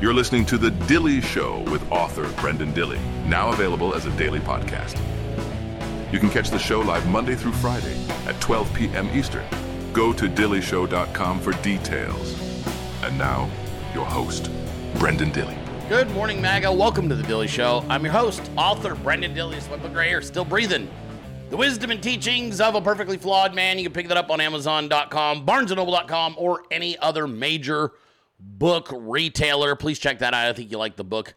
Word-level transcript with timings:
You're 0.00 0.14
listening 0.14 0.46
to 0.46 0.56
The 0.56 0.70
Dilley 0.70 1.22
Show 1.22 1.60
with 1.70 1.92
author 1.92 2.24
Brenden 2.40 2.72
Dilley, 2.72 2.98
now 3.26 3.50
available 3.50 3.94
as 3.94 4.06
a 4.06 4.10
daily 4.12 4.40
podcast. 4.40 4.98
You 6.10 6.18
can 6.18 6.30
catch 6.30 6.48
the 6.48 6.58
show 6.58 6.80
live 6.80 7.06
Monday 7.06 7.34
through 7.34 7.52
Friday 7.52 8.02
at 8.24 8.40
12 8.40 8.72
p.m. 8.72 9.10
Eastern. 9.12 9.44
Go 9.92 10.14
to 10.14 10.26
dilleyshow.com 10.26 11.40
for 11.40 11.52
details. 11.62 12.64
And 13.02 13.18
now, 13.18 13.50
your 13.92 14.06
host, 14.06 14.44
Brenden 14.94 15.34
Dilley. 15.34 15.58
Good 15.90 16.10
morning, 16.12 16.40
MAGA. 16.40 16.72
Welcome 16.72 17.10
to 17.10 17.14
the 17.14 17.24
Dilley 17.24 17.46
Show. 17.46 17.84
I'm 17.90 18.02
your 18.02 18.14
host, 18.14 18.50
author 18.56 18.94
Brenden 18.94 19.34
Dilley. 19.34 19.60
Slip 19.60 19.84
of 19.84 19.92
Gray, 19.92 20.14
are 20.14 20.22
still 20.22 20.46
breathing. 20.46 20.88
The 21.50 21.58
Wisdom 21.58 21.90
and 21.90 22.02
Teachings 22.02 22.62
of 22.62 22.74
a 22.74 22.80
Perfectly 22.80 23.18
Flawed 23.18 23.54
Man. 23.54 23.76
You 23.76 23.84
can 23.84 23.92
pick 23.92 24.08
that 24.08 24.16
up 24.16 24.30
on 24.30 24.40
Amazon.com, 24.40 25.44
BarnesandNoble.com, 25.44 26.36
or 26.38 26.62
any 26.70 26.96
other 27.00 27.26
major 27.26 27.92
book 28.40 28.88
retailer. 28.92 29.76
Please 29.76 29.98
check 29.98 30.18
that 30.20 30.34
out. 30.34 30.48
I 30.48 30.52
think 30.52 30.70
you 30.70 30.78
like 30.78 30.96
the 30.96 31.04
book. 31.04 31.34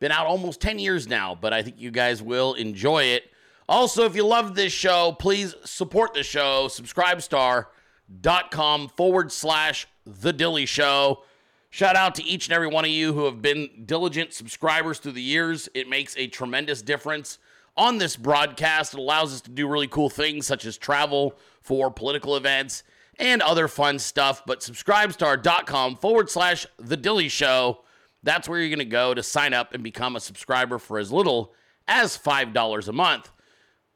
Been 0.00 0.12
out 0.12 0.26
almost 0.26 0.60
10 0.60 0.78
years 0.78 1.08
now, 1.08 1.34
but 1.34 1.52
I 1.52 1.62
think 1.62 1.78
you 1.78 1.90
guys 1.90 2.22
will 2.22 2.54
enjoy 2.54 3.02
it. 3.04 3.24
Also, 3.68 4.04
if 4.04 4.16
you 4.16 4.26
love 4.26 4.54
this 4.54 4.72
show, 4.72 5.12
please 5.12 5.54
support 5.64 6.14
the 6.14 6.22
show. 6.22 6.68
Subscribestar.com 6.68 8.88
forward 8.96 9.30
slash 9.30 9.86
The 10.04 10.32
Dilley 10.32 10.66
Show. 10.66 11.22
Shout 11.68 11.94
out 11.94 12.14
to 12.16 12.24
each 12.24 12.48
and 12.48 12.54
every 12.54 12.66
one 12.66 12.84
of 12.84 12.90
you 12.90 13.12
who 13.12 13.26
have 13.26 13.40
been 13.40 13.84
diligent 13.86 14.32
subscribers 14.32 14.98
through 14.98 15.12
the 15.12 15.22
years. 15.22 15.68
It 15.72 15.88
makes 15.88 16.16
a 16.16 16.26
tremendous 16.26 16.82
difference 16.82 17.38
on 17.76 17.98
this 17.98 18.16
broadcast. 18.16 18.94
It 18.94 18.98
allows 18.98 19.32
us 19.32 19.40
to 19.42 19.50
do 19.50 19.68
really 19.68 19.86
cool 19.86 20.10
things 20.10 20.48
such 20.48 20.64
as 20.64 20.76
travel 20.76 21.38
for 21.60 21.88
political 21.90 22.36
events 22.36 22.82
and 23.20 23.42
other 23.42 23.68
fun 23.68 24.00
stuff. 24.00 24.42
But 24.46 24.60
subscribestar.com 24.60 25.96
forward 25.96 26.30
slash 26.30 26.66
The 26.78 26.96
Dilley 26.96 27.30
Show. 27.30 27.84
That's 28.22 28.48
where 28.48 28.58
you're 28.58 28.68
going 28.68 28.80
to 28.80 28.84
go 28.84 29.14
to 29.14 29.22
sign 29.22 29.54
up 29.54 29.72
and 29.72 29.84
become 29.84 30.16
a 30.16 30.20
subscriber 30.20 30.78
for 30.78 30.98
as 30.98 31.12
little 31.12 31.54
as 31.86 32.18
$5 32.18 32.88
a 32.88 32.92
month. 32.92 33.30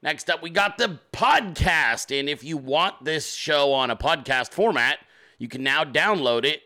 Next 0.02 0.28
up, 0.28 0.42
we 0.42 0.50
got 0.50 0.76
the 0.78 1.00
podcast. 1.12 2.16
And 2.16 2.28
if 2.28 2.44
you 2.44 2.58
want 2.58 3.04
this 3.04 3.34
show 3.34 3.72
on 3.72 3.90
a 3.90 3.96
podcast 3.96 4.52
format, 4.52 4.98
you 5.38 5.48
can 5.48 5.62
now 5.62 5.82
download 5.82 6.44
it 6.44 6.60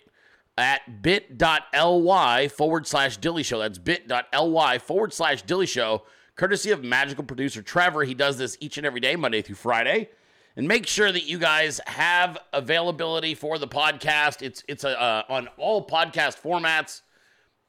at 0.57 1.03
bit.ly 1.03 2.49
forward 2.49 2.87
slash 2.87 3.17
dilly 3.17 3.45
show. 3.45 3.61
That's 3.61 3.79
bit.ly 3.79 4.79
forward 4.79 5.13
slash 5.13 5.43
dilly 5.43 5.67
show, 5.67 6.03
courtesy 6.35 6.73
of 6.73 6.83
magical 6.83 7.23
producer 7.23 7.63
Trevor. 7.63 8.03
He 8.03 8.15
does 8.15 8.39
this 8.39 8.57
each 8.61 8.77
and 8.77 8.85
every 8.85 9.01
day, 9.01 9.15
Monday 9.15 9.41
through 9.41 9.55
Friday. 9.55 10.11
And 10.57 10.67
make 10.67 10.87
sure 10.87 11.13
that 11.13 11.25
you 11.25 11.39
guys 11.39 11.81
have 11.87 12.39
availability 12.53 13.35
for 13.35 13.59
the 13.59 13.69
podcast. 13.69 14.43
It's 14.43 14.65
it's 14.67 14.85
a, 14.85 15.01
uh, 15.01 15.23
on 15.29 15.49
all 15.57 15.87
podcast 15.87 16.41
formats, 16.43 17.03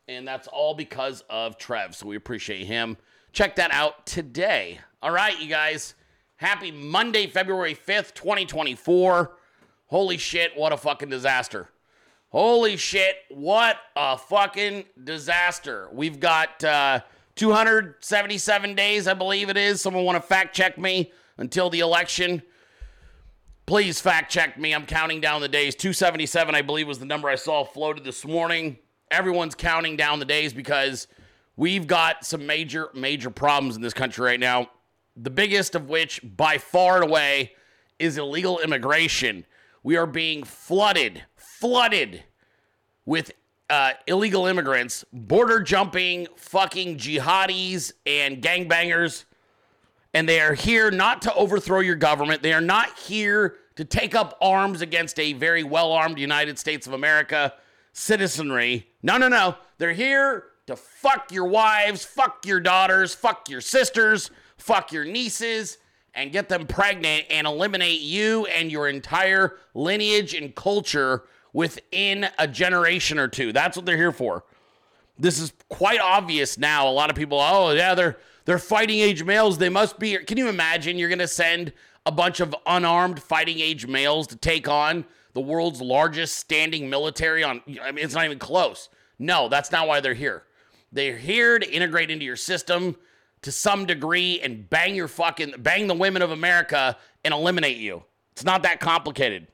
and 0.07 0.27
that's 0.27 0.47
all 0.47 0.73
because 0.73 1.23
of 1.29 1.57
Trev. 1.57 1.95
So 1.95 2.07
we 2.07 2.15
appreciate 2.15 2.65
him. 2.65 2.97
Check 3.31 3.57
that 3.57 3.71
out 3.71 4.07
today. 4.07 4.79
All 5.01 5.11
right, 5.11 5.39
you 5.39 5.47
guys. 5.47 5.93
Happy 6.37 6.71
Monday, 6.71 7.27
February 7.27 7.75
5th, 7.75 8.13
2024. 8.13 9.35
Holy 9.87 10.17
shit, 10.17 10.55
what 10.55 10.71
a 10.71 10.77
fucking 10.77 11.09
disaster. 11.09 11.67
Holy 12.29 12.77
shit, 12.77 13.15
what 13.29 13.77
a 13.95 14.17
fucking 14.17 14.85
disaster. 15.03 15.89
We've 15.91 16.19
got 16.19 16.63
uh, 16.63 17.01
277 17.35 18.75
days, 18.75 19.07
I 19.07 19.15
believe 19.15 19.49
it 19.49 19.57
is. 19.57 19.81
Someone 19.81 20.05
want 20.05 20.15
to 20.15 20.21
fact 20.21 20.55
check 20.55 20.77
me 20.77 21.11
until 21.37 21.69
the 21.69 21.79
election? 21.79 22.41
Please 23.69 24.01
fact 24.01 24.31
check 24.31 24.57
me. 24.57 24.73
I'm 24.73 24.87
counting 24.87 25.21
down 25.21 25.41
the 25.41 25.47
days. 25.47 25.75
277, 25.75 26.55
I 26.55 26.63
believe, 26.63 26.87
was 26.87 26.97
the 26.97 27.05
number 27.05 27.29
I 27.29 27.35
saw 27.35 27.63
floated 27.63 28.03
this 28.03 28.25
morning. 28.25 28.79
Everyone's 29.11 29.53
counting 29.53 29.95
down 29.95 30.17
the 30.17 30.25
days 30.25 30.53
because 30.53 31.05
we've 31.55 31.85
got 31.85 32.25
some 32.25 32.47
major, 32.47 32.89
major 32.95 33.29
problems 33.29 33.75
in 33.75 33.83
this 33.83 33.93
country 33.93 34.25
right 34.25 34.39
now. 34.39 34.71
The 35.15 35.29
biggest 35.29 35.75
of 35.75 35.87
which, 35.87 36.19
by 36.23 36.57
far 36.57 37.03
and 37.03 37.11
away, 37.11 37.51
is 37.99 38.17
illegal 38.17 38.57
immigration. 38.57 39.45
We 39.83 39.97
are 39.97 40.07
being 40.07 40.45
flooded, 40.45 41.21
flooded 41.35 42.23
with 43.05 43.33
uh, 43.69 43.91
illegal 44.07 44.47
immigrants, 44.47 45.05
border 45.13 45.59
jumping, 45.59 46.25
fucking 46.37 46.97
jihadis 46.97 47.91
and 48.07 48.41
gangbangers. 48.41 49.25
And 50.11 50.27
they 50.27 50.39
are 50.41 50.55
here 50.55 50.89
not 50.89 51.21
to 51.21 51.33
overthrow 51.35 51.81
your 51.81 51.93
government. 51.93 52.41
They 52.41 52.53
are 52.53 52.61
not 52.61 52.97
here 52.97 53.57
to 53.79 53.85
take 53.85 54.13
up 54.13 54.37
arms 54.41 54.81
against 54.81 55.17
a 55.21 55.31
very 55.31 55.63
well 55.63 55.93
armed 55.93 56.19
United 56.19 56.59
States 56.59 56.85
of 56.85 56.91
America 56.91 57.53
citizenry. 57.93 58.89
No, 59.01 59.17
no, 59.17 59.29
no. 59.29 59.55
They're 59.77 59.93
here 59.93 60.47
to 60.67 60.75
fuck 60.75 61.31
your 61.31 61.45
wives, 61.45 62.03
fuck 62.03 62.45
your 62.45 62.59
daughters, 62.59 63.15
fuck 63.15 63.47
your 63.47 63.61
sisters, 63.61 64.31
fuck 64.57 64.91
your 64.91 65.05
nieces, 65.05 65.77
and 66.13 66.33
get 66.33 66.49
them 66.49 66.67
pregnant 66.67 67.27
and 67.29 67.47
eliminate 67.47 68.01
you 68.01 68.47
and 68.47 68.69
your 68.69 68.89
entire 68.89 69.55
lineage 69.73 70.33
and 70.33 70.53
culture 70.53 71.23
within 71.53 72.27
a 72.37 72.49
generation 72.49 73.17
or 73.17 73.29
two. 73.29 73.53
That's 73.53 73.77
what 73.77 73.85
they're 73.85 73.95
here 73.95 74.11
for. 74.11 74.43
This 75.17 75.39
is 75.39 75.53
quite 75.69 76.01
obvious 76.01 76.57
now. 76.57 76.89
A 76.89 76.91
lot 76.91 77.09
of 77.09 77.15
people, 77.15 77.39
oh 77.39 77.71
yeah, 77.71 77.95
they're 77.95 78.17
they're 78.43 78.59
fighting 78.59 78.99
age 78.99 79.23
males. 79.23 79.57
They 79.57 79.69
must 79.69 79.99
be. 79.99 80.17
Can 80.17 80.37
you 80.37 80.49
imagine? 80.49 80.97
You're 80.97 81.07
gonna 81.07 81.29
send 81.29 81.71
a 82.09 82.11
bunch 82.11 82.39
of 82.39 82.55
unarmed 82.65 83.21
fighting 83.21 83.59
age 83.59 83.85
males 83.85 84.25
to 84.25 84.35
take 84.35 84.67
on 84.67 85.05
the 85.33 85.39
world's 85.39 85.79
largest 85.79 86.37
standing 86.37 86.89
military. 86.89 87.43
On 87.43 87.61
I 87.83 87.91
mean, 87.91 88.03
it's 88.03 88.15
not 88.15 88.25
even 88.25 88.39
close. 88.39 88.89
No, 89.19 89.47
that's 89.47 89.71
not 89.71 89.87
why 89.87 89.99
they're 89.99 90.15
here. 90.15 90.41
They're 90.91 91.17
here 91.17 91.59
to 91.59 91.71
integrate 91.71 92.09
into 92.09 92.25
your 92.25 92.35
system 92.35 92.95
to 93.43 93.51
some 93.51 93.85
degree 93.85 94.39
and 94.41 94.67
bang 94.71 94.95
your 94.95 95.07
fucking 95.07 95.53
bang 95.59 95.85
the 95.85 95.93
women 95.93 96.23
of 96.23 96.31
America 96.31 96.97
and 97.23 97.31
eliminate 97.31 97.77
you. 97.77 98.03
It's 98.31 98.43
not 98.43 98.63
that 98.63 98.79
complicated. 98.79 99.47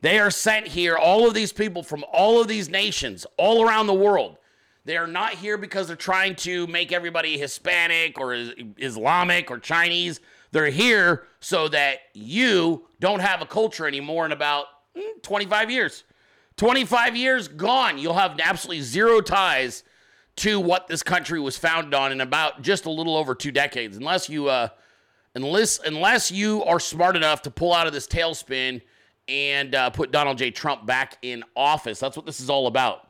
They 0.00 0.20
are 0.20 0.30
sent 0.30 0.68
here, 0.68 0.96
all 0.96 1.26
of 1.26 1.34
these 1.34 1.52
people 1.52 1.82
from 1.82 2.04
all 2.12 2.40
of 2.40 2.46
these 2.46 2.68
nations, 2.68 3.26
all 3.36 3.66
around 3.66 3.88
the 3.88 3.94
world. 3.94 4.38
They 4.84 4.96
are 4.96 5.08
not 5.08 5.32
here 5.34 5.58
because 5.58 5.88
they're 5.88 5.96
trying 5.96 6.36
to 6.36 6.68
make 6.68 6.92
everybody 6.92 7.36
Hispanic 7.36 8.20
or 8.20 8.32
Islamic 8.78 9.50
or 9.50 9.58
Chinese. 9.58 10.20
They're 10.50 10.70
here 10.70 11.24
so 11.40 11.68
that 11.68 11.98
you 12.14 12.86
don't 13.00 13.20
have 13.20 13.42
a 13.42 13.46
culture 13.46 13.86
anymore 13.86 14.24
in 14.26 14.32
about 14.32 14.66
mm, 14.96 15.22
25 15.22 15.70
years. 15.70 16.04
25 16.56 17.16
years 17.16 17.48
gone. 17.48 17.98
You'll 17.98 18.14
have 18.14 18.38
absolutely 18.42 18.82
zero 18.82 19.20
ties 19.20 19.84
to 20.36 20.60
what 20.60 20.86
this 20.86 21.02
country 21.02 21.40
was 21.40 21.56
founded 21.58 21.94
on 21.94 22.12
in 22.12 22.20
about 22.20 22.62
just 22.62 22.86
a 22.86 22.90
little 22.90 23.16
over 23.16 23.34
two 23.34 23.52
decades, 23.52 23.96
unless 23.96 24.28
you 24.28 24.48
uh, 24.48 24.68
unless 25.34 25.78
unless 25.84 26.30
you 26.30 26.64
are 26.64 26.80
smart 26.80 27.16
enough 27.16 27.42
to 27.42 27.50
pull 27.50 27.72
out 27.72 27.86
of 27.86 27.92
this 27.92 28.06
tailspin 28.06 28.80
and 29.28 29.74
uh, 29.74 29.90
put 29.90 30.10
Donald 30.10 30.38
J. 30.38 30.50
Trump 30.50 30.86
back 30.86 31.18
in 31.22 31.44
office. 31.54 31.98
That's 32.00 32.16
what 32.16 32.24
this 32.24 32.40
is 32.40 32.48
all 32.48 32.66
about. 32.66 33.08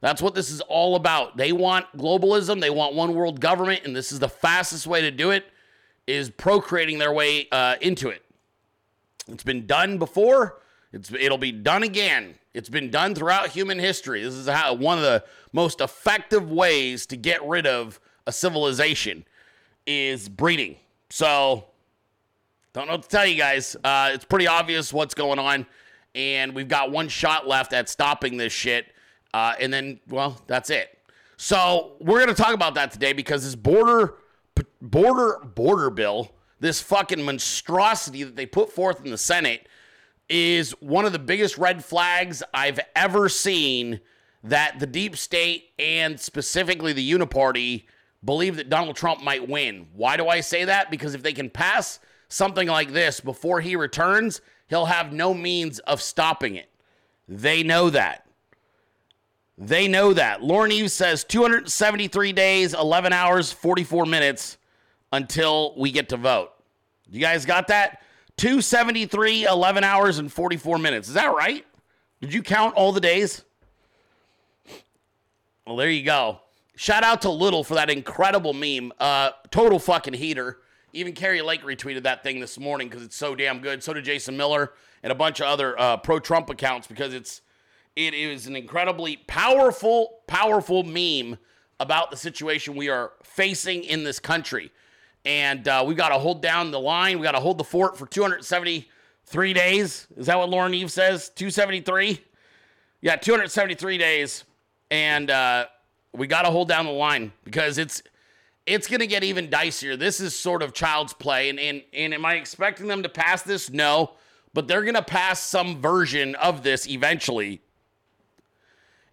That's 0.00 0.22
what 0.22 0.34
this 0.34 0.50
is 0.50 0.60
all 0.62 0.96
about. 0.96 1.36
They 1.36 1.52
want 1.52 1.86
globalism. 1.96 2.60
They 2.60 2.70
want 2.70 2.94
one 2.94 3.14
world 3.14 3.40
government, 3.40 3.82
and 3.84 3.94
this 3.94 4.12
is 4.12 4.18
the 4.18 4.28
fastest 4.28 4.86
way 4.86 5.02
to 5.02 5.10
do 5.10 5.30
it 5.30 5.44
is 6.06 6.30
procreating 6.30 6.98
their 6.98 7.12
way 7.12 7.48
uh, 7.52 7.76
into 7.80 8.08
it. 8.08 8.24
It's 9.28 9.44
been 9.44 9.66
done 9.66 9.98
before. 9.98 10.60
It's 10.92 11.12
it'll 11.12 11.38
be 11.38 11.52
done 11.52 11.82
again. 11.82 12.34
It's 12.52 12.68
been 12.68 12.90
done 12.90 13.14
throughout 13.14 13.48
human 13.48 13.78
history. 13.78 14.22
This 14.22 14.34
is 14.34 14.48
how 14.48 14.74
one 14.74 14.98
of 14.98 15.04
the 15.04 15.24
most 15.52 15.80
effective 15.80 16.50
ways 16.50 17.06
to 17.06 17.16
get 17.16 17.46
rid 17.46 17.66
of 17.66 18.00
a 18.26 18.32
civilization 18.32 19.24
is 19.86 20.28
breeding. 20.28 20.76
So 21.10 21.66
don't 22.72 22.86
know 22.86 22.94
what 22.94 23.02
to 23.02 23.08
tell 23.08 23.26
you 23.26 23.36
guys. 23.36 23.76
Uh, 23.82 24.10
it's 24.12 24.24
pretty 24.24 24.46
obvious 24.46 24.92
what's 24.92 25.14
going 25.14 25.38
on, 25.38 25.66
and 26.14 26.54
we've 26.54 26.68
got 26.68 26.90
one 26.90 27.08
shot 27.08 27.46
left 27.46 27.72
at 27.72 27.88
stopping 27.88 28.36
this 28.36 28.52
shit. 28.52 28.86
Uh, 29.32 29.54
and 29.60 29.72
then, 29.72 30.00
well, 30.08 30.40
that's 30.48 30.70
it. 30.70 30.98
So 31.36 31.92
we're 32.00 32.20
gonna 32.20 32.34
talk 32.34 32.52
about 32.52 32.74
that 32.74 32.90
today 32.90 33.12
because 33.12 33.44
this 33.44 33.54
border, 33.54 34.14
border, 34.80 35.38
border 35.54 35.90
bill, 35.90 36.32
this 36.60 36.80
fucking 36.80 37.22
monstrosity 37.22 38.22
that 38.22 38.36
they 38.36 38.46
put 38.46 38.72
forth 38.72 39.04
in 39.04 39.10
the 39.10 39.18
Senate 39.18 39.66
is 40.28 40.70
one 40.80 41.04
of 41.04 41.12
the 41.12 41.18
biggest 41.18 41.58
red 41.58 41.84
flags 41.84 42.42
I've 42.54 42.80
ever 42.94 43.28
seen 43.28 44.00
that 44.44 44.78
the 44.78 44.86
deep 44.86 45.16
state 45.16 45.70
and 45.78 46.18
specifically 46.18 46.92
the 46.92 47.12
uniparty 47.12 47.84
believe 48.24 48.56
that 48.56 48.68
Donald 48.68 48.96
Trump 48.96 49.22
might 49.22 49.48
win. 49.48 49.88
Why 49.92 50.16
do 50.16 50.28
I 50.28 50.40
say 50.40 50.64
that? 50.64 50.90
Because 50.90 51.14
if 51.14 51.22
they 51.22 51.32
can 51.32 51.50
pass 51.50 51.98
something 52.28 52.68
like 52.68 52.92
this 52.92 53.20
before 53.20 53.60
he 53.60 53.76
returns, 53.76 54.40
he'll 54.68 54.86
have 54.86 55.12
no 55.12 55.34
means 55.34 55.78
of 55.80 56.00
stopping 56.00 56.56
it. 56.56 56.70
They 57.28 57.62
know 57.62 57.90
that. 57.90 58.26
They 59.60 59.88
know 59.88 60.14
that. 60.14 60.42
Lauren 60.42 60.72
Eves 60.72 60.94
says 60.94 61.22
273 61.22 62.32
days, 62.32 62.72
11 62.72 63.12
hours, 63.12 63.52
44 63.52 64.06
minutes 64.06 64.56
until 65.12 65.74
we 65.76 65.92
get 65.92 66.08
to 66.08 66.16
vote. 66.16 66.50
You 67.10 67.20
guys 67.20 67.44
got 67.44 67.68
that? 67.68 68.00
273, 68.38 69.44
11 69.44 69.84
hours, 69.84 70.18
and 70.18 70.32
44 70.32 70.78
minutes. 70.78 71.08
Is 71.08 71.14
that 71.14 71.34
right? 71.34 71.66
Did 72.22 72.32
you 72.32 72.42
count 72.42 72.74
all 72.74 72.92
the 72.92 73.02
days? 73.02 73.44
Well, 75.66 75.76
there 75.76 75.90
you 75.90 76.04
go. 76.04 76.40
Shout 76.74 77.04
out 77.04 77.20
to 77.22 77.30
Little 77.30 77.62
for 77.62 77.74
that 77.74 77.90
incredible 77.90 78.54
meme. 78.54 78.94
Uh, 78.98 79.32
total 79.50 79.78
fucking 79.78 80.14
heater. 80.14 80.60
Even 80.94 81.12
Kari 81.12 81.42
Lake 81.42 81.62
retweeted 81.62 82.04
that 82.04 82.22
thing 82.22 82.40
this 82.40 82.58
morning 82.58 82.88
because 82.88 83.04
it's 83.04 83.14
so 83.16 83.34
damn 83.34 83.60
good. 83.60 83.82
So 83.82 83.92
did 83.92 84.06
Jason 84.06 84.38
Miller 84.38 84.72
and 85.02 85.12
a 85.12 85.14
bunch 85.14 85.40
of 85.40 85.46
other 85.48 85.78
uh, 85.78 85.98
pro 85.98 86.18
Trump 86.18 86.48
accounts 86.48 86.86
because 86.86 87.12
it's 87.12 87.42
it 88.06 88.14
is 88.14 88.46
an 88.46 88.56
incredibly 88.56 89.16
powerful, 89.16 90.20
powerful 90.26 90.82
meme 90.82 91.38
about 91.78 92.10
the 92.10 92.16
situation 92.16 92.74
we 92.74 92.88
are 92.88 93.12
facing 93.22 93.84
in 93.84 94.04
this 94.04 94.18
country. 94.18 94.70
And 95.24 95.68
uh, 95.68 95.84
we 95.86 95.94
got 95.94 96.08
to 96.08 96.18
hold 96.18 96.40
down 96.40 96.70
the 96.70 96.80
line. 96.80 97.18
We 97.18 97.24
got 97.24 97.32
to 97.32 97.40
hold 97.40 97.58
the 97.58 97.64
fort 97.64 97.98
for 97.98 98.06
273 98.06 99.52
days. 99.52 100.06
Is 100.16 100.26
that 100.26 100.38
what 100.38 100.48
Lauren 100.48 100.72
Eve 100.72 100.90
says? 100.90 101.28
273? 101.30 102.20
Yeah, 103.02 103.16
273 103.16 103.98
days. 103.98 104.44
And 104.90 105.30
uh, 105.30 105.66
we 106.14 106.26
got 106.26 106.42
to 106.42 106.50
hold 106.50 106.68
down 106.68 106.86
the 106.86 106.92
line 106.92 107.32
because 107.44 107.76
it's 107.76 108.02
it's 108.66 108.86
going 108.86 109.00
to 109.00 109.06
get 109.06 109.24
even 109.24 109.48
dicier. 109.48 109.98
This 109.98 110.20
is 110.20 110.36
sort 110.36 110.62
of 110.62 110.72
child's 110.72 111.12
play. 111.12 111.48
And, 111.48 111.58
and, 111.58 111.82
and 111.92 112.14
am 112.14 112.24
I 112.24 112.34
expecting 112.34 112.86
them 112.86 113.02
to 113.02 113.08
pass 113.08 113.42
this? 113.42 113.70
No. 113.70 114.12
But 114.54 114.68
they're 114.68 114.82
going 114.82 114.94
to 114.94 115.02
pass 115.02 115.42
some 115.42 115.80
version 115.80 116.34
of 116.36 116.62
this 116.62 116.88
eventually. 116.88 117.62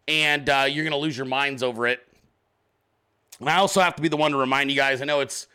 And 0.07 0.49
uh, 0.49 0.65
you're 0.69 0.83
going 0.83 0.91
to 0.91 0.97
lose 0.97 1.17
your 1.17 1.25
minds 1.25 1.63
over 1.63 1.87
it. 1.87 2.01
And 3.39 3.49
I 3.49 3.57
also 3.57 3.81
have 3.81 3.95
to 3.95 4.01
be 4.01 4.07
the 4.07 4.17
one 4.17 4.31
to 4.31 4.37
remind 4.37 4.71
you 4.71 4.75
guys 4.75 5.01
I 5.01 5.05
know 5.05 5.19
it's 5.19 5.47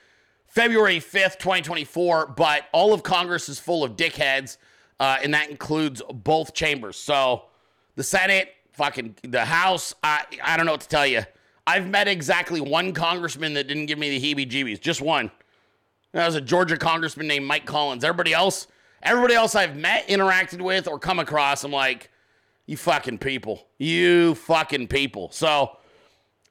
February 0.53 0.99
5th, 0.99 1.39
2024, 1.39 2.35
but 2.37 2.67
all 2.73 2.93
of 2.93 3.03
Congress 3.03 3.49
is 3.49 3.59
full 3.59 3.83
of 3.83 3.97
dickheads, 3.97 4.59
uh, 5.01 5.17
and 5.23 5.33
that 5.33 5.51
includes 5.51 6.03
both 6.13 6.53
chambers. 6.53 6.99
So 6.99 7.45
the 7.97 8.03
Senate, 8.03 8.53
fucking 8.73 9.17
the 9.23 9.47
House, 9.47 9.95
I, 10.05 10.25
I 10.45 10.59
don't 10.59 10.67
know 10.67 10.73
what 10.73 10.83
to 10.83 10.89
tell 10.89 11.07
you. 11.07 11.23
I've 11.67 11.89
met 11.89 12.07
exactly 12.07 12.61
one 12.61 12.93
congressman 12.93 13.55
that 13.55 13.67
didn't 13.67 13.87
give 13.87 13.99
me 13.99 14.19
the 14.19 14.35
heebie 14.35 14.51
jeebies, 14.51 14.79
just 14.79 15.01
one. 15.01 15.31
That 16.13 16.27
was 16.27 16.35
a 16.35 16.41
Georgia 16.41 16.77
congressman 16.77 17.27
named 17.27 17.47
Mike 17.47 17.65
Collins. 17.65 18.05
Everybody 18.05 18.35
else, 18.35 18.67
everybody 19.03 19.33
else 19.33 19.55
I've 19.55 19.77
met, 19.77 20.07
interacted 20.09 20.61
with, 20.61 20.87
or 20.87 20.99
come 20.99 21.19
across, 21.19 21.65
I'm 21.65 21.73
like, 21.73 22.11
you 22.73 22.77
fucking 22.79 23.19
people. 23.19 23.67
You 23.79 24.35
fucking 24.35 24.89
people. 24.89 25.31
So 25.31 25.77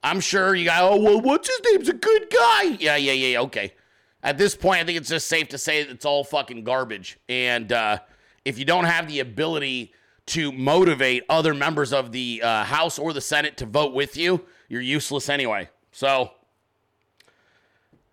I'm 0.04 0.20
sure 0.20 0.54
you 0.54 0.64
got, 0.64 0.84
oh, 0.84 0.96
well, 0.96 1.20
what's 1.20 1.48
his 1.48 1.60
name's 1.72 1.88
a 1.88 1.94
good 1.94 2.30
guy. 2.30 2.62
Yeah, 2.78 2.96
yeah, 2.96 3.12
yeah, 3.12 3.40
okay. 3.40 3.74
At 4.22 4.38
this 4.38 4.54
point, 4.54 4.80
I 4.80 4.84
think 4.84 4.98
it's 4.98 5.08
just 5.08 5.26
safe 5.26 5.48
to 5.48 5.58
say 5.58 5.82
that 5.82 5.90
it's 5.90 6.04
all 6.04 6.22
fucking 6.22 6.62
garbage. 6.62 7.18
And 7.28 7.72
uh, 7.72 7.98
if 8.44 8.56
you 8.56 8.64
don't 8.64 8.84
have 8.84 9.08
the 9.08 9.18
ability 9.18 9.92
to 10.26 10.52
motivate 10.52 11.24
other 11.28 11.54
members 11.54 11.92
of 11.92 12.12
the 12.12 12.40
uh, 12.40 12.62
House 12.64 13.00
or 13.00 13.12
the 13.12 13.20
Senate 13.20 13.56
to 13.56 13.66
vote 13.66 13.92
with 13.92 14.16
you, 14.16 14.44
you're 14.68 14.80
useless 14.80 15.28
anyway. 15.28 15.68
So 15.90 16.30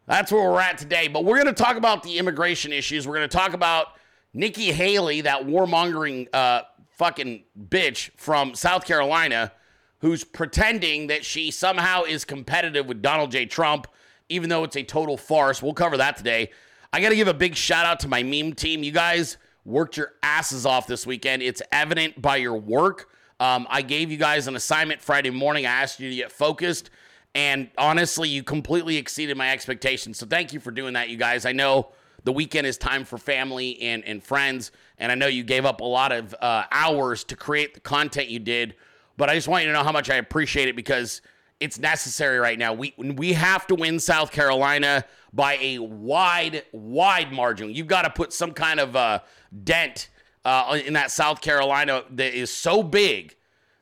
that's 0.07 0.31
where 0.31 0.49
we're 0.49 0.61
at 0.61 0.79
today. 0.79 1.07
But 1.09 1.25
we're 1.25 1.41
going 1.41 1.53
to 1.53 1.63
talk 1.63 1.77
about 1.77 2.01
the 2.01 2.17
immigration 2.17 2.73
issues. 2.73 3.07
We're 3.07 3.17
going 3.17 3.29
to 3.29 3.37
talk 3.37 3.53
about 3.53 3.89
Nikki 4.33 4.71
Haley, 4.71 5.21
that 5.21 5.45
warmongering 5.45 6.27
uh, 6.33 6.63
fucking 6.99 7.45
bitch 7.57 8.11
from 8.17 8.53
South 8.53 8.85
Carolina, 8.85 9.53
who's 10.01 10.25
pretending 10.25 11.07
that 11.07 11.23
she 11.23 11.49
somehow 11.49 12.03
is 12.03 12.25
competitive 12.25 12.85
with 12.87 13.01
Donald 13.01 13.31
J. 13.31 13.45
Trump, 13.45 13.87
even 14.27 14.49
though 14.49 14.65
it's 14.65 14.75
a 14.75 14.83
total 14.83 15.15
farce. 15.15 15.63
We'll 15.63 15.73
cover 15.73 15.97
that 15.97 16.17
today. 16.17 16.51
I 16.91 17.01
got 17.01 17.09
to 17.09 17.15
give 17.15 17.29
a 17.29 17.33
big 17.33 17.55
shout 17.55 17.85
out 17.85 18.01
to 18.01 18.09
my 18.09 18.21
meme 18.21 18.53
team. 18.53 18.83
You 18.83 18.91
guys 18.91 19.37
worked 19.63 19.95
your 19.95 20.11
asses 20.21 20.65
off 20.65 20.87
this 20.87 21.07
weekend. 21.07 21.41
It's 21.41 21.61
evident 21.71 22.21
by 22.21 22.35
your 22.35 22.57
work. 22.57 23.09
Um, 23.39 23.65
I 23.69 23.81
gave 23.81 24.11
you 24.11 24.17
guys 24.17 24.47
an 24.47 24.57
assignment 24.57 25.01
Friday 25.01 25.29
morning. 25.29 25.65
I 25.65 25.69
asked 25.69 26.01
you 26.01 26.09
to 26.09 26.15
get 26.15 26.31
focused. 26.31 26.89
And 27.33 27.69
honestly, 27.77 28.27
you 28.27 28.43
completely 28.43 28.97
exceeded 28.97 29.37
my 29.37 29.51
expectations. 29.51 30.17
So 30.17 30.25
thank 30.25 30.51
you 30.51 30.59
for 30.59 30.71
doing 30.71 30.93
that, 30.93 31.09
you 31.09 31.15
guys. 31.15 31.45
I 31.45 31.53
know 31.53 31.91
the 32.25 32.33
weekend 32.33 32.67
is 32.67 32.77
time 32.77 33.05
for 33.05 33.17
family 33.17 33.81
and, 33.81 34.03
and 34.03 34.21
friends. 34.21 34.71
And 34.99 35.11
I 35.11 35.15
know 35.15 35.27
you 35.27 35.43
gave 35.43 35.65
up 35.65 35.81
a 35.81 35.85
lot 35.85 36.11
of 36.11 36.35
uh, 36.41 36.65
hours 36.71 37.23
to 37.25 37.35
create 37.35 37.73
the 37.73 37.79
content 37.79 38.29
you 38.29 38.39
did. 38.39 38.75
But 39.17 39.29
I 39.29 39.35
just 39.35 39.47
want 39.47 39.63
you 39.63 39.69
to 39.69 39.73
know 39.73 39.83
how 39.83 39.91
much 39.91 40.09
I 40.09 40.15
appreciate 40.15 40.67
it 40.67 40.75
because 40.75 41.21
it's 41.59 41.79
necessary 41.79 42.37
right 42.37 42.57
now. 42.57 42.73
We 42.73 42.93
we 42.97 43.33
have 43.33 43.67
to 43.67 43.75
win 43.75 43.99
South 43.99 44.31
Carolina 44.31 45.05
by 45.33 45.57
a 45.61 45.79
wide, 45.79 46.63
wide 46.71 47.31
margin. 47.31 47.73
You've 47.73 47.87
got 47.87 48.03
to 48.03 48.09
put 48.09 48.33
some 48.33 48.53
kind 48.53 48.79
of 48.79 48.95
uh, 48.95 49.19
dent 49.63 50.09
uh, 50.45 50.79
in 50.85 50.93
that 50.93 51.11
South 51.11 51.41
Carolina 51.41 52.03
that 52.11 52.33
is 52.33 52.51
so 52.51 52.81
big 52.81 53.35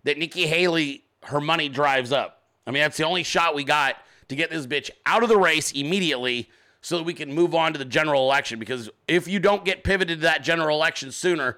that 0.04 0.18
Nikki 0.18 0.48
Haley, 0.48 1.04
her 1.24 1.40
money 1.40 1.70
drives 1.70 2.12
up. 2.12 2.44
I 2.66 2.72
mean, 2.72 2.82
that's 2.82 2.98
the 2.98 3.06
only 3.06 3.24
shot 3.24 3.56
we 3.56 3.64
got 3.64 3.98
to 4.30 4.36
get 4.36 4.50
this 4.50 4.66
bitch 4.66 4.90
out 5.06 5.24
of 5.24 5.30
the 5.30 5.38
race 5.38 5.72
immediately 5.72 6.50
so 6.82 6.98
that 6.98 7.04
we 7.04 7.14
can 7.14 7.34
move 7.34 7.56
on 7.56 7.74
to 7.74 7.80
the 7.80 7.86
general 7.86 8.24
election. 8.24 8.60
Because 8.60 8.90
if 9.08 9.28
you 9.28 9.40
don't 9.40 9.66
get 9.66 9.84
pivoted 9.84 10.20
to 10.20 10.24
that 10.24 10.44
general 10.44 10.78
election 10.78 11.12
sooner, 11.12 11.58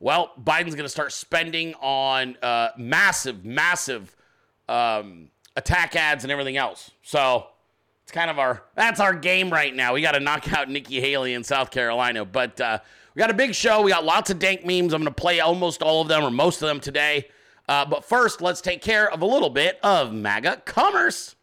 well, 0.00 0.32
Biden's 0.42 0.74
going 0.74 0.84
to 0.84 0.88
start 0.88 1.12
spending 1.12 1.74
on 1.74 2.36
uh, 2.42 2.68
massive, 2.76 3.44
massive 3.44 4.14
um, 4.68 5.28
attack 5.56 5.96
ads 5.96 6.24
and 6.24 6.30
everything 6.30 6.56
else. 6.56 6.90
So 7.02 7.46
it's 8.02 8.12
kind 8.12 8.30
of 8.30 8.38
our 8.38 8.62
that's 8.74 9.00
our 9.00 9.14
game 9.14 9.50
right 9.50 9.74
now. 9.74 9.94
We 9.94 10.02
got 10.02 10.12
to 10.12 10.20
knock 10.20 10.52
out 10.52 10.68
Nikki 10.68 11.00
Haley 11.00 11.34
in 11.34 11.42
South 11.42 11.70
Carolina, 11.70 12.24
but 12.24 12.60
uh, 12.60 12.78
we 13.14 13.20
got 13.20 13.30
a 13.30 13.34
big 13.34 13.54
show. 13.54 13.82
We 13.82 13.90
got 13.90 14.04
lots 14.04 14.30
of 14.30 14.38
dank 14.38 14.64
memes. 14.66 14.92
I'm 14.92 15.02
going 15.02 15.04
to 15.04 15.10
play 15.10 15.40
almost 15.40 15.82
all 15.82 16.02
of 16.02 16.08
them 16.08 16.22
or 16.22 16.30
most 16.30 16.60
of 16.60 16.68
them 16.68 16.80
today. 16.80 17.28
Uh, 17.68 17.84
but 17.84 18.04
first, 18.04 18.40
let's 18.42 18.60
take 18.60 18.82
care 18.82 19.10
of 19.10 19.22
a 19.22 19.26
little 19.26 19.50
bit 19.50 19.78
of 19.82 20.12
MAGA 20.12 20.62
commerce. 20.66 21.35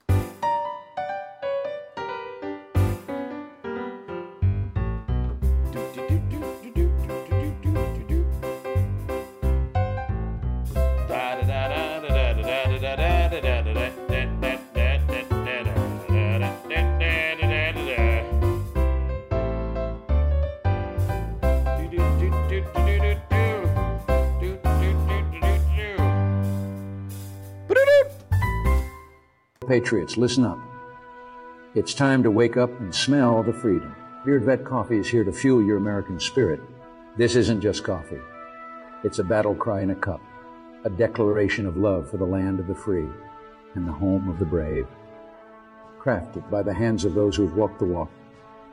Patriots, 29.73 30.17
listen 30.17 30.45
up. 30.45 30.59
It's 31.73 31.95
time 31.95 32.21
to 32.21 32.29
wake 32.29 32.57
up 32.57 32.69
and 32.79 32.93
smell 32.93 33.41
the 33.41 33.51
freedom. 33.51 33.95
Beard 34.23 34.43
Vet 34.43 34.63
Coffee 34.63 34.99
is 34.99 35.07
here 35.07 35.23
to 35.23 35.31
fuel 35.31 35.63
your 35.63 35.77
American 35.77 36.19
spirit. 36.19 36.59
This 37.17 37.35
isn't 37.35 37.61
just 37.61 37.83
coffee. 37.83 38.19
It's 39.03 39.17
a 39.17 39.23
battle 39.23 39.55
cry 39.55 39.81
in 39.81 39.89
a 39.89 39.95
cup, 39.95 40.21
a 40.85 40.91
declaration 40.91 41.65
of 41.65 41.75
love 41.75 42.07
for 42.07 42.17
the 42.17 42.23
land 42.23 42.59
of 42.59 42.67
the 42.67 42.75
free 42.75 43.07
and 43.73 43.87
the 43.87 43.91
home 43.91 44.29
of 44.29 44.37
the 44.37 44.45
brave. 44.45 44.85
Crafted 45.99 46.47
by 46.51 46.61
the 46.61 46.75
hands 46.75 47.03
of 47.03 47.15
those 47.15 47.35
who've 47.35 47.55
walked 47.55 47.79
the 47.79 47.85
walk, 47.85 48.11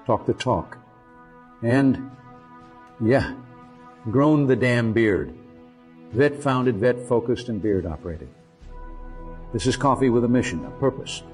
talked 0.04 0.26
the 0.26 0.34
talk, 0.34 0.76
and, 1.62 2.10
yeah, 3.00 3.36
grown 4.10 4.46
the 4.46 4.54
damn 4.54 4.92
beard. 4.92 5.34
Vet 6.12 6.42
founded, 6.42 6.76
vet 6.76 7.08
focused, 7.08 7.48
and 7.48 7.62
beard 7.62 7.86
operated. 7.86 8.28
This 9.52 9.66
is 9.66 9.76
coffee 9.76 10.10
with 10.10 10.24
a 10.24 10.28
mission, 10.28 10.64
a 10.64 10.70
purpose, 10.70 11.24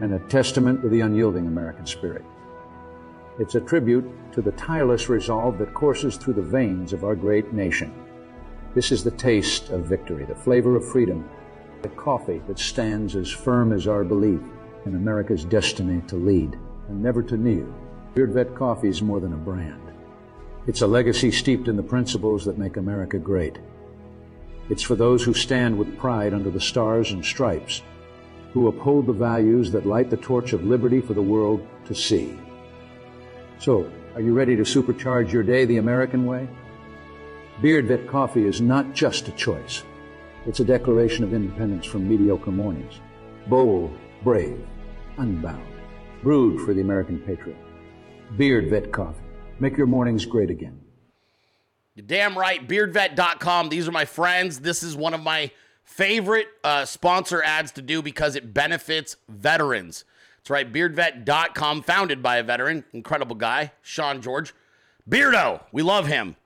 and 0.00 0.14
a 0.14 0.20
testament 0.28 0.82
to 0.82 0.88
the 0.88 1.00
unyielding 1.00 1.48
American 1.48 1.84
spirit. 1.84 2.24
It's 3.38 3.56
a 3.56 3.60
tribute 3.60 4.08
to 4.32 4.40
the 4.40 4.52
tireless 4.52 5.08
resolve 5.08 5.58
that 5.58 5.74
courses 5.74 6.16
through 6.16 6.34
the 6.34 6.42
veins 6.42 6.92
of 6.92 7.04
our 7.04 7.16
great 7.16 7.52
nation. 7.52 7.92
This 8.74 8.92
is 8.92 9.02
the 9.02 9.10
taste 9.10 9.70
of 9.70 9.86
victory, 9.86 10.24
the 10.24 10.36
flavor 10.36 10.76
of 10.76 10.88
freedom, 10.88 11.28
the 11.82 11.88
coffee 11.90 12.40
that 12.46 12.58
stands 12.58 13.16
as 13.16 13.30
firm 13.30 13.72
as 13.72 13.88
our 13.88 14.04
belief 14.04 14.40
in 14.84 14.94
America's 14.94 15.44
destiny 15.44 16.02
to 16.06 16.16
lead 16.16 16.56
and 16.88 17.02
never 17.02 17.22
to 17.24 17.36
kneel. 17.36 17.74
Beard 18.14 18.32
Vet 18.32 18.54
Coffee 18.54 18.88
is 18.88 19.02
more 19.02 19.18
than 19.18 19.32
a 19.32 19.36
brand. 19.36 19.82
It's 20.66 20.82
a 20.82 20.86
legacy 20.86 21.30
steeped 21.30 21.68
in 21.68 21.76
the 21.76 21.82
principles 21.82 22.44
that 22.44 22.58
make 22.58 22.76
America 22.76 23.18
great. 23.18 23.58
It's 24.68 24.82
for 24.82 24.96
those 24.96 25.22
who 25.22 25.32
stand 25.32 25.78
with 25.78 25.96
pride 25.96 26.34
under 26.34 26.50
the 26.50 26.60
stars 26.60 27.12
and 27.12 27.24
stripes, 27.24 27.82
who 28.52 28.68
uphold 28.68 29.06
the 29.06 29.12
values 29.12 29.70
that 29.72 29.86
light 29.86 30.10
the 30.10 30.16
torch 30.16 30.52
of 30.52 30.64
liberty 30.64 31.00
for 31.00 31.14
the 31.14 31.22
world 31.22 31.66
to 31.86 31.94
see. 31.94 32.38
So, 33.58 33.90
are 34.14 34.20
you 34.20 34.34
ready 34.34 34.56
to 34.56 34.62
supercharge 34.62 35.30
your 35.30 35.42
day 35.42 35.64
the 35.64 35.76
American 35.76 36.26
way? 36.26 36.48
Beard 37.62 37.86
Vet 37.86 38.08
Coffee 38.08 38.44
is 38.44 38.60
not 38.60 38.92
just 38.92 39.28
a 39.28 39.32
choice. 39.32 39.82
It's 40.46 40.60
a 40.60 40.64
declaration 40.64 41.24
of 41.24 41.32
independence 41.32 41.86
from 41.86 42.08
mediocre 42.08 42.50
mornings. 42.50 43.00
Bold, 43.46 43.96
brave, 44.22 44.66
unbound. 45.18 45.66
Brewed 46.22 46.60
for 46.66 46.74
the 46.74 46.80
American 46.80 47.18
patriot. 47.20 47.58
Beard 48.36 48.68
Vet 48.68 48.92
Coffee. 48.92 49.22
Make 49.60 49.76
your 49.76 49.86
mornings 49.86 50.26
great 50.26 50.50
again. 50.50 50.80
You're 51.96 52.06
damn 52.06 52.38
right. 52.38 52.66
Beardvet.com. 52.68 53.70
These 53.70 53.88
are 53.88 53.92
my 53.92 54.04
friends. 54.04 54.60
This 54.60 54.82
is 54.82 54.94
one 54.94 55.14
of 55.14 55.22
my 55.22 55.50
favorite 55.82 56.48
uh, 56.62 56.84
sponsor 56.84 57.42
ads 57.42 57.72
to 57.72 57.82
do 57.82 58.02
because 58.02 58.36
it 58.36 58.52
benefits 58.52 59.16
veterans. 59.30 60.04
That's 60.36 60.50
right, 60.50 60.70
beardvet.com, 60.70 61.82
founded 61.82 62.22
by 62.22 62.36
a 62.36 62.42
veteran, 62.42 62.84
incredible 62.92 63.34
guy, 63.34 63.72
Sean 63.80 64.20
George. 64.20 64.54
Beardo, 65.08 65.62
we 65.72 65.82
love 65.82 66.06
him. 66.06 66.36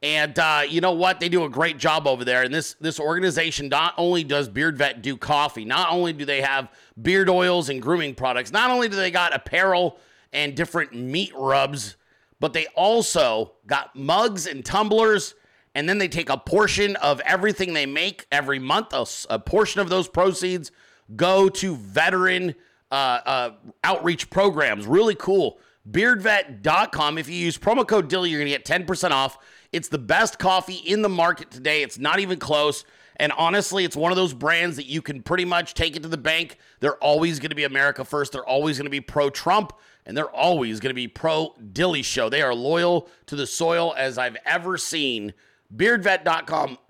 And 0.00 0.38
uh, 0.38 0.62
you 0.68 0.80
know 0.80 0.92
what? 0.92 1.18
They 1.18 1.28
do 1.28 1.44
a 1.44 1.48
great 1.48 1.78
job 1.78 2.06
over 2.06 2.24
there. 2.24 2.42
And 2.42 2.54
this 2.54 2.74
this 2.74 3.00
organization 3.00 3.68
not 3.68 3.94
only 3.96 4.22
does 4.22 4.48
Beard 4.48 4.76
Vet 4.76 5.02
do 5.02 5.16
coffee, 5.16 5.64
not 5.64 5.90
only 5.90 6.12
do 6.12 6.24
they 6.24 6.42
have 6.42 6.70
beard 7.00 7.28
oils 7.28 7.68
and 7.68 7.82
grooming 7.82 8.14
products, 8.14 8.52
not 8.52 8.70
only 8.70 8.88
do 8.88 8.96
they 8.96 9.10
got 9.10 9.34
apparel 9.34 9.98
and 10.32 10.54
different 10.54 10.94
meat 10.94 11.32
rubs, 11.34 11.96
but 12.40 12.52
they 12.52 12.66
also 12.74 13.52
got 13.66 13.94
mugs 13.96 14.46
and 14.46 14.64
tumblers. 14.64 15.34
And 15.76 15.88
then 15.88 15.98
they 15.98 16.08
take 16.08 16.30
a 16.30 16.36
portion 16.36 16.94
of 16.96 17.20
everything 17.20 17.72
they 17.72 17.86
make 17.86 18.26
every 18.30 18.60
month. 18.60 18.92
A, 18.92 19.06
a 19.34 19.38
portion 19.38 19.80
of 19.80 19.88
those 19.88 20.08
proceeds 20.08 20.70
go 21.16 21.48
to 21.48 21.76
veteran 21.76 22.54
uh, 22.90 23.20
uh, 23.26 23.50
outreach 23.82 24.30
programs. 24.30 24.86
Really 24.86 25.16
cool. 25.16 25.58
Beardvet.com. 25.90 27.18
If 27.18 27.28
you 27.28 27.34
use 27.34 27.58
promo 27.58 27.86
code 27.86 28.08
Dilly, 28.08 28.30
you're 28.30 28.40
going 28.40 28.52
to 28.52 28.56
get 28.56 28.86
10% 28.86 29.10
off. 29.10 29.38
It's 29.72 29.88
the 29.88 29.98
best 29.98 30.38
coffee 30.38 30.74
in 30.74 31.02
the 31.02 31.08
market 31.08 31.50
today. 31.50 31.82
It's 31.82 31.98
not 31.98 32.20
even 32.20 32.38
close. 32.38 32.84
And 33.16 33.32
honestly, 33.32 33.84
it's 33.84 33.96
one 33.96 34.12
of 34.12 34.16
those 34.16 34.34
brands 34.34 34.76
that 34.76 34.86
you 34.86 35.02
can 35.02 35.22
pretty 35.22 35.44
much 35.44 35.74
take 35.74 35.96
it 35.96 36.02
to 36.02 36.08
the 36.08 36.16
bank. 36.16 36.58
They're 36.80 36.96
always 36.96 37.38
going 37.38 37.50
to 37.50 37.56
be 37.56 37.64
America 37.64 38.04
first. 38.04 38.32
They're 38.32 38.46
always 38.46 38.78
going 38.78 38.86
to 38.86 38.90
be 38.90 39.00
pro 39.00 39.30
Trump, 39.30 39.72
and 40.06 40.16
they're 40.16 40.30
always 40.30 40.80
going 40.80 40.90
to 40.90 40.94
be 40.94 41.08
pro 41.08 41.54
Dilley 41.72 42.04
Show. 42.04 42.28
They 42.28 42.42
are 42.42 42.54
loyal 42.54 43.08
to 43.26 43.36
the 43.36 43.46
soil 43.46 43.94
as 43.96 44.18
I've 44.18 44.36
ever 44.44 44.76
seen. 44.76 45.34
Beardvet.com, 45.74 46.78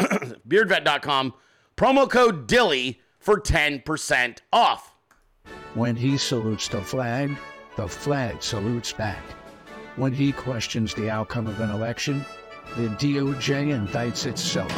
beardvet.com, 0.48 1.34
promo 1.76 2.10
code 2.10 2.46
Dilly 2.46 3.00
for 3.18 3.40
10% 3.40 4.38
off. 4.52 4.94
When 5.74 5.96
he 5.96 6.18
salutes 6.18 6.68
the 6.68 6.82
flag, 6.82 7.36
the 7.76 7.88
flag 7.88 8.42
salutes 8.42 8.92
back. 8.92 9.22
When 9.96 10.12
he 10.12 10.32
questions 10.32 10.94
the 10.94 11.10
outcome 11.10 11.46
of 11.46 11.60
an 11.60 11.70
election, 11.70 12.24
the 12.76 12.88
DOJ 12.88 13.86
indicts 13.86 14.26
itself. 14.26 14.72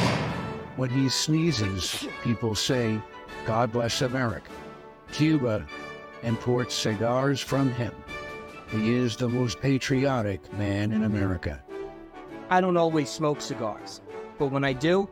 When 0.77 0.91
he 0.91 1.09
sneezes, 1.09 2.07
people 2.23 2.55
say, 2.55 3.01
God 3.47 3.73
bless 3.73 4.03
America. 4.03 4.51
Cuba 5.13 5.67
imports 6.23 6.75
cigars 6.75 7.41
from 7.41 7.73
him. 7.73 7.95
He 8.69 8.95
is 8.95 9.17
the 9.17 9.29
most 9.29 9.61
patriotic 9.61 10.53
man 10.55 10.93
in 10.93 11.05
America. 11.05 11.63
I 12.51 12.61
don't 12.61 12.77
always 12.77 13.09
smoke 13.09 13.41
cigars, 13.41 14.01
but 14.39 14.47
when 14.47 14.65
I 14.65 14.73
do, 14.73 15.09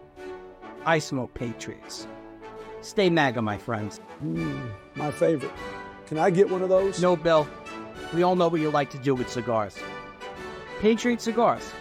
I 0.84 0.98
smoke 0.98 1.32
Patriots. 1.34 2.06
Stay 2.80 3.08
MAGA, 3.08 3.40
my 3.40 3.56
friends. 3.56 4.00
Mm, 4.22 4.70
my 4.94 5.10
favorite. 5.10 5.52
Can 6.06 6.18
I 6.18 6.30
get 6.30 6.50
one 6.50 6.62
of 6.62 6.68
those? 6.68 7.00
No, 7.00 7.16
Bill. 7.16 7.48
We 8.12 8.22
all 8.22 8.36
know 8.36 8.48
what 8.48 8.60
you 8.60 8.70
like 8.70 8.90
to 8.90 8.98
do 8.98 9.14
with 9.14 9.30
cigars. 9.30 9.76
Patriot 10.80 11.20
Cigars 11.20 11.72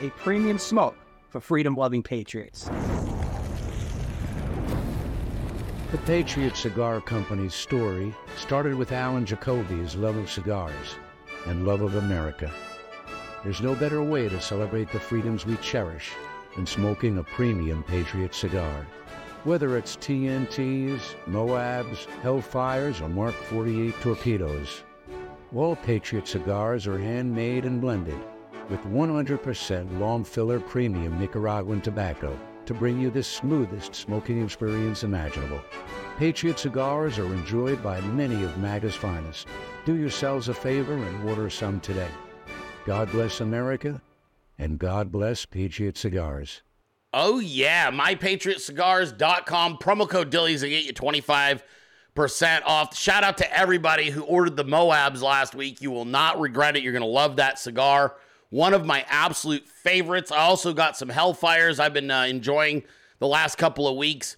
a 0.00 0.10
premium 0.10 0.58
smoke 0.58 0.96
for 1.30 1.40
freedom 1.40 1.76
loving 1.76 2.02
patriots. 2.02 2.68
The 5.92 5.98
Patriot 6.04 6.56
Cigar 6.56 7.00
Company's 7.00 7.54
story 7.54 8.12
started 8.36 8.74
with 8.74 8.90
Alan 8.90 9.24
Jacoby's 9.24 9.94
love 9.94 10.16
of 10.16 10.30
cigars 10.30 10.96
and 11.46 11.66
love 11.66 11.82
of 11.82 11.96
America. 11.96 12.50
There's 13.42 13.60
no 13.60 13.74
better 13.74 14.02
way 14.02 14.28
to 14.28 14.40
celebrate 14.40 14.90
the 14.90 15.00
freedoms 15.00 15.44
we 15.44 15.56
cherish 15.56 16.12
than 16.56 16.66
smoking 16.66 17.18
a 17.18 17.22
premium 17.22 17.82
Patriot 17.82 18.34
cigar. 18.34 18.86
Whether 19.44 19.76
it's 19.76 19.96
TNTs, 19.96 21.00
Moabs, 21.26 22.06
Hellfires, 22.22 23.02
or 23.02 23.08
Mark 23.08 23.34
48 23.34 24.00
torpedoes, 24.00 24.82
all 25.54 25.76
Patriot 25.76 26.26
cigars 26.26 26.86
are 26.86 26.98
handmade 26.98 27.64
and 27.64 27.80
blended 27.80 28.18
with 28.70 28.80
100% 28.84 30.00
long 30.00 30.24
filler 30.24 30.60
premium 30.60 31.18
Nicaraguan 31.20 31.80
tobacco 31.80 32.38
to 32.66 32.74
bring 32.74 33.00
you 33.00 33.10
the 33.10 33.22
smoothest 33.22 33.94
smoking 33.94 34.42
experience 34.42 35.02
imaginable. 35.02 35.60
Patriot 36.18 36.58
cigars 36.58 37.18
are 37.18 37.26
enjoyed 37.26 37.82
by 37.82 38.00
many 38.00 38.42
of 38.44 38.58
MAGA's 38.58 38.94
finest. 38.94 39.46
Do 39.84 39.94
yourselves 39.96 40.48
a 40.48 40.54
favor 40.54 40.94
and 40.94 41.28
order 41.28 41.50
some 41.50 41.80
today. 41.80 42.10
God 42.86 43.10
bless 43.10 43.40
America, 43.40 44.00
and 44.58 44.78
God 44.78 45.10
bless 45.10 45.46
Patriot 45.46 45.96
Cigars. 45.96 46.62
Oh, 47.12 47.38
yeah. 47.38 47.90
MyPatriotCigars.com. 47.90 49.78
Promo 49.78 50.08
code 50.08 50.30
Dillies 50.30 50.60
to 50.60 50.68
get 50.68 50.84
you 50.84 50.92
25% 50.92 51.62
off. 52.64 52.96
Shout 52.96 53.24
out 53.24 53.38
to 53.38 53.56
everybody 53.56 54.10
who 54.10 54.22
ordered 54.24 54.56
the 54.56 54.64
Moabs 54.64 55.22
last 55.22 55.54
week. 55.54 55.80
You 55.80 55.90
will 55.90 56.04
not 56.04 56.40
regret 56.40 56.76
it. 56.76 56.82
You're 56.82 56.92
going 56.92 57.02
to 57.02 57.08
love 57.08 57.36
that 57.36 57.58
cigar 57.58 58.16
one 58.50 58.74
of 58.74 58.86
my 58.86 59.04
absolute 59.08 59.68
favorites. 59.68 60.30
I 60.30 60.38
also 60.38 60.72
got 60.72 60.96
some 60.96 61.08
Hellfires 61.08 61.80
I've 61.80 61.94
been 61.94 62.10
uh, 62.10 62.22
enjoying 62.22 62.84
the 63.18 63.26
last 63.26 63.58
couple 63.58 63.88
of 63.88 63.96
weeks. 63.96 64.36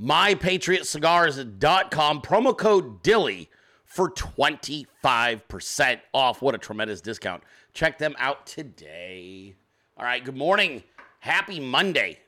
MyPatriotCigars.com, 0.00 2.22
promo 2.22 2.56
code 2.56 3.02
DILLY 3.02 3.50
for 3.84 4.10
25% 4.10 6.00
off. 6.14 6.40
What 6.40 6.54
a 6.54 6.58
tremendous 6.58 7.00
discount. 7.00 7.42
Check 7.72 7.98
them 7.98 8.14
out 8.18 8.46
today. 8.46 9.56
All 9.96 10.04
right, 10.04 10.24
good 10.24 10.36
morning. 10.36 10.84
Happy 11.20 11.58
Monday, 11.58 12.20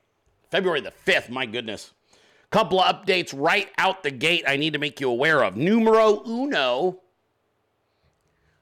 February 0.50 0.80
the 0.80 0.92
5th. 1.06 1.30
My 1.30 1.46
goodness. 1.46 1.92
Couple 2.50 2.80
of 2.80 2.96
updates 2.96 3.32
right 3.36 3.68
out 3.78 4.02
the 4.02 4.10
gate 4.10 4.42
I 4.48 4.56
need 4.56 4.72
to 4.72 4.80
make 4.80 5.00
you 5.00 5.08
aware 5.08 5.44
of. 5.44 5.56
Numero 5.56 6.24
uno 6.26 6.98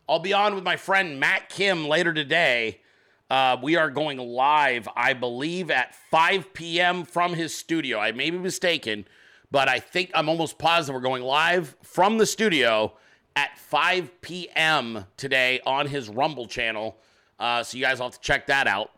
I'll 0.09 0.19
be 0.19 0.33
on 0.33 0.55
with 0.55 0.65
my 0.65 0.77
friend 0.77 1.21
Matt 1.21 1.51
Kim 1.51 1.87
later 1.87 2.15
today. 2.15 2.81
Uh, 3.29 3.59
we 3.63 3.77
are 3.77 3.91
going 3.91 4.17
live, 4.17 4.89
I 4.97 5.13
believe, 5.13 5.71
at 5.71 5.95
5 6.11 6.55
p.m. 6.55 7.05
from 7.05 7.35
his 7.35 7.55
studio. 7.55 7.99
I 7.99 8.13
may 8.13 8.31
be 8.31 8.39
mistaken, 8.39 9.05
but 9.51 9.69
I 9.69 9.81
think 9.81 10.11
I'm 10.15 10.31
almost 10.31 10.57
positive 10.57 10.95
we're 10.95 11.07
going 11.07 11.23
live 11.23 11.77
from 11.83 12.17
the 12.17 12.25
studio 12.25 12.95
at 13.37 13.59
5 13.59 14.23
p.m. 14.23 15.05
today 15.19 15.61
on 15.67 15.87
his 15.87 16.09
Rumble 16.09 16.47
channel. 16.47 16.97
Uh, 17.39 17.63
so 17.63 17.77
you 17.77 17.85
guys 17.85 17.99
will 17.99 18.07
have 18.07 18.15
to 18.15 18.21
check 18.21 18.47
that 18.47 18.67
out. 18.67 18.91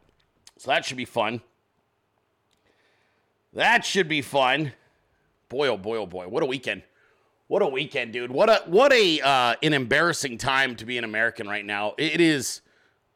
So 0.59 0.71
that 0.71 0.85
should 0.85 0.97
be 0.97 1.05
fun. 1.05 1.41
That 3.53 3.85
should 3.85 4.07
be 4.07 4.23
fun. 4.23 4.75
Boy, 5.49 5.67
oh 5.67 5.77
boy, 5.77 5.97
oh 5.97 6.07
boy. 6.07 6.29
What 6.29 6.45
a 6.45 6.47
weekend. 6.47 6.83
What 7.51 7.63
a 7.63 7.67
weekend, 7.67 8.13
dude! 8.13 8.31
What 8.31 8.49
a 8.49 8.63
what 8.67 8.93
a 8.93 9.21
uh, 9.21 9.57
an 9.61 9.73
embarrassing 9.73 10.39
time 10.39 10.77
to 10.77 10.85
be 10.85 10.99
an 10.99 11.03
American 11.03 11.49
right 11.49 11.65
now. 11.65 11.95
It 11.99 12.21
is 12.21 12.61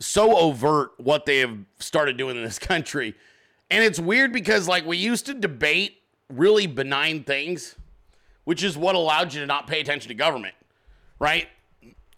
so 0.00 0.36
overt 0.36 0.90
what 0.96 1.24
they 1.24 1.38
have 1.38 1.56
started 1.78 2.16
doing 2.16 2.36
in 2.36 2.42
this 2.42 2.58
country, 2.72 3.14
and 3.70 3.84
it's 3.84 4.00
weird 4.00 4.32
because 4.32 4.66
like 4.66 4.84
we 4.84 4.96
used 4.96 5.26
to 5.26 5.34
debate 5.34 5.98
really 6.28 6.66
benign 6.66 7.22
things, 7.22 7.76
which 8.42 8.64
is 8.64 8.76
what 8.76 8.96
allowed 8.96 9.32
you 9.32 9.38
to 9.38 9.46
not 9.46 9.68
pay 9.68 9.80
attention 9.80 10.08
to 10.08 10.14
government, 10.14 10.56
right? 11.20 11.46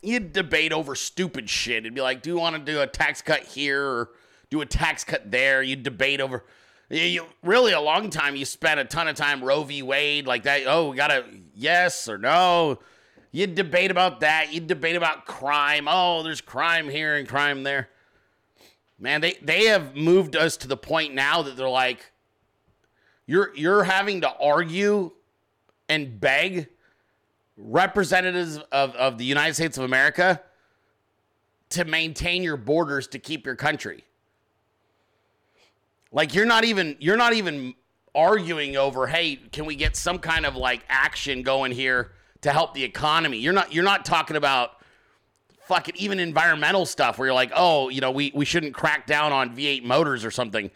You'd 0.01 0.33
debate 0.33 0.73
over 0.73 0.95
stupid 0.95 1.51
shit. 1.51 1.85
It'd 1.85 1.95
be 1.95 2.01
like, 2.01 2.23
do 2.23 2.31
you 2.31 2.39
want 2.39 2.57
to 2.57 2.73
do 2.73 2.81
a 2.81 2.87
tax 2.87 3.21
cut 3.21 3.43
here 3.43 3.83
or 3.83 4.09
do 4.49 4.63
a 4.63 4.67
tax 4.67 5.05
cut 5.05 5.31
there? 5.31 5.63
You'd 5.63 5.83
debate 5.83 6.23
over 6.23 6.45
you 6.89 7.27
really 7.43 7.73
a 7.73 7.81
long 7.81 8.11
time. 8.11 8.37
You 8.37 8.45
spent 8.45 8.79
a 8.81 8.85
ton 8.85 9.09
of 9.09 9.17
time 9.17 9.43
Roe 9.43 9.63
v. 9.65 9.83
Wade 9.83 10.27
like 10.27 10.45
that. 10.45 10.63
Oh, 10.67 10.91
we 10.91 10.97
got 10.97 11.09
to 11.09 11.25
yes 11.55 12.09
or 12.09 12.19
no. 12.19 12.79
You 13.33 13.47
debate 13.47 13.91
about 13.91 14.21
that. 14.21 14.53
You 14.53 14.61
debate 14.61 14.97
about 14.97 15.27
crime. 15.27 15.89
Oh, 15.91 16.23
there's 16.23 16.41
crime 16.41 16.89
here 16.89 17.17
and 17.17 17.29
crime 17.29 17.65
there. 17.65 17.89
Man, 18.99 19.21
they 19.21 19.35
they 19.43 19.67
have 19.67 19.95
moved 19.95 20.37
us 20.37 20.57
to 20.59 20.69
the 20.69 20.77
point 20.77 21.15
now 21.15 21.43
that 21.43 21.57
they're 21.57 21.69
like, 21.69 22.13
you're 23.27 23.55
you're 23.55 23.85
having 23.85 24.23
to 24.23 24.33
argue 24.39 25.11
and 25.89 26.19
beg 26.19 26.69
representatives 27.59 28.59
of, 28.73 28.95
of 28.95 29.19
the 29.19 29.25
United 29.25 29.55
States 29.55 29.77
of 29.77 29.85
America 29.85 30.41
to 31.71 31.85
maintain 31.85 32.43
your 32.43 32.57
borders 32.57 33.07
to 33.09 33.19
keep 33.19 33.45
your 33.45 33.57
country. 33.57 34.06
Like 36.17 36.35
you're 36.35 36.47
not 36.47 36.65
even 36.65 36.97
you're 36.99 37.19
not 37.19 37.35
even 37.35 37.75
arguing 38.15 38.75
over, 38.79 39.07
hey, 39.07 39.37
can 39.37 39.67
we 39.67 39.77
get 39.77 39.95
some 39.97 40.19
kind 40.19 40.47
of 40.47 40.57
like 40.57 40.83
action 40.89 41.43
going 41.43 41.73
here 41.73 42.13
to 42.41 42.53
help 42.53 42.73
the 42.73 42.83
economy? 42.83 43.37
You're 43.37 43.53
not 43.53 43.75
you're 43.75 43.85
not 43.85 44.07
talking 44.07 44.39
about 44.39 44.79
fucking 45.67 45.95
even 45.99 46.19
environmental 46.19 46.87
stuff 46.87 47.19
where 47.19 47.29
you're 47.29 47.35
like, 47.35 47.53
oh, 47.55 47.91
you 47.91 48.01
know, 48.01 48.11
we, 48.11 48.33
we 48.35 48.47
shouldn't 48.47 48.73
crack 48.73 49.07
down 49.07 49.31
on 49.31 49.55
V8 49.55 49.83
motors 49.85 50.25
or 50.25 50.31
something. 50.31 50.71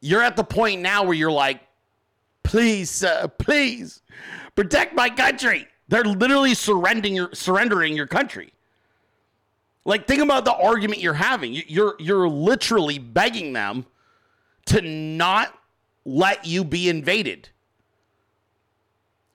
You're 0.00 0.22
at 0.22 0.36
the 0.36 0.44
point 0.44 0.82
now 0.82 1.02
where 1.02 1.14
you're 1.14 1.32
like, 1.32 1.60
please, 2.44 3.02
uh, 3.02 3.26
please 3.26 4.02
protect 4.54 4.94
my 4.94 5.10
country. 5.10 5.66
They're 5.88 6.04
literally 6.04 6.54
surrendering 6.54 7.16
your 7.16 7.30
surrendering 7.32 7.96
your 7.96 8.06
country. 8.06 8.52
Like, 9.84 10.06
think 10.06 10.22
about 10.22 10.44
the 10.44 10.54
argument 10.54 11.00
you're 11.00 11.12
having. 11.12 11.60
You're 11.66 11.96
you're 11.98 12.28
literally 12.28 13.00
begging 13.00 13.52
them 13.52 13.86
to 14.66 14.80
not 14.80 15.58
let 16.04 16.46
you 16.46 16.64
be 16.64 16.88
invaded. 16.88 17.48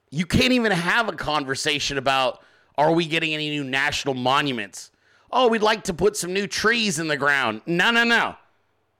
You 0.09 0.25
can't 0.25 0.53
even 0.53 0.71
have 0.71 1.09
a 1.09 1.13
conversation 1.13 1.97
about 1.97 2.41
are 2.77 2.91
we 2.91 3.05
getting 3.05 3.33
any 3.33 3.49
new 3.49 3.63
national 3.63 4.13
monuments? 4.13 4.91
Oh, 5.31 5.47
we'd 5.47 5.61
like 5.61 5.83
to 5.85 5.93
put 5.93 6.15
some 6.15 6.31
new 6.33 6.47
trees 6.47 6.99
in 6.99 7.07
the 7.07 7.17
ground. 7.17 7.61
No, 7.65 7.91
no, 7.91 8.03
no. 8.03 8.35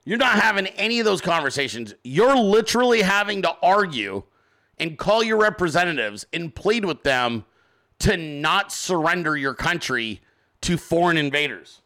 You're 0.04 0.18
not 0.18 0.38
having 0.38 0.66
any 0.68 1.00
of 1.00 1.04
those 1.04 1.20
conversations. 1.20 1.94
You're 2.02 2.36
literally 2.36 3.02
having 3.02 3.42
to 3.42 3.54
argue 3.62 4.22
and 4.78 4.98
call 4.98 5.22
your 5.22 5.36
representatives 5.36 6.26
and 6.32 6.54
plead 6.54 6.84
with 6.84 7.02
them 7.02 7.44
to 8.00 8.16
not 8.16 8.72
surrender 8.72 9.36
your 9.36 9.54
country 9.54 10.20
to 10.62 10.76
foreign 10.76 11.16
invaders. 11.16 11.82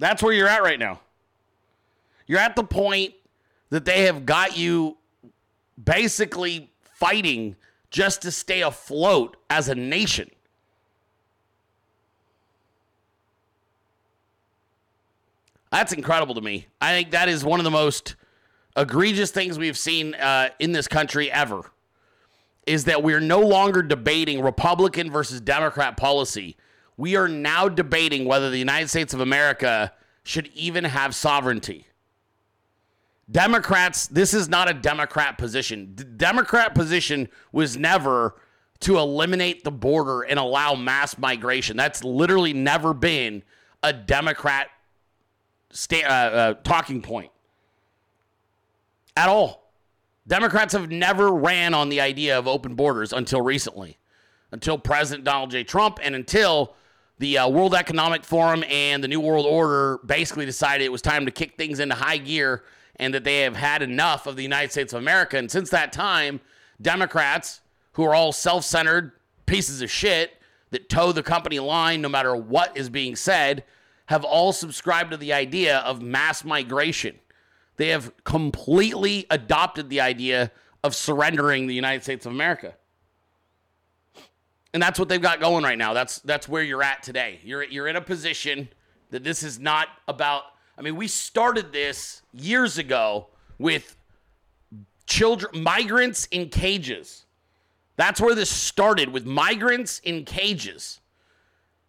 That's 0.00 0.22
where 0.22 0.32
you're 0.32 0.48
at 0.48 0.62
right 0.62 0.78
now. 0.78 0.98
You're 2.26 2.40
at 2.40 2.56
the 2.56 2.64
point 2.64 3.14
that 3.68 3.84
they 3.84 4.04
have 4.04 4.26
got 4.26 4.56
you 4.56 4.96
basically 5.82 6.70
fighting 6.94 7.54
just 7.90 8.22
to 8.22 8.30
stay 8.30 8.62
afloat 8.62 9.36
as 9.50 9.68
a 9.68 9.74
nation. 9.74 10.30
That's 15.70 15.92
incredible 15.92 16.34
to 16.34 16.40
me. 16.40 16.66
I 16.80 16.92
think 16.92 17.10
that 17.10 17.28
is 17.28 17.44
one 17.44 17.60
of 17.60 17.64
the 17.64 17.70
most 17.70 18.16
egregious 18.76 19.30
things 19.30 19.58
we've 19.58 19.78
seen 19.78 20.14
uh, 20.14 20.48
in 20.58 20.72
this 20.72 20.88
country 20.88 21.30
ever. 21.30 21.70
Is 22.66 22.84
that 22.84 23.02
we're 23.02 23.20
no 23.20 23.40
longer 23.40 23.82
debating 23.82 24.40
Republican 24.40 25.10
versus 25.10 25.40
Democrat 25.40 25.96
policy. 25.96 26.56
We 27.00 27.16
are 27.16 27.28
now 27.28 27.66
debating 27.66 28.26
whether 28.26 28.50
the 28.50 28.58
United 28.58 28.88
States 28.88 29.14
of 29.14 29.20
America 29.20 29.94
should 30.22 30.48
even 30.48 30.84
have 30.84 31.14
sovereignty. 31.14 31.86
Democrats, 33.30 34.06
this 34.06 34.34
is 34.34 34.50
not 34.50 34.68
a 34.68 34.74
Democrat 34.74 35.38
position. 35.38 35.94
The 35.96 36.04
Democrat 36.04 36.74
position 36.74 37.30
was 37.52 37.78
never 37.78 38.34
to 38.80 38.98
eliminate 38.98 39.64
the 39.64 39.70
border 39.70 40.20
and 40.20 40.38
allow 40.38 40.74
mass 40.74 41.16
migration. 41.16 41.74
That's 41.74 42.04
literally 42.04 42.52
never 42.52 42.92
been 42.92 43.44
a 43.82 43.94
Democrat 43.94 44.68
sta- 45.70 46.04
uh, 46.04 46.06
uh, 46.06 46.54
talking 46.64 47.00
point 47.00 47.30
at 49.16 49.30
all. 49.30 49.72
Democrats 50.26 50.74
have 50.74 50.90
never 50.90 51.32
ran 51.32 51.72
on 51.72 51.88
the 51.88 52.02
idea 52.02 52.38
of 52.38 52.46
open 52.46 52.74
borders 52.74 53.14
until 53.14 53.40
recently, 53.40 53.96
until 54.52 54.76
President 54.76 55.24
Donald 55.24 55.50
J. 55.50 55.64
Trump 55.64 55.98
and 56.02 56.14
until 56.14 56.74
the 57.20 57.36
uh, 57.36 57.48
World 57.48 57.74
Economic 57.74 58.24
Forum 58.24 58.64
and 58.66 59.04
the 59.04 59.08
New 59.08 59.20
World 59.20 59.44
Order 59.44 60.00
basically 60.06 60.46
decided 60.46 60.86
it 60.86 60.90
was 60.90 61.02
time 61.02 61.26
to 61.26 61.30
kick 61.30 61.58
things 61.58 61.78
into 61.78 61.94
high 61.94 62.16
gear 62.16 62.64
and 62.96 63.12
that 63.12 63.24
they 63.24 63.40
have 63.40 63.56
had 63.56 63.82
enough 63.82 64.26
of 64.26 64.36
the 64.36 64.42
United 64.42 64.72
States 64.72 64.94
of 64.94 65.02
America. 65.02 65.36
And 65.36 65.50
since 65.50 65.68
that 65.68 65.92
time, 65.92 66.40
Democrats, 66.80 67.60
who 67.92 68.04
are 68.04 68.14
all 68.14 68.32
self 68.32 68.64
centered 68.64 69.12
pieces 69.44 69.82
of 69.82 69.90
shit 69.90 70.40
that 70.70 70.88
toe 70.88 71.12
the 71.12 71.22
company 71.22 71.58
line 71.58 72.00
no 72.00 72.08
matter 72.08 72.34
what 72.34 72.74
is 72.74 72.88
being 72.88 73.14
said, 73.14 73.64
have 74.06 74.24
all 74.24 74.50
subscribed 74.54 75.10
to 75.10 75.18
the 75.18 75.34
idea 75.34 75.80
of 75.80 76.00
mass 76.00 76.42
migration. 76.42 77.18
They 77.76 77.88
have 77.88 78.12
completely 78.24 79.26
adopted 79.28 79.90
the 79.90 80.00
idea 80.00 80.52
of 80.82 80.94
surrendering 80.94 81.66
the 81.66 81.74
United 81.74 82.02
States 82.02 82.24
of 82.24 82.32
America. 82.32 82.76
And 84.72 84.82
that's 84.82 84.98
what 84.98 85.08
they've 85.08 85.20
got 85.20 85.40
going 85.40 85.64
right 85.64 85.78
now. 85.78 85.92
That's 85.94 86.20
that's 86.20 86.48
where 86.48 86.62
you're 86.62 86.82
at 86.82 87.02
today. 87.02 87.40
You're 87.42 87.64
you're 87.64 87.88
in 87.88 87.96
a 87.96 88.00
position 88.00 88.68
that 89.10 89.24
this 89.24 89.42
is 89.42 89.58
not 89.58 89.88
about 90.06 90.44
I 90.78 90.82
mean, 90.82 90.96
we 90.96 91.08
started 91.08 91.72
this 91.72 92.22
years 92.32 92.78
ago 92.78 93.26
with 93.58 93.96
children 95.06 95.62
migrants 95.62 96.26
in 96.30 96.48
cages. 96.48 97.26
That's 97.96 98.18
where 98.18 98.34
this 98.34 98.48
started 98.48 99.10
with 99.10 99.26
migrants 99.26 99.98
in 99.98 100.24
cages. 100.24 101.00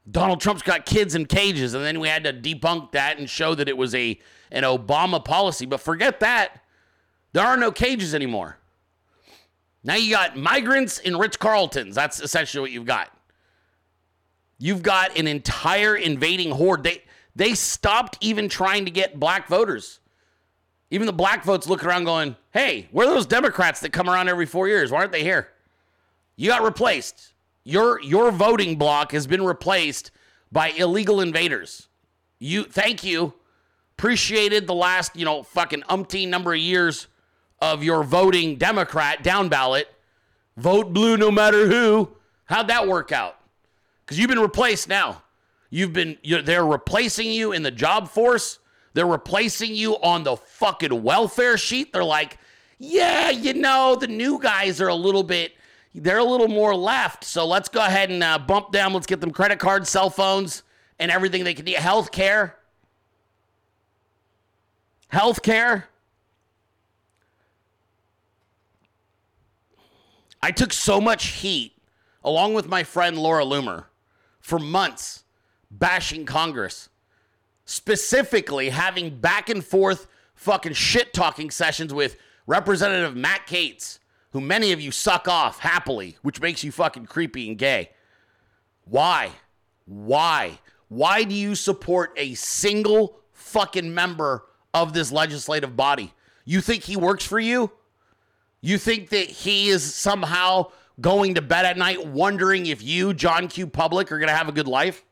Donald 0.10 0.42
Trump's 0.42 0.64
got 0.64 0.86
kids 0.86 1.16
in 1.16 1.26
cages, 1.26 1.74
and 1.74 1.86
then 1.86 2.02
we 2.02 2.10
had 2.10 2.26
to 2.26 2.34
debunk 2.34 2.92
that 2.92 3.18
and 3.18 3.30
show 3.30 3.56
that 3.56 3.70
it 3.70 3.78
was 3.78 3.96
a 3.96 4.20
an 4.52 4.64
Obama 4.64 5.24
policy. 5.24 5.66
But 5.66 5.80
forget 5.80 6.20
that. 6.20 6.62
There 7.34 7.46
are 7.46 7.56
no 7.56 7.72
cages 7.72 8.14
anymore. 8.14 8.58
Now 9.84 9.96
you 9.96 10.12
got 10.12 10.38
migrants 10.38 11.00
in 11.00 11.18
Ritz-Carltons. 11.18 11.96
That's 11.96 12.20
essentially 12.20 12.62
what 12.62 12.72
you've 12.72 12.86
got. 12.86 13.12
You've 14.60 14.84
got 14.84 15.18
an 15.18 15.28
entire 15.28 15.96
invading 15.96 16.52
horde. 16.52 16.84
They 16.84 17.04
they 17.36 17.56
stopped 17.56 18.18
even 18.22 18.50
trying 18.50 18.86
to 18.86 18.92
get 18.92 19.20
black 19.20 19.48
voters. 19.48 20.00
Even 20.92 21.08
the 21.08 21.14
black 21.14 21.44
votes 21.44 21.68
looking 21.68 21.88
around 21.88 22.04
going, 22.04 22.36
hey, 22.52 22.90
where 22.92 23.08
are 23.08 23.14
those 23.14 23.26
Democrats 23.26 23.80
that 23.80 23.94
come 23.94 24.10
around 24.10 24.28
every 24.28 24.46
four 24.46 24.68
years? 24.68 24.92
Why 24.92 25.00
aren't 25.00 25.14
they 25.14 25.24
here? 25.24 25.48
You 26.36 26.50
got 26.50 26.64
replaced. 26.64 27.34
Your 27.64 28.02
your 28.02 28.32
voting 28.32 28.78
block 28.78 29.14
has 29.14 29.26
been 29.26 29.44
replaced 29.44 30.12
by 30.52 30.70
illegal 30.70 31.22
invaders. 31.22 31.88
You 32.40 32.64
thank 32.64 33.04
you. 33.04 33.34
Appreciated 33.98 34.68
the 34.68 34.74
last, 34.74 35.16
you 35.16 35.26
know, 35.26 35.44
fucking 35.44 35.84
umpteen 35.84 36.28
number 36.30 36.54
of 36.54 36.60
years 36.60 37.08
of 37.62 37.84
your 37.84 38.04
voting 38.04 38.58
Democrat 38.58 39.24
down 39.24 39.50
ballot. 39.50 39.88
Vote 40.58 40.94
blue 40.94 41.18
no 41.18 41.32
matter 41.32 41.68
who. 41.68 42.10
How'd 42.46 42.68
that 42.68 42.88
work 42.88 43.12
out? 43.12 43.38
Because 44.06 44.20
you've 44.20 44.30
been 44.30 44.40
replaced 44.40 44.90
now. 44.90 45.24
You've 45.70 45.94
been 45.94 46.18
they're 46.24 46.66
replacing 46.66 47.32
you 47.32 47.54
in 47.54 47.64
the 47.64 47.72
job 47.72 48.10
force. 48.10 48.60
They're 48.94 49.08
replacing 49.08 49.74
you 49.74 49.96
on 49.98 50.24
the 50.24 50.36
fucking 50.36 51.02
welfare 51.02 51.58
sheet. 51.58 51.94
They're 51.94 52.04
like, 52.04 52.38
"Yeah, 52.78 53.30
you 53.30 53.54
know, 53.54 53.96
the 53.96 54.08
new 54.08 54.38
guys 54.38 54.82
are 54.82 54.90
a 54.90 54.96
little 54.96 55.24
bit 55.24 55.54
they're 55.94 56.20
a 56.20 56.24
little 56.24 56.48
more 56.48 56.76
left. 56.76 57.24
So 57.24 57.46
let's 57.46 57.70
go 57.70 57.84
ahead 57.84 58.10
and 58.10 58.24
uh, 58.24 58.40
bump 58.40 58.72
them. 58.72 58.94
Let's 58.94 59.06
get 59.06 59.22
them 59.22 59.32
credit 59.32 59.60
cards, 59.60 59.90
cell 59.90 60.10
phones, 60.10 60.64
and 61.00 61.12
everything 61.12 61.44
they 61.44 61.54
can 61.54 61.66
need. 61.66 61.76
Health 61.76 62.12
care. 62.12 62.58
Health 65.10 65.42
care. 65.42 65.90
I 70.44 70.52
took 70.52 70.74
so 70.74 71.00
much 71.00 71.28
heat, 71.28 71.74
along 72.24 72.54
with 72.54 72.68
my 72.68 72.84
friend 72.84 73.18
Laura 73.18 73.44
Loomer, 73.44 73.86
for 74.40 74.58
months 74.58 75.24
bashing 75.70 76.26
Congress, 76.26 76.90
specifically 77.66 78.70
having 78.70 79.20
back 79.20 79.50
and 79.50 79.64
forth 79.64 80.08
fucking 80.36 80.74
shit 80.74 81.14
talking 81.14 81.52
sessions 81.52 81.94
with 81.94 82.18
Representative 82.48 83.16
Matt 83.16 83.46
Gaetz, 83.48 84.00
who 84.32 84.42
many 84.42 84.72
of 84.72 84.82
you 84.82 84.92
suck 84.92 85.28
off 85.28 85.60
happily, 85.60 86.18
which 86.24 86.42
makes 86.42 86.64
you 86.64 86.72
fucking 86.72 87.06
creepy 87.06 87.48
and 87.48 87.58
gay. 87.58 87.92
Why? 88.86 89.32
Why? 89.86 90.60
Why 90.88 91.24
do 91.24 91.36
you 91.36 91.56
support 91.56 92.14
a 92.18 92.34
single 92.34 93.20
fucking 93.32 93.94
member 93.94 94.46
of 94.74 94.94
this 94.94 95.12
legislative 95.12 95.76
body? 95.76 96.14
You 96.46 96.62
think 96.62 96.84
he 96.84 96.98
works 96.98 97.26
for 97.26 97.40
you? 97.40 97.72
You 98.62 98.78
think 98.78 99.10
that 99.10 99.28
he 99.28 99.70
is 99.70 99.94
somehow 99.94 100.72
going 101.00 101.36
to 101.36 101.42
bed 101.42 101.66
at 101.66 101.78
night 101.78 102.06
wondering 102.06 102.68
if 102.68 102.84
you, 102.84 103.14
John 103.14 103.48
Q. 103.48 103.68
Public, 103.68 104.12
are 104.12 104.20
going 104.20 104.30
to 104.30 104.36
have 104.36 104.50
a 104.50 104.54
good 104.54 104.68
life? 104.68 105.04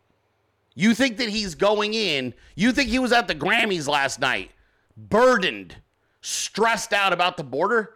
You 0.75 0.93
think 0.93 1.17
that 1.17 1.29
he's 1.29 1.55
going 1.55 1.93
in, 1.93 2.33
you 2.55 2.71
think 2.71 2.89
he 2.89 2.99
was 2.99 3.11
at 3.11 3.27
the 3.27 3.35
Grammys 3.35 3.87
last 3.87 4.19
night, 4.19 4.51
burdened, 4.95 5.75
stressed 6.21 6.93
out 6.93 7.11
about 7.11 7.37
the 7.37 7.43
border? 7.43 7.95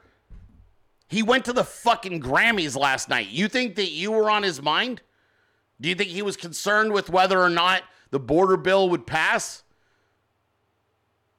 He 1.07 1.21
went 1.21 1.45
to 1.45 1.53
the 1.53 1.63
fucking 1.63 2.21
Grammys 2.21 2.75
last 2.75 3.07
night. 3.07 3.27
You 3.29 3.47
think 3.47 3.75
that 3.75 3.91
you 3.91 4.11
were 4.11 4.29
on 4.29 4.41
his 4.41 4.61
mind? 4.61 5.01
Do 5.79 5.87
you 5.87 5.95
think 5.95 6.09
he 6.09 6.23
was 6.23 6.35
concerned 6.35 6.91
with 6.91 7.09
whether 7.09 7.39
or 7.39 7.49
not 7.49 7.83
the 8.09 8.19
border 8.19 8.57
bill 8.57 8.89
would 8.89 9.05
pass? 9.05 9.63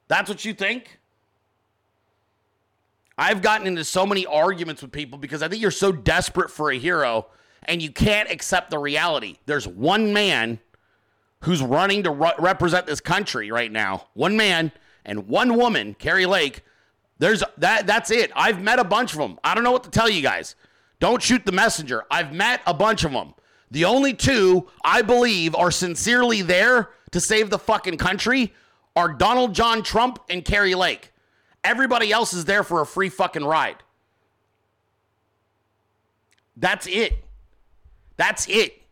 That's 0.07 0.29
what 0.29 0.45
you 0.45 0.53
think? 0.53 0.99
I've 3.17 3.41
gotten 3.41 3.67
into 3.67 3.83
so 3.83 4.05
many 4.05 4.25
arguments 4.25 4.81
with 4.81 4.91
people 4.91 5.17
because 5.17 5.41
I 5.41 5.47
think 5.47 5.61
you're 5.61 5.71
so 5.71 5.91
desperate 5.91 6.51
for 6.51 6.71
a 6.71 6.77
hero 6.77 7.27
and 7.63 7.81
you 7.81 7.91
can't 7.91 8.29
accept 8.29 8.69
the 8.69 8.77
reality. 8.77 9.37
There's 9.45 9.67
one 9.67 10.13
man 10.13 10.59
who's 11.41 11.61
running 11.61 12.03
to 12.03 12.11
re- 12.11 12.33
represent 12.39 12.85
this 12.85 12.99
country 12.99 13.51
right 13.51 13.71
now. 13.71 14.07
One 14.13 14.35
man 14.35 14.71
and 15.05 15.27
one 15.27 15.55
woman, 15.55 15.93
Kari 15.93 16.25
Lake. 16.25 16.63
There's 17.17 17.43
that 17.57 17.87
that's 17.87 18.11
it. 18.11 18.31
I've 18.35 18.61
met 18.61 18.79
a 18.79 18.83
bunch 18.83 19.13
of 19.13 19.19
them. 19.19 19.39
I 19.43 19.55
don't 19.55 19.63
know 19.63 19.71
what 19.71 19.85
to 19.85 19.89
tell 19.89 20.09
you 20.09 20.21
guys. 20.21 20.55
Don't 20.99 21.21
shoot 21.21 21.45
the 21.45 21.51
messenger. 21.51 22.03
I've 22.11 22.33
met 22.33 22.61
a 22.67 22.73
bunch 22.73 23.03
of 23.03 23.11
them. 23.11 23.33
The 23.71 23.85
only 23.85 24.13
two 24.13 24.67
I 24.83 25.01
believe 25.01 25.55
are 25.55 25.71
sincerely 25.71 26.41
there 26.41 26.89
to 27.11 27.19
save 27.19 27.49
the 27.49 27.59
fucking 27.59 27.97
country 27.97 28.53
are 28.95 29.13
Donald 29.13 29.53
John 29.53 29.83
Trump 29.83 30.19
and 30.29 30.43
Kari 30.43 30.75
Lake. 30.75 31.13
Everybody 31.65 32.11
else 32.11 32.31
is 32.33 32.45
there 32.45 32.63
for 32.63 32.81
a 32.81 32.85
free 32.85 33.09
fucking 33.09 33.43
ride. 33.43 33.77
That's 36.55 36.85
it. 36.85 37.25
That's 38.17 38.47
it. 38.47 38.83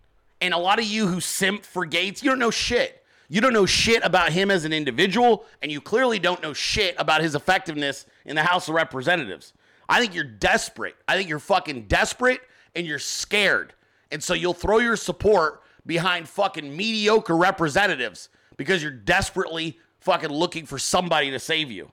And 0.42 0.56
a 0.56 0.58
lot 0.58 0.80
of 0.80 0.86
you 0.86 1.06
who 1.06 1.22
simp 1.22 1.64
for 1.64 1.86
Gaetz, 1.86 2.24
you 2.24 2.32
don't 2.32 2.40
know 2.40 2.50
shit. 2.50 3.04
You 3.30 3.42
don't 3.42 3.54
know 3.54 3.68
shit 3.68 4.04
about 4.04 4.32
him 4.32 4.50
as 4.50 4.66
an 4.66 4.74
individual, 4.74 5.46
and 5.62 5.72
you 5.72 5.82
clearly 5.82 6.18
don't 6.18 6.42
know 6.42 6.52
shit 6.52 6.96
about 6.98 7.22
his 7.22 7.36
effectiveness 7.36 8.08
in 8.26 8.36
the 8.36 8.42
House 8.42 8.68
of 8.68 8.74
Representatives. 8.74 9.54
I 9.88 10.00
think 10.00 10.16
you're 10.16 10.24
desperate. 10.24 10.96
I 11.08 11.16
think 11.16 11.30
you're 11.30 11.38
fucking 11.38 11.84
desperate 11.84 12.42
and 12.76 12.88
you're 12.88 13.00
scared. 13.00 13.74
And 14.12 14.22
so 14.22 14.34
you'll 14.34 14.54
throw 14.54 14.80
your 14.80 14.96
support 14.96 15.62
behind 15.86 16.28
fucking 16.28 16.76
mediocre 16.76 17.38
representatives 17.38 18.30
because 18.58 18.82
you're 18.82 18.92
desperately 18.92 19.78
fucking 20.00 20.32
looking 20.32 20.66
for 20.66 20.80
somebody 20.80 21.30
to 21.30 21.40
save 21.40 21.70
you. 21.70 21.92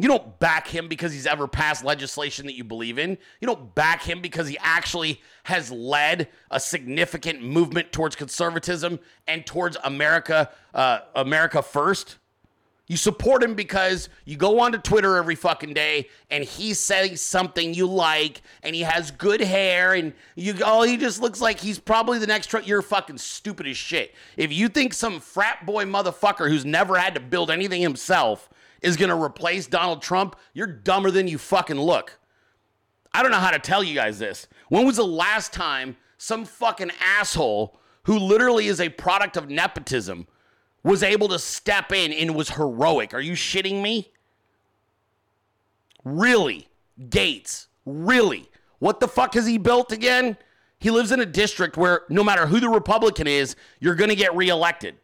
You 0.00 0.06
don't 0.06 0.38
back 0.38 0.68
him 0.68 0.86
because 0.86 1.12
he's 1.12 1.26
ever 1.26 1.48
passed 1.48 1.84
legislation 1.84 2.46
that 2.46 2.54
you 2.54 2.62
believe 2.62 2.98
in. 2.98 3.18
You 3.40 3.46
don't 3.46 3.74
back 3.74 4.02
him 4.02 4.20
because 4.20 4.46
he 4.46 4.56
actually 4.60 5.20
has 5.42 5.72
led 5.72 6.28
a 6.52 6.60
significant 6.60 7.42
movement 7.42 7.90
towards 7.90 8.14
conservatism 8.14 9.00
and 9.26 9.44
towards 9.44 9.76
America, 9.82 10.50
uh, 10.72 11.00
America 11.16 11.62
first. 11.62 12.18
You 12.86 12.96
support 12.96 13.42
him 13.42 13.54
because 13.54 14.08
you 14.24 14.36
go 14.36 14.60
onto 14.60 14.78
Twitter 14.78 15.16
every 15.16 15.34
fucking 15.34 15.74
day 15.74 16.08
and 16.30 16.42
he 16.42 16.72
says 16.72 17.20
something 17.20 17.74
you 17.74 17.86
like 17.86 18.40
and 18.62 18.74
he 18.74 18.80
has 18.80 19.10
good 19.10 19.42
hair 19.42 19.92
and 19.92 20.14
you 20.36 20.54
oh 20.64 20.84
he 20.84 20.96
just 20.96 21.20
looks 21.20 21.38
like 21.38 21.60
he's 21.60 21.78
probably 21.78 22.18
the 22.18 22.26
next 22.26 22.46
Trump. 22.46 22.66
You're 22.66 22.80
fucking 22.80 23.18
stupid 23.18 23.66
as 23.66 23.76
shit. 23.76 24.14
If 24.38 24.54
you 24.54 24.70
think 24.70 24.94
some 24.94 25.20
frat 25.20 25.66
boy 25.66 25.84
motherfucker 25.84 26.48
who's 26.48 26.64
never 26.64 26.96
had 26.96 27.14
to 27.14 27.20
build 27.20 27.50
anything 27.50 27.82
himself 27.82 28.48
is 28.82 28.96
going 28.96 29.10
to 29.10 29.20
replace 29.20 29.66
Donald 29.66 30.02
Trump, 30.02 30.36
you're 30.52 30.66
dumber 30.66 31.10
than 31.10 31.28
you 31.28 31.38
fucking 31.38 31.80
look. 31.80 32.18
I 33.12 33.22
don't 33.22 33.30
know 33.30 33.38
how 33.38 33.50
to 33.50 33.58
tell 33.58 33.82
you 33.82 33.94
guys 33.94 34.18
this. 34.18 34.46
When 34.68 34.86
was 34.86 34.96
the 34.96 35.06
last 35.06 35.52
time 35.52 35.96
some 36.18 36.44
fucking 36.44 36.90
asshole 37.00 37.78
who 38.04 38.18
literally 38.18 38.66
is 38.66 38.80
a 38.80 38.88
product 38.88 39.36
of 39.36 39.48
nepotism 39.48 40.26
was 40.82 41.02
able 41.02 41.28
to 41.28 41.38
step 41.38 41.92
in 41.92 42.12
and 42.12 42.34
was 42.34 42.50
heroic? 42.50 43.14
Are 43.14 43.20
you 43.20 43.32
shitting 43.32 43.82
me? 43.82 44.12
Really? 46.04 46.68
Gaetz? 47.00 47.66
Really? 47.84 48.48
What 48.78 49.00
the 49.00 49.08
fuck 49.08 49.34
has 49.34 49.46
he 49.46 49.58
built 49.58 49.92
again? 49.92 50.36
He 50.78 50.90
lives 50.90 51.10
in 51.10 51.20
a 51.20 51.26
district 51.26 51.76
where 51.76 52.02
no 52.08 52.22
matter 52.22 52.46
who 52.46 52.60
the 52.60 52.68
Republican 52.68 53.26
is, 53.26 53.56
you're 53.80 53.96
going 53.96 54.10
to 54.10 54.16
get 54.16 54.34
reelected. 54.36 54.96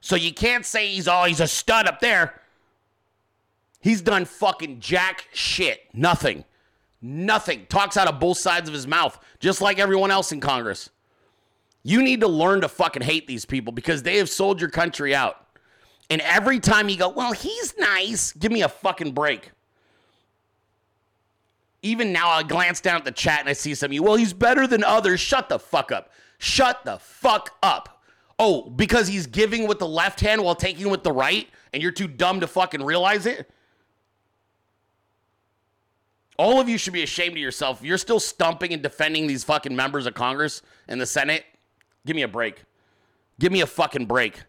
So 0.00 0.16
you 0.16 0.32
can't 0.32 0.66
say 0.66 0.88
he's 0.88 1.06
oh 1.06 1.24
he's 1.24 1.40
a 1.40 1.46
stud 1.46 1.86
up 1.86 2.00
there. 2.00 2.40
He's 3.80 4.02
done 4.02 4.24
fucking 4.24 4.80
jack 4.80 5.26
shit. 5.32 5.80
Nothing. 5.94 6.44
Nothing. 7.02 7.66
Talks 7.68 7.96
out 7.96 8.08
of 8.08 8.20
both 8.20 8.38
sides 8.38 8.68
of 8.68 8.74
his 8.74 8.86
mouth, 8.86 9.18
just 9.38 9.60
like 9.60 9.78
everyone 9.78 10.10
else 10.10 10.32
in 10.32 10.40
Congress. 10.40 10.90
You 11.82 12.02
need 12.02 12.20
to 12.20 12.28
learn 12.28 12.60
to 12.60 12.68
fucking 12.68 13.02
hate 13.02 13.26
these 13.26 13.46
people 13.46 13.72
because 13.72 14.02
they 14.02 14.18
have 14.18 14.28
sold 14.28 14.60
your 14.60 14.68
country 14.68 15.14
out. 15.14 15.46
And 16.10 16.20
every 16.22 16.60
time 16.60 16.88
you 16.88 16.98
go, 16.98 17.08
well, 17.08 17.32
he's 17.32 17.74
nice, 17.78 18.32
give 18.32 18.52
me 18.52 18.62
a 18.62 18.68
fucking 18.68 19.12
break. 19.12 19.52
Even 21.82 22.12
now, 22.12 22.28
I 22.28 22.42
glance 22.42 22.82
down 22.82 22.96
at 22.96 23.04
the 23.06 23.12
chat 23.12 23.40
and 23.40 23.48
I 23.48 23.54
see 23.54 23.74
some 23.74 23.88
of 23.88 23.92
you, 23.94 24.02
well, 24.02 24.16
he's 24.16 24.34
better 24.34 24.66
than 24.66 24.84
others. 24.84 25.20
Shut 25.20 25.48
the 25.48 25.58
fuck 25.58 25.90
up. 25.90 26.10
Shut 26.38 26.84
the 26.84 26.98
fuck 26.98 27.56
up. 27.62 28.02
Oh, 28.38 28.68
because 28.68 29.06
he's 29.06 29.26
giving 29.26 29.66
with 29.66 29.78
the 29.78 29.88
left 29.88 30.20
hand 30.20 30.42
while 30.42 30.54
taking 30.54 30.90
with 30.90 31.02
the 31.02 31.12
right, 31.12 31.48
and 31.72 31.82
you're 31.82 31.92
too 31.92 32.08
dumb 32.08 32.40
to 32.40 32.46
fucking 32.46 32.82
realize 32.82 33.24
it? 33.24 33.50
All 36.40 36.58
of 36.58 36.70
you 36.70 36.78
should 36.78 36.94
be 36.94 37.02
ashamed 37.02 37.32
of 37.32 37.42
yourself. 37.42 37.82
You're 37.82 37.98
still 37.98 38.18
stumping 38.18 38.72
and 38.72 38.82
defending 38.82 39.26
these 39.26 39.44
fucking 39.44 39.76
members 39.76 40.06
of 40.06 40.14
Congress 40.14 40.62
and 40.88 40.98
the 40.98 41.04
Senate, 41.04 41.44
give 42.06 42.16
me 42.16 42.22
a 42.22 42.28
break. 42.28 42.64
Give 43.38 43.52
me 43.52 43.60
a 43.60 43.66
fucking 43.66 44.06
break. 44.06 44.40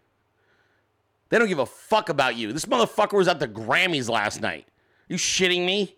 They 1.28 1.38
don't 1.38 1.50
give 1.50 1.60
a 1.60 1.66
fuck 1.66 2.08
about 2.08 2.38
you. 2.38 2.54
This 2.54 2.64
motherfucker 2.64 3.18
was 3.18 3.28
at 3.28 3.42
the 3.42 3.48
Grammys 3.50 4.08
last 4.08 4.40
night. 4.40 4.68
You 5.10 5.18
shitting 5.18 5.66
me? 5.66 5.98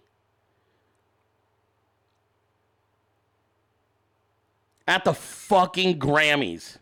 At 4.87 5.05
the 5.05 5.13
fucking 5.13 5.99
Grammys. 5.99 6.79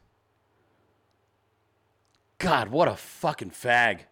God, 2.38 2.70
what 2.70 2.88
a 2.88 2.96
fucking 2.96 3.52
fag. 3.52 4.04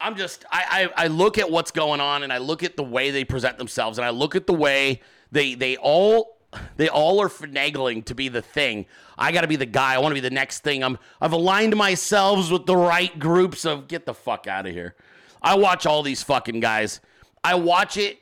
I'm 0.00 0.16
just 0.16 0.44
I, 0.50 0.90
I 0.96 1.04
I 1.04 1.06
look 1.08 1.38
at 1.38 1.50
what's 1.50 1.70
going 1.70 2.00
on 2.00 2.22
and 2.22 2.32
I 2.32 2.38
look 2.38 2.62
at 2.62 2.76
the 2.76 2.84
way 2.84 3.10
they 3.10 3.24
present 3.24 3.58
themselves 3.58 3.98
and 3.98 4.06
I 4.06 4.10
look 4.10 4.36
at 4.36 4.46
the 4.46 4.54
way 4.54 5.00
they 5.32 5.54
they 5.54 5.76
all 5.76 6.38
they 6.76 6.88
all 6.88 7.20
are 7.20 7.28
finagling 7.28 8.04
to 8.06 8.14
be 8.14 8.28
the 8.28 8.40
thing. 8.40 8.86
I 9.18 9.32
got 9.32 9.42
to 9.42 9.48
be 9.48 9.56
the 9.56 9.66
guy. 9.66 9.94
I 9.94 9.98
want 9.98 10.12
to 10.12 10.14
be 10.14 10.26
the 10.26 10.34
next 10.34 10.60
thing. 10.60 10.82
I'm 10.84 10.98
I've 11.20 11.32
aligned 11.32 11.76
myself 11.76 12.50
with 12.50 12.66
the 12.66 12.76
right 12.76 13.18
groups 13.18 13.64
of 13.64 13.88
get 13.88 14.06
the 14.06 14.14
fuck 14.14 14.46
out 14.46 14.66
of 14.66 14.72
here. 14.72 14.94
I 15.42 15.56
watch 15.56 15.84
all 15.84 16.02
these 16.02 16.22
fucking 16.22 16.60
guys. 16.60 17.00
I 17.42 17.54
watch 17.56 17.96
it 17.96 18.18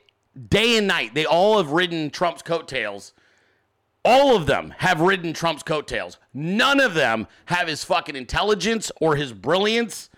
day 0.49 0.77
and 0.77 0.87
night. 0.87 1.13
They 1.13 1.25
all 1.25 1.57
have 1.57 1.71
ridden 1.71 2.09
Trump's 2.09 2.41
coattails. 2.41 3.13
All 4.03 4.35
of 4.35 4.45
them 4.45 4.73
have 4.77 5.01
ridden 5.01 5.33
Trump's 5.33 5.63
coattails. 5.63 6.17
None 6.33 6.79
of 6.79 6.93
them 6.93 7.27
have 7.45 7.67
his 7.67 7.83
fucking 7.83 8.15
intelligence 8.15 8.91
or 9.01 9.15
his 9.15 9.33
brilliance 9.33 10.09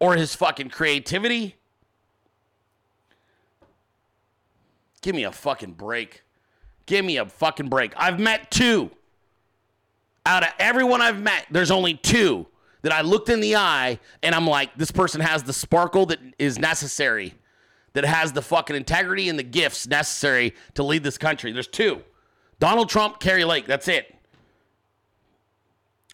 or 0.00 0.16
his 0.16 0.34
fucking 0.34 0.70
creativity. 0.70 1.56
Give 5.02 5.14
me 5.14 5.24
a 5.24 5.32
fucking 5.32 5.72
break. 5.72 6.22
Give 6.86 7.04
me 7.04 7.16
a 7.16 7.26
fucking 7.26 7.68
break. 7.68 7.92
I've 7.96 8.18
met 8.18 8.50
two. 8.50 8.90
Out 10.26 10.42
of 10.42 10.50
everyone 10.58 11.02
I've 11.02 11.20
met, 11.20 11.46
there's 11.50 11.70
only 11.70 11.94
two 11.94 12.46
that 12.82 12.92
I 12.92 13.02
looked 13.02 13.28
in 13.28 13.40
the 13.40 13.56
eye 13.56 13.98
and 14.22 14.34
I'm 14.34 14.46
like, 14.46 14.76
this 14.76 14.90
person 14.90 15.20
has 15.20 15.42
the 15.42 15.52
sparkle 15.52 16.06
that 16.06 16.18
is 16.38 16.58
necessary, 16.58 17.34
that 17.92 18.04
has 18.04 18.32
the 18.32 18.42
fucking 18.42 18.76
integrity 18.76 19.28
and 19.28 19.38
the 19.38 19.42
gifts 19.42 19.86
necessary 19.86 20.54
to 20.74 20.82
lead 20.82 21.02
this 21.02 21.18
country. 21.18 21.52
There's 21.52 21.66
two 21.66 22.02
Donald 22.58 22.88
Trump, 22.88 23.20
Kari 23.20 23.44
Lake. 23.44 23.66
That's 23.66 23.88
it. 23.88 24.13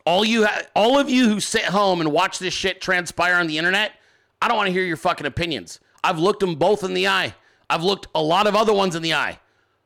All 0.06 0.24
you, 0.24 0.46
ha- 0.46 0.62
all 0.74 0.98
of 0.98 1.10
you 1.10 1.28
who 1.28 1.40
sit 1.40 1.64
home 1.64 2.00
and 2.00 2.10
watch 2.10 2.38
this 2.38 2.54
shit 2.54 2.80
transpire 2.80 3.34
on 3.34 3.46
the 3.46 3.58
internet, 3.58 3.92
I 4.40 4.48
don't 4.48 4.56
want 4.56 4.68
to 4.68 4.72
hear 4.72 4.84
your 4.84 4.96
fucking 4.96 5.26
opinions. 5.26 5.80
I've 6.02 6.18
looked 6.18 6.40
them 6.40 6.54
both 6.54 6.82
in 6.82 6.94
the 6.94 7.08
eye. 7.08 7.34
I've 7.68 7.82
looked 7.82 8.08
a 8.14 8.22
lot 8.22 8.46
of 8.46 8.56
other 8.56 8.72
ones 8.72 8.96
in 8.96 9.02
the 9.02 9.14
eye. 9.14 9.38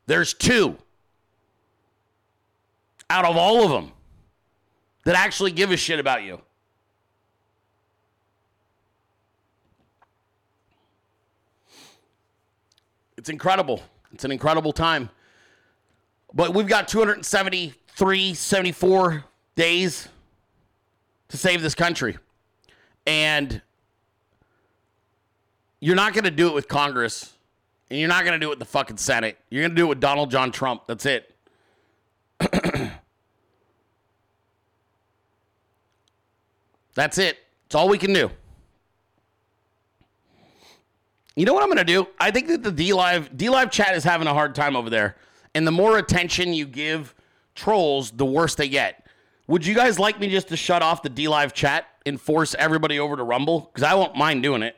There's 0.07 0.33
two 0.33 0.79
out 3.11 3.25
of 3.25 3.37
all 3.37 3.65
of 3.65 3.71
them 3.71 3.93
that 5.05 5.17
actually 5.17 5.51
give 5.51 5.71
a 5.71 5.77
shit 5.77 5.99
about 5.99 6.23
you. 6.23 6.41
It's 13.17 13.29
incredible. 13.29 13.83
It's 14.13 14.25
an 14.25 14.33
incredible 14.33 14.73
time. 14.73 15.11
But 16.33 16.55
we've 16.55 16.67
got 16.67 16.89
273, 16.89 18.35
74 18.35 19.25
days 19.55 20.09
to 21.29 21.37
save 21.37 21.63
this 21.63 21.75
country. 21.75 22.17
And 23.07 23.61
you're 25.81 25.97
not 25.97 26.15
going 26.15 26.25
to 26.25 26.31
do 26.31 26.49
it 26.49 26.55
with 26.55 26.69
Congress, 26.69 27.35
and 27.91 27.99
you're 27.99 28.09
not 28.09 28.25
going 28.25 28.33
to 28.33 28.39
do 28.39 28.47
it 28.47 28.51
with 28.51 28.59
the 28.59 28.65
fucking 28.65 28.97
Senate. 28.97 29.37
You're 29.51 29.63
going 29.63 29.73
to 29.73 29.77
do 29.77 29.85
it 29.85 29.89
with 29.89 30.01
Donald 30.01 30.31
John 30.31 30.51
Trump. 30.51 30.83
That's 30.87 31.05
it. 31.07 31.35
That's 36.95 37.19
it. 37.19 37.39
It's 37.67 37.75
all 37.75 37.89
we 37.89 37.99
can 37.99 38.13
do. 38.13 38.31
You 41.37 41.45
know 41.45 41.53
what 41.53 41.63
I'm 41.63 41.69
going 41.69 41.79
to 41.79 41.85
do? 41.85 42.07
I 42.21 42.31
think 42.31 42.47
that 42.49 42.63
the 42.63 42.71
D 42.71 42.93
Live 42.93 43.37
D 43.37 43.51
Live 43.51 43.71
chat 43.71 43.97
is 43.97 44.05
having 44.05 44.29
a 44.29 44.33
hard 44.33 44.55
time 44.55 44.77
over 44.77 44.89
there. 44.89 45.17
And 45.55 45.67
the 45.67 45.73
more 45.73 45.99
attention 45.99 46.53
you 46.53 46.67
give 46.67 47.15
trolls, 47.55 48.11
the 48.13 48.25
worse 48.25 48.55
they 48.55 48.69
get. 48.69 49.04
Would 49.47 49.67
you 49.67 49.75
guys 49.75 49.99
like 49.99 50.19
me 50.19 50.31
just 50.31 50.49
to 50.49 50.57
shut 50.57 50.83
off 50.83 51.03
the 51.03 51.11
D 51.11 51.29
Live 51.29 51.53
chat 51.53 51.87
and 52.07 52.21
force 52.21 52.55
everybody 52.59 52.99
over 52.99 53.17
to 53.17 53.23
Rumble? 53.23 53.71
Because 53.73 53.83
I 53.83 53.95
won't 53.95 54.17
mind 54.17 54.43
doing 54.43 54.63
it. 54.63 54.77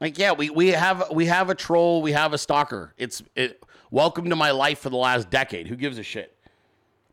Like, 0.00 0.18
yeah, 0.18 0.32
we, 0.32 0.50
we 0.50 0.68
have 0.68 1.04
we 1.12 1.26
have 1.26 1.50
a 1.50 1.54
troll, 1.54 2.02
we 2.02 2.12
have 2.12 2.32
a 2.32 2.38
stalker. 2.38 2.94
It's 2.96 3.22
it, 3.36 3.62
welcome 3.90 4.30
to 4.30 4.36
my 4.36 4.50
life 4.50 4.78
for 4.78 4.90
the 4.90 4.96
last 4.96 5.30
decade. 5.30 5.68
Who 5.68 5.76
gives 5.76 5.98
a 5.98 6.02
shit? 6.02 6.36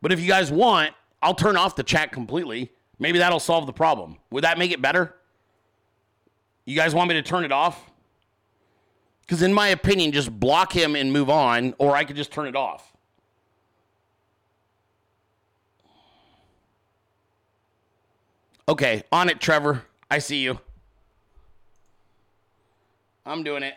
But 0.02 0.12
if 0.12 0.20
you 0.20 0.26
guys 0.26 0.50
want, 0.50 0.94
I'll 1.22 1.34
turn 1.34 1.56
off 1.56 1.76
the 1.76 1.82
chat 1.82 2.10
completely. 2.10 2.72
Maybe 2.98 3.18
that'll 3.18 3.40
solve 3.40 3.66
the 3.66 3.72
problem. 3.72 4.16
Would 4.30 4.44
that 4.44 4.58
make 4.58 4.72
it 4.72 4.80
better? 4.80 5.14
You 6.64 6.74
guys 6.74 6.94
want 6.94 7.08
me 7.08 7.14
to 7.14 7.22
turn 7.22 7.44
it 7.44 7.52
off? 7.52 7.90
Because, 9.22 9.42
in 9.42 9.52
my 9.52 9.68
opinion, 9.68 10.12
just 10.12 10.40
block 10.40 10.72
him 10.72 10.96
and 10.96 11.12
move 11.12 11.30
on, 11.30 11.74
or 11.78 11.94
I 11.94 12.04
could 12.04 12.16
just 12.16 12.32
turn 12.32 12.48
it 12.48 12.56
off. 12.56 12.89
Okay, 18.70 19.02
on 19.10 19.28
it, 19.28 19.40
Trevor. 19.40 19.82
I 20.08 20.20
see 20.20 20.44
you. 20.44 20.60
I'm 23.26 23.42
doing 23.42 23.64
it. 23.64 23.74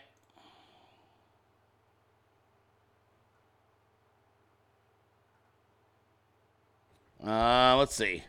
Uh, 7.25 7.75
let's 7.75 7.95
see. 7.95 8.23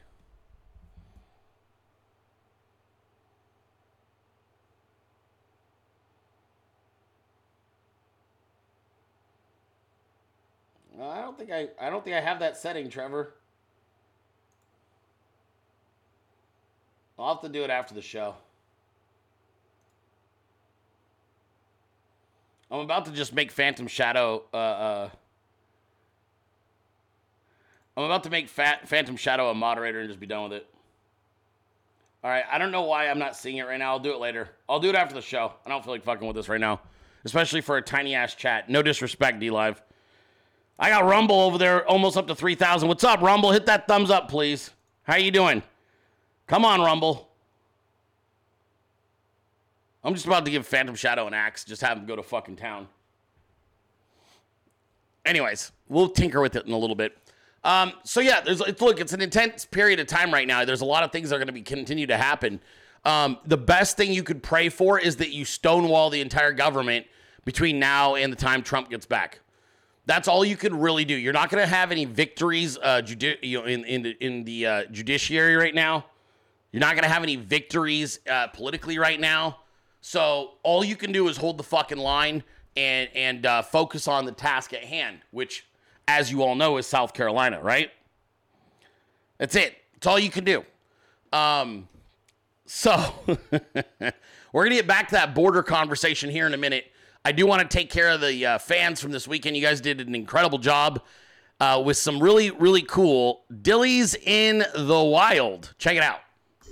I 10.99 11.21
don't 11.21 11.37
think 11.37 11.51
I 11.51 11.69
I 11.79 11.91
don't 11.91 12.03
think 12.03 12.17
I 12.17 12.23
have 12.23 12.39
that 12.39 12.57
setting, 12.57 12.89
Trevor. 12.89 13.35
I'll 17.19 17.35
have 17.35 17.43
to 17.43 17.49
do 17.49 17.63
it 17.63 17.71
after 17.71 17.95
the 17.95 18.03
show. 18.03 18.35
I'm 22.71 22.81
about 22.81 23.05
to 23.05 23.13
just 23.13 23.33
make 23.33 23.53
Phantom 23.53 23.87
Shadow. 23.87 24.43
Uh, 24.53 24.57
uh, 24.57 25.11
I'm 27.97 28.05
about 28.05 28.25
to 28.25 28.31
make 28.31 28.49
Fat 28.49 28.89
Phantom 28.89 29.17
Shadow 29.17 29.51
a 29.51 29.55
moderator 29.55 30.01
and 30.01 30.09
just 30.09 30.19
be 30.19 30.27
done 30.27 30.45
with 30.45 30.55
it. 30.55 30.67
All 32.25 32.31
right, 32.31 32.45
I 32.51 32.59
don't 32.59 32.73
know 32.73 32.83
why 32.83 33.09
I'm 33.09 33.19
not 33.19 33.37
seeing 33.37 33.59
it 33.59 33.67
right 33.67 33.79
now. 33.79 33.93
I'll 33.93 34.01
do 34.01 34.13
it 34.13 34.19
later. 34.19 34.49
I'll 34.69 34.81
do 34.81 34.89
it 34.89 34.97
after 34.97 35.15
the 35.15 35.21
show. 35.21 35.53
I 35.65 35.69
don't 35.69 35.85
feel 35.85 35.93
like 35.93 36.03
fucking 36.03 36.27
with 36.27 36.35
this 36.35 36.49
right 36.49 36.61
now, 36.61 36.81
especially 37.25 37.61
for 37.61 37.77
a 37.77 37.83
tiny 37.83 38.15
ass 38.15 38.35
chat. 38.35 38.69
No 38.69 38.83
disrespect, 38.83 39.39
D 39.39 39.51
Live. 39.51 39.81
I 40.79 40.89
got 40.89 41.05
Rumble 41.05 41.41
over 41.43 41.59
there, 41.59 41.87
almost 41.87 42.17
up 42.17 42.27
to 42.27 42.35
three 42.35 42.57
thousand. 42.57 42.89
What's 42.89 43.05
up, 43.05 43.21
Rumble? 43.21 43.53
Hit 43.53 43.67
that 43.67 43.87
thumbs 43.87 44.11
up, 44.11 44.29
please. 44.29 44.71
How 45.05 45.17
you 45.17 45.31
doing? 45.31 45.63
Come 46.47 46.65
on, 46.65 46.81
Rumble. 46.81 47.31
I'm 50.03 50.13
just 50.13 50.27
about 50.27 50.45
to 50.45 50.51
give 50.51 50.67
Phantom 50.67 50.95
Shadow 50.95 51.27
an 51.27 51.33
axe. 51.33 51.65
Just 51.65 51.81
have 51.81 51.97
him 51.97 52.05
go 52.05 52.15
to 52.15 52.23
fucking 52.23 52.57
town. 52.57 52.89
Anyways, 55.25 55.73
we'll 55.89 56.11
tinker 56.11 56.43
with 56.43 56.55
it 56.57 56.67
in 56.67 56.73
a 56.73 56.79
little 56.79 56.97
bit. 56.97 57.17
Um, 57.65 57.95
so 58.03 58.21
yeah, 58.21 58.43
there's 58.43 58.61
it's, 58.61 58.83
look, 58.83 59.01
it's 59.01 59.15
an 59.15 59.23
intense 59.23 59.65
period 59.65 59.99
of 59.99 60.07
time 60.07 60.31
right 60.31 60.47
now. 60.47 60.67
There's 60.67 60.83
a 60.83 60.87
lot 60.87 61.03
of 61.03 61.13
things 61.13 61.31
that 61.31 61.37
are 61.37 61.39
going 61.39 61.47
to 61.47 61.53
be 61.55 61.63
continue 61.63 62.07
to 62.09 62.19
happen. 62.19 62.61
Um, 63.07 63.39
the 63.47 63.57
best 63.57 63.97
thing 63.97 64.13
you 64.13 64.23
could 64.23 64.43
pray 64.43 64.69
for 64.69 64.99
is 64.99 65.17
that 65.17 65.31
you 65.31 65.47
stonewall 65.47 66.11
the 66.11 66.21
entire 66.21 66.53
government 66.53 67.07
between 67.47 67.79
now 67.79 68.17
and 68.17 68.31
the 68.31 68.37
time 68.37 68.63
Trump 68.63 68.91
gets 68.91 69.07
back. 69.07 69.41
That's 70.05 70.29
all 70.29 70.45
you 70.45 70.57
can 70.57 70.79
really 70.79 71.07
do. 71.07 71.15
You're 71.15 71.33
not 71.33 71.49
going 71.49 71.63
to 71.63 71.67
have 71.67 71.91
any 71.91 72.05
victories 72.05 72.77
uh, 72.77 73.01
judi- 73.03 73.43
in 73.43 73.85
in 73.85 74.03
the, 74.03 74.17
in 74.21 74.45
the 74.45 74.67
uh, 74.67 74.85
judiciary 74.91 75.57
right 75.57 75.75
now. 75.75 76.05
You're 76.75 76.81
not 76.81 76.95
going 76.95 77.05
to 77.05 77.09
have 77.09 77.23
any 77.23 77.37
victories 77.37 78.19
uh, 78.29 78.49
politically 78.49 78.99
right 78.99 79.21
now. 79.21 79.61
So 80.01 80.55
all 80.65 80.85
you 80.85 80.97
can 80.97 81.13
do 81.13 81.29
is 81.29 81.37
hold 81.37 81.57
the 81.57 81.63
fucking 81.63 81.99
line 81.99 82.43
and 82.77 83.09
and 83.15 83.47
uh, 83.47 83.63
focus 83.63 84.09
on 84.09 84.25
the 84.25 84.33
task 84.33 84.73
at 84.73 84.83
hand, 84.83 85.21
which, 85.31 85.65
as 86.09 86.33
you 86.33 86.43
all 86.43 86.57
know, 86.57 86.77
is 86.79 86.85
South 86.89 87.15
Carolina, 87.15 87.61
right? 87.63 87.93
That's 89.39 89.55
it. 89.55 89.77
That's 89.93 90.09
all 90.09 90.19
you 90.19 90.31
can 90.31 90.43
do. 90.43 90.65
Um, 91.33 91.89
so 92.67 93.15
we're 94.53 94.65
gonna 94.65 94.75
get 94.75 94.89
back 94.89 95.07
to 95.11 95.15
that 95.15 95.33
border 95.33 95.63
conversation 95.63 96.29
here 96.29 96.49
in 96.49 96.55
a 96.55 96.59
minute. 96.59 96.87
I 97.25 97.31
do 97.31 97.47
want 97.47 97.63
to 97.63 97.69
take 97.69 97.89
care 97.89 98.09
of 98.09 98.21
the 98.21 98.45
uh, 98.45 98.59
fans 98.59 99.01
from 99.01 99.13
this 99.13 99.29
weekend. 99.29 99.57
You 99.57 99.63
guys 99.63 99.81
did 99.81 100.01
an 100.01 100.17
incredible 100.17 100.59
job 100.59 101.05
uh, 101.61 101.81
with 101.87 101.99
some 101.99 102.21
really, 102.21 102.51
really 102.51 102.83
cool 102.83 103.45
Dillies 103.53 104.17
in 104.17 104.65
the 104.75 105.05
Wild. 105.05 105.73
Check 105.79 105.95
it 105.95 106.03
out. 106.03 106.19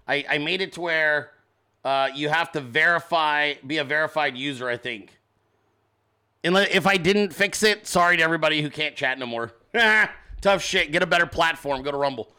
I, 0.07 0.25
I 0.29 0.37
made 0.37 0.61
it 0.61 0.73
to 0.73 0.81
where 0.81 1.31
uh, 1.83 2.09
you 2.15 2.29
have 2.29 2.51
to 2.53 2.61
verify, 2.61 3.53
be 3.65 3.77
a 3.77 3.83
verified 3.83 4.37
user, 4.37 4.67
I 4.67 4.77
think. 4.77 5.11
Unless, 6.43 6.69
if 6.71 6.87
I 6.87 6.97
didn't 6.97 7.33
fix 7.33 7.63
it, 7.63 7.85
sorry 7.85 8.17
to 8.17 8.23
everybody 8.23 8.61
who 8.61 8.69
can't 8.69 8.95
chat 8.95 9.19
no 9.19 9.25
more. 9.25 9.51
Tough 10.41 10.63
shit. 10.63 10.91
Get 10.91 11.03
a 11.03 11.07
better 11.07 11.25
platform. 11.25 11.83
Go 11.83 11.91
to 11.91 11.97
Rumble. 11.97 12.31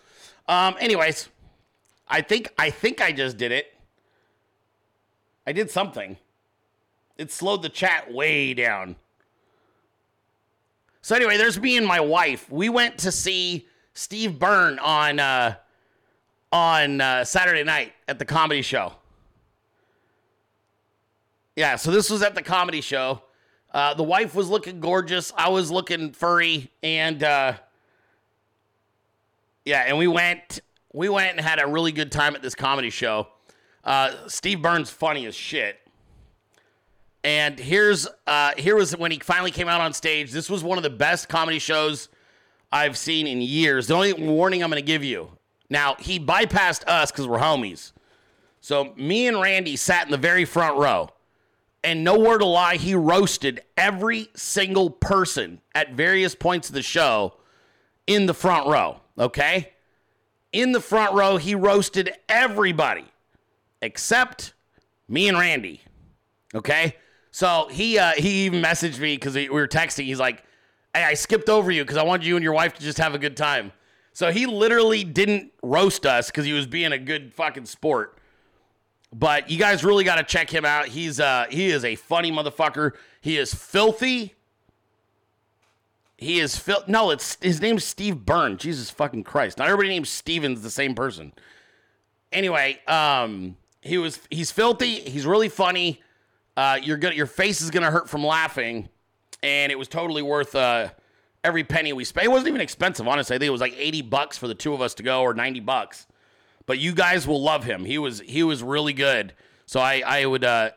Um, 0.49 0.75
anyways, 0.81 1.29
I 2.11 2.21
think 2.23 2.53
I 2.59 2.71
think 2.71 3.01
I 3.01 3.13
just 3.13 3.39
did 3.39 3.53
it. 3.53 3.73
I 5.47 5.53
did 5.53 5.71
something. 5.71 6.17
It 7.17 7.31
slowed 7.31 7.63
the 7.63 7.69
chat 7.69 8.13
way 8.13 8.53
down. 8.53 8.97
So 11.03 11.15
anyway, 11.15 11.37
there's 11.37 11.59
me 11.59 11.77
and 11.77 11.87
my 11.87 12.01
wife. 12.01 12.51
We 12.51 12.69
went 12.69 12.99
to 12.99 13.13
see 13.13 13.67
Steve 13.95 14.39
Byrne 14.39 14.79
on 14.81 15.21
uh, 15.21 15.55
on 16.53 17.01
uh, 17.01 17.25
Saturday 17.25 17.63
night 17.63 17.93
at 18.09 18.19
the 18.19 18.25
comedy 18.25 18.63
show. 18.63 18.95
Yeah, 21.57 21.77
so 21.77 21.91
this 21.91 22.11
was 22.11 22.23
at 22.23 22.35
the 22.35 22.43
comedy 22.43 22.81
show. 22.81 23.23
Uh, 23.73 23.95
the 23.95 24.03
wife 24.03 24.35
was 24.35 24.49
looking 24.49 24.81
gorgeous. 24.81 25.33
I 25.37 25.49
was 25.49 25.71
looking 25.71 26.13
furry, 26.13 26.71
and 26.83 27.23
uh, 27.23 27.55
yeah, 29.65 29.85
and 29.87 29.97
we 29.97 30.09
went 30.09 30.61
we 30.93 31.09
went 31.09 31.31
and 31.37 31.41
had 31.41 31.61
a 31.61 31.67
really 31.67 31.93
good 31.93 32.11
time 32.11 32.35
at 32.35 32.43
this 32.43 32.55
comedy 32.55 32.91
show. 32.91 33.29
Uh, 33.85 34.13
Steve 34.27 34.61
Byrne's 34.61 34.91
funny 34.91 35.27
as 35.27 35.35
shit. 35.35 35.79
And 37.23 37.59
here's 37.59 38.09
uh, 38.27 38.53
here 38.57 38.77
was 38.77 38.97
when 38.97 39.11
he 39.11 39.19
finally 39.19 39.51
came 39.51 39.69
out 39.69 39.81
on 39.81 39.93
stage. 39.93 40.33
This 40.33 40.49
was 40.49 40.65
one 40.65 40.79
of 40.79 40.85
the 40.85 40.91
best 40.91 41.29
comedy 41.29 41.59
shows 41.59 42.09
I've 42.73 42.97
seen 42.97 43.27
in 43.27 43.41
years. 43.41 43.89
The 43.89 43.95
only 43.95 44.13
warning 44.13 44.63
I'm 44.63 44.71
going 44.71 44.83
to 44.83 44.87
give 44.87 45.05
you. 45.05 45.31
Now, 45.69 45.97
he 45.99 46.19
bypassed 46.19 46.87
us 46.87 47.11
because 47.11 47.27
we're 47.29 47.39
homies. 47.39 47.93
So 48.61 48.93
me 48.97 49.27
and 49.27 49.41
Randy 49.41 49.77
sat 49.77 50.05
in 50.07 50.11
the 50.11 50.19
very 50.19 50.45
front 50.45 50.77
row. 50.79 51.11
And 51.83 52.05
no 52.05 52.19
word 52.19 52.39
to 52.39 52.47
lie, 52.47 52.77
he 52.77 52.95
roasted 52.95 53.63
every 53.77 54.29
single 54.35 54.91
person 54.91 55.61
at 55.75 55.95
various 55.95 56.35
points 56.35 56.69
of 56.69 56.75
the 56.75 56.83
show 56.83 57.35
in 58.07 58.27
the 58.27 58.35
front 58.35 58.67
row. 58.67 59.01
Okay? 59.19 59.73
In 60.53 60.73
the 60.73 60.81
front 60.81 61.15
row, 61.15 61.37
he 61.37 61.55
roasted 61.55 62.13
everybody 62.29 63.05
except 63.83 64.53
me 65.09 65.29
and 65.29 65.39
Randy. 65.39 65.83
Okay? 66.55 66.97
So 67.31 67.69
he 67.71 67.99
uh, 67.99 68.13
he 68.13 68.47
even 68.47 68.61
messaged 68.63 68.99
me 68.99 69.17
because 69.17 69.35
we 69.35 69.49
were 69.49 69.69
texting. 69.69 70.05
He's 70.05 70.19
like, 70.19 70.43
"Hey, 70.93 71.05
I 71.05 71.15
skipped 71.15 71.49
over 71.49 71.71
you 71.71 71.85
because 71.85 71.97
I 71.97 72.03
wanted 72.03 72.27
you 72.27 72.37
and 72.37 72.43
your 72.43 72.53
wife 72.53 72.75
to 72.75 72.81
just 72.81 72.99
have 72.99 73.15
a 73.15 73.19
good 73.19 73.37
time." 73.37 73.73
So 74.13 74.33
he 74.33 74.47
literally 74.47 75.05
didn't 75.05 75.53
roast 75.63 76.05
us 76.05 76.27
because 76.27 76.45
he 76.45 76.53
was 76.53 76.67
being 76.67 76.93
a 76.93 76.99
good 76.99 77.33
fucking 77.33 77.67
sport. 77.67 78.19
But 79.13 79.51
you 79.51 79.59
guys 79.59 79.85
really 79.85 80.05
got 80.05 80.17
to 80.17 80.25
check 80.25 80.51
him 80.51 80.65
out. 80.65 80.89
He's 80.89 81.21
uh 81.21 81.47
he 81.51 81.71
is 81.71 81.85
a 81.85 81.95
funny 81.95 82.33
motherfucker. 82.33 82.93
He 83.21 83.39
is 83.39 83.55
filthy. 83.55 84.35
He 86.21 86.39
is 86.39 86.55
fil- 86.55 86.85
no, 86.87 87.09
it's 87.11 87.39
his 87.41 87.63
name's 87.63 87.83
Steve 87.83 88.27
Byrne. 88.27 88.59
Jesus 88.59 88.91
fucking 88.91 89.25
Christ! 89.25 89.57
Not 89.57 89.69
everybody 89.69 89.89
named 89.89 90.07
Steven's 90.07 90.61
the 90.61 90.71
same 90.71 90.95
person. 90.95 91.33
Anyway, 92.31 92.79
um, 92.87 93.57
he 93.81 93.97
was 93.97 94.21
he's 94.31 94.51
filthy. 94.51 95.01
He's 95.01 95.25
really 95.25 95.49
funny. 95.49 96.03
Uh, 96.59 96.79
you're 96.83 96.99
gonna 96.99 97.15
your 97.15 97.25
face 97.25 97.63
is 97.63 97.71
gonna 97.71 97.91
hurt 97.91 98.11
from 98.11 98.23
laughing, 98.23 98.91
and 99.43 99.73
it 99.73 99.79
was 99.79 99.89
totally 99.89 100.21
worth 100.21 100.55
uh 100.55 100.91
every 101.43 101.65
penny 101.65 101.95
we 101.95 102.05
spent. 102.05 102.27
It 102.27 102.31
wasn't 102.31 102.49
even 102.49 102.61
expensive, 102.61 103.09
honestly. 103.09 103.37
I 103.37 103.39
think 103.39 103.49
it 103.49 103.53
was 103.53 103.63
like 103.63 103.75
eighty 103.79 104.03
bucks 104.03 104.37
for 104.37 104.47
the 104.47 104.55
two 104.55 104.75
of 104.75 104.83
us 104.83 104.93
to 104.97 105.03
go, 105.03 105.23
or 105.23 105.33
ninety 105.33 105.61
bucks. 105.61 106.07
But 106.67 106.79
you 106.79 106.93
guys 106.93 107.27
will 107.27 107.43
love 107.43 107.65
him. 107.65 107.83
He 107.83 107.97
was 107.97 108.21
he 108.21 108.43
was 108.43 108.63
really 108.63 108.93
good. 108.93 109.33
So 109.65 109.81
I 109.81 110.03
I 110.05 110.27
would 110.27 110.45
uh 110.45 110.73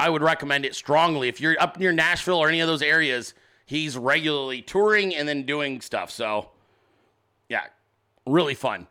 I 0.00 0.10
would 0.10 0.22
recommend 0.22 0.64
it 0.64 0.74
strongly 0.74 1.28
if 1.28 1.40
you're 1.40 1.54
up 1.60 1.78
near 1.78 1.92
Nashville 1.92 2.38
or 2.38 2.48
any 2.48 2.58
of 2.58 2.66
those 2.66 2.82
areas. 2.82 3.32
He's 3.68 3.98
regularly 3.98 4.62
touring 4.62 5.14
and 5.14 5.28
then 5.28 5.42
doing 5.44 5.82
stuff. 5.82 6.10
So 6.10 6.48
yeah, 7.50 7.64
really 8.26 8.54
fun. 8.54 8.86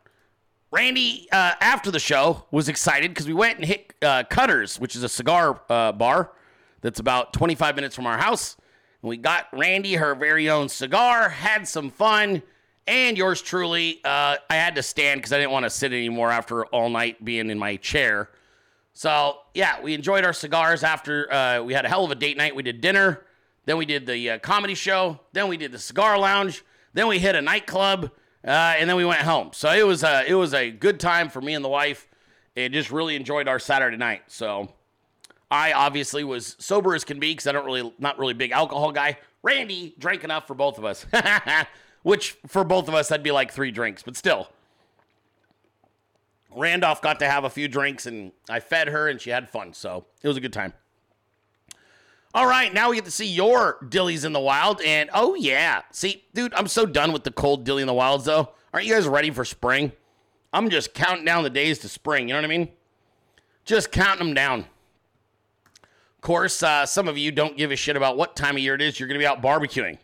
Randy, 0.70 1.26
uh, 1.32 1.54
after 1.60 1.90
the 1.90 1.98
show, 1.98 2.44
was 2.52 2.68
excited 2.68 3.10
because 3.10 3.26
we 3.26 3.34
went 3.34 3.56
and 3.56 3.64
hit 3.64 3.92
uh, 4.02 4.22
Cutters, 4.22 4.78
which 4.78 4.94
is 4.94 5.02
a 5.02 5.08
cigar 5.08 5.60
uh, 5.68 5.90
bar 5.90 6.30
that's 6.80 7.00
about 7.00 7.32
25 7.32 7.74
minutes 7.74 7.96
from 7.96 8.06
our 8.06 8.18
house. 8.18 8.56
And 9.02 9.08
we 9.08 9.16
got 9.16 9.48
Randy 9.52 9.94
her 9.94 10.14
very 10.14 10.48
own 10.48 10.68
cigar, 10.68 11.28
had 11.28 11.66
some 11.66 11.90
fun, 11.90 12.40
and 12.86 13.18
yours 13.18 13.42
truly. 13.42 14.00
Uh, 14.04 14.36
I 14.48 14.54
had 14.54 14.76
to 14.76 14.82
stand 14.84 15.18
because 15.18 15.32
I 15.32 15.38
didn't 15.38 15.52
want 15.52 15.64
to 15.64 15.70
sit 15.70 15.92
anymore 15.92 16.30
after 16.30 16.66
all 16.66 16.88
night 16.88 17.24
being 17.24 17.50
in 17.50 17.58
my 17.58 17.74
chair. 17.76 18.30
So 18.92 19.38
yeah, 19.54 19.82
we 19.82 19.94
enjoyed 19.94 20.24
our 20.24 20.32
cigars 20.32 20.84
after 20.84 21.32
uh, 21.32 21.62
we 21.62 21.72
had 21.72 21.84
a 21.84 21.88
hell 21.88 22.04
of 22.04 22.12
a 22.12 22.14
date 22.14 22.36
night. 22.36 22.54
We 22.54 22.62
did 22.62 22.80
dinner, 22.80 23.24
then 23.68 23.76
we 23.76 23.84
did 23.84 24.06
the 24.06 24.30
uh, 24.30 24.38
comedy 24.38 24.74
show, 24.74 25.20
then 25.34 25.46
we 25.46 25.58
did 25.58 25.72
the 25.72 25.78
cigar 25.78 26.18
lounge, 26.18 26.64
then 26.94 27.06
we 27.06 27.18
hit 27.18 27.34
a 27.34 27.42
nightclub, 27.42 28.10
uh, 28.42 28.48
and 28.48 28.88
then 28.88 28.96
we 28.96 29.04
went 29.04 29.20
home. 29.20 29.50
So 29.52 29.70
it 29.70 29.86
was 29.86 30.02
a 30.02 30.24
it 30.26 30.32
was 30.32 30.54
a 30.54 30.70
good 30.70 30.98
time 30.98 31.28
for 31.28 31.42
me 31.42 31.52
and 31.52 31.62
the 31.62 31.68
wife, 31.68 32.08
and 32.56 32.72
just 32.72 32.90
really 32.90 33.14
enjoyed 33.14 33.46
our 33.46 33.58
Saturday 33.58 33.98
night. 33.98 34.22
So 34.28 34.72
I 35.50 35.74
obviously 35.74 36.24
was 36.24 36.56
sober 36.58 36.94
as 36.94 37.04
can 37.04 37.20
be 37.20 37.32
because 37.32 37.46
I 37.46 37.52
don't 37.52 37.66
really 37.66 37.92
not 37.98 38.18
really 38.18 38.32
big 38.32 38.52
alcohol 38.52 38.90
guy. 38.90 39.18
Randy 39.42 39.94
drank 39.98 40.24
enough 40.24 40.46
for 40.46 40.54
both 40.54 40.78
of 40.78 40.86
us, 40.86 41.04
which 42.02 42.38
for 42.46 42.64
both 42.64 42.88
of 42.88 42.94
us 42.94 43.08
that'd 43.08 43.22
be 43.22 43.32
like 43.32 43.52
three 43.52 43.70
drinks, 43.70 44.02
but 44.02 44.16
still. 44.16 44.48
Randolph 46.56 47.02
got 47.02 47.18
to 47.18 47.28
have 47.28 47.44
a 47.44 47.50
few 47.50 47.68
drinks 47.68 48.06
and 48.06 48.32
I 48.48 48.60
fed 48.60 48.88
her 48.88 49.08
and 49.08 49.20
she 49.20 49.28
had 49.28 49.50
fun. 49.50 49.74
So 49.74 50.06
it 50.22 50.28
was 50.28 50.38
a 50.38 50.40
good 50.40 50.54
time. 50.54 50.72
All 52.38 52.46
right, 52.46 52.72
now 52.72 52.90
we 52.90 52.94
get 52.94 53.04
to 53.04 53.10
see 53.10 53.26
your 53.26 53.84
Dilleys 53.88 54.24
in 54.24 54.32
the 54.32 54.38
Wild. 54.38 54.80
And 54.82 55.10
oh, 55.12 55.34
yeah. 55.34 55.82
See, 55.90 56.22
dude, 56.34 56.54
I'm 56.54 56.68
so 56.68 56.86
done 56.86 57.12
with 57.12 57.24
the 57.24 57.32
cold 57.32 57.66
Dilley 57.66 57.80
in 57.80 57.88
the 57.88 57.92
Wilds, 57.92 58.26
though. 58.26 58.50
Aren't 58.72 58.86
you 58.86 58.94
guys 58.94 59.08
ready 59.08 59.32
for 59.32 59.44
spring? 59.44 59.90
I'm 60.52 60.70
just 60.70 60.94
counting 60.94 61.24
down 61.24 61.42
the 61.42 61.50
days 61.50 61.80
to 61.80 61.88
spring. 61.88 62.28
You 62.28 62.34
know 62.34 62.38
what 62.38 62.44
I 62.44 62.56
mean? 62.56 62.68
Just 63.64 63.90
counting 63.90 64.24
them 64.24 64.34
down. 64.34 64.60
Of 65.80 66.20
course, 66.20 66.62
uh, 66.62 66.86
some 66.86 67.08
of 67.08 67.18
you 67.18 67.32
don't 67.32 67.56
give 67.56 67.72
a 67.72 67.76
shit 67.76 67.96
about 67.96 68.16
what 68.16 68.36
time 68.36 68.54
of 68.54 68.62
year 68.62 68.76
it 68.76 68.82
is 68.82 69.00
you're 69.00 69.08
to 69.08 69.18
be 69.18 69.26
out 69.26 69.42
barbecuing, 69.42 69.98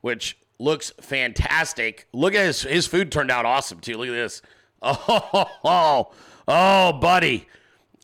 which 0.00 0.38
looks 0.58 0.92
fantastic. 1.02 2.08
Look 2.14 2.34
at 2.34 2.46
his, 2.46 2.62
his 2.62 2.86
food 2.86 3.12
turned 3.12 3.30
out 3.30 3.44
awesome, 3.44 3.80
too. 3.80 3.98
Look 3.98 4.08
at 4.08 4.12
this. 4.12 4.40
Oh, 4.82 5.50
oh, 5.62 6.12
oh, 6.48 6.92
buddy. 6.94 7.48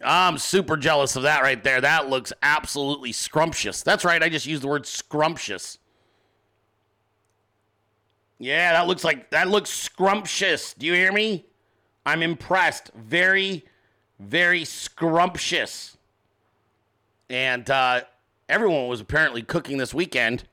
I'm 0.02 0.38
super 0.38 0.76
jealous 0.76 1.16
of 1.16 1.24
that 1.24 1.42
right 1.42 1.62
there. 1.62 1.80
That 1.80 2.08
looks 2.08 2.32
absolutely 2.42 3.12
scrumptious. 3.12 3.82
That's 3.82 4.04
right. 4.04 4.22
I 4.22 4.28
just 4.28 4.46
used 4.46 4.62
the 4.62 4.68
word 4.68 4.86
scrumptious. 4.86 5.78
Yeah, 8.38 8.72
that 8.72 8.86
looks 8.86 9.04
like 9.04 9.30
that 9.30 9.48
looks 9.48 9.70
scrumptious. 9.70 10.72
Do 10.74 10.86
you 10.86 10.94
hear 10.94 11.12
me? 11.12 11.44
I'm 12.06 12.22
impressed. 12.22 12.90
Very, 12.94 13.66
very 14.18 14.64
scrumptious. 14.64 15.98
And 17.28 17.68
uh, 17.68 18.02
everyone 18.48 18.88
was 18.88 19.00
apparently 19.00 19.42
cooking 19.42 19.76
this 19.76 19.92
weekend, 19.92 20.44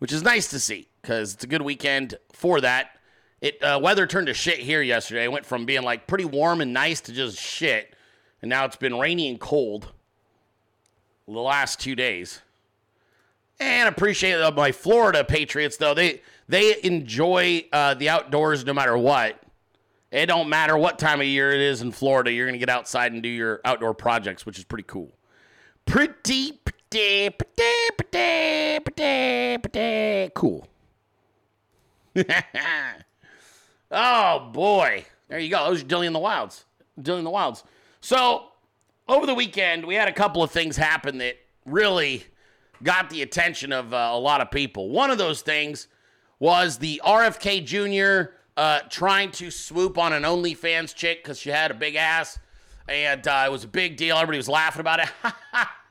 which 0.00 0.12
is 0.12 0.22
nice 0.22 0.48
to 0.48 0.58
see 0.58 0.88
because 1.00 1.34
it's 1.34 1.44
a 1.44 1.46
good 1.46 1.62
weekend 1.62 2.16
for 2.32 2.60
that. 2.60 2.98
It 3.40 3.62
uh, 3.62 3.78
weather 3.80 4.06
turned 4.06 4.26
to 4.26 4.34
shit 4.34 4.58
here 4.58 4.82
yesterday. 4.82 5.24
It 5.24 5.32
went 5.32 5.46
from 5.46 5.64
being 5.66 5.82
like 5.82 6.06
pretty 6.06 6.24
warm 6.24 6.60
and 6.60 6.72
nice 6.72 7.00
to 7.02 7.12
just 7.12 7.38
shit, 7.38 7.94
and 8.42 8.48
now 8.48 8.64
it's 8.64 8.76
been 8.76 8.98
rainy 8.98 9.28
and 9.28 9.40
cold 9.40 9.92
the 11.26 11.40
last 11.40 11.80
two 11.80 11.94
days. 11.94 12.40
And 13.58 13.88
appreciate 13.88 14.34
uh, 14.34 14.52
my 14.52 14.72
Florida 14.72 15.24
Patriots 15.24 15.76
though 15.76 15.94
they 15.94 16.20
they 16.48 16.76
enjoy 16.82 17.64
uh, 17.72 17.94
the 17.94 18.08
outdoors 18.08 18.64
no 18.64 18.74
matter 18.74 18.96
what. 18.96 19.40
It 20.12 20.26
don't 20.26 20.48
matter 20.48 20.76
what 20.76 20.98
time 20.98 21.20
of 21.20 21.26
year 21.26 21.50
it 21.50 21.60
is 21.60 21.82
in 21.82 21.90
Florida. 21.90 22.30
You're 22.30 22.46
gonna 22.46 22.58
get 22.58 22.68
outside 22.68 23.12
and 23.12 23.22
do 23.22 23.28
your 23.28 23.60
outdoor 23.64 23.94
projects, 23.94 24.44
which 24.46 24.58
is 24.58 24.64
pretty 24.64 24.84
cool. 24.86 25.12
Pretty 25.86 26.52
pretty 26.52 27.30
pretty 27.30 27.90
pretty 27.96 28.80
pretty 28.80 29.58
pretty 29.58 30.32
cool. 30.34 30.68
Oh 33.90 34.50
boy. 34.52 35.04
There 35.28 35.38
you 35.38 35.48
go. 35.48 35.64
Those 35.64 35.82
are 35.82 35.86
Dilley 35.86 36.06
in 36.06 36.12
the 36.12 36.18
Wilds. 36.18 36.64
Dilley 37.00 37.18
in 37.18 37.24
the 37.24 37.30
Wilds. 37.30 37.64
So 38.06 38.50
over 39.08 39.26
the 39.26 39.34
weekend, 39.34 39.84
we 39.84 39.96
had 39.96 40.06
a 40.06 40.12
couple 40.12 40.40
of 40.40 40.52
things 40.52 40.76
happen 40.76 41.18
that 41.18 41.38
really 41.64 42.24
got 42.80 43.10
the 43.10 43.22
attention 43.22 43.72
of 43.72 43.92
uh, 43.92 44.10
a 44.12 44.16
lot 44.16 44.40
of 44.40 44.52
people. 44.52 44.90
One 44.90 45.10
of 45.10 45.18
those 45.18 45.42
things 45.42 45.88
was 46.38 46.78
the 46.78 47.02
RFK 47.04 47.64
Jr. 47.64 48.30
Uh, 48.56 48.78
trying 48.90 49.32
to 49.32 49.50
swoop 49.50 49.98
on 49.98 50.12
an 50.12 50.22
OnlyFans 50.22 50.94
chick 50.94 51.24
because 51.24 51.40
she 51.40 51.50
had 51.50 51.72
a 51.72 51.74
big 51.74 51.96
ass, 51.96 52.38
and 52.88 53.26
uh, 53.26 53.42
it 53.44 53.50
was 53.50 53.64
a 53.64 53.68
big 53.68 53.96
deal. 53.96 54.14
Everybody 54.14 54.38
was 54.38 54.48
laughing 54.48 54.82
about 54.82 55.00
it. 55.00 55.08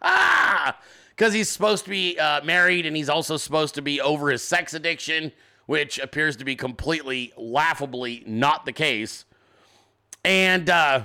Because 1.09 1.33
he's 1.33 1.49
supposed 1.49 1.85
to 1.85 1.89
be 1.89 2.19
uh, 2.19 2.43
married 2.43 2.85
and 2.85 2.95
he's 2.95 3.07
also 3.07 3.37
supposed 3.37 3.75
to 3.75 3.81
be 3.81 4.01
over 4.01 4.29
his 4.29 4.41
sex 4.41 4.73
addiction 4.73 5.31
which 5.65 5.97
appears 5.97 6.35
to 6.35 6.43
be 6.43 6.57
completely 6.57 7.31
laughably 7.37 8.21
not 8.27 8.65
the 8.65 8.73
case. 8.73 9.23
And, 10.25 10.69
uh, 10.69 11.03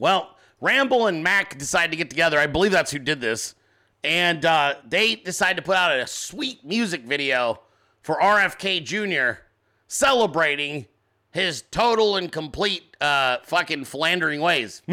well, 0.00 0.36
Ramble 0.60 1.06
and 1.06 1.22
Mac 1.22 1.56
decided 1.56 1.92
to 1.92 1.96
get 1.96 2.10
together. 2.10 2.38
I 2.38 2.46
believe 2.46 2.72
that's 2.72 2.90
who 2.90 2.98
did 2.98 3.20
this. 3.20 3.54
And 4.02 4.44
uh, 4.44 4.76
they 4.88 5.14
decided 5.14 5.56
to 5.56 5.62
put 5.62 5.76
out 5.76 5.92
a 5.96 6.06
sweet 6.06 6.64
music 6.64 7.02
video 7.02 7.60
for 8.02 8.16
RFK 8.16 8.82
Jr. 8.82 9.42
celebrating 9.86 10.86
his 11.30 11.62
total 11.70 12.16
and 12.16 12.32
complete 12.32 12.96
uh, 13.00 13.38
fucking 13.44 13.84
philandering 13.84 14.40
ways. 14.40 14.82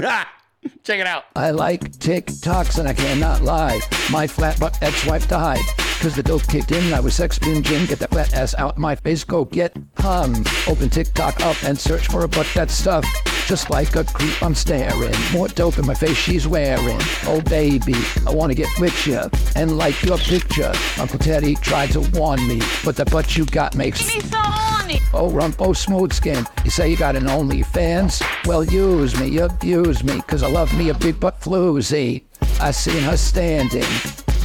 Check 0.83 0.99
it 0.99 1.07
out. 1.07 1.25
I 1.35 1.51
like 1.51 1.91
TikToks 1.93 2.77
and 2.77 2.87
I 2.87 2.93
cannot 2.93 3.41
lie. 3.41 3.79
My 4.11 4.27
flat 4.27 4.59
butt 4.59 4.77
ex-wife 4.81 5.27
died. 5.29 5.63
Cause 5.99 6.15
the 6.15 6.21
dope 6.21 6.47
kicked 6.47 6.71
in, 6.71 6.93
I 6.93 6.99
was 6.99 7.15
sex 7.15 7.39
binging. 7.39 7.87
Get 7.87 7.97
that 7.99 8.11
flat 8.11 8.33
ass 8.33 8.53
out 8.55 8.77
my 8.77 8.95
face, 8.95 9.23
go 9.23 9.45
get 9.45 9.75
hung. 9.97 10.45
Open 10.67 10.89
TikTok 10.89 11.41
up 11.41 11.57
and 11.63 11.77
search 11.77 12.07
for 12.07 12.23
a 12.23 12.27
butt 12.27 12.47
that's 12.53 12.73
stuffed. 12.73 13.07
Just 13.47 13.71
like 13.71 13.95
a 13.95 14.03
creep, 14.03 14.43
I'm 14.43 14.53
staring. 14.53 15.15
More 15.33 15.47
dope 15.47 15.79
in 15.79 15.87
my 15.87 15.95
face 15.95 16.15
she's 16.15 16.47
wearing. 16.47 16.99
Oh 17.25 17.41
baby, 17.49 17.95
I 18.27 18.31
wanna 18.31 18.53
get 18.53 18.69
with 18.79 19.07
ya 19.07 19.27
and 19.55 19.77
like 19.77 20.03
your 20.03 20.19
picture. 20.19 20.71
Uncle 20.99 21.17
Teddy 21.17 21.55
tried 21.55 21.91
to 21.93 22.01
warn 22.13 22.47
me, 22.47 22.61
but 22.85 22.95
the 22.95 23.05
butt 23.05 23.35
you 23.35 23.45
got 23.45 23.75
makes 23.75 24.13
me 24.13 24.21
so 24.21 24.37
horny. 24.37 24.99
Oh 25.13 25.31
Rumpo 25.31 25.69
oh, 25.69 25.73
Smooth 25.73 26.13
Skin, 26.13 26.45
you 26.63 26.69
say 26.69 26.91
you 26.91 26.97
got 26.97 27.15
an 27.15 27.23
OnlyFans? 27.23 28.21
Well 28.45 28.63
use 28.63 29.19
me, 29.19 29.39
abuse 29.39 30.03
me, 30.03 30.21
cause 30.27 30.43
I 30.43 30.49
love 30.49 30.77
me 30.77 30.89
a 30.89 30.93
big 30.93 31.19
butt 31.19 31.41
floozy. 31.41 32.23
I 32.61 32.69
seen 32.69 33.01
her 33.03 33.17
standing. 33.17 33.83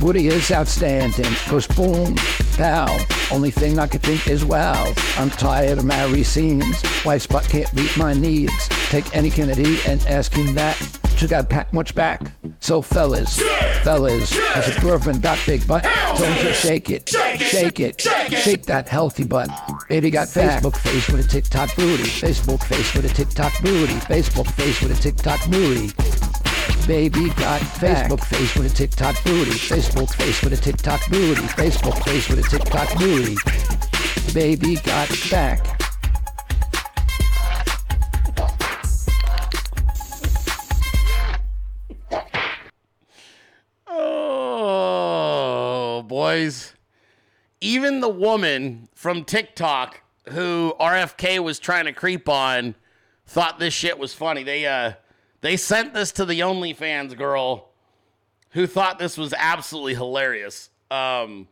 Woody 0.02 0.26
is 0.26 0.50
outstanding. 0.50 1.32
Goes 1.48 1.68
boom, 1.68 2.16
pow. 2.56 2.98
Only 3.30 3.52
thing 3.52 3.78
I 3.78 3.86
can 3.86 4.00
think 4.00 4.26
is 4.26 4.44
wow. 4.44 4.92
I'm 5.16 5.30
tired 5.30 5.78
of 5.78 5.84
Mary 5.84 6.24
scenes. 6.24 6.82
Wife's 7.04 7.28
butt 7.28 7.44
can't 7.44 7.72
meet 7.72 7.96
my 7.96 8.12
needs. 8.12 8.68
Take 8.88 9.14
any 9.14 9.30
Kennedy 9.30 9.78
and 9.86 10.04
ask 10.06 10.34
him 10.34 10.54
that. 10.56 10.76
She 11.16 11.28
got 11.28 11.48
packed 11.48 11.72
much 11.72 11.94
back. 11.94 12.20
So 12.58 12.82
fellas, 12.82 13.40
fellas, 13.84 14.36
has 14.54 14.76
a 14.76 14.80
girlfriend 14.80 15.22
got 15.22 15.38
big 15.46 15.64
butt? 15.68 15.84
Don't 15.84 16.38
just 16.38 16.60
shake 16.60 16.90
it, 16.90 17.08
shake 17.08 17.78
it, 17.78 18.00
shake 18.00 18.64
that 18.64 18.88
healthy 18.88 19.22
butt. 19.22 19.48
Baby 19.88 20.10
got 20.10 20.26
Facebook 20.26 20.76
face 20.76 21.08
with 21.08 21.24
a 21.24 21.28
TikTok 21.28 21.76
booty. 21.76 22.02
Facebook 22.02 22.64
face 22.64 22.92
with 22.94 23.04
a 23.04 23.14
TikTok 23.14 23.52
booty. 23.62 23.94
Facebook 23.94 24.50
face 24.52 24.82
with 24.82 24.98
a 24.98 25.00
TikTok 25.00 25.48
booty. 25.48 25.92
Baby 26.86 27.28
got 27.34 27.60
Facebook 27.60 28.24
face 28.24 28.56
with 28.56 28.66
a 28.66 28.74
TikTok 28.74 29.22
booty. 29.22 29.52
Facebook 29.52 30.12
face 30.14 30.42
with 30.42 30.52
a 30.52 30.56
TikTok 30.56 31.00
booty. 31.10 31.42
Facebook 31.42 32.02
face 32.04 32.28
with 32.28 32.40
a 32.40 32.42
TikTok 32.42 32.98
booty. 32.98 33.36
Baby 34.34 34.74
got 34.82 35.08
back. 35.30 35.80
Oh, 43.86 46.02
boys. 46.08 46.72
Even 47.60 48.00
the 48.00 48.08
woman 48.08 48.88
from 48.96 49.24
TikTok 49.24 50.00
who 50.30 50.74
RFK 50.80 51.38
was 51.38 51.60
trying 51.60 51.84
to 51.84 51.92
creep 51.92 52.28
on 52.28 52.74
thought 53.24 53.60
this 53.60 53.72
shit 53.72 54.00
was 54.00 54.12
funny. 54.12 54.42
They 54.42 54.66
uh 54.66 54.94
they 55.42 55.56
sent 55.56 55.92
this 55.92 56.10
to 56.12 56.24
the 56.24 56.40
OnlyFans 56.40 57.16
girl 57.16 57.68
who 58.50 58.66
thought 58.66 58.98
this 58.98 59.18
was 59.18 59.34
absolutely 59.36 59.94
hilarious. 59.94 60.70
Um 60.90 61.48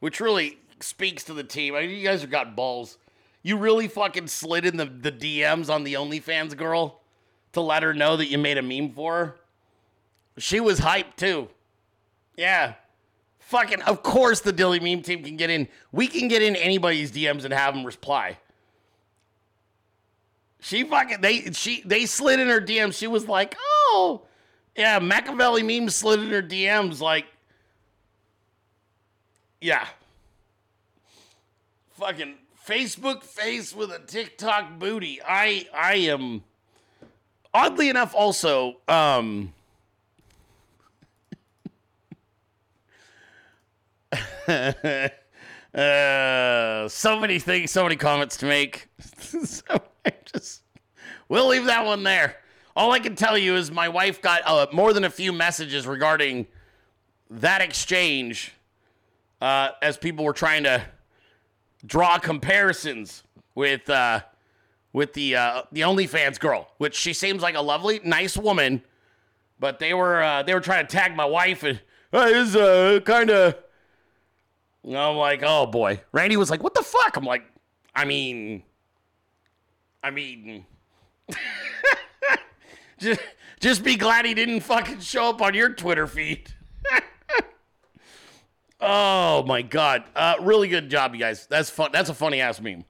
which 0.00 0.20
really 0.20 0.58
speaks 0.80 1.24
to 1.24 1.34
the 1.34 1.44
team. 1.44 1.74
I 1.74 1.82
mean, 1.82 1.90
you 1.90 2.04
guys 2.04 2.20
have 2.20 2.30
got 2.30 2.54
balls. 2.54 2.98
You 3.42 3.56
really 3.56 3.88
fucking 3.88 4.26
slid 4.26 4.66
in 4.66 4.76
the, 4.76 4.84
the 4.84 5.12
DMs 5.12 5.70
on 5.70 5.84
the 5.84 5.94
OnlyFans 5.94 6.56
girl 6.56 7.00
to 7.52 7.60
let 7.60 7.82
her 7.82 7.94
know 7.94 8.16
that 8.16 8.26
you 8.26 8.38
made 8.38 8.58
a 8.58 8.62
meme 8.62 8.92
for 8.92 9.14
her. 9.14 9.36
She 10.38 10.60
was 10.60 10.80
hyped 10.80 11.16
too. 11.16 11.48
Yeah. 12.36 12.74
Fucking, 13.38 13.82
of 13.82 14.02
course, 14.02 14.40
the 14.40 14.52
Dilley 14.52 14.82
meme 14.82 15.02
team 15.02 15.22
can 15.22 15.36
get 15.36 15.48
in. 15.48 15.68
We 15.92 16.08
can 16.08 16.28
get 16.28 16.42
in 16.42 16.56
anybody's 16.56 17.12
DMs 17.12 17.44
and 17.44 17.54
have 17.54 17.74
them 17.74 17.84
reply. 17.84 18.38
She 20.66 20.82
fucking 20.82 21.20
they 21.20 21.52
she 21.52 21.80
they 21.84 22.06
slid 22.06 22.40
in 22.40 22.48
her 22.48 22.60
DMs. 22.60 22.98
She 22.98 23.06
was 23.06 23.28
like, 23.28 23.54
oh, 23.60 24.22
yeah, 24.76 24.98
Machiavelli 24.98 25.62
meme 25.62 25.88
slid 25.90 26.18
in 26.18 26.30
her 26.30 26.42
DMs. 26.42 27.00
Like, 27.00 27.26
yeah, 29.60 29.86
fucking 31.92 32.34
Facebook 32.66 33.22
face 33.22 33.76
with 33.76 33.92
a 33.92 34.00
TikTok 34.00 34.80
booty. 34.80 35.20
I 35.24 35.68
I 35.72 35.94
am 35.98 36.42
oddly 37.54 37.88
enough, 37.88 38.12
also, 38.12 38.78
um, 38.88 39.54
uh, 45.76 46.88
so 46.88 47.20
many 47.20 47.38
things, 47.38 47.70
so 47.70 47.82
many 47.82 47.96
comments 47.96 48.38
to 48.38 48.46
make. 48.46 48.88
so 49.18 49.62
I 50.04 50.12
just 50.24 50.62
we'll 51.28 51.48
leave 51.48 51.66
that 51.66 51.84
one 51.84 52.02
there. 52.02 52.36
All 52.74 52.92
I 52.92 52.98
can 52.98 53.14
tell 53.14 53.36
you 53.38 53.56
is 53.56 53.70
my 53.70 53.88
wife 53.88 54.20
got 54.20 54.42
uh, 54.46 54.66
more 54.72 54.92
than 54.92 55.04
a 55.04 55.10
few 55.10 55.32
messages 55.32 55.86
regarding 55.86 56.46
that 57.30 57.60
exchange 57.60 58.52
uh, 59.40 59.70
as 59.82 59.96
people 59.96 60.24
were 60.24 60.32
trying 60.32 60.62
to 60.64 60.82
draw 61.84 62.18
comparisons 62.18 63.22
with 63.54 63.88
uh, 63.90 64.20
with 64.92 65.12
the 65.12 65.36
uh, 65.36 65.62
the 65.72 65.82
OnlyFans 65.82 66.40
girl, 66.40 66.68
which 66.78 66.94
she 66.94 67.12
seems 67.12 67.42
like 67.42 67.54
a 67.54 67.60
lovely, 67.60 68.00
nice 68.02 68.36
woman, 68.36 68.82
but 69.60 69.78
they 69.78 69.92
were 69.92 70.22
uh, 70.22 70.42
they 70.42 70.54
were 70.54 70.60
trying 70.60 70.86
to 70.86 70.90
tag 70.90 71.14
my 71.14 71.26
wife 71.26 71.62
and 71.62 71.80
hey, 72.12 72.32
this 72.32 72.48
is 72.48 72.56
uh, 72.56 73.00
kind 73.04 73.30
of. 73.30 73.56
I'm 74.86 75.16
like, 75.16 75.42
oh 75.44 75.66
boy. 75.66 76.00
Randy 76.12 76.36
was 76.36 76.50
like, 76.50 76.62
what 76.62 76.74
the 76.74 76.82
fuck? 76.82 77.16
I'm 77.16 77.24
like, 77.24 77.42
I 77.94 78.04
mean, 78.04 78.62
I 80.02 80.10
mean, 80.10 80.64
just 82.98 83.20
just 83.58 83.82
be 83.82 83.96
glad 83.96 84.24
he 84.24 84.34
didn't 84.34 84.60
fucking 84.60 85.00
show 85.00 85.30
up 85.30 85.42
on 85.42 85.54
your 85.54 85.70
Twitter 85.70 86.06
feed. 86.06 86.52
oh 88.80 89.42
my 89.44 89.62
god, 89.62 90.04
uh, 90.14 90.34
really 90.40 90.68
good 90.68 90.88
job, 90.88 91.14
you 91.14 91.20
guys. 91.20 91.46
That's 91.46 91.70
fun. 91.70 91.90
That's 91.92 92.10
a 92.10 92.14
funny 92.14 92.40
ass 92.40 92.60
meme. 92.60 92.84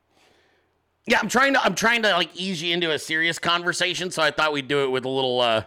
Yeah, 1.06 1.20
I'm 1.20 1.28
trying 1.28 1.54
to 1.54 1.64
I'm 1.64 1.74
trying 1.74 2.02
to 2.02 2.10
like 2.10 2.34
ease 2.34 2.60
you 2.62 2.74
into 2.74 2.90
a 2.90 2.98
serious 2.98 3.38
conversation, 3.38 4.10
so 4.10 4.22
I 4.22 4.30
thought 4.30 4.52
we'd 4.52 4.68
do 4.68 4.84
it 4.84 4.88
with 4.88 5.04
a 5.04 5.08
little 5.08 5.40
uh, 5.40 5.62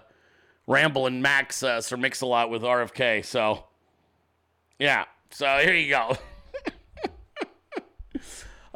ramble 0.68 1.08
and 1.08 1.24
Max 1.24 1.64
uh, 1.64 1.82
Sir 1.82 1.98
Mix 1.98 2.22
a 2.22 2.26
lot 2.26 2.50
with 2.50 2.62
RFK. 2.62 3.26
So 3.26 3.64
yeah, 4.78 5.06
so 5.32 5.58
here 5.60 5.74
you 5.74 5.90
go. 5.90 6.18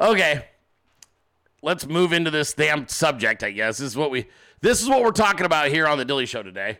okay, 0.00 0.46
let's 1.62 1.86
move 1.86 2.12
into 2.12 2.30
this 2.30 2.52
damn 2.54 2.88
subject. 2.88 3.42
I 3.42 3.50
guess 3.50 3.78
this 3.78 3.88
is 3.88 3.96
what 3.96 4.10
we 4.10 4.26
this 4.60 4.82
is 4.82 4.88
what 4.88 5.02
we're 5.02 5.10
talking 5.10 5.46
about 5.46 5.68
here 5.68 5.86
on 5.86 5.98
the 5.98 6.06
Dilley 6.06 6.26
Show 6.26 6.42
today. 6.42 6.78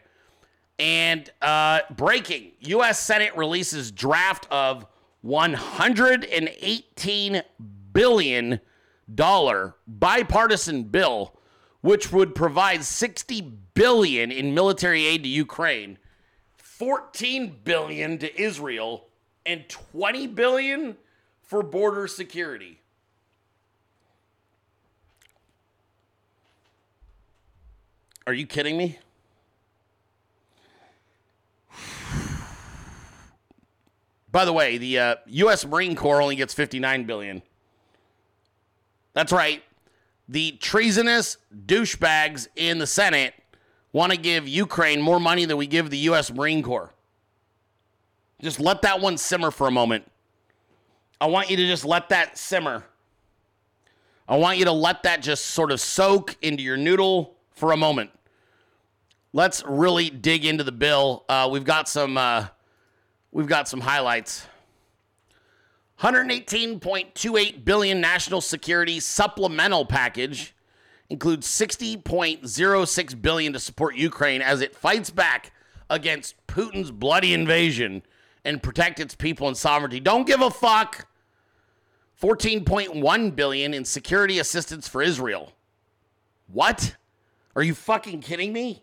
And 0.79 1.31
uh, 1.41 1.81
breaking: 1.91 2.53
U.S. 2.61 3.01
Senate 3.01 3.37
releases 3.37 3.93
draft 3.93 4.47
of 4.51 4.87
118 5.23 7.43
billion 7.93 8.61
dollar 9.15 9.75
bipartisan 9.87 10.85
bill 10.85 11.37
which 11.85 12.11
would 12.11 12.35
provide 12.35 12.83
60 12.83 13.43
billion 13.75 14.33
in 14.33 14.55
military 14.55 15.05
aid 15.05 15.23
to 15.23 15.29
Ukraine, 15.29 15.99
14 16.57 17.57
billion 17.63 18.17
to 18.17 18.41
Israel, 18.41 19.09
and 19.47 19.69
20 19.69 20.27
billion 20.29 20.97
for 21.43 21.63
border 21.63 22.07
security. 22.09 22.81
Are 28.27 28.33
you 28.33 28.47
kidding 28.47 28.79
me? 28.79 28.99
By 34.33 34.45
the 34.45 34.53
way, 34.53 34.79
the 34.79 34.99
uh, 34.99 35.17
U.S. 35.27 35.65
Marine 35.65 35.95
Corps 35.95 36.23
only 36.23 36.35
gets 36.35 36.55
59 36.55 37.05
billion. 37.05 37.43
That's 39.13 39.31
right. 39.31 39.63
The 40.29 40.53
treasonous 40.53 41.37
douchebags 41.67 42.49
in 42.57 42.79
the 42.79 42.87
Senate 42.87 43.35
want 43.93 44.11
to 44.11 44.19
give 44.19 44.49
Ukraine 44.49 45.03
more 45.03 45.21
money 45.21 45.45
than 45.45 45.59
we 45.59 45.67
give 45.67 45.91
the 45.91 45.99
U.S. 45.99 46.33
Marine 46.33 46.63
Corps. 46.63 46.94
Just 48.43 48.61
let 48.61 48.83
that 48.83 49.01
one 49.01 49.17
simmer 49.17 49.51
for 49.51 49.67
a 49.67 49.71
moment. 49.71 50.11
I 51.21 51.27
want 51.27 51.51
you 51.51 51.57
to 51.57 51.67
just 51.67 51.85
let 51.85 52.09
that 52.11 52.37
simmer. 52.37 52.85
I 54.29 54.37
want 54.37 54.59
you 54.59 54.65
to 54.65 54.73
let 54.73 55.03
that 55.05 55.23
just 55.23 55.47
sort 55.47 55.71
of 55.71 55.81
soak 55.81 56.37
into 56.43 56.63
your 56.63 56.77
noodle 56.77 57.37
for 57.53 57.73
a 57.73 57.77
moment. 57.77 58.11
Let's 59.33 59.63
really 59.67 60.11
dig 60.11 60.45
into 60.45 60.65
the 60.65 60.73
bill. 60.73 61.25
Uh, 61.29 61.49
we've 61.51 61.65
got 61.65 61.89
some. 61.89 62.17
Uh, 62.17 62.47
we've 63.33 63.47
got 63.47 63.69
some 63.69 63.81
highlights. 63.81 64.47
118.28 66.01 67.65
billion 67.65 68.01
national 68.01 68.41
security 68.41 69.01
supplemental 69.01 69.85
package 69.87 70.55
includes 71.09 71.47
60.06 71.47 73.23
billion 73.23 73.53
to 73.53 73.61
support 73.61 73.97
Ukraine 73.97 74.43
as 74.43 74.61
it 74.61 74.75
fights 74.75 75.11
back 75.11 75.53
against 75.89 76.35
Putin's 76.47 76.91
bloody 76.91 77.33
invasion 77.33 78.03
and 78.45 78.63
protect 78.63 79.01
its 79.01 79.15
people 79.15 79.49
and 79.49 79.57
sovereignty. 79.57 80.01
Don't 80.01 80.27
give 80.27 80.41
a 80.41 80.51
fuck. 80.51 81.07
14.1 82.21 83.37
billion 83.37 83.75
in 83.75 83.85
security 83.85 84.39
assistance 84.39 84.87
for 84.87 85.03
Israel. 85.03 85.53
What? 86.47 86.97
Are 87.57 87.63
you 87.63 87.75
fucking 87.75 88.21
kidding 88.21 88.53
me? 88.53 88.83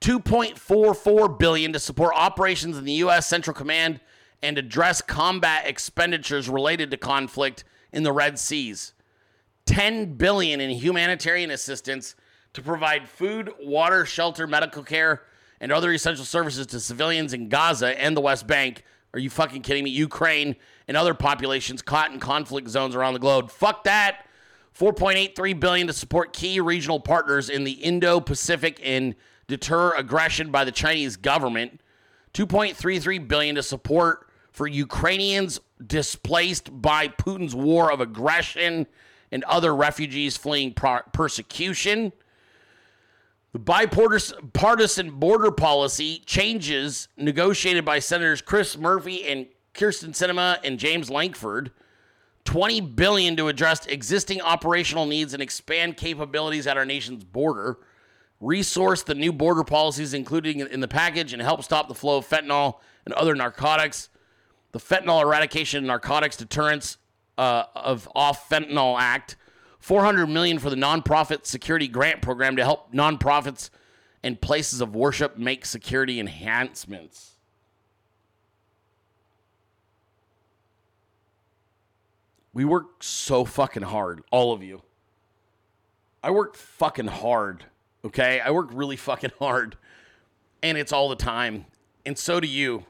2.44 0.00 1.38
billion 1.38 1.72
to 1.72 1.78
support 1.78 2.12
operations 2.14 2.76
in 2.76 2.84
the 2.84 2.92
US 2.92 3.26
Central 3.26 3.54
Command 3.54 4.00
and 4.42 4.58
address 4.58 5.00
combat 5.00 5.66
expenditures 5.66 6.48
related 6.48 6.90
to 6.90 6.96
conflict 6.96 7.64
in 7.92 8.02
the 8.02 8.12
Red 8.12 8.38
Seas. 8.38 8.92
10 9.64 10.14
billion 10.14 10.60
in 10.60 10.70
humanitarian 10.70 11.50
assistance 11.50 12.14
to 12.52 12.62
provide 12.62 13.08
food, 13.08 13.52
water, 13.60 14.06
shelter, 14.06 14.46
medical 14.46 14.82
care, 14.82 15.22
and 15.60 15.72
other 15.72 15.92
essential 15.92 16.24
services 16.24 16.66
to 16.68 16.80
civilians 16.80 17.32
in 17.32 17.48
Gaza 17.48 18.00
and 18.00 18.16
the 18.16 18.20
West 18.20 18.46
Bank. 18.46 18.84
Are 19.14 19.18
you 19.18 19.30
fucking 19.30 19.62
kidding 19.62 19.84
me? 19.84 19.90
Ukraine 19.90 20.56
and 20.88 20.96
other 20.96 21.14
populations 21.14 21.82
caught 21.82 22.12
in 22.12 22.20
conflict 22.20 22.68
zones 22.68 22.94
around 22.94 23.14
the 23.14 23.18
globe. 23.18 23.50
Fuck 23.50 23.84
that. 23.84 24.26
4.83 24.78 25.58
billion 25.58 25.86
to 25.86 25.92
support 25.92 26.34
key 26.34 26.60
regional 26.60 27.00
partners 27.00 27.48
in 27.48 27.64
the 27.64 27.72
Indo-Pacific 27.72 28.78
and 28.84 29.14
deter 29.46 29.94
aggression 29.94 30.50
by 30.50 30.64
the 30.64 30.72
Chinese 30.72 31.16
government. 31.16 31.80
2.33 32.34 33.26
billion 33.26 33.54
to 33.54 33.62
support 33.62 34.28
for 34.52 34.66
Ukrainians 34.66 35.60
displaced 35.86 36.82
by 36.82 37.08
Putin's 37.08 37.54
war 37.54 37.90
of 37.90 38.00
aggression 38.00 38.86
and 39.32 39.44
other 39.44 39.74
refugees 39.74 40.36
fleeing 40.36 40.74
persecution. 40.74 42.12
The 43.52 43.58
bipartisan 43.58 45.10
border 45.12 45.50
policy 45.50 46.22
changes 46.26 47.08
negotiated 47.16 47.84
by 47.84 48.00
Senators 48.00 48.42
Chris 48.42 48.76
Murphy 48.76 49.24
and 49.24 49.46
Kyrsten 49.72 50.10
Sinema 50.10 50.58
and 50.62 50.78
James 50.78 51.10
Lankford. 51.10 51.70
20 52.44 52.80
billion 52.80 53.36
to 53.36 53.48
address 53.48 53.86
existing 53.86 54.40
operational 54.40 55.04
needs 55.04 55.34
and 55.34 55.42
expand 55.42 55.96
capabilities 55.96 56.66
at 56.66 56.76
our 56.76 56.84
nation's 56.84 57.24
border. 57.24 57.78
Resource 58.40 59.02
the 59.02 59.14
new 59.14 59.32
border 59.32 59.64
policies 59.64 60.14
including 60.14 60.60
in 60.60 60.80
the 60.80 60.88
package 60.88 61.32
and 61.32 61.42
help 61.42 61.64
stop 61.64 61.88
the 61.88 61.94
flow 61.94 62.18
of 62.18 62.28
fentanyl 62.28 62.78
and 63.04 63.14
other 63.14 63.34
narcotics. 63.34 64.08
The 64.72 64.78
Fentanyl 64.78 65.22
Eradication 65.22 65.78
and 65.78 65.86
Narcotics 65.86 66.36
Deterrence 66.36 66.98
uh, 67.38 67.64
of 67.74 68.08
Off 68.14 68.48
Fentanyl 68.48 68.96
Act. 68.98 69.36
400 69.86 70.26
million 70.26 70.58
for 70.58 70.68
the 70.68 70.74
nonprofit 70.74 71.46
security 71.46 71.86
grant 71.86 72.20
program 72.20 72.56
to 72.56 72.64
help 72.64 72.92
nonprofits 72.92 73.70
and 74.24 74.40
places 74.40 74.80
of 74.80 74.96
worship 74.96 75.38
make 75.38 75.64
security 75.64 76.18
enhancements. 76.18 77.36
We 82.52 82.64
work 82.64 83.04
so 83.04 83.44
fucking 83.44 83.84
hard, 83.84 84.24
all 84.32 84.52
of 84.52 84.60
you. 84.60 84.82
I 86.20 86.32
work 86.32 86.56
fucking 86.56 87.06
hard, 87.06 87.66
okay? 88.04 88.40
I 88.40 88.50
work 88.50 88.70
really 88.72 88.96
fucking 88.96 89.30
hard. 89.38 89.76
And 90.64 90.76
it's 90.76 90.92
all 90.92 91.08
the 91.08 91.14
time. 91.14 91.66
And 92.04 92.18
so 92.18 92.40
do 92.40 92.48
you. 92.48 92.86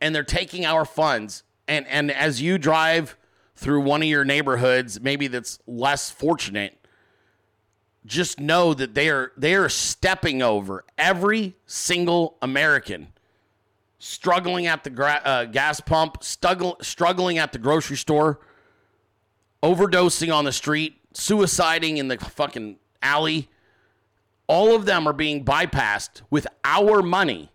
And 0.00 0.14
they're 0.14 0.22
taking 0.22 0.64
our 0.64 0.84
funds. 0.84 1.42
And 1.66 1.88
and 1.88 2.12
as 2.12 2.40
you 2.40 2.56
drive 2.56 3.16
through 3.58 3.80
one 3.80 4.02
of 4.02 4.08
your 4.08 4.24
neighborhoods, 4.24 5.00
maybe 5.00 5.26
that's 5.26 5.58
less 5.66 6.10
fortunate, 6.10 6.78
just 8.06 8.38
know 8.38 8.72
that 8.72 8.94
they 8.94 9.08
are 9.08 9.32
they 9.36 9.54
are 9.54 9.68
stepping 9.68 10.40
over 10.40 10.84
every 10.96 11.56
single 11.66 12.38
American 12.40 13.08
struggling 13.98 14.68
at 14.68 14.84
the 14.84 14.90
gra- 14.90 15.20
uh, 15.24 15.44
gas 15.44 15.80
pump, 15.80 16.22
struggle, 16.22 16.76
struggling 16.80 17.38
at 17.38 17.52
the 17.52 17.58
grocery 17.58 17.96
store, 17.96 18.38
overdosing 19.60 20.32
on 20.32 20.44
the 20.44 20.52
street, 20.52 20.96
suiciding 21.12 21.96
in 21.96 22.06
the 22.06 22.16
fucking 22.16 22.78
alley. 23.02 23.48
All 24.46 24.76
of 24.76 24.86
them 24.86 25.06
are 25.08 25.12
being 25.12 25.44
bypassed 25.44 26.22
with 26.30 26.46
our 26.62 27.02
money 27.02 27.50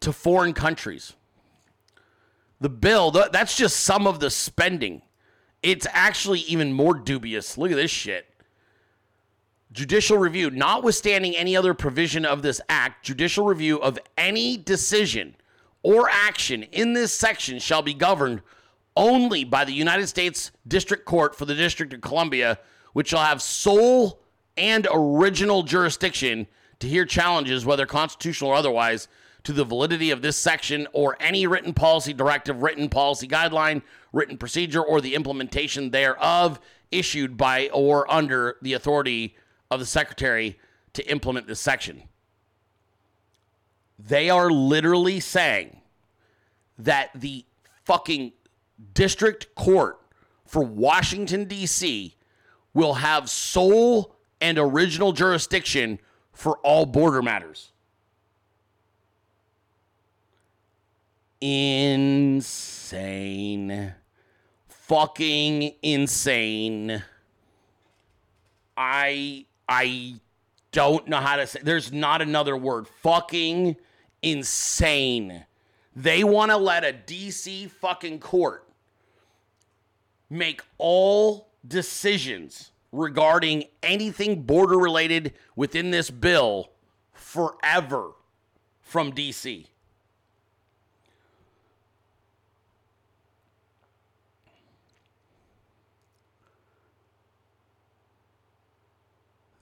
to 0.00 0.12
foreign 0.12 0.52
countries. 0.52 1.14
The 2.60 2.68
bill, 2.68 3.10
that's 3.10 3.56
just 3.56 3.80
some 3.80 4.06
of 4.06 4.20
the 4.20 4.30
spending. 4.30 5.02
It's 5.62 5.86
actually 5.90 6.40
even 6.40 6.72
more 6.72 6.94
dubious. 6.94 7.56
Look 7.56 7.70
at 7.70 7.76
this 7.76 7.90
shit. 7.90 8.26
judicial 9.72 10.18
review, 10.18 10.50
notwithstanding 10.50 11.36
any 11.36 11.56
other 11.56 11.74
provision 11.74 12.24
of 12.24 12.42
this 12.42 12.60
act, 12.68 13.04
judicial 13.04 13.44
review 13.44 13.80
of 13.80 13.98
any 14.16 14.56
decision 14.56 15.36
or 15.82 16.08
action 16.10 16.64
in 16.64 16.92
this 16.94 17.12
section 17.12 17.58
shall 17.58 17.82
be 17.82 17.94
governed 17.94 18.42
only 18.96 19.44
by 19.44 19.64
the 19.64 19.72
United 19.72 20.08
States 20.08 20.50
District 20.66 21.04
Court 21.04 21.36
for 21.36 21.44
the 21.44 21.54
District 21.54 21.92
of 21.92 22.00
Columbia, 22.00 22.58
which 22.92 23.08
shall 23.08 23.22
have 23.22 23.40
sole 23.40 24.20
and 24.56 24.88
original 24.92 25.62
jurisdiction 25.62 26.46
to 26.80 26.88
hear 26.88 27.04
challenges, 27.04 27.64
whether 27.64 27.86
constitutional 27.86 28.50
or 28.50 28.56
otherwise, 28.56 29.06
to 29.48 29.54
the 29.54 29.64
validity 29.64 30.10
of 30.10 30.20
this 30.20 30.36
section 30.36 30.86
or 30.92 31.16
any 31.20 31.46
written 31.46 31.72
policy 31.72 32.12
directive, 32.12 32.62
written 32.62 32.90
policy 32.90 33.26
guideline, 33.26 33.80
written 34.12 34.36
procedure, 34.36 34.82
or 34.82 35.00
the 35.00 35.14
implementation 35.14 35.88
thereof 35.88 36.60
issued 36.90 37.34
by 37.38 37.70
or 37.72 38.12
under 38.12 38.58
the 38.60 38.74
authority 38.74 39.34
of 39.70 39.80
the 39.80 39.86
Secretary 39.86 40.58
to 40.92 41.02
implement 41.10 41.46
this 41.46 41.60
section. 41.60 42.02
They 43.98 44.28
are 44.28 44.50
literally 44.50 45.18
saying 45.18 45.80
that 46.78 47.08
the 47.14 47.46
fucking 47.86 48.34
district 48.92 49.54
court 49.54 49.98
for 50.44 50.62
Washington, 50.62 51.46
D.C. 51.46 52.14
will 52.74 52.94
have 52.94 53.30
sole 53.30 54.14
and 54.42 54.58
original 54.58 55.12
jurisdiction 55.12 56.00
for 56.34 56.58
all 56.58 56.84
border 56.84 57.22
matters. 57.22 57.72
Insane. 61.40 62.94
Fucking 64.68 65.74
insane. 65.82 67.02
I 68.76 69.46
I 69.68 70.14
don't 70.72 71.08
know 71.08 71.18
how 71.18 71.36
to 71.36 71.46
say 71.46 71.60
there's 71.62 71.92
not 71.92 72.22
another 72.22 72.56
word. 72.56 72.88
Fucking 72.88 73.76
insane. 74.22 75.44
They 75.94 76.24
want 76.24 76.50
to 76.50 76.56
let 76.56 76.84
a 76.84 76.92
DC 76.92 77.70
fucking 77.70 78.20
court 78.20 78.64
make 80.30 80.62
all 80.78 81.48
decisions 81.66 82.70
regarding 82.92 83.64
anything 83.82 84.42
border 84.42 84.78
related 84.78 85.34
within 85.56 85.90
this 85.90 86.10
bill 86.10 86.70
forever 87.12 88.12
from 88.80 89.12
DC. 89.12 89.66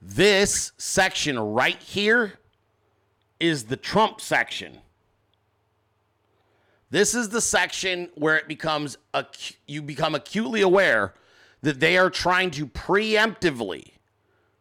This 0.09 0.71
section 0.79 1.37
right 1.37 1.83
here 1.83 2.35
is 3.41 3.65
the 3.65 3.77
Trump 3.77 4.21
section. 4.21 4.79
This 6.91 7.13
is 7.13 7.31
the 7.31 7.41
section 7.41 8.11
where 8.15 8.37
it 8.37 8.47
becomes 8.47 8.99
acu- 9.13 9.57
you 9.67 9.83
become 9.83 10.15
acutely 10.15 10.63
aware 10.63 11.15
that 11.63 11.81
they 11.81 11.99
are 11.99 12.09
trying 12.09 12.53
to 12.53 12.69
preemptively 12.69 13.95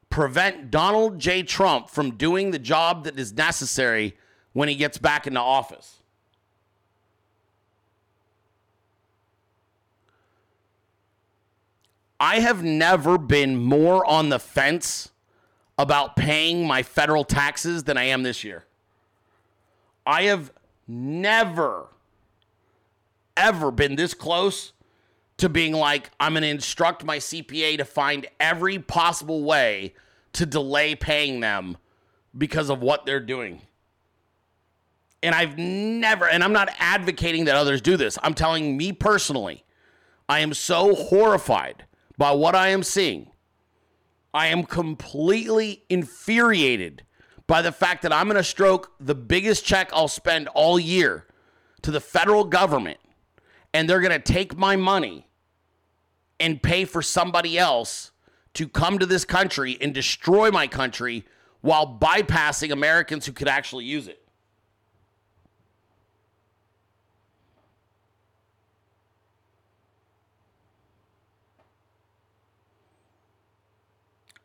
prevent 0.09 0.71
Donald 0.71 1.19
J. 1.19 1.43
Trump 1.43 1.91
from 1.91 2.15
doing 2.15 2.49
the 2.49 2.57
job 2.57 3.03
that 3.03 3.19
is 3.19 3.31
necessary 3.31 4.17
when 4.53 4.67
he 4.67 4.73
gets 4.73 4.97
back 4.97 5.27
into 5.27 5.39
office. 5.39 5.99
I 12.19 12.39
have 12.39 12.63
never 12.63 13.19
been 13.19 13.57
more 13.57 14.03
on 14.07 14.29
the 14.29 14.39
fence 14.39 15.11
about 15.77 16.15
paying 16.15 16.65
my 16.65 16.83
federal 16.83 17.23
taxes 17.23 17.83
than 17.83 17.97
I 17.97 18.03
am 18.05 18.23
this 18.23 18.43
year. 18.43 18.65
I 20.05 20.23
have 20.23 20.51
never, 20.87 21.87
ever 23.35 23.71
been 23.71 23.95
this 23.95 24.13
close 24.13 24.71
to 25.37 25.49
being 25.49 25.73
like, 25.73 26.11
I'm 26.19 26.33
going 26.33 26.43
to 26.43 26.49
instruct 26.49 27.03
my 27.03 27.17
CPA 27.17 27.77
to 27.77 27.85
find 27.85 28.27
every 28.39 28.79
possible 28.79 29.43
way 29.43 29.93
to 30.33 30.45
delay 30.45 30.95
paying 30.95 31.39
them 31.39 31.77
because 32.37 32.69
of 32.69 32.81
what 32.81 33.05
they're 33.05 33.19
doing. 33.19 33.61
And 35.23 35.33
I've 35.33 35.57
never, 35.57 36.29
and 36.29 36.43
I'm 36.43 36.53
not 36.53 36.69
advocating 36.79 37.45
that 37.45 37.55
others 37.55 37.81
do 37.81 37.97
this. 37.97 38.17
I'm 38.21 38.33
telling 38.33 38.77
me 38.77 38.93
personally, 38.93 39.63
I 40.29 40.39
am 40.39 40.53
so 40.53 40.93
horrified 40.93 41.85
by 42.17 42.31
what 42.31 42.55
I 42.55 42.69
am 42.69 42.83
seeing. 42.83 43.31
I 44.35 44.47
am 44.47 44.65
completely 44.65 45.85
infuriated 45.89 47.03
by 47.47 47.61
the 47.61 47.71
fact 47.71 48.01
that 48.01 48.11
I'm 48.11 48.27
going 48.27 48.35
to 48.35 48.43
stroke 48.43 48.91
the 48.99 49.15
biggest 49.15 49.63
check 49.63 49.89
I'll 49.93 50.09
spend 50.09 50.49
all 50.49 50.77
year 50.77 51.25
to 51.83 51.89
the 51.89 52.01
federal 52.01 52.43
government 52.43 52.97
and 53.73 53.89
they're 53.89 54.01
going 54.01 54.11
to 54.11 54.19
take 54.19 54.57
my 54.57 54.75
money 54.75 55.29
and 56.37 56.61
pay 56.61 56.83
for 56.83 57.01
somebody 57.01 57.57
else 57.57 58.11
to 58.55 58.67
come 58.67 58.99
to 58.99 59.05
this 59.05 59.23
country 59.23 59.77
and 59.79 59.93
destroy 59.93 60.51
my 60.51 60.67
country 60.67 61.23
while 61.61 61.97
bypassing 61.97 62.73
Americans 62.73 63.25
who 63.25 63.31
could 63.31 63.47
actually 63.47 63.85
use 63.85 64.09
it. 64.09 64.24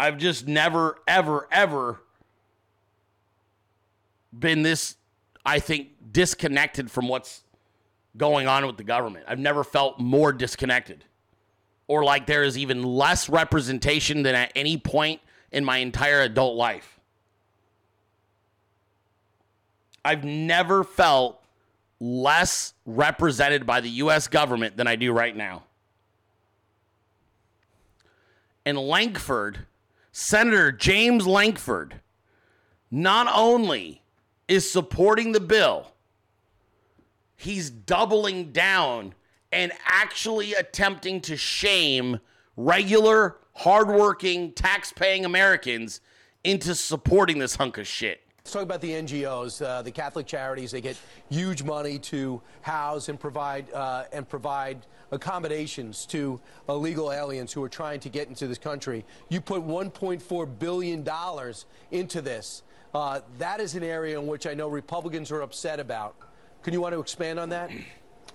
I've 0.01 0.16
just 0.16 0.48
never, 0.48 0.96
ever, 1.07 1.46
ever 1.53 2.01
been 4.32 4.62
this, 4.62 4.96
I 5.44 5.59
think, 5.59 5.88
disconnected 6.11 6.90
from 6.90 7.07
what's 7.07 7.42
going 8.16 8.46
on 8.46 8.66
with 8.66 8.78
the 8.78 8.82
government. 8.82 9.26
I've 9.28 9.38
never 9.38 9.62
felt 9.62 10.01
more 10.01 10.32
disconnected 10.32 11.05
or 11.86 12.03
like 12.03 12.24
there 12.24 12.42
is 12.42 12.57
even 12.57 12.82
less 12.82 13.28
representation 13.28 14.22
than 14.22 14.34
at 14.34 14.51
any 14.55 14.78
point 14.78 15.20
in 15.53 15.66
my 15.66 15.78
entire 15.78 16.22
adult 16.22 16.57
life. 16.57 16.98
I've 20.03 20.24
never 20.24 20.82
felt 20.82 21.44
less 22.01 22.72
represented 22.86 23.66
by 23.66 23.82
the 23.82 23.90
US 23.90 24.28
government 24.28 24.78
than 24.78 24.86
I 24.86 24.96
do 24.96 25.12
right 25.12 25.36
now. 25.36 25.64
And 28.64 28.78
Lankford, 28.78 29.66
Senator 30.23 30.71
James 30.71 31.27
Lankford, 31.27 32.03
not 32.91 33.27
only 33.35 34.03
is 34.49 34.71
supporting 34.71 35.33
the 35.33 35.41
bill, 35.41 35.93
he's 37.37 37.71
doubling 37.71 38.53
down 38.53 39.14
and 39.51 39.73
actually 39.87 40.53
attempting 40.53 41.23
to 41.23 41.39
shame 41.39 42.21
regular, 42.55 43.39
hardworking, 43.55 44.53
tax-paying 44.53 45.25
Americans 45.25 46.03
into 46.45 46.75
supporting 46.75 47.39
this 47.39 47.57
hunk 47.57 47.79
of 47.79 47.87
shit. 47.87 48.21
Let's 48.41 48.53
talk 48.53 48.62
about 48.62 48.83
the 48.83 48.91
NGOs, 48.91 49.64
uh, 49.64 49.81
the 49.81 49.91
Catholic 49.91 50.27
charities. 50.27 50.71
They 50.71 50.83
get 50.83 50.99
huge 51.31 51.62
money 51.62 51.99
to 51.99 52.43
house 52.61 53.09
and 53.09 53.18
provide 53.18 53.73
uh, 53.73 54.05
and 54.12 54.29
provide 54.29 54.87
accommodations 55.13 56.07
to 56.07 56.41
illegal 56.69 57.13
aliens 57.13 57.53
who 57.53 57.63
are 57.63 57.69
trying 57.69 58.01
to 58.01 58.09
get 58.09 58.29
into 58.29 58.47
this 58.47 58.59
country. 58.59 59.05
You 59.29 59.41
put 59.41 59.67
1.4 59.67 60.59
billion 60.59 61.03
dollars 61.03 61.67
into 61.91 62.21
this. 62.21 62.63
Uh, 62.95 63.21
that 63.39 63.61
is 63.61 63.75
an 63.75 63.83
area 63.83 64.19
in 64.19 64.27
which 64.27 64.47
I 64.47 64.55
know 64.55 64.69
Republicans 64.69 65.31
are 65.31 65.43
upset 65.43 65.79
about. 65.81 66.17
Can 66.63 66.73
you 66.73 66.81
want 66.81 66.95
to 66.95 67.01
expand 67.01 67.39
on 67.39 67.49
that? 67.51 67.71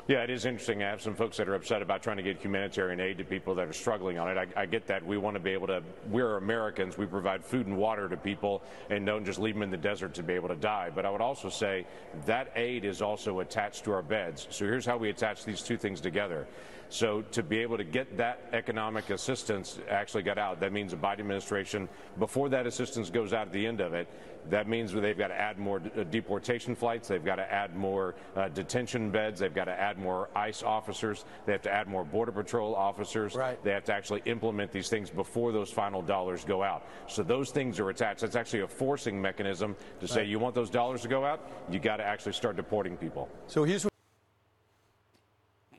Yeah, 0.08 0.20
it 0.20 0.30
is 0.30 0.46
interesting. 0.46 0.84
I 0.84 0.90
have 0.92 1.02
some 1.02 1.16
folks 1.16 1.38
that 1.38 1.50
are 1.50 1.56
upset 1.56 1.82
about 1.82 2.04
trying 2.04 2.18
to 2.18 2.24
get 2.24 2.38
humanitarian 2.38 3.00
aid 3.00 3.18
to 3.18 3.24
people 3.24 3.56
that 3.56 3.68
are 3.68 3.74
struggling 3.74 4.20
on 4.20 4.30
it. 4.30 4.38
I, 4.38 4.62
I, 4.62 4.66
get 4.68 4.86
that. 4.86 5.04
We 5.04 5.18
want 5.18 5.36
to 5.36 5.40
be 5.40 5.50
able 5.50 5.66
to, 5.66 5.82
we're 6.12 6.38
Americans. 6.38 6.96
We 6.96 7.08
provide 7.08 7.44
food 7.44 7.66
and 7.66 7.76
water 7.76 8.08
to 8.08 8.16
people 8.16 8.62
and 8.92 9.04
don't 9.04 9.26
just 9.26 9.40
leave 9.40 9.56
them 9.56 9.64
in 9.64 9.72
the 9.72 9.78
desert 9.78 10.14
to 10.16 10.24
be 10.24 10.34
able 10.34 10.50
to 10.50 10.56
die. 10.56 10.92
But 10.94 11.08
I 11.08 11.10
would 11.10 11.22
also 11.22 11.50
say 11.50 11.88
that 12.28 12.52
aid 12.56 12.86
is 12.86 13.02
also 13.02 13.40
attached 13.40 13.84
to 13.86 13.94
our 13.94 14.04
beds. 14.04 14.46
So 14.52 14.66
here's 14.66 14.86
how 14.86 14.98
we 14.98 15.10
attach 15.10 15.44
these 15.44 15.64
two 15.64 15.76
things 15.76 16.02
together. 16.02 16.46
So 16.90 17.22
to 17.32 17.44
be 17.44 17.60
able 17.60 17.78
to 17.78 17.84
get 17.84 18.18
that 18.18 18.42
economic 18.54 19.10
assistance 19.10 19.80
actually 19.90 20.24
got 20.24 20.38
out, 20.38 20.60
that 20.60 20.72
means 20.72 20.92
the 20.92 20.98
Biden 20.98 21.20
administration, 21.20 21.90
before 22.20 22.50
that 22.50 22.68
assistance 22.68 23.10
goes 23.10 23.34
out 23.34 23.48
at 23.48 23.54
the 23.54 23.66
end 23.66 23.82
of 23.82 23.94
it, 23.94 24.08
that 24.50 24.68
means 24.68 24.94
they've 24.94 25.18
got 25.18 25.30
to 25.30 25.40
add 25.40 25.58
more 25.58 25.82
uh, 25.98 26.04
deportation 26.04 26.76
flights, 26.76 27.08
they've 27.08 27.26
got 27.26 27.38
to 27.38 27.52
add 27.52 27.76
more 27.76 28.14
uh, 28.36 28.48
detention 28.50 29.10
beds, 29.10 29.40
they've 29.40 29.56
got 29.56 29.66
to 29.66 29.72
add 29.72 29.98
more 29.98 30.30
ICE 30.36 30.62
officers, 30.62 31.26
they 31.46 31.52
have 31.52 31.64
to 31.64 31.72
add 31.72 31.88
more 31.88 32.04
Border 32.06 32.32
Patrol 32.32 32.76
officers. 32.76 33.36
Right. 33.36 33.62
They 33.64 33.72
have 33.72 33.86
to 33.86 33.94
actually 33.94 34.22
implement 34.26 34.72
these 34.72 34.88
things 34.88 35.10
before 35.10 35.52
those 35.52 35.72
final 35.72 36.02
dollars 36.02 36.46
go 36.46 36.62
out. 36.62 36.86
So 37.08 37.24
those 37.24 37.50
things 37.50 37.80
are 37.80 37.90
attached. 37.90 38.22
That's 38.22 38.36
actually 38.36 38.62
a 38.62 38.68
forcing 38.68 39.20
mechanism 39.20 39.76
to 40.00 40.08
say 40.08 40.20
Right. 40.20 40.28
you 40.28 40.40
want 40.40 40.54
those 40.54 40.70
dollars 40.70 41.02
to 41.02 41.08
go 41.08 41.26
out, 41.26 41.50
you 41.72 41.80
got 41.80 41.98
to 41.98 42.04
actually 42.04 42.34
start 42.34 42.56
deporting 42.56 42.98
people. 42.98 43.28
So 43.48 43.64
here's 43.64 43.84
what 43.84 43.92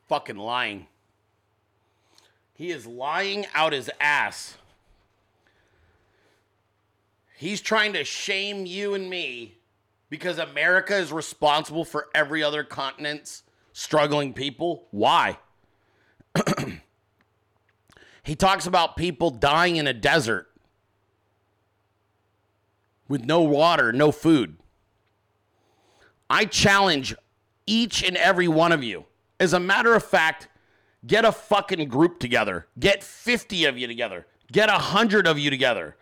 Fucking 0.08 0.36
lying. 0.36 0.86
He 2.56 2.70
is 2.70 2.86
lying 2.86 3.46
out 3.54 3.74
his 3.74 3.90
ass. 4.00 4.56
He's 7.36 7.60
trying 7.60 7.92
to 7.92 8.02
shame 8.02 8.64
you 8.64 8.94
and 8.94 9.10
me 9.10 9.58
because 10.08 10.38
America 10.38 10.96
is 10.96 11.12
responsible 11.12 11.84
for 11.84 12.08
every 12.14 12.42
other 12.42 12.64
continent's 12.64 13.42
struggling 13.74 14.32
people. 14.32 14.86
Why? 14.90 15.36
he 18.22 18.34
talks 18.34 18.66
about 18.66 18.96
people 18.96 19.30
dying 19.30 19.76
in 19.76 19.86
a 19.86 19.92
desert 19.92 20.48
with 23.06 23.26
no 23.26 23.42
water, 23.42 23.92
no 23.92 24.10
food. 24.10 24.56
I 26.30 26.46
challenge 26.46 27.14
each 27.66 28.02
and 28.02 28.16
every 28.16 28.48
one 28.48 28.72
of 28.72 28.82
you. 28.82 29.04
As 29.38 29.52
a 29.52 29.60
matter 29.60 29.94
of 29.94 30.02
fact, 30.02 30.48
get 31.06 31.24
a 31.24 31.32
fucking 31.32 31.88
group 31.88 32.18
together. 32.18 32.66
Get 32.78 33.02
50 33.02 33.64
of 33.66 33.78
you 33.78 33.86
together. 33.86 34.26
Get 34.50 34.68
100 34.68 35.26
of 35.26 35.38
you 35.38 35.50
together 35.50 35.96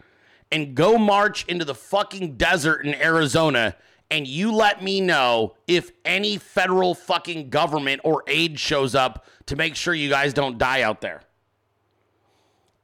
and 0.51 0.75
go 0.75 0.99
march 0.99 1.45
into 1.47 1.65
the 1.65 1.75
fucking 1.75 2.37
desert 2.37 2.87
in 2.87 2.95
Arizona 2.95 3.77
and 4.11 4.29
you 4.29 4.53
let 4.53 4.83
me 4.83 5.01
know 5.01 5.55
if 5.67 5.91
any 6.05 6.37
federal 6.37 6.95
fucking 6.95 7.49
government 7.49 8.03
or 8.05 8.23
aid 8.27 8.61
shows 8.61 8.95
up 8.95 9.25
to 9.47 9.57
make 9.57 9.75
sure 9.75 9.95
you 9.95 10.11
guys 10.11 10.33
don't 10.33 10.59
die 10.59 10.83
out 10.83 11.01
there. 11.01 11.23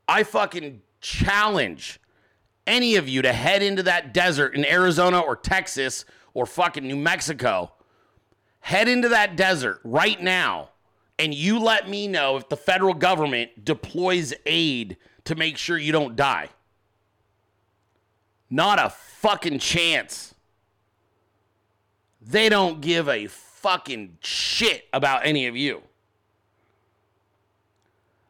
I 0.09 0.25
fucking 0.25 0.81
challenge 1.01 2.01
any 2.67 2.97
of 2.97 3.09
you 3.09 3.23
to 3.23 3.33
head 3.33 3.63
into 3.63 3.83
that 3.85 4.13
desert 4.13 4.55
in 4.55 4.65
Arizona 4.65 5.21
or 5.21 5.37
Texas 5.37 6.05
or 6.35 6.47
fucking 6.47 6.87
New 6.87 6.97
Mexico. 6.97 7.73
Head 8.61 8.89
into 8.89 9.09
that 9.11 9.37
desert 9.37 9.81
right 9.85 10.21
now 10.21 10.70
and 11.21 11.35
you 11.35 11.59
let 11.59 11.87
me 11.87 12.09
know 12.09 12.39
if 12.39 12.49
the 12.49 12.57
federal 12.57 12.95
government 12.95 13.63
deploys 13.63 14.33
aid 14.47 14.97
to 15.25 15.35
make 15.35 15.59
sure 15.59 15.77
you 15.77 15.93
don't 15.93 16.17
die. 16.17 16.49
Not 18.49 18.79
a 18.79 18.89
fucking 18.89 19.59
chance. 19.59 20.35
They 22.23 22.49
don't 22.49 22.81
give 22.81 23.07
a 23.07 23.27
fucking 23.27 24.17
shit 24.23 24.89
about 24.95 25.27
any 25.27 25.47
of 25.47 25.55
you. 25.55 25.83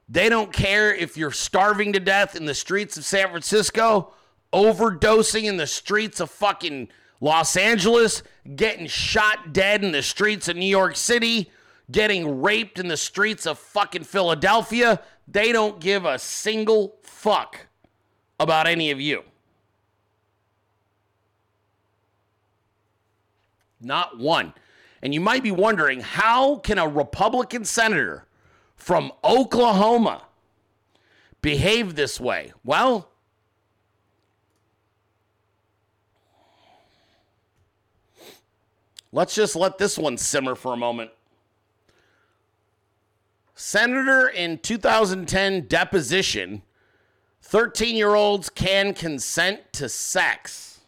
They 0.08 0.28
don't 0.28 0.52
care 0.52 0.92
if 0.92 1.16
you're 1.16 1.30
starving 1.30 1.92
to 1.92 2.00
death 2.00 2.34
in 2.34 2.44
the 2.44 2.54
streets 2.54 2.96
of 2.96 3.04
San 3.04 3.28
Francisco, 3.28 4.12
overdosing 4.52 5.44
in 5.44 5.58
the 5.58 5.68
streets 5.68 6.18
of 6.18 6.28
fucking 6.28 6.88
Los 7.20 7.56
Angeles, 7.56 8.24
getting 8.56 8.88
shot 8.88 9.52
dead 9.52 9.84
in 9.84 9.92
the 9.92 10.02
streets 10.02 10.48
of 10.48 10.56
New 10.56 10.66
York 10.66 10.96
City, 10.96 11.52
getting 11.90 12.40
raped 12.40 12.78
in 12.78 12.88
the 12.88 12.96
streets 12.96 13.46
of 13.46 13.58
fucking 13.58 14.04
Philadelphia. 14.04 15.00
They 15.26 15.52
don't 15.52 15.80
give 15.80 16.04
a 16.04 16.18
single 16.18 16.96
fuck 17.02 17.66
about 18.38 18.66
any 18.66 18.90
of 18.90 19.00
you. 19.00 19.22
Not 23.80 24.18
one. 24.18 24.52
And 25.02 25.14
you 25.14 25.20
might 25.20 25.42
be 25.42 25.50
wondering 25.50 26.00
how 26.00 26.56
can 26.56 26.78
a 26.78 26.86
Republican 26.86 27.64
senator 27.64 28.26
from 28.76 29.12
Oklahoma 29.24 30.24
behave 31.40 31.94
this 31.94 32.20
way? 32.20 32.52
Well, 32.64 33.08
let's 39.12 39.34
just 39.34 39.56
let 39.56 39.78
this 39.78 39.96
one 39.96 40.18
simmer 40.18 40.54
for 40.54 40.74
a 40.74 40.76
moment. 40.76 41.10
Senator 43.62 44.26
in 44.26 44.56
2010 44.56 45.66
deposition 45.68 46.62
13 47.42 47.94
year 47.94 48.14
olds 48.14 48.48
can 48.48 48.94
consent 48.94 49.70
to 49.74 49.86
sex. 49.86 50.80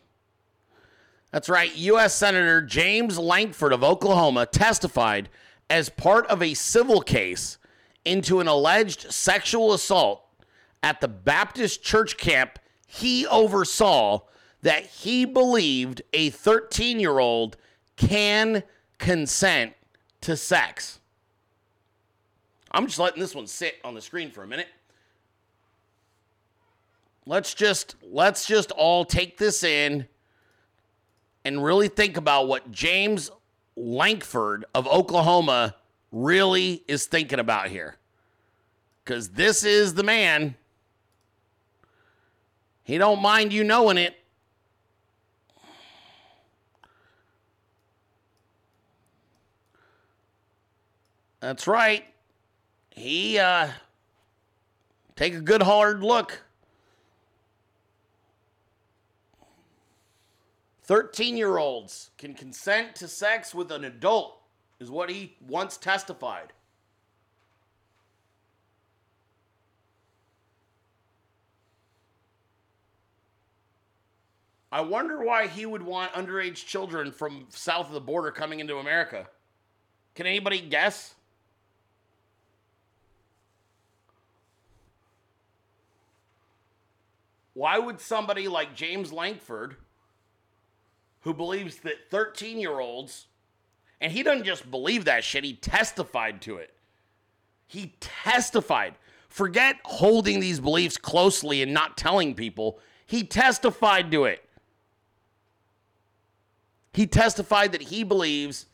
That's 1.32 1.50
right. 1.50 1.76
U.S. 1.76 2.14
Senator 2.14 2.62
James 2.62 3.18
Lankford 3.18 3.74
of 3.74 3.84
Oklahoma 3.84 4.46
testified 4.46 5.28
as 5.68 5.90
part 5.90 6.26
of 6.28 6.42
a 6.42 6.54
civil 6.54 7.02
case 7.02 7.58
into 8.06 8.40
an 8.40 8.48
alleged 8.48 9.12
sexual 9.12 9.74
assault 9.74 10.24
at 10.82 11.02
the 11.02 11.08
Baptist 11.08 11.82
church 11.82 12.16
camp 12.16 12.58
he 12.86 13.26
oversaw 13.26 14.20
that 14.62 14.86
he 14.86 15.26
believed 15.26 16.00
a 16.14 16.30
13 16.30 16.98
year 16.98 17.18
old 17.18 17.58
can 17.96 18.62
consent 18.96 19.74
to 20.22 20.38
sex. 20.38 21.00
I'm 22.72 22.86
just 22.86 22.98
letting 22.98 23.20
this 23.20 23.34
one 23.34 23.46
sit 23.46 23.76
on 23.84 23.94
the 23.94 24.00
screen 24.00 24.30
for 24.30 24.42
a 24.42 24.46
minute. 24.46 24.68
Let's 27.26 27.54
just 27.54 27.96
let's 28.02 28.46
just 28.46 28.72
all 28.72 29.04
take 29.04 29.36
this 29.36 29.62
in 29.62 30.08
and 31.44 31.62
really 31.62 31.88
think 31.88 32.16
about 32.16 32.48
what 32.48 32.72
James 32.72 33.30
Lankford 33.76 34.64
of 34.74 34.88
Oklahoma 34.88 35.76
really 36.10 36.82
is 36.88 37.06
thinking 37.06 37.38
about 37.38 37.68
here. 37.68 37.96
Cuz 39.04 39.28
this 39.30 39.64
is 39.64 39.94
the 39.94 40.02
man. 40.02 40.56
He 42.84 42.98
don't 42.98 43.20
mind 43.20 43.52
you 43.52 43.62
knowing 43.64 43.98
it. 43.98 44.16
That's 51.38 51.66
right. 51.66 52.11
He 52.94 53.38
uh 53.38 53.68
take 55.16 55.34
a 55.34 55.40
good 55.40 55.62
hard 55.62 56.02
look. 56.02 56.42
13 60.84 61.36
year 61.36 61.58
olds 61.58 62.10
can 62.18 62.34
consent 62.34 62.94
to 62.96 63.08
sex 63.08 63.54
with 63.54 63.70
an 63.72 63.84
adult, 63.84 64.38
is 64.80 64.90
what 64.90 65.08
he 65.08 65.36
once 65.46 65.76
testified. 65.76 66.52
I 74.70 74.80
wonder 74.80 75.22
why 75.22 75.48
he 75.48 75.66
would 75.66 75.82
want 75.82 76.12
underage 76.12 76.64
children 76.66 77.12
from 77.12 77.46
south 77.50 77.88
of 77.88 77.92
the 77.92 78.00
border 78.00 78.30
coming 78.30 78.58
into 78.58 78.78
America. 78.78 79.28
Can 80.14 80.26
anybody 80.26 80.62
guess? 80.62 81.14
Why 87.54 87.78
would 87.78 88.00
somebody 88.00 88.48
like 88.48 88.74
James 88.74 89.12
Lankford, 89.12 89.76
who 91.20 91.34
believes 91.34 91.76
that 91.78 92.10
13 92.10 92.58
year 92.58 92.80
olds, 92.80 93.26
and 94.00 94.12
he 94.12 94.22
doesn't 94.22 94.44
just 94.44 94.70
believe 94.70 95.04
that 95.04 95.24
shit, 95.24 95.44
he 95.44 95.54
testified 95.54 96.42
to 96.42 96.56
it. 96.56 96.74
He 97.66 97.94
testified. 98.00 98.94
Forget 99.28 99.76
holding 99.84 100.40
these 100.40 100.60
beliefs 100.60 100.98
closely 100.98 101.62
and 101.62 101.72
not 101.72 101.96
telling 101.96 102.34
people. 102.34 102.78
He 103.06 103.24
testified 103.24 104.10
to 104.10 104.24
it. 104.24 104.46
He 106.92 107.06
testified 107.06 107.72
that 107.72 107.82
he 107.82 108.02
believes 108.02 108.66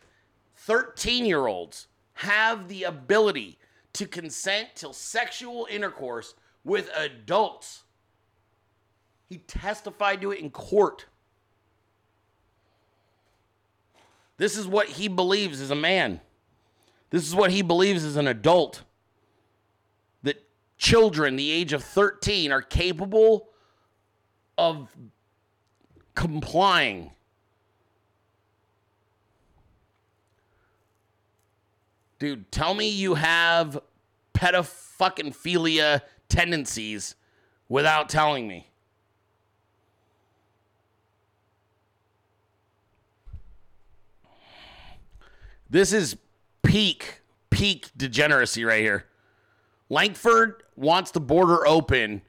13 0.56 1.24
year 1.24 1.46
olds 1.46 1.86
have 2.14 2.68
the 2.68 2.82
ability 2.84 3.58
to 3.92 4.06
consent 4.06 4.74
to 4.76 4.92
sexual 4.92 5.66
intercourse 5.70 6.34
with 6.64 6.90
adults. 6.96 7.84
He 9.28 9.38
testified 9.38 10.20
to 10.22 10.32
it 10.32 10.40
in 10.40 10.50
court. 10.50 11.06
This 14.38 14.56
is 14.56 14.66
what 14.66 14.88
he 14.88 15.08
believes 15.08 15.60
as 15.60 15.70
a 15.70 15.74
man. 15.74 16.20
This 17.10 17.26
is 17.26 17.34
what 17.34 17.50
he 17.50 17.62
believes 17.62 18.04
as 18.04 18.16
an 18.16 18.26
adult. 18.26 18.84
That 20.22 20.42
children 20.78 21.36
the 21.36 21.50
age 21.50 21.72
of 21.72 21.84
13 21.84 22.52
are 22.52 22.62
capable 22.62 23.48
of 24.56 24.96
complying. 26.14 27.10
Dude, 32.18 32.50
tell 32.50 32.74
me 32.74 32.88
you 32.88 33.14
have 33.14 33.80
pedophilia 34.34 36.02
tendencies 36.28 37.14
without 37.68 38.08
telling 38.08 38.48
me. 38.48 38.67
This 45.70 45.92
is 45.92 46.16
peak, 46.62 47.20
peak 47.50 47.90
degeneracy 47.96 48.64
right 48.64 48.80
here. 48.80 49.04
Lankford 49.90 50.62
wants 50.76 51.10
the 51.10 51.20
border 51.20 51.66
open 51.66 52.22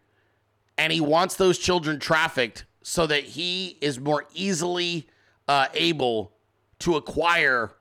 and 0.77 0.91
he 0.91 1.01
wants 1.01 1.35
those 1.35 1.57
children 1.57 1.99
trafficked 1.99 2.65
so 2.81 3.05
that 3.07 3.23
he 3.23 3.77
is 3.81 3.99
more 3.99 4.25
easily 4.33 5.07
uh, 5.47 5.67
able 5.73 6.31
to 6.79 6.95
acquire 6.95 7.71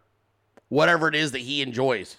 whatever 0.68 1.08
it 1.08 1.14
is 1.14 1.32
that 1.32 1.40
he 1.40 1.62
enjoys. 1.62 2.16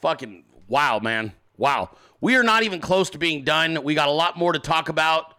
Fucking 0.00 0.44
wow, 0.66 0.98
man. 0.98 1.32
Wow. 1.56 1.90
We 2.22 2.36
are 2.36 2.42
not 2.42 2.62
even 2.62 2.80
close 2.80 3.10
to 3.10 3.18
being 3.18 3.44
done. 3.44 3.82
We 3.82 3.94
got 3.94 4.08
a 4.08 4.12
lot 4.12 4.36
more 4.36 4.52
to 4.52 4.58
talk 4.58 4.88
about. 4.88 5.34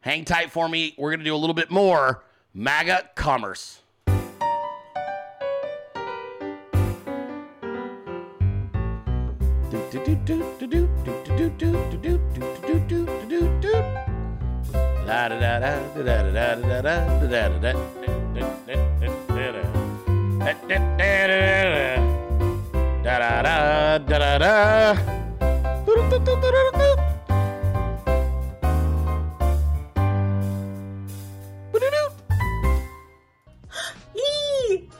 Hang 0.00 0.24
tight 0.24 0.52
for 0.52 0.68
me. 0.68 0.94
We're 0.96 1.10
going 1.10 1.20
to 1.20 1.24
do 1.24 1.34
a 1.34 1.36
little 1.36 1.54
bit 1.54 1.70
more 1.70 2.24
MAGA 2.58 3.10
commerce. 3.14 3.82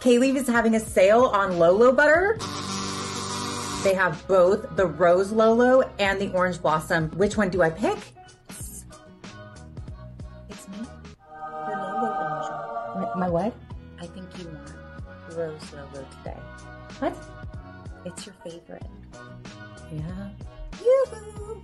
Kayleave 0.08 0.36
is 0.36 0.46
having 0.46 0.74
a 0.74 0.80
sale 0.80 1.26
on 1.26 1.58
Lolo 1.58 1.92
butter. 1.92 2.38
They 3.84 3.92
have 3.92 4.26
both 4.26 4.74
the 4.74 4.86
rose 4.86 5.30
Lolo 5.32 5.82
and 5.98 6.18
the 6.18 6.32
orange 6.32 6.62
blossom. 6.62 7.10
Which 7.10 7.36
one 7.36 7.50
do 7.50 7.60
I 7.60 7.68
pick? 7.68 7.98
It's 8.48 8.86
me. 10.68 10.78
The 11.18 11.76
Lolo 11.76 12.08
angel. 12.96 13.12
My 13.16 13.28
what? 13.28 13.52
I 14.00 14.06
think 14.06 14.26
you 14.38 14.46
want 14.46 15.36
rose 15.36 15.72
Lolo 15.74 16.06
today. 16.16 16.40
What? 17.00 17.14
It's 18.06 18.24
your 18.24 18.34
favorite. 18.42 18.86
Yeah. 19.92 20.30
Yoo-hoo! 20.82 21.62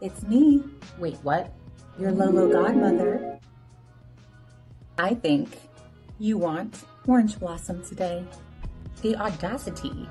It's 0.00 0.24
me. 0.24 0.64
Wait, 0.98 1.14
what? 1.22 1.52
Your 1.96 2.10
Lolo 2.10 2.50
godmother. 2.50 3.38
I 4.98 5.14
think 5.14 5.48
you 6.22 6.38
want 6.38 6.84
Orange 7.08 7.36
Blossom 7.40 7.84
today. 7.84 8.24
The 9.02 9.16
audacity. 9.16 10.08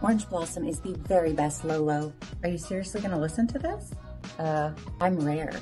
Orange 0.00 0.26
Blossom 0.30 0.66
is 0.66 0.80
the 0.80 0.94
very 1.06 1.34
best 1.34 1.66
Lolo. 1.66 2.14
Are 2.42 2.48
you 2.48 2.56
seriously 2.56 3.02
going 3.02 3.10
to 3.10 3.18
listen 3.18 3.46
to 3.48 3.58
this? 3.58 3.90
Uh, 4.38 4.70
I'm 5.02 5.18
rare. 5.18 5.52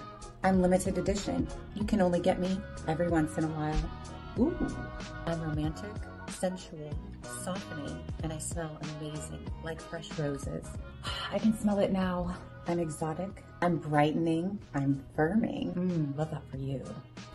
I'm 0.45 0.63
limited 0.63 0.99
edition. 0.99 1.49
You 1.75 1.85
can 1.85 2.01
only 2.01 2.21
get 2.21 2.39
me 2.39 2.61
every 2.87 3.09
once 3.09 3.37
in 3.37 3.43
a 3.43 3.49
while. 3.49 3.91
Ooh, 4.39 4.57
I'm 5.27 5.43
romantic, 5.43 5.91
sensual, 6.29 6.93
softening, 7.43 8.01
and 8.23 8.33
I 8.33 8.39
smell 8.39 8.79
amazing, 9.01 9.45
like 9.65 9.81
fresh 9.81 10.17
roses. 10.17 10.65
I 11.33 11.41
can 11.41 11.59
smell 11.59 11.81
it 11.81 11.91
now. 11.91 12.37
I'm 12.69 12.79
exotic. 12.79 13.43
I'm 13.61 13.77
brightening. 13.77 14.59
I'm 14.75 15.05
firming. 15.17 15.75
Mm, 15.75 16.17
love 16.17 16.31
that 16.31 16.49
for 16.51 16.59
you. 16.59 16.83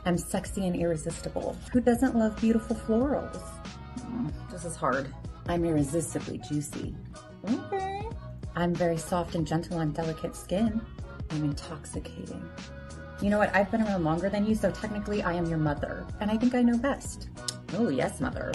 I'm 0.06 0.18
sexy 0.18 0.66
and 0.68 0.76
irresistible. 0.76 1.58
Who 1.74 1.82
doesn't 1.82 2.16
love 2.16 2.40
beautiful 2.40 2.76
florals? 2.76 3.42
Mm, 4.00 4.32
this 4.50 4.64
is 4.64 4.76
hard. 4.76 5.14
I'm 5.48 5.66
irresistibly 5.66 6.38
juicy. 6.38 6.96
Okay. 7.50 8.08
I'm 8.56 8.74
very 8.74 8.98
soft 8.98 9.36
and 9.36 9.46
gentle 9.46 9.80
on 9.80 9.92
delicate 9.92 10.36
skin. 10.36 10.82
I'm 11.32 11.44
intoxicating. 11.44 12.50
You 13.22 13.30
know 13.30 13.38
what? 13.38 13.54
I've 13.56 13.70
been 13.72 13.82
around 13.82 14.04
longer 14.04 14.30
than 14.30 14.46
you, 14.46 14.56
so 14.56 14.72
technically 14.72 15.24
I 15.24 15.34
am 15.34 15.46
your 15.48 15.58
mother. 15.58 16.06
And 16.22 16.32
I 16.32 16.38
think 16.38 16.56
I 16.56 16.62
know 16.62 16.78
best. 16.78 17.30
Oh, 17.74 17.90
yes, 17.90 18.22
mother. 18.22 18.54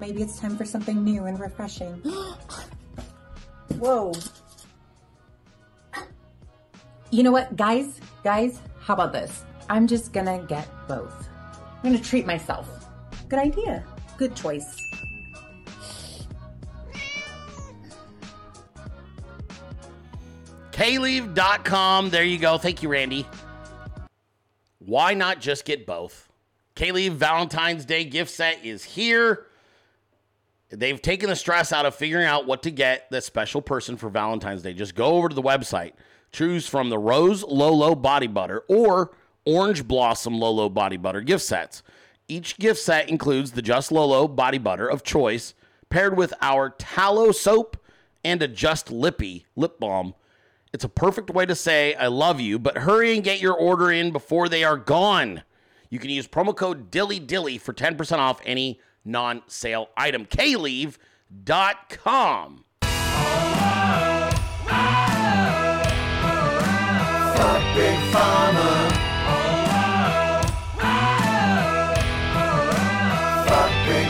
Maybe 0.00 0.22
it's 0.22 0.38
time 0.38 0.56
for 0.56 0.64
something 0.64 1.04
new 1.04 1.24
and 1.24 1.38
refreshing. 1.38 1.94
Whoa. 3.78 4.12
You 7.12 7.24
know 7.24 7.32
what, 7.32 7.56
guys? 7.56 8.00
Guys, 8.22 8.60
how 8.80 8.94
about 8.94 9.12
this? 9.12 9.44
I'm 9.68 9.88
just 9.88 10.12
gonna 10.12 10.44
get 10.46 10.68
both. 10.86 11.28
I'm 11.82 11.90
gonna 11.90 12.02
treat 12.02 12.24
myself. 12.24 12.68
Good 13.28 13.40
idea. 13.40 13.84
Good 14.16 14.36
choice. 14.36 14.76
Kayleave.com. 20.70 22.10
There 22.10 22.24
you 22.24 22.38
go. 22.38 22.58
Thank 22.58 22.82
you, 22.82 22.88
Randy. 22.88 23.26
Why 24.78 25.14
not 25.14 25.40
just 25.40 25.64
get 25.64 25.86
both? 25.86 26.28
Kayleave 26.76 27.12
Valentine's 27.12 27.84
Day 27.84 28.04
gift 28.04 28.30
set 28.30 28.64
is 28.64 28.84
here. 28.84 29.46
They've 30.70 31.02
taken 31.02 31.28
the 31.28 31.36
stress 31.36 31.72
out 31.72 31.86
of 31.86 31.96
figuring 31.96 32.26
out 32.26 32.46
what 32.46 32.62
to 32.62 32.70
get 32.70 33.10
the 33.10 33.20
special 33.20 33.60
person 33.60 33.96
for 33.96 34.08
Valentine's 34.08 34.62
Day. 34.62 34.72
Just 34.72 34.94
go 34.94 35.16
over 35.16 35.28
to 35.28 35.34
the 35.34 35.42
website, 35.42 35.92
choose 36.32 36.66
from 36.66 36.90
the 36.90 36.98
Rose 36.98 37.42
Lolo 37.42 37.94
Body 37.94 38.26
Butter 38.26 38.62
or 38.68 39.12
Orange 39.44 39.86
Blossom 39.86 40.38
Lolo 40.38 40.68
Body 40.68 40.96
Butter 40.96 41.20
gift 41.20 41.44
sets. 41.44 41.82
Each 42.28 42.56
gift 42.58 42.80
set 42.80 43.08
includes 43.08 43.52
the 43.52 43.62
Just 43.62 43.90
Lolo 43.90 44.28
Body 44.28 44.58
Butter 44.58 44.86
of 44.86 45.02
choice, 45.02 45.54
paired 45.88 46.16
with 46.16 46.32
our 46.40 46.70
Tallow 46.70 47.32
soap 47.32 47.76
and 48.24 48.42
a 48.42 48.48
Just 48.48 48.90
Lippy 48.90 49.46
lip 49.56 49.80
balm. 49.80 50.14
It's 50.72 50.84
a 50.84 50.88
perfect 50.88 51.30
way 51.30 51.46
to 51.46 51.56
say 51.56 51.94
I 51.94 52.06
love 52.06 52.40
you, 52.40 52.58
but 52.58 52.78
hurry 52.78 53.14
and 53.14 53.24
get 53.24 53.40
your 53.40 53.54
order 53.54 53.90
in 53.90 54.12
before 54.12 54.48
they 54.48 54.62
are 54.62 54.76
gone. 54.76 55.42
You 55.88 55.98
can 55.98 56.10
use 56.10 56.28
promo 56.28 56.54
code 56.54 56.92
Dilly 56.92 57.18
Dilly 57.18 57.58
for 57.58 57.72
10% 57.72 58.18
off 58.18 58.40
any 58.46 58.80
non 59.04 59.42
sale 59.48 59.88
item. 59.96 60.26
Kayleave.com. 60.26 62.64
Big 67.40 67.96
Pharma. 68.12 68.92
Fuck 73.46 73.70
Big. 73.86 74.06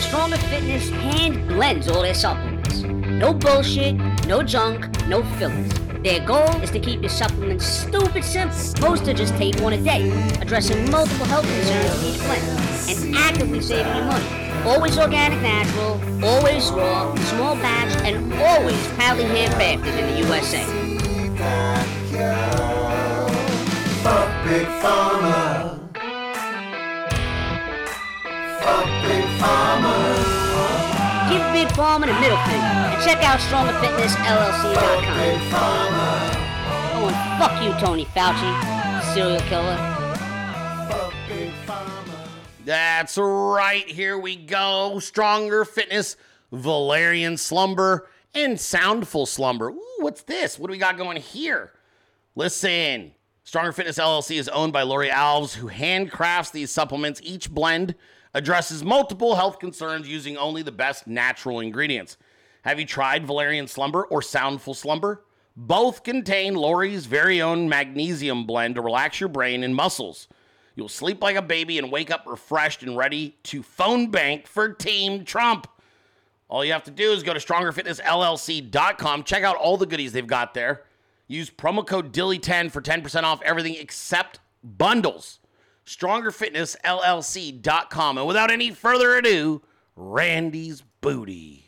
Stronger 0.00 0.36
Fitness 0.36 0.90
hand 0.90 1.48
blends 1.48 1.88
all 1.88 2.02
their 2.02 2.14
supplements. 2.14 2.82
No 2.82 3.34
bullshit, 3.34 3.96
no 4.28 4.44
junk, 4.44 4.86
no 5.08 5.24
fillers. 5.38 5.72
Their 6.04 6.24
goal 6.24 6.48
is 6.62 6.70
to 6.70 6.78
keep 6.78 7.00
your 7.00 7.10
supplements 7.10 7.66
stupid 7.66 8.22
simple, 8.22 8.56
supposed 8.56 9.04
to 9.06 9.12
just 9.12 9.34
take 9.34 9.58
one 9.58 9.72
a 9.72 9.82
day, 9.82 10.08
addressing 10.40 10.88
multiple 10.92 11.26
health 11.26 11.46
concerns 11.46 11.90
with 11.96 12.14
each 12.14 12.20
blend, 12.20 12.46
and 12.90 13.16
actively 13.16 13.60
saving 13.60 13.96
you 13.96 14.04
money. 14.04 14.24
Always 14.64 14.96
organic 14.98 15.40
natural, 15.42 16.00
always 16.24 16.70
raw, 16.70 17.12
small 17.16 17.56
batch, 17.56 17.92
and 18.04 18.32
always 18.34 18.86
proudly 18.88 19.24
handcrafted 19.24 19.98
in 19.98 20.06
the 20.14 20.28
USA. 20.28 20.97
Fuck 24.02 24.30
Big 24.44 24.66
Pharma. 24.82 25.38
Fuck 28.60 28.86
Big 29.06 29.24
Pharma. 29.38 29.94
Give 31.30 31.46
Big 31.52 31.68
Pharma 31.76 32.04
the 32.06 32.14
middle 32.20 32.38
finger, 32.38 32.66
and 32.66 33.02
check 33.04 33.22
out 33.22 33.38
StrongerFitnessLLC.com. 33.38 35.88
Oh, 36.94 37.06
and 37.06 37.16
fuck 37.40 37.54
you, 37.62 37.72
Tony 37.78 38.04
Fauci, 38.06 38.52
serial 39.14 39.40
killer. 39.42 39.78
That's 42.64 43.16
right. 43.16 43.88
Here 43.88 44.18
we 44.18 44.34
go. 44.34 44.98
Stronger 44.98 45.64
Fitness, 45.64 46.16
Valerian 46.50 47.36
Slumber, 47.36 48.08
and 48.34 48.56
Soundful 48.56 49.26
Slumber. 49.26 49.70
Ooh, 49.70 49.96
what's 49.98 50.22
this? 50.22 50.58
What 50.58 50.68
do 50.68 50.72
we 50.72 50.78
got 50.78 50.96
going 50.96 51.16
here? 51.16 51.72
Listen. 52.34 53.12
Stronger 53.44 53.72
Fitness 53.72 53.98
LLC 53.98 54.38
is 54.38 54.48
owned 54.50 54.74
by 54.74 54.82
Lori 54.82 55.08
Alves, 55.08 55.54
who 55.54 55.68
handcrafts 55.68 56.52
these 56.52 56.70
supplements. 56.70 57.20
Each 57.24 57.50
blend 57.50 57.94
addresses 58.34 58.84
multiple 58.84 59.36
health 59.36 59.58
concerns 59.58 60.06
using 60.06 60.36
only 60.36 60.62
the 60.62 60.70
best 60.70 61.06
natural 61.06 61.60
ingredients. 61.60 62.18
Have 62.62 62.78
you 62.78 62.84
tried 62.84 63.26
Valerian 63.26 63.66
Slumber 63.66 64.04
or 64.04 64.20
Soundful 64.20 64.76
Slumber? 64.76 65.24
Both 65.56 66.02
contain 66.02 66.54
Lori's 66.54 67.06
very 67.06 67.40
own 67.40 67.68
magnesium 67.68 68.44
blend 68.44 68.74
to 68.74 68.82
relax 68.82 69.18
your 69.18 69.28
brain 69.28 69.64
and 69.64 69.74
muscles. 69.74 70.28
You'll 70.76 70.88
sleep 70.88 71.22
like 71.22 71.34
a 71.34 71.42
baby 71.42 71.78
and 71.78 71.90
wake 71.90 72.10
up 72.10 72.24
refreshed 72.26 72.82
and 72.82 72.96
ready 72.96 73.36
to 73.44 73.62
phone 73.62 74.10
bank 74.10 74.46
for 74.46 74.68
Team 74.68 75.24
Trump. 75.24 75.66
All 76.48 76.64
you 76.64 76.72
have 76.72 76.84
to 76.84 76.90
do 76.90 77.12
is 77.12 77.22
go 77.22 77.34
to 77.34 77.40
strongerfitnessllc.com, 77.40 79.24
check 79.24 79.44
out 79.44 79.56
all 79.56 79.76
the 79.76 79.84
goodies 79.84 80.12
they've 80.12 80.26
got 80.26 80.54
there. 80.54 80.84
Use 81.26 81.50
promo 81.50 81.86
code 81.86 82.10
DILLY10 82.12 82.70
for 82.70 82.80
10% 82.80 83.22
off 83.22 83.42
everything 83.42 83.74
except 83.74 84.40
bundles. 84.64 85.40
StrongerFitnessLLC.com. 85.84 88.18
And 88.18 88.26
without 88.26 88.50
any 88.50 88.70
further 88.70 89.16
ado, 89.16 89.60
Randy's 89.94 90.82
Booty. 91.00 91.66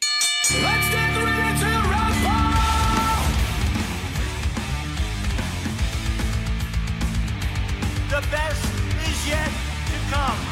The 8.09 8.21
best 8.31 8.65
is 9.07 9.29
yet 9.29 9.47
to 9.47 9.99
come. 10.11 10.50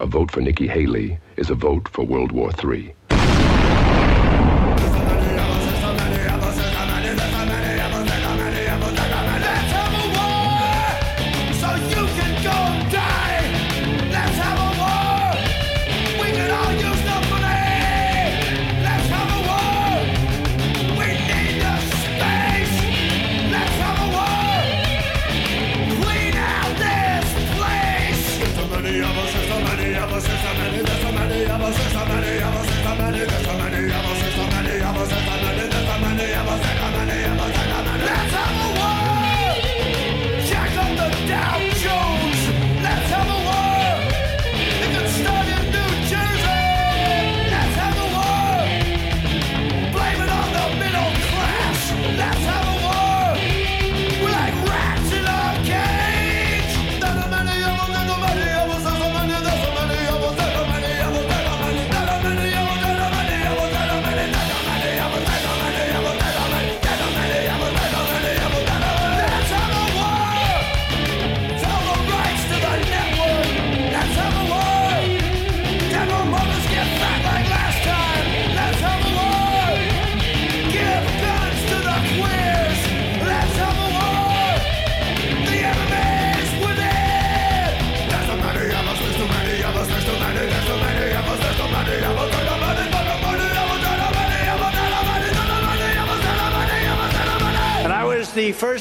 A 0.00 0.06
vote 0.06 0.30
for 0.30 0.40
Nikki 0.40 0.66
Haley 0.66 1.18
is 1.36 1.50
a 1.50 1.54
vote 1.54 1.86
for 1.86 2.06
World 2.06 2.32
War 2.32 2.50
III. 2.64 2.94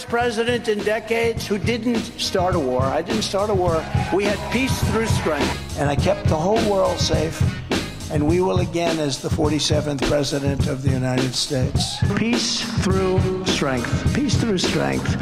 President 0.10 0.68
in 0.68 0.80
decades 0.80 1.45
who 1.45 1.60
didn't 1.60 2.03
start 2.20 2.55
a 2.55 2.60
war. 2.60 2.82
I 2.82 3.01
didn't 3.03 3.22
start 3.22 3.51
a 3.51 3.53
war. 3.53 3.86
We 4.14 4.24
had 4.26 4.39
peace 4.51 4.78
through 4.89 5.05
strength. 5.05 5.78
And 5.80 5.89
I 5.89 5.95
kept 5.95 6.28
the 6.28 6.36
whole 6.36 6.60
world 6.70 6.99
safe. 6.99 7.39
And 8.12 8.28
we 8.28 8.41
will 8.41 8.60
again 8.60 8.99
as 8.99 9.22
the 9.22 9.30
47th 9.30 10.01
president 10.10 10.68
of 10.68 10.82
the 10.82 10.89
United 10.89 11.36
States. 11.36 11.97
Peace 12.18 12.62
through 12.84 13.45
strength. 13.45 14.16
Peace 14.16 14.36
through 14.36 14.57
strength. 14.57 15.16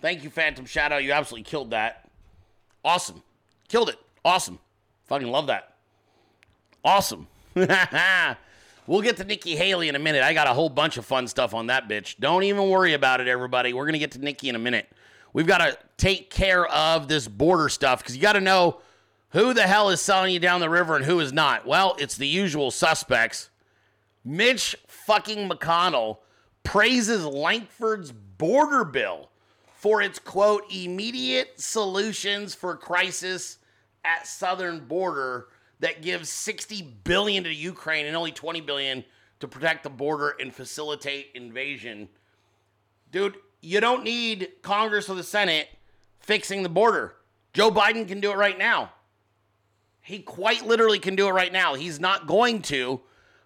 Thank 0.00 0.24
you, 0.24 0.30
Phantom 0.30 0.64
Shadow. 0.64 0.98
You 0.98 1.12
absolutely 1.12 1.44
killed 1.44 1.70
that. 1.70 2.08
Awesome. 2.84 3.22
Killed 3.68 3.88
it. 3.88 3.98
Awesome. 4.24 4.58
Fucking 5.06 5.28
love 5.28 5.48
that. 5.48 5.74
Awesome. 6.84 7.26
we'll 8.86 9.02
get 9.02 9.16
to 9.16 9.24
Nikki 9.24 9.56
Haley 9.56 9.88
in 9.88 9.96
a 9.96 9.98
minute. 9.98 10.22
I 10.22 10.34
got 10.34 10.46
a 10.46 10.54
whole 10.54 10.68
bunch 10.68 10.96
of 10.96 11.04
fun 11.04 11.26
stuff 11.26 11.54
on 11.54 11.66
that 11.66 11.88
bitch. 11.88 12.16
Don't 12.20 12.44
even 12.44 12.68
worry 12.68 12.92
about 12.92 13.20
it, 13.20 13.28
everybody. 13.28 13.72
We're 13.72 13.84
going 13.84 13.94
to 13.94 13.98
get 13.98 14.12
to 14.12 14.18
Nikki 14.18 14.48
in 14.48 14.54
a 14.54 14.60
minute. 14.60 14.88
We've 15.32 15.46
got 15.46 15.58
to 15.58 15.76
take 15.96 16.30
care 16.30 16.66
of 16.66 17.08
this 17.08 17.28
border 17.28 17.68
stuff 17.68 18.00
because 18.00 18.16
you 18.16 18.22
got 18.22 18.34
to 18.34 18.40
know 18.40 18.80
who 19.30 19.52
the 19.52 19.62
hell 19.62 19.90
is 19.90 20.00
selling 20.00 20.32
you 20.32 20.40
down 20.40 20.60
the 20.60 20.70
river 20.70 20.96
and 20.96 21.04
who 21.04 21.20
is 21.20 21.32
not. 21.32 21.66
Well, 21.66 21.96
it's 21.98 22.16
the 22.16 22.26
usual 22.26 22.70
suspects. 22.70 23.50
Mitch 24.24 24.76
fucking 24.86 25.48
McConnell 25.48 26.18
praises 26.62 27.24
Lankford's 27.24 28.12
border 28.12 28.84
bill 28.84 29.30
for 29.86 30.02
its 30.02 30.18
quote 30.18 30.64
immediate 30.68 31.60
solutions 31.60 32.56
for 32.56 32.74
crisis 32.74 33.58
at 34.04 34.26
southern 34.26 34.80
border 34.80 35.46
that 35.78 36.02
gives 36.02 36.28
60 36.28 36.82
billion 37.04 37.44
to 37.44 37.54
Ukraine 37.54 38.04
and 38.06 38.16
only 38.16 38.32
20 38.32 38.62
billion 38.62 39.04
to 39.38 39.46
protect 39.46 39.84
the 39.84 39.88
border 39.88 40.34
and 40.40 40.52
facilitate 40.52 41.28
invasion. 41.36 42.08
Dude, 43.12 43.36
you 43.60 43.78
don't 43.78 44.02
need 44.02 44.48
Congress 44.60 45.08
or 45.08 45.14
the 45.14 45.22
Senate 45.22 45.68
fixing 46.18 46.64
the 46.64 46.68
border. 46.68 47.14
Joe 47.52 47.70
Biden 47.70 48.08
can 48.08 48.18
do 48.18 48.32
it 48.32 48.36
right 48.36 48.58
now. 48.58 48.90
He 50.00 50.18
quite 50.18 50.66
literally 50.66 50.98
can 50.98 51.14
do 51.14 51.28
it 51.28 51.32
right 51.32 51.52
now. 51.52 51.74
He's 51.74 52.00
not 52.00 52.26
going 52.26 52.62
to 52.62 53.02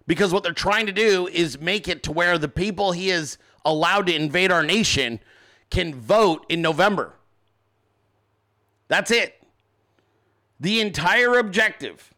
because 0.07 0.33
what 0.33 0.41
they're 0.41 0.53
trying 0.53 0.87
to 0.87 0.91
do 0.91 1.27
is 1.27 1.61
make 1.61 1.87
it 1.87 2.01
to 2.01 2.11
where 2.11 2.39
the 2.39 2.49
people 2.49 2.93
he 2.93 3.11
is 3.11 3.37
allowed 3.63 4.07
to 4.07 4.15
invade 4.15 4.51
our 4.51 4.63
nation 4.63 5.19
can 5.71 5.95
vote 5.95 6.45
in 6.49 6.61
November. 6.61 7.13
That's 8.87 9.09
it. 9.09 9.41
The 10.59 10.79
entire 10.79 11.39
objective 11.39 12.13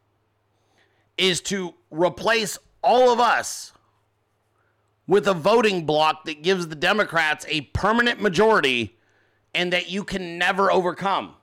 is 1.17 1.39
to 1.41 1.75
replace 1.89 2.57
all 2.83 3.11
of 3.11 3.19
us 3.19 3.71
with 5.07 5.27
a 5.27 5.33
voting 5.33 5.85
bloc 5.85 6.25
that 6.25 6.41
gives 6.41 6.67
the 6.67 6.75
Democrats 6.75 7.45
a 7.47 7.61
permanent 7.61 8.21
majority 8.21 8.97
and 9.53 9.71
that 9.71 9.89
you 9.89 10.03
can 10.03 10.37
never 10.37 10.71
overcome. 10.71 11.35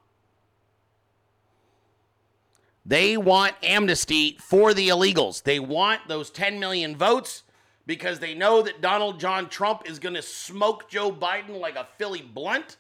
They 2.85 3.17
want 3.17 3.55
amnesty 3.63 4.37
for 4.41 4.75
the 4.75 4.89
illegals. 4.89 5.43
They 5.43 5.61
want 5.61 6.09
those 6.09 6.31
10 6.31 6.59
million 6.59 6.97
votes 6.97 7.45
because 7.91 8.21
they 8.21 8.37
know 8.37 8.63
that 8.63 8.81
Donald 8.81 9.19
John 9.19 9.49
Trump 9.49 9.83
is 9.85 9.99
going 9.99 10.15
to 10.15 10.23
smoke 10.23 10.89
Joe 10.89 11.11
Biden 11.11 11.59
like 11.59 11.75
a 11.75 11.89
Philly 11.99 12.23
blunt. 12.23 12.77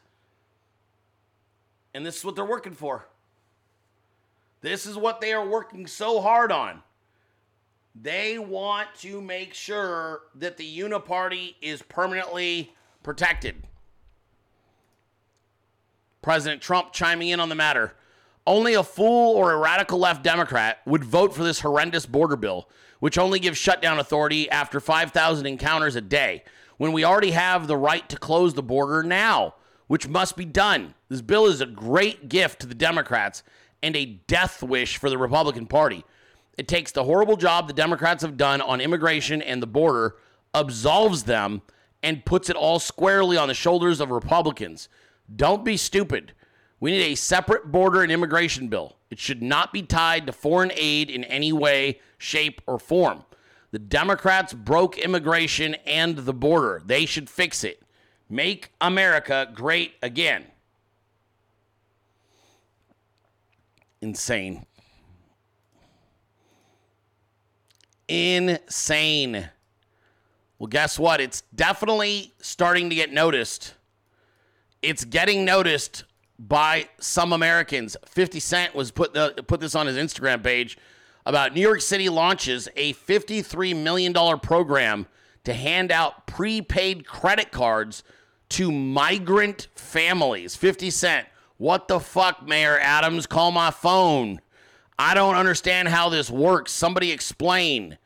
And 1.93 2.07
this 2.07 2.17
is 2.19 2.25
what 2.25 2.37
they're 2.37 2.45
working 2.45 2.75
for. 2.75 3.09
This 4.61 4.87
is 4.87 4.97
what 4.97 5.21
they 5.21 5.33
are 5.33 5.45
working 5.45 5.89
so 5.89 6.21
hard 6.21 6.53
on. 6.53 6.85
They 8.01 8.39
want 8.39 8.87
to 9.01 9.21
make 9.21 9.53
sure 9.53 10.21
that 10.37 10.57
the 10.57 10.79
uniparty 10.79 11.57
is 11.61 11.83
permanently 11.83 12.73
protected. 13.03 13.65
President 16.23 16.63
Trump 16.63 16.93
chiming 16.93 17.31
in 17.31 17.41
on 17.41 17.49
the 17.49 17.57
matter. 17.57 17.97
Only 18.47 18.75
a 18.75 18.85
fool 18.85 19.35
or 19.35 19.51
a 19.51 19.59
radical 19.59 19.99
left 19.99 20.23
Democrat 20.23 20.79
would 20.87 21.03
vote 21.03 21.35
for 21.35 21.43
this 21.43 21.59
horrendous 21.59 22.07
border 22.07 22.37
bill, 22.37 22.69
which 23.01 23.19
only 23.19 23.41
gives 23.41 23.59
shutdown 23.59 23.99
authority 23.99 24.49
after 24.51 24.79
5,000 24.79 25.47
encounters 25.47 25.97
a 25.97 26.01
day, 26.01 26.45
when 26.77 26.93
we 26.93 27.05
already 27.05 27.33
have 27.33 27.67
the 27.67 27.77
right 27.77 28.09
to 28.09 28.17
close 28.17 28.55
the 28.55 28.63
border 28.63 29.03
now, 29.03 29.55
which 29.89 30.09
must 30.09 30.37
be 30.37 30.45
done. 30.45 30.95
This 31.09 31.21
bill 31.21 31.47
is 31.47 31.61
a 31.61 31.67
great 31.67 32.29
gift 32.29 32.61
to 32.61 32.67
the 32.67 32.75
Democrats 32.75 33.43
and 33.83 33.97
a 33.97 34.07
death 34.07 34.63
wish 34.63 34.97
for 34.97 35.11
the 35.11 35.19
Republican 35.19 35.67
Party. 35.67 36.05
It 36.57 36.69
takes 36.69 36.93
the 36.93 37.05
horrible 37.05 37.37
job 37.37 37.67
the 37.67 37.75
Democrats 37.75 38.23
have 38.23 38.37
done 38.37 38.61
on 38.61 38.81
immigration 38.81 39.43
and 39.43 39.63
the 39.63 39.67
border, 39.67 40.17
absolves 40.55 41.25
them, 41.25 41.63
and 42.03 42.25
puts 42.25 42.49
it 42.49 42.57
all 42.57 42.79
squarely 42.79 43.37
on 43.37 43.49
the 43.49 43.55
shoulders 43.55 44.01
of 44.01 44.11
Republicans. 44.11 44.89
Don't 45.35 45.65
be 45.65 45.77
stupid. 45.77 46.33
We 46.81 46.93
need 46.93 47.13
a 47.13 47.15
separate 47.15 47.71
border 47.71 48.03
and 48.03 48.11
immigration 48.11 48.69
bill. 48.69 48.97
It 49.11 49.19
should 49.19 49.43
not 49.43 49.73
be 49.73 49.83
tied 49.83 50.27
to 50.27 50.33
foreign 50.33 50.73
aid 50.75 51.11
in 51.11 51.25
any 51.25 51.53
way, 51.53 52.01
shape, 52.17 52.63
or 52.67 52.79
form. 52.79 53.25
The 53.71 53.79
Democrats 53.79 54.53
broke 54.53 54.99
immigration 54.99 55.75
and 55.87 56.17
the 56.17 56.33
border. 56.33 56.83
They 56.85 57.07
should 57.07 57.29
fix 57.29 57.63
it. 57.63 57.83
Make 58.29 58.73
America 58.81 59.49
great 59.53 59.95
again. 60.03 60.47
Insane. 64.01 64.65
Insane. 68.09 69.51
Well, 70.59 70.67
guess 70.67 70.99
what? 70.99 71.21
It's 71.21 71.43
definitely 71.55 72.33
starting 72.41 72.89
to 72.89 72.97
get 72.97 73.13
noticed. 73.13 73.75
It's 74.83 75.05
getting 75.05 75.45
noticed 75.45 76.05
by 76.41 76.89
some 76.99 77.33
Americans. 77.33 77.97
50 78.07 78.41
Cent 78.41 78.75
was 78.75 78.91
put 78.91 79.13
the 79.13 79.45
put 79.47 79.61
this 79.61 79.75
on 79.75 79.87
his 79.87 79.97
Instagram 79.97 80.43
page 80.43 80.79
about 81.27 81.55
New 81.55 81.61
York 81.61 81.83
City 81.83 82.09
launches 82.09 82.69
a 82.77 82.93
53 82.95 83.75
million 83.75 84.13
dollar 84.13 84.39
program 84.39 85.07
to 85.45 85.53
hand 85.53 85.93
out 85.93 86.27
prepaid 86.27 87.07
credit 87.07 87.53
cards 87.53 88.03
to 88.49 88.73
migrant 88.73 89.69
families. 89.75 90.57
50 90.57 90.91
Cent. 90.91 91.27
What 91.59 91.89
the 91.89 92.01
fuck, 92.01 92.47
Mayor 92.47 92.79
Adams? 92.81 93.27
Call 93.27 93.51
my 93.51 93.71
phone. 93.71 94.41
I 94.99 95.13
don't 95.15 95.37
understand 95.37 95.89
how 95.89 96.09
this 96.09 96.31
works. 96.31 96.73
Somebody 96.73 97.13
explain. 97.13 97.99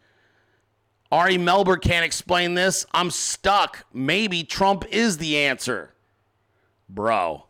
Ari 1.13 1.39
Melber 1.39 1.81
can't 1.81 2.05
explain 2.05 2.55
this. 2.55 2.85
I'm 2.93 3.11
stuck. 3.11 3.87
Maybe 3.93 4.43
Trump 4.43 4.85
is 4.91 5.19
the 5.19 5.39
answer. 5.39 5.95
Bro, 6.89 7.47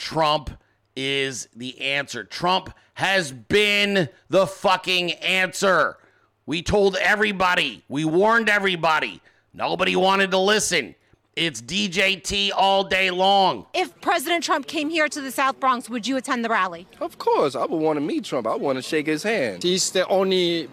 Trump 0.00 0.50
is 0.96 1.46
the 1.54 1.78
answer. 1.78 2.24
Trump 2.24 2.72
has 2.94 3.30
been 3.30 4.08
the 4.30 4.46
fucking 4.46 5.12
answer. 5.12 5.98
We 6.46 6.62
told 6.62 6.96
everybody, 6.96 7.84
we 7.88 8.06
warned 8.06 8.48
everybody. 8.48 9.20
Nobody 9.52 9.94
wanted 9.94 10.30
to 10.30 10.38
listen. 10.38 10.94
It's 11.36 11.60
DJT 11.60 12.50
all 12.56 12.82
day 12.82 13.10
long. 13.10 13.66
If 13.74 14.00
President 14.00 14.42
Trump 14.42 14.66
came 14.66 14.88
here 14.88 15.06
to 15.06 15.20
the 15.20 15.30
South 15.30 15.60
Bronx, 15.60 15.90
would 15.90 16.06
you 16.06 16.16
attend 16.16 16.46
the 16.46 16.48
rally? 16.48 16.86
Of 17.00 17.18
course, 17.18 17.54
I 17.54 17.66
would 17.66 17.76
want 17.76 17.98
to 17.98 18.00
meet 18.00 18.24
Trump. 18.24 18.46
I 18.46 18.56
want 18.56 18.76
to 18.76 18.82
shake 18.82 19.06
his 19.06 19.22
hand. 19.22 19.62
He's 19.62 19.90
the 19.90 20.08
only 20.08 20.70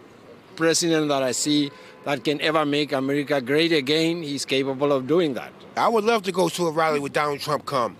president 0.55 1.09
that 1.09 1.21
I 1.21 1.33
see 1.33 1.69
that 2.05 2.23
can 2.23 2.39
ever 2.39 2.65
make 2.65 2.93
America 2.93 3.41
great 3.41 3.73
again. 3.73 4.23
He's 4.23 4.45
capable 4.45 4.93
of 4.93 5.05
doing 5.05 5.33
that. 5.33 5.51
I 5.75 5.89
would 5.89 6.05
love 6.05 6.23
to 6.23 6.31
go 6.31 6.47
to 6.47 6.67
a 6.67 6.71
rally 6.71 6.99
with 6.99 7.11
Donald 7.13 7.41
Trump 7.41 7.65
come, 7.65 7.97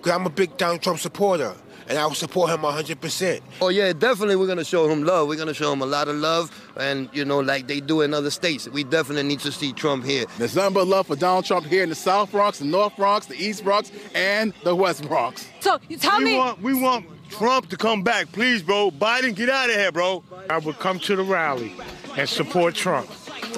because 0.00 0.12
I'm 0.12 0.24
a 0.24 0.30
big 0.30 0.56
Donald 0.56 0.80
Trump 0.80 0.98
supporter, 0.98 1.54
and 1.86 1.98
I 1.98 2.06
will 2.06 2.14
support 2.14 2.50
him 2.50 2.60
100%. 2.60 3.40
Oh 3.60 3.68
yeah, 3.68 3.92
definitely 3.92 4.36
we're 4.36 4.46
gonna 4.46 4.64
show 4.64 4.88
him 4.88 5.04
love. 5.04 5.28
We're 5.28 5.36
gonna 5.36 5.52
show 5.52 5.70
him 5.72 5.82
a 5.82 5.86
lot 5.86 6.08
of 6.08 6.16
love, 6.16 6.50
and 6.76 7.10
you 7.12 7.24
know, 7.24 7.40
like 7.40 7.66
they 7.66 7.80
do 7.80 8.00
in 8.00 8.14
other 8.14 8.30
states. 8.30 8.66
We 8.66 8.82
definitely 8.82 9.24
need 9.24 9.40
to 9.40 9.52
see 9.52 9.74
Trump 9.74 10.06
here. 10.06 10.24
There's 10.38 10.56
nothing 10.56 10.72
but 10.72 10.86
love 10.86 11.06
for 11.06 11.16
Donald 11.16 11.44
Trump 11.44 11.66
here 11.66 11.82
in 11.82 11.90
the 11.90 11.94
South 11.94 12.32
Bronx, 12.32 12.60
the 12.60 12.64
North 12.64 12.96
Bronx, 12.96 13.26
the 13.26 13.36
East 13.36 13.62
Bronx, 13.62 13.92
and 14.14 14.54
the 14.64 14.74
West 14.74 15.06
Bronx. 15.06 15.46
So 15.60 15.78
you 15.88 15.98
tell 15.98 16.18
we 16.18 16.24
me. 16.24 16.36
Want, 16.38 16.62
we 16.62 16.80
want 16.80 17.06
Trump 17.28 17.68
to 17.68 17.76
come 17.76 18.02
back, 18.02 18.32
please, 18.32 18.62
bro. 18.62 18.90
Biden, 18.90 19.34
get 19.34 19.50
out 19.50 19.68
of 19.68 19.76
here, 19.76 19.92
bro. 19.92 20.24
I 20.48 20.58
would 20.58 20.78
come 20.78 20.98
to 21.00 21.14
the 21.14 21.24
rally 21.24 21.74
and 22.16 22.26
support 22.26 22.74
Trump 22.74 23.10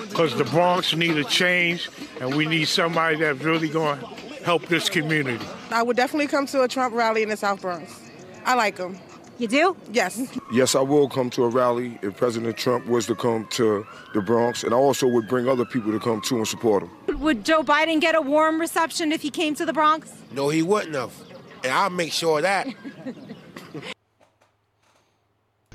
because 0.08 0.34
the 0.34 0.44
Bronx 0.44 0.94
need 0.96 1.16
a 1.16 1.24
change 1.24 1.88
and 2.20 2.34
we 2.34 2.46
need 2.46 2.66
somebody 2.66 3.16
that's 3.16 3.40
really 3.42 3.68
going 3.68 4.00
to 4.00 4.31
help 4.44 4.66
this 4.66 4.88
community. 4.88 5.44
I 5.70 5.82
would 5.82 5.96
definitely 5.96 6.26
come 6.26 6.46
to 6.46 6.62
a 6.62 6.68
Trump 6.68 6.94
rally 6.94 7.22
in 7.22 7.28
the 7.28 7.36
South 7.36 7.60
Bronx. 7.60 8.00
I 8.44 8.54
like 8.54 8.78
him. 8.78 8.98
You 9.38 9.48
do? 9.48 9.76
Yes. 9.90 10.38
Yes, 10.52 10.74
I 10.74 10.80
will 10.80 11.08
come 11.08 11.30
to 11.30 11.44
a 11.44 11.48
rally 11.48 11.98
if 12.02 12.16
President 12.16 12.56
Trump 12.56 12.86
was 12.86 13.06
to 13.06 13.14
come 13.14 13.46
to 13.52 13.86
the 14.14 14.20
Bronx, 14.20 14.62
and 14.62 14.72
I 14.72 14.76
also 14.76 15.08
would 15.08 15.26
bring 15.26 15.48
other 15.48 15.64
people 15.64 15.90
to 15.90 15.98
come 15.98 16.20
too 16.20 16.36
and 16.36 16.46
support 16.46 16.84
him. 16.84 17.18
Would 17.20 17.44
Joe 17.44 17.62
Biden 17.62 18.00
get 18.00 18.14
a 18.14 18.20
warm 18.20 18.60
reception 18.60 19.10
if 19.10 19.22
he 19.22 19.30
came 19.30 19.54
to 19.56 19.64
the 19.64 19.72
Bronx? 19.72 20.12
No, 20.32 20.48
he 20.48 20.62
wouldn't 20.62 20.94
have. 20.94 21.12
And 21.64 21.72
I'll 21.72 21.90
make 21.90 22.12
sure 22.12 22.38
of 22.38 22.42
that. 22.42 22.68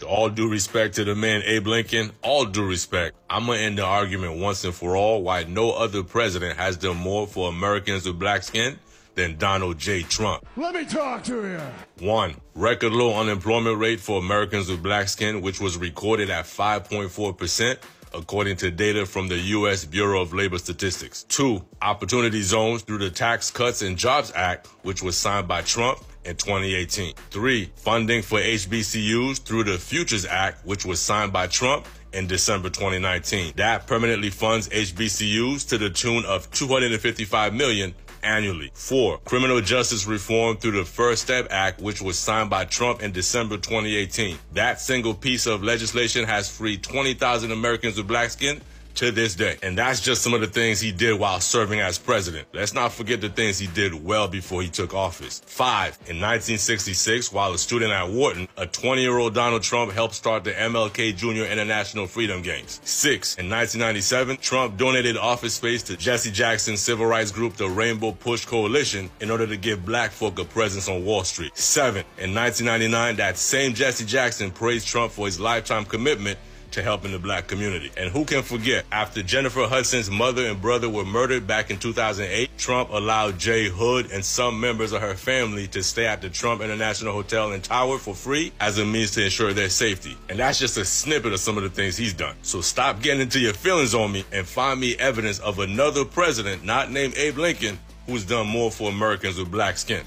All 0.04 0.30
due 0.30 0.50
respect 0.50 0.96
to 0.96 1.04
the 1.04 1.16
man 1.16 1.42
Abe 1.46 1.68
Lincoln, 1.68 2.12
all 2.22 2.46
due 2.46 2.66
respect. 2.66 3.16
I'm 3.30 3.46
gonna 3.46 3.60
end 3.60 3.78
the 3.78 3.84
argument 3.86 4.40
once 4.40 4.64
and 4.64 4.74
for 4.74 4.96
all 4.96 5.24
why 5.24 5.44
no 5.44 5.72
other 5.72 6.04
president 6.04 6.58
has 6.58 6.78
done 6.78 6.98
more 6.98 7.28
for 7.28 7.50
Americans 7.50 8.06
with 8.06 8.20
black 8.20 8.44
skin 8.44 8.80
than 9.16 9.38
Donald 9.38 9.78
J. 9.78 10.04
Trump. 10.04 10.46
Let 10.56 10.76
me 10.76 10.86
talk 10.86 11.24
to 11.26 11.36
you. 11.48 12.08
One, 12.08 12.36
record 12.56 12.94
low 12.94 13.20
unemployment 13.20 13.80
rate 13.80 14.00
for 14.00 14.20
Americans 14.20 14.70
with 14.70 14.82
black 14.82 15.10
skin, 15.10 15.42
which 15.42 15.60
was 15.60 15.78
recorded 15.78 16.30
at 16.30 16.46
5.4%, 16.46 17.78
according 18.14 18.58
to 18.58 18.72
data 18.72 19.06
from 19.06 19.28
the 19.28 19.38
U.S. 19.38 19.86
Bureau 19.86 20.22
of 20.22 20.34
Labor 20.34 20.60
Statistics. 20.60 21.24
Two, 21.24 21.66
opportunity 21.82 22.42
zones 22.42 22.84
through 22.84 23.00
the 23.00 23.10
Tax 23.10 23.50
Cuts 23.50 23.82
and 23.82 23.98
Jobs 23.98 24.32
Act, 24.36 24.68
which 24.84 25.02
was 25.02 25.18
signed 25.18 25.48
by 25.48 25.62
Trump 25.64 26.00
in 26.28 26.36
2018. 26.36 27.14
Three, 27.32 27.72
funding 27.76 28.22
for 28.22 28.40
HBCUs 28.40 29.42
through 29.42 29.64
the 29.64 29.78
Futures 29.78 30.26
Act, 30.26 30.66
which 30.66 30.86
was 30.86 31.02
signed 31.02 31.34
by 31.34 31.48
Trump 31.48 31.88
in 32.14 32.28
December 32.28 32.70
2019. 32.70 33.54
That 33.56 33.88
permanently 33.88 34.30
funds 34.30 34.70
HBCUs 34.70 35.68
to 35.70 35.78
the 35.78 35.90
tune 35.90 36.26
of 36.26 36.50
255 36.52 37.54
million 37.54 37.94
annually. 38.24 38.72
Four, 38.74 39.20
criminal 39.20 39.62
justice 39.62 40.06
reform 40.08 40.58
through 40.58 40.72
the 40.72 40.86
First 40.86 41.24
Step 41.24 41.48
Act, 41.50 41.82
which 41.82 42.02
was 42.02 42.18
signed 42.18 42.50
by 42.50 42.66
Trump 42.66 43.02
in 43.02 43.12
December 43.12 43.56
2018. 43.58 44.38
That 44.54 44.82
single 44.82 45.14
piece 45.14 45.46
of 45.46 45.64
legislation 45.64 46.26
has 46.26 46.50
freed 46.50 46.84
20,000 46.84 47.52
Americans 47.52 47.98
with 47.98 48.08
black 48.08 48.30
skin 48.32 48.62
to 48.98 49.12
this 49.12 49.36
day. 49.36 49.58
And 49.62 49.78
that's 49.78 50.02
just 50.02 50.24
some 50.24 50.34
of 50.34 50.42
the 50.42 50.48
things 50.48 50.80
he 50.80 50.92
did 50.92 51.20
while 51.20 51.40
serving 51.40 51.80
as 51.80 51.98
president. 52.00 52.48
Let's 52.54 52.74
not 52.74 52.92
forget 52.92 53.22
the 53.22 53.30
things 53.30 53.60
he 53.60 53.68
did 53.68 53.94
well 53.94 54.28
before 54.28 54.62
he 54.64 54.70
took 54.70 54.94
office. 54.94 55.42
Five, 55.46 55.98
in 56.08 56.18
1966, 56.20 57.32
while 57.32 57.54
a 57.54 57.58
student 57.58 57.92
at 57.92 58.10
Wharton, 58.10 58.48
a 58.58 58.66
20 58.66 59.02
year 59.02 59.18
old 59.18 59.36
Donald 59.36 59.62
Trump 59.62 59.92
helped 59.92 60.16
start 60.16 60.44
the 60.44 60.52
MLK 60.52 61.16
Jr. 61.16 61.44
International 61.52 62.08
Freedom 62.08 62.42
Games. 62.42 62.82
Six, 62.84 63.36
in 63.36 63.50
1997, 63.50 64.38
Trump 64.38 64.78
donated 64.78 65.16
office 65.16 65.54
space 65.54 65.84
to 65.84 65.96
Jesse 65.96 66.32
Jackson's 66.32 66.82
civil 66.82 67.06
rights 67.06 67.32
group, 67.32 67.56
the 67.56 67.70
Rainbow 67.70 68.14
Push 68.14 68.46
Coalition, 68.46 69.12
in 69.22 69.30
order 69.30 69.46
to 69.46 69.58
give 69.58 69.86
black 69.86 70.12
folk 70.12 70.40
a 70.40 70.46
presence 70.46 70.90
on 70.90 71.06
Wall 71.06 71.24
Street. 71.24 71.56
Seven, 71.56 72.04
in 72.18 72.34
1999, 72.34 73.18
that 73.18 73.38
same 73.38 73.76
Jesse 73.76 74.06
Jackson 74.06 74.50
praised 74.50 74.88
Trump 74.88 75.12
for 75.12 75.28
his 75.28 75.40
lifetime 75.40 75.86
commitment 75.86 76.40
to 76.72 76.82
helping 76.82 77.12
the 77.12 77.20
black 77.20 77.48
community. 77.48 77.92
And 77.98 78.12
who 78.12 78.26
can 78.26 78.44
forget, 78.44 78.86
after 78.92 79.24
Jennifer 79.24 79.68
Hudson's 79.68 80.10
mother 80.10 80.46
and 80.48 80.62
brother 80.62 80.90
were 80.90 81.06
murdered 81.06 81.48
back 81.48 81.70
in 81.70 81.80
2008, 81.80 82.50
Trump 82.58 82.90
allowed 82.92 83.40
J-Hud 83.40 84.12
and 84.12 84.24
some 84.24 84.60
members 84.60 84.92
of 84.92 85.02
her 85.02 85.16
family 85.16 85.68
to 85.68 85.84
stay 85.84 86.06
at 86.06 86.22
the 86.22 86.30
Trump 86.30 86.62
International 86.62 87.14
Hotel 87.14 87.52
in 87.52 87.62
Tower 87.62 87.98
for 87.98 88.16
free 88.16 88.52
as 88.60 88.78
a 88.78 88.86
means 88.86 89.12
to 89.12 89.24
ensure 89.24 89.54
their 89.54 89.70
safety. 89.70 90.18
And 90.30 90.40
that's 90.40 90.60
just 90.60 90.78
a 90.78 90.86
snippet 90.86 91.34
of 91.34 91.40
some 91.40 91.58
of 91.58 91.64
the 91.64 91.70
things 91.70 91.98
he's 91.98 92.14
done. 92.14 92.36
So 92.42 92.62
stop 92.62 93.02
getting 93.02 93.22
into 93.22 93.40
your 93.40 93.54
feelings 93.54 93.94
on 93.94 94.12
me 94.12 94.26
and 94.32 94.48
find 94.48 94.80
me 94.80 94.96
evidence 94.98 95.40
of 95.40 95.60
another 95.60 96.06
president, 96.06 96.64
not 96.64 96.92
named 96.92 97.16
Abe 97.18 97.38
Lincoln, 97.38 97.80
who's 98.06 98.26
done 98.26 98.48
more 98.48 98.72
for 98.72 98.90
Americans 98.90 99.38
with 99.38 99.52
black 99.52 99.78
skin. 99.78 100.04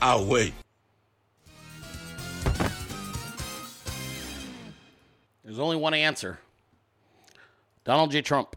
I'll 0.00 0.24
wait. 0.24 0.52
There's 5.52 5.60
only 5.60 5.76
one 5.76 5.92
answer 5.92 6.38
Donald 7.84 8.10
J. 8.10 8.22
Trump. 8.22 8.56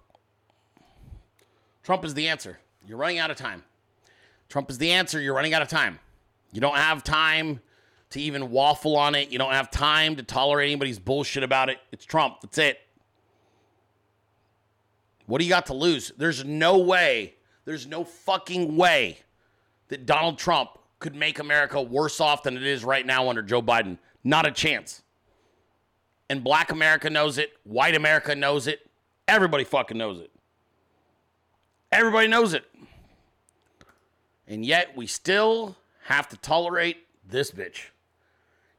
Trump 1.84 2.06
is 2.06 2.14
the 2.14 2.30
answer. 2.30 2.58
You're 2.88 2.98
running 2.98 3.20
out 3.20 3.30
of 3.30 3.36
time. 3.36 3.64
Trump 4.48 4.70
is 4.70 4.78
the 4.78 4.92
answer. 4.92 5.20
You're 5.20 5.34
running 5.34 5.54
out 5.54 5.62
of 5.62 5.68
time. 5.68 6.00
You 6.54 6.62
don't 6.62 6.78
have 6.78 7.04
time 7.04 7.60
to 8.12 8.22
even 8.22 8.50
waffle 8.50 8.96
on 8.96 9.14
it. 9.14 9.30
You 9.30 9.38
don't 9.38 9.52
have 9.52 9.70
time 9.70 10.16
to 10.16 10.24
tolerate 10.24 10.70
anybody's 10.70 10.98
bullshit 10.98 11.44
about 11.44 11.68
it. 11.68 11.80
It's 11.92 12.06
Trump. 12.06 12.38
That's 12.42 12.60
it. 12.60 12.80
What 15.26 15.40
do 15.40 15.44
you 15.44 15.50
got 15.50 15.66
to 15.66 15.74
lose? 15.74 16.14
There's 16.18 16.46
no 16.46 16.78
way, 16.78 17.36
there's 17.66 17.88
no 17.88 18.06
fucking 18.06 18.78
way 18.78 19.20
that 19.90 20.06
Donald 20.06 20.38
Trump 20.38 20.70
could 21.00 21.14
make 21.14 21.40
America 21.40 21.82
worse 21.82 22.22
off 22.22 22.44
than 22.44 22.56
it 22.56 22.64
is 22.64 22.86
right 22.86 23.06
now 23.06 23.28
under 23.28 23.42
Joe 23.42 23.62
Biden. 23.62 23.98
Not 24.24 24.46
a 24.46 24.52
chance. 24.52 25.02
And 26.30 26.44
black 26.44 26.72
America 26.72 27.10
knows 27.10 27.38
it, 27.38 27.54
white 27.64 27.96
America 27.96 28.36
knows 28.36 28.68
it, 28.68 28.90
everybody 29.28 29.64
fucking 29.64 29.98
knows 29.98 30.20
it. 30.20 30.32
Everybody 31.92 32.28
knows 32.28 32.54
it. 32.54 32.66
And 34.48 34.66
yet 34.66 34.96
we 34.96 35.08
still 35.08 35.76
have 36.06 36.28
to 36.30 36.38
tolerate 36.38 37.08
this 37.28 37.52
bitch. 37.52 37.90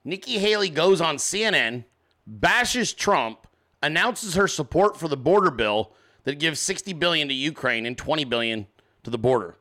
Nikki 0.04 0.38
Haley 0.38 0.70
goes 0.70 1.00
on 1.00 1.16
CNN, 1.16 1.84
bashes 2.26 2.92
Trump, 2.92 3.46
announces 3.82 4.34
her 4.34 4.48
support 4.48 4.96
for 4.96 5.08
the 5.08 5.16
border 5.16 5.50
bill 5.50 5.92
that 6.24 6.38
gives 6.38 6.60
60 6.60 6.92
billion 6.94 7.28
to 7.28 7.34
Ukraine 7.34 7.86
and 7.86 7.96
20 7.96 8.24
billion 8.24 8.66
to 9.04 9.10
the 9.10 9.18
border. 9.18 9.56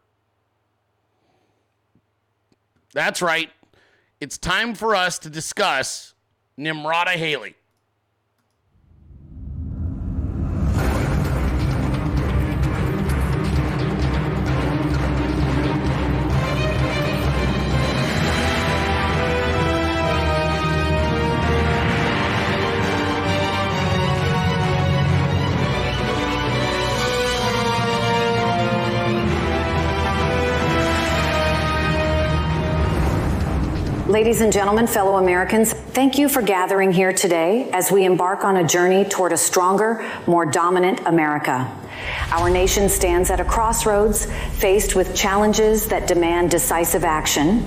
That's 2.93 3.21
right. 3.21 3.49
It's 4.19 4.37
time 4.37 4.73
for 4.73 4.95
us 4.95 5.19
to 5.19 5.29
discuss 5.29 6.13
Nimrata 6.57 7.09
Haley. 7.09 7.55
Ladies 34.15 34.39
and 34.39 34.53
gentlemen, 34.53 34.87
fellow 34.87 35.17
Americans, 35.17 35.73
thank 35.73 36.17
you 36.17 36.29
for 36.29 36.41
gathering 36.41 36.93
here 36.93 37.11
today 37.11 37.69
as 37.73 37.91
we 37.91 38.05
embark 38.05 38.45
on 38.45 38.55
a 38.55 38.63
journey 38.65 39.03
toward 39.03 39.33
a 39.33 39.37
stronger, 39.37 40.09
more 40.25 40.45
dominant 40.45 41.01
America. 41.05 41.69
Our 42.31 42.49
nation 42.49 42.89
stands 42.89 43.29
at 43.29 43.39
a 43.39 43.45
crossroads, 43.45 44.25
faced 44.53 44.95
with 44.95 45.15
challenges 45.15 45.87
that 45.87 46.07
demand 46.07 46.51
decisive 46.51 47.03
action. 47.03 47.65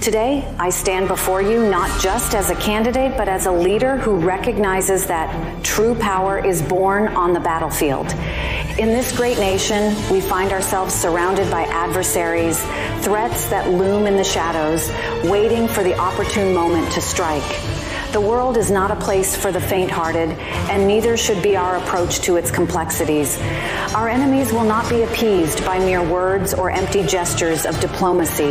Today, 0.00 0.52
I 0.58 0.70
stand 0.70 1.08
before 1.08 1.42
you 1.42 1.70
not 1.70 2.00
just 2.00 2.34
as 2.34 2.50
a 2.50 2.54
candidate, 2.56 3.16
but 3.16 3.28
as 3.28 3.46
a 3.46 3.52
leader 3.52 3.96
who 3.96 4.16
recognizes 4.16 5.06
that 5.06 5.62
true 5.62 5.94
power 5.94 6.44
is 6.44 6.62
born 6.62 7.08
on 7.08 7.32
the 7.32 7.40
battlefield. 7.40 8.10
In 8.78 8.88
this 8.88 9.14
great 9.14 9.38
nation, 9.38 9.94
we 10.10 10.20
find 10.20 10.52
ourselves 10.52 10.94
surrounded 10.94 11.50
by 11.50 11.62
adversaries, 11.64 12.60
threats 13.04 13.48
that 13.50 13.68
loom 13.70 14.06
in 14.06 14.16
the 14.16 14.24
shadows, 14.24 14.88
waiting 15.30 15.68
for 15.68 15.82
the 15.82 15.96
opportune 15.98 16.54
moment 16.54 16.90
to 16.92 17.00
strike. 17.00 17.42
The 18.12 18.20
world 18.20 18.56
is 18.56 18.72
not 18.72 18.90
a 18.90 18.96
place 18.96 19.36
for 19.36 19.52
the 19.52 19.60
faint 19.60 19.88
hearted, 19.88 20.30
and 20.68 20.84
neither 20.88 21.16
should 21.16 21.40
be 21.44 21.56
our 21.56 21.76
approach 21.76 22.18
to 22.22 22.34
its 22.34 22.50
complexities. 22.50 23.38
Our 23.94 24.08
enemies 24.08 24.52
will 24.52 24.64
not 24.64 24.90
be 24.90 25.02
appeased 25.02 25.64
by 25.64 25.78
mere 25.78 26.02
words 26.02 26.52
or 26.52 26.72
empty 26.72 27.04
gestures 27.06 27.64
of 27.64 27.78
diplomacy. 27.78 28.50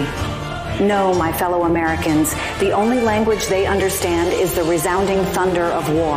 No, 0.79 1.13
my 1.13 1.33
fellow 1.33 1.65
Americans, 1.65 2.33
the 2.59 2.71
only 2.71 3.01
language 3.01 3.47
they 3.47 3.65
understand 3.65 4.31
is 4.31 4.55
the 4.55 4.63
resounding 4.63 5.25
thunder 5.33 5.65
of 5.65 5.93
war. 5.93 6.15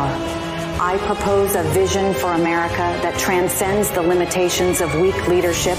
I 0.79 0.97
propose 1.05 1.55
a 1.55 1.63
vision 1.63 2.13
for 2.13 2.31
America 2.31 2.97
that 3.03 3.19
transcends 3.19 3.91
the 3.91 4.01
limitations 4.01 4.79
of 4.79 4.95
weak 5.01 5.27
leadership 5.27 5.77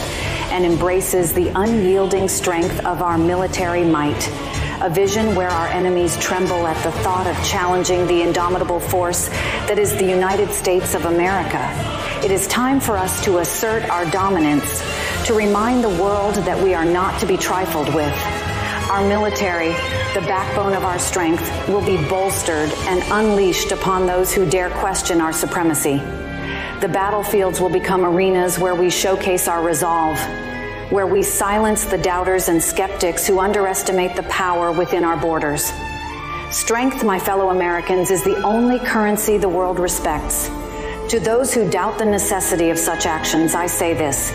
and 0.53 0.67
embraces 0.67 1.33
the 1.33 1.49
unyielding 1.55 2.29
strength 2.29 2.79
of 2.85 3.01
our 3.01 3.17
military 3.17 3.85
might. 3.85 4.31
A 4.81 4.91
vision 4.91 5.35
where 5.35 5.51
our 5.51 5.69
enemies 5.69 6.17
tremble 6.19 6.67
at 6.67 6.83
the 6.83 6.91
thought 7.03 7.27
of 7.27 7.37
challenging 7.45 8.07
the 8.07 8.23
indomitable 8.23 8.81
force 8.81 9.29
that 9.69 9.79
is 9.79 9.97
the 9.97 10.05
United 10.05 10.51
States 10.51 10.95
of 10.95 11.05
America. 11.05 11.61
It 12.25 12.31
is 12.31 12.47
time 12.49 12.81
for 12.81 12.97
us 12.97 13.25
to 13.25 13.39
assert 13.39 13.89
our 13.89 14.05
dominance, 14.11 14.83
to 15.27 15.35
remind 15.35 15.85
the 15.85 15.89
world 15.89 16.35
that 16.35 16.63
we 16.63 16.75
are 16.75 16.85
not 16.85 17.21
to 17.21 17.27
be 17.27 17.37
trifled 17.37 17.95
with. 17.95 18.13
Our 18.91 19.07
military, 19.09 19.73
the 20.13 20.25
backbone 20.27 20.73
of 20.75 20.85
our 20.85 20.99
strength, 20.99 21.49
will 21.69 21.85
be 21.85 21.97
bolstered 22.09 22.71
and 22.87 23.03
unleashed 23.11 23.73
upon 23.73 24.07
those 24.07 24.35
who 24.35 24.49
dare 24.49 24.71
question 24.71 25.21
our 25.21 25.33
supremacy. 25.33 25.99
The 26.81 26.91
battlefields 26.93 27.61
will 27.61 27.71
become 27.71 28.05
arenas 28.05 28.59
where 28.59 28.75
we 28.75 28.91
showcase 28.91 29.49
our 29.49 29.63
resolve, 29.63 30.19
where 30.95 31.09
we 31.09 31.25
silence 31.25 31.85
the 31.85 31.99
doubters 31.99 32.49
and 32.49 32.63
skeptics 32.63 33.27
who 33.27 33.41
underestimate 33.41 34.15
the 34.15 34.23
power 34.25 34.71
within 34.71 35.03
our 35.03 35.17
borders. 35.17 35.73
Strength, 36.53 37.03
my 37.03 37.19
fellow 37.19 37.51
Americans, 37.51 38.13
is 38.13 38.23
the 38.23 38.41
only 38.43 38.79
currency 38.79 39.37
the 39.37 39.49
world 39.49 39.81
respects. 39.81 40.47
To 41.09 41.19
those 41.19 41.53
who 41.53 41.69
doubt 41.69 41.99
the 41.99 42.05
necessity 42.05 42.71
of 42.71 42.79
such 42.79 43.07
actions, 43.07 43.57
I 43.57 43.67
say 43.67 43.93
this 43.93 44.33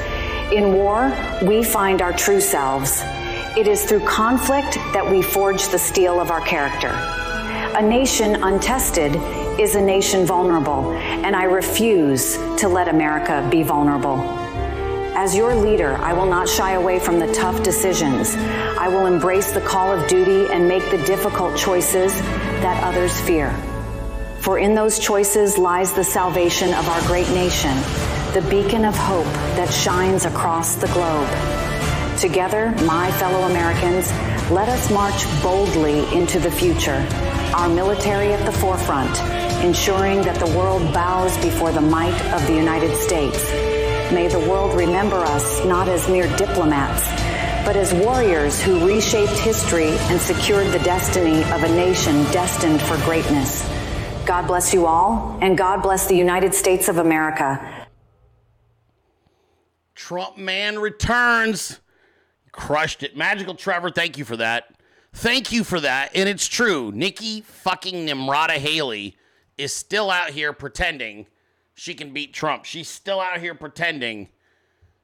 In 0.52 0.74
war, 0.74 1.16
we 1.44 1.64
find 1.64 2.02
our 2.02 2.12
true 2.12 2.42
selves. 2.42 3.00
It 3.56 3.66
is 3.66 3.86
through 3.86 4.02
conflict 4.02 4.76
that 4.92 5.10
we 5.10 5.22
forge 5.22 5.70
the 5.70 5.80
steel 5.80 6.20
of 6.20 6.30
our 6.30 6.42
character. 6.42 6.92
A 7.78 7.82
nation 7.82 8.36
untested 8.36 9.16
is 9.58 9.76
a 9.76 9.82
nation 9.82 10.26
vulnerable, 10.26 10.92
and 10.92 11.38
I 11.38 11.44
refuse 11.44 12.36
to 12.58 12.68
let 12.68 12.90
America 12.90 13.48
be 13.50 13.64
vulnerable. 13.64 14.49
As 15.22 15.36
your 15.36 15.54
leader, 15.54 15.98
I 15.98 16.14
will 16.14 16.28
not 16.28 16.48
shy 16.48 16.76
away 16.76 16.98
from 16.98 17.20
the 17.20 17.30
tough 17.34 17.62
decisions. 17.62 18.38
I 18.38 18.88
will 18.88 19.06
embrace 19.06 19.52
the 19.52 19.60
call 19.60 19.92
of 19.92 20.08
duty 20.08 20.48
and 20.48 20.66
make 20.66 20.90
the 20.92 20.98
difficult 21.00 21.58
choices 21.58 22.14
that 22.62 22.82
others 22.86 23.20
fear. 23.20 23.54
For 24.40 24.60
in 24.60 24.76
those 24.76 24.98
choices 24.98 25.58
lies 25.58 25.92
the 25.92 26.06
salvation 26.06 26.74
of 26.74 26.88
our 26.88 27.02
great 27.02 27.28
nation, 27.32 27.76
the 28.32 28.48
beacon 28.50 28.86
of 28.86 28.96
hope 28.96 29.26
that 29.58 29.74
shines 29.74 30.24
across 30.24 30.78
the 30.78 30.88
globe. 30.88 31.28
Together, 32.18 32.72
my 32.86 33.12
fellow 33.20 33.42
Americans, 33.42 34.10
let 34.50 34.70
us 34.70 34.90
march 34.90 35.26
boldly 35.44 36.00
into 36.16 36.40
the 36.40 36.50
future, 36.50 37.06
our 37.54 37.68
military 37.68 38.32
at 38.32 38.46
the 38.46 38.58
forefront, 38.58 39.20
ensuring 39.66 40.22
that 40.22 40.40
the 40.40 40.58
world 40.58 40.94
bows 40.94 41.38
before 41.40 41.74
the 41.74 41.82
might 41.82 42.18
of 42.32 42.48
the 42.48 42.56
United 42.56 42.96
States. 42.96 43.44
May 44.12 44.28
the 44.28 44.40
world 44.40 44.76
remember 44.76 45.18
us 45.18 45.64
not 45.66 45.88
as 45.88 46.10
mere 46.10 46.28
diplomats, 46.36 47.08
but 47.64 47.76
as 47.76 47.94
warriors 47.94 48.60
who 48.60 48.88
reshaped 48.88 49.38
history 49.38 49.92
and 50.10 50.20
secured 50.20 50.66
the 50.72 50.80
destiny 50.80 51.44
of 51.52 51.64
a 51.64 51.70
nation 51.70 52.24
destined 52.32 52.82
for 52.82 52.98
greatness. 53.06 53.70
God 54.26 54.48
bless 54.48 54.74
you 54.74 54.88
all, 54.88 55.38
and 55.42 55.56
God 55.56 55.84
bless 55.84 56.08
the 56.08 56.16
United 56.16 56.56
States 56.56 56.88
of 56.88 56.98
America. 56.98 57.88
Trump 59.94 60.38
man 60.38 60.80
returns. 60.80 61.80
Crushed 62.52 63.04
it. 63.04 63.16
Magical 63.16 63.54
Trevor, 63.54 63.92
thank 63.92 64.18
you 64.18 64.26
for 64.26 64.38
that. 64.38 64.74
Thank 65.14 65.52
you 65.52 65.64
for 65.64 65.80
that. 65.80 66.16
And 66.16 66.28
it's 66.28 66.48
true. 66.48 66.92
Nikki 66.92 67.42
fucking 67.42 68.08
Nimrata 68.08 68.58
Haley 68.58 69.18
is 69.60 69.72
still 69.72 70.10
out 70.10 70.32
here 70.32 70.52
pretending 70.52 71.28
she 71.80 71.94
can 71.94 72.12
beat 72.12 72.34
Trump. 72.34 72.66
She's 72.66 72.90
still 72.90 73.22
out 73.22 73.40
here 73.40 73.56
pretending 73.56 74.28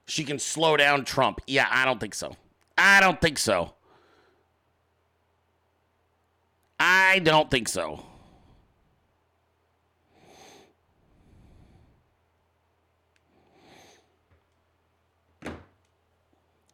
she 0.07 0.25
can 0.25 0.37
slow 0.37 0.75
down 0.75 1.05
Trump. 1.05 1.39
Yeah, 1.47 1.67
I 1.71 1.85
don't 1.85 2.01
think 2.01 2.13
so. 2.13 2.35
I 2.77 2.99
don't 2.99 3.21
think 3.21 3.37
so. 3.37 3.75
I 6.77 7.19
don't 7.19 7.49
think 7.49 7.69
so. 7.69 8.03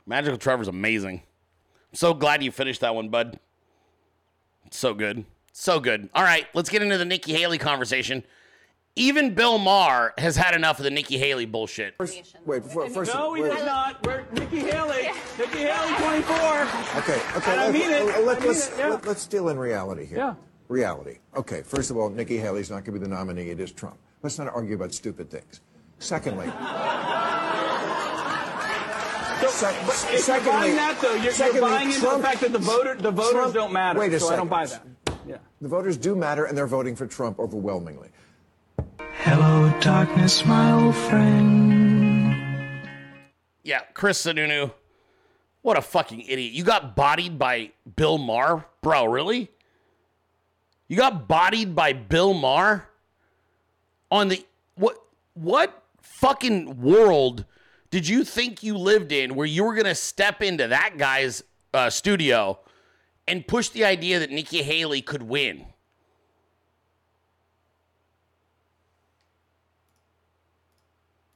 Magical 0.07 0.39
Trevor's 0.39 0.67
amazing. 0.67 1.21
I'm 1.91 1.95
so 1.95 2.15
glad 2.15 2.41
you 2.41 2.51
finished 2.51 2.81
that 2.81 2.95
one, 2.95 3.09
bud. 3.09 3.39
So 4.71 4.95
good. 4.95 5.25
So 5.53 5.79
good. 5.79 6.09
All 6.15 6.23
right, 6.23 6.47
let's 6.55 6.71
get 6.71 6.81
into 6.81 6.97
the 6.97 7.05
Nikki 7.05 7.33
Haley 7.33 7.59
conversation. 7.59 8.23
Even 8.97 9.33
Bill 9.33 9.57
Maher 9.57 10.13
has 10.17 10.35
had 10.35 10.53
enough 10.53 10.77
of 10.79 10.83
the 10.83 10.89
Nikki 10.91 11.17
Haley 11.17 11.45
bullshit. 11.45 11.95
Wait, 12.45 12.61
before, 12.63 12.89
first 12.89 13.13
No, 13.13 13.31
we 13.31 13.41
wait. 13.41 13.55
did 13.55 13.65
not. 13.65 14.05
We're 14.05 14.25
Nikki 14.33 14.59
Haley. 14.59 15.07
Nikki 15.39 15.59
Haley, 15.59 15.93
24. 15.95 16.35
Okay, 16.99 17.21
okay. 17.37 17.51
And 17.53 17.61
I 17.61 17.65
let- 17.65 17.73
mean 17.73 17.89
it. 17.89 18.05
Let, 18.25 18.37
I 18.37 18.39
mean 18.41 18.49
us 18.49 18.67
it, 18.69 18.73
yeah. 18.77 18.89
let, 18.89 19.07
us 19.07 19.25
deal 19.27 19.47
in 19.47 19.57
reality 19.57 20.05
here. 20.05 20.17
Yeah. 20.17 20.33
Reality. 20.67 21.19
Okay, 21.37 21.61
first 21.61 21.89
of 21.89 21.95
all, 21.97 22.09
Nikki 22.09 22.35
Haley's 22.37 22.69
not 22.69 22.83
going 22.83 22.85
to 22.85 22.91
be 22.93 22.99
the 22.99 23.07
nominee. 23.07 23.49
It 23.49 23.59
is 23.61 23.71
Trump. 23.71 23.97
Let's 24.23 24.37
not 24.37 24.53
argue 24.53 24.75
about 24.75 24.93
stupid 24.93 25.31
things. 25.31 25.61
Secondly, 25.99 26.47
So, 26.47 26.51
Sec- 29.47 29.75
but 29.85 29.95
if 29.95 30.11
you're 30.11 30.19
secondly- 30.19 30.51
buying 30.51 30.75
that, 30.75 30.99
though, 31.01 31.13
you're, 31.15 31.31
secondly, 31.31 31.61
you're 31.61 31.69
buying 31.69 31.87
into 31.87 31.99
Trump- 32.01 32.17
the 32.21 32.27
fact 32.27 32.41
that 32.41 32.51
the 32.51 32.59
voter, 32.59 32.95
the 32.95 33.09
voters 33.11 33.31
Trump- 33.31 33.53
don't 33.53 33.71
matter. 33.73 33.97
Wait 33.99 34.11
a 34.13 34.19
so 34.19 34.27
I 34.27 34.35
don't 34.35 34.49
second. 34.49 34.49
buy 34.49 34.65
that. 34.65 34.83
Yeah. 35.27 35.37
the 35.61 35.67
voters 35.69 35.95
do 35.97 36.15
matter, 36.15 36.45
and 36.45 36.57
they're 36.57 36.67
voting 36.67 36.95
for 36.95 37.05
Trump 37.07 37.39
overwhelmingly. 37.39 38.09
Hello, 39.23 39.71
darkness, 39.81 40.43
my 40.47 40.71
old 40.71 40.95
friend. 40.95 42.35
Yeah, 43.61 43.81
Chris 43.93 44.25
Sununu. 44.25 44.73
What 45.61 45.77
a 45.77 45.81
fucking 45.83 46.21
idiot. 46.21 46.53
You 46.53 46.63
got 46.63 46.95
bodied 46.95 47.37
by 47.37 47.69
Bill 47.95 48.17
Maher? 48.17 48.65
Bro, 48.81 49.05
really? 49.05 49.51
You 50.87 50.97
got 50.97 51.27
bodied 51.27 51.75
by 51.75 51.93
Bill 51.93 52.33
Maher? 52.33 52.89
On 54.09 54.27
the 54.27 54.43
what 54.73 54.97
what 55.35 55.83
fucking 56.01 56.81
world 56.81 57.45
did 57.91 58.07
you 58.07 58.23
think 58.23 58.63
you 58.63 58.75
lived 58.75 59.11
in 59.11 59.35
where 59.35 59.45
you 59.45 59.63
were 59.63 59.75
going 59.75 59.85
to 59.85 59.93
step 59.93 60.41
into 60.41 60.67
that 60.67 60.97
guy's 60.97 61.43
uh, 61.75 61.91
studio 61.91 62.57
and 63.27 63.47
push 63.47 63.69
the 63.69 63.85
idea 63.85 64.17
that 64.17 64.31
Nikki 64.31 64.63
Haley 64.63 65.03
could 65.03 65.21
win? 65.21 65.67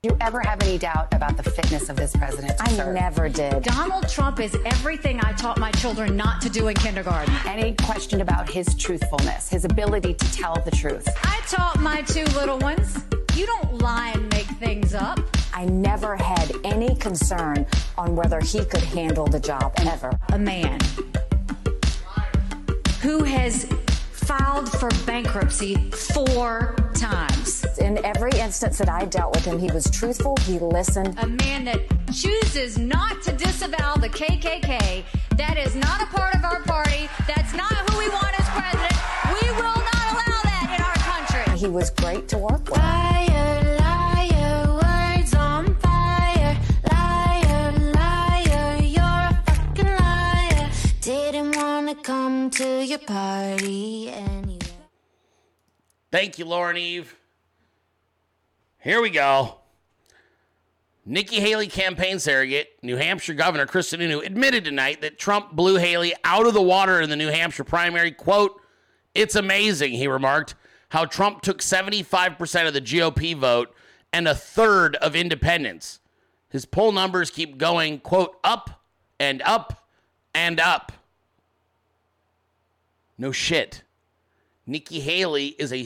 You 0.06 0.15
ever 0.22 0.40
have 0.40 0.61
any 0.61 0.77
doubt 0.77 1.07
about 1.14 1.36
the 1.36 1.44
fitness 1.44 1.90
of 1.90 1.95
this 1.95 2.15
president? 2.15 2.53
I 2.60 2.72
never 2.94 3.27
did. 3.27 3.64
Donald 3.64 4.07
Trump 4.07 4.40
is 4.40 4.56
everything 4.64 5.19
I 5.22 5.34
taught 5.34 5.60
my 5.60 5.72
children 5.72 6.15
not 6.15 6.41
to 6.44 6.49
do 6.49 6.68
in 6.68 6.76
kindergarten. 6.76 7.34
Any 7.48 7.73
question 7.73 8.22
about 8.22 8.48
his 8.48 8.76
truthfulness, 8.76 9.49
his 9.49 9.65
ability 9.65 10.14
to 10.14 10.32
tell 10.32 10.61
the 10.61 10.69
truth? 10.69 11.07
I 11.23 11.41
taught 11.48 11.80
my 11.82 12.03
two 12.03 12.26
little 12.38 12.60
ones. 12.60 13.03
You 13.34 13.48
don't 13.48 13.80
lie 13.80 14.11
and 14.14 14.30
make 14.30 14.45
things 14.45 14.94
up. 14.94 15.19
I 15.53 15.65
never 15.65 16.15
had 16.15 16.52
any 16.64 16.95
concern 16.95 17.65
on 17.98 18.15
whether 18.15 18.40
he 18.40 18.64
could 18.64 18.84
handle 18.84 19.26
the 19.26 19.40
job 19.40 19.73
ever. 19.80 20.11
A 20.30 20.38
man 20.38 20.80
who 23.02 23.23
has 23.23 23.65
filed 24.11 24.72
for 24.72 24.90
bankruptcy 25.07 25.90
four 25.91 26.76
times. 26.94 27.65
In 27.78 28.04
every 28.06 28.32
instance 28.40 28.78
that 28.78 28.90
I 28.90 29.06
dealt 29.06 29.36
with 29.36 29.46
him, 29.46 29.60
he 29.60 29.70
was 29.72 29.90
truthful, 29.90 30.36
he 30.42 30.60
listened. 30.60 31.16
A 31.20 31.28
man 31.28 31.66
that 31.66 31.82
chooses 32.14 32.78
not 32.78 33.22
to 33.24 33.32
disavow 33.34 33.96
the 33.96 34.10
KKK. 34.10 35.04
That 35.38 35.58
is 35.58 35.76
not 35.76 36.02
a 36.02 36.06
part 36.06 36.36
of 36.36 36.46
our 36.46 36.62
party. 36.62 37.10
That's 37.28 37.54
not 37.54 37.74
who 37.90 38.00
we 38.00 38.08
want 38.10 38.40
as 38.40 38.48
president. 38.50 38.96
We 39.28 39.50
will 39.60 39.80
not 39.92 40.06
allow 40.14 40.42
that 40.44 40.68
in 40.76 40.82
our 40.82 40.96
country. 41.04 41.58
He 41.60 41.68
was 41.68 41.90
great 41.90 42.28
to 42.30 42.38
work 42.38 42.64
with. 42.70 42.78
Liar, 42.78 43.78
liar, 43.80 44.68
words 44.74 45.34
on 45.36 45.76
fire. 45.76 46.58
Liar, 46.92 47.72
liar, 47.94 48.82
you're 48.82 49.04
a 49.04 49.44
fucking 49.46 49.88
liar. 49.88 50.70
Didn't 51.02 51.56
wanna 51.58 51.96
come 51.96 52.50
to 52.52 52.86
your 52.86 53.00
party 53.00 54.10
anyway. 54.10 54.60
Thank 56.12 56.40
you, 56.40 56.46
Lauren 56.46 56.78
Eve. 56.78 57.14
Here 58.86 59.02
we 59.02 59.10
go. 59.10 59.62
Nikki 61.07 61.40
Haley 61.40 61.66
campaign 61.66 62.20
surrogate, 62.20 62.78
New 62.84 62.98
Hampshire 62.98 63.34
Governor 63.34 63.66
Chris 63.66 63.91
Sununu 63.91 64.24
admitted 64.24 64.64
tonight 64.64 65.02
that 65.02 65.18
Trump 65.18 65.53
blew 65.53 65.78
Haley 65.78 66.14
out 66.24 66.45
of 66.45 66.53
the 66.53 66.62
water 66.62 67.02
in 67.02 67.10
the 67.10 67.16
New 67.16 67.30
Hampshire 67.30 67.64
primary. 67.64 68.12
Quote, 68.12 68.62
It's 69.16 69.34
amazing, 69.34 69.94
he 69.94 70.07
remarked, 70.07 70.53
how 70.90 71.06
Trump 71.06 71.41
took 71.41 71.64
75% 71.64 72.68
of 72.68 72.76
the 72.76 72.82
GOP 72.82 73.36
vote 73.36 73.74
and 74.14 74.28
a 74.28 74.36
third 74.36 74.98
of 74.98 75.16
independents. 75.16 75.99
His 76.49 76.68
poll 76.68 76.91
numbers 76.91 77.32
keep 77.32 77.57
going, 77.57 78.02
quote, 78.02 78.38
up 78.44 78.84
and 79.20 79.41
up 79.41 79.88
and 80.36 80.60
up. 80.60 80.91
No 83.18 83.32
shit. 83.32 83.82
Nikki 84.68 84.99
Haley 84.99 85.56
is 85.57 85.74
a 85.74 85.86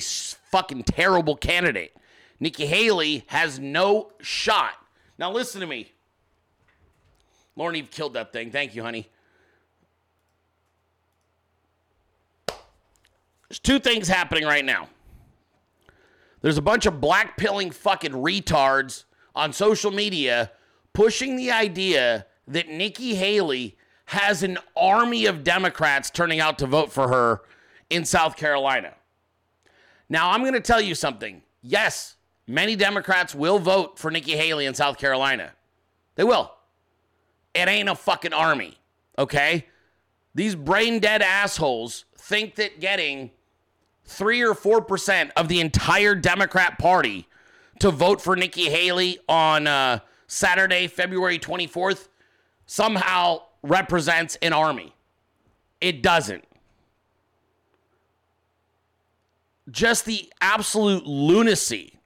fucking 0.51 0.83
terrible 0.83 1.37
candidate. 1.37 1.93
Nikki 2.39 2.65
Haley 2.65 3.25
has 3.27 3.59
no 3.59 4.11
shot. 4.21 4.73
Now 5.17 5.31
listen 5.31 5.61
to 5.61 5.67
me. 5.67 5.91
Lauren 7.55 7.75
Eve 7.75 7.91
killed 7.91 8.13
that 8.13 8.31
thing. 8.31 8.51
Thank 8.51 8.75
you, 8.75 8.83
honey. 8.83 9.09
There's 13.49 13.59
two 13.59 13.79
things 13.79 14.07
happening 14.07 14.45
right 14.45 14.63
now. 14.63 14.87
There's 16.41 16.57
a 16.57 16.61
bunch 16.61 16.85
of 16.85 17.01
black 17.01 17.35
pilling 17.35 17.71
fucking 17.71 18.11
retards 18.11 19.03
on 19.35 19.51
social 19.51 19.91
media 19.91 20.51
pushing 20.93 21.35
the 21.35 21.51
idea 21.51 22.25
that 22.47 22.69
Nikki 22.69 23.15
Haley 23.15 23.77
has 24.05 24.41
an 24.43 24.57
army 24.75 25.25
of 25.25 25.43
Democrats 25.43 26.09
turning 26.09 26.39
out 26.39 26.59
to 26.59 26.67
vote 26.67 26.91
for 26.91 27.09
her 27.09 27.41
in 27.89 28.05
South 28.05 28.35
Carolina. 28.37 28.93
Now, 30.07 30.31
I'm 30.31 30.41
going 30.41 30.53
to 30.53 30.61
tell 30.61 30.81
you 30.81 30.95
something. 30.95 31.41
Yes, 31.61 32.15
many 32.49 32.75
Democrats 32.75 33.35
will 33.35 33.59
vote 33.59 33.99
for 33.99 34.09
Nikki 34.11 34.35
Haley 34.35 34.65
in 34.65 34.73
South 34.73 34.97
Carolina. 34.97 35.51
They 36.15 36.23
will. 36.23 36.51
It 37.53 37.67
ain't 37.67 37.87
a 37.87 37.95
fucking 37.95 38.33
army, 38.33 38.77
okay? 39.17 39.67
These 40.35 40.55
brain 40.55 40.99
dead 40.99 41.21
assholes 41.21 42.05
think 42.17 42.55
that 42.55 42.79
getting 42.79 43.31
three 44.03 44.41
or 44.41 44.53
four 44.53 44.81
percent 44.81 45.31
of 45.35 45.47
the 45.47 45.59
entire 45.59 46.15
Democrat 46.15 46.77
Party 46.79 47.27
to 47.79 47.91
vote 47.91 48.21
for 48.21 48.35
Nikki 48.35 48.69
Haley 48.69 49.19
on 49.27 49.67
uh, 49.67 49.99
Saturday, 50.27 50.87
February 50.87 51.39
24th, 51.39 52.09
somehow 52.65 53.41
represents 53.63 54.37
an 54.41 54.53
army. 54.53 54.93
It 55.81 56.03
doesn't. 56.03 56.43
Just 59.71 60.05
the 60.05 60.31
absolute 60.41 61.05
lunacy 61.05 61.98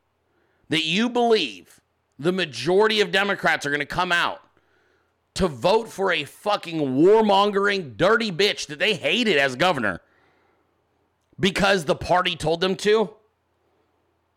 that 0.69 0.83
you 0.83 1.09
believe 1.09 1.81
the 2.17 2.31
majority 2.31 3.01
of 3.01 3.11
Democrats 3.11 3.65
are 3.65 3.69
going 3.69 3.79
to 3.79 3.85
come 3.85 4.11
out 4.11 4.41
to 5.35 5.47
vote 5.47 5.89
for 5.89 6.11
a 6.11 6.23
fucking 6.23 6.79
warmongering, 6.79 7.97
dirty 7.97 8.31
bitch 8.31 8.67
that 8.67 8.79
they 8.79 8.93
hated 8.93 9.37
as 9.37 9.55
governor 9.55 10.01
because 11.39 11.85
the 11.85 11.95
party 11.95 12.35
told 12.35 12.61
them 12.61 12.75
to. 12.75 12.89
You 12.89 13.09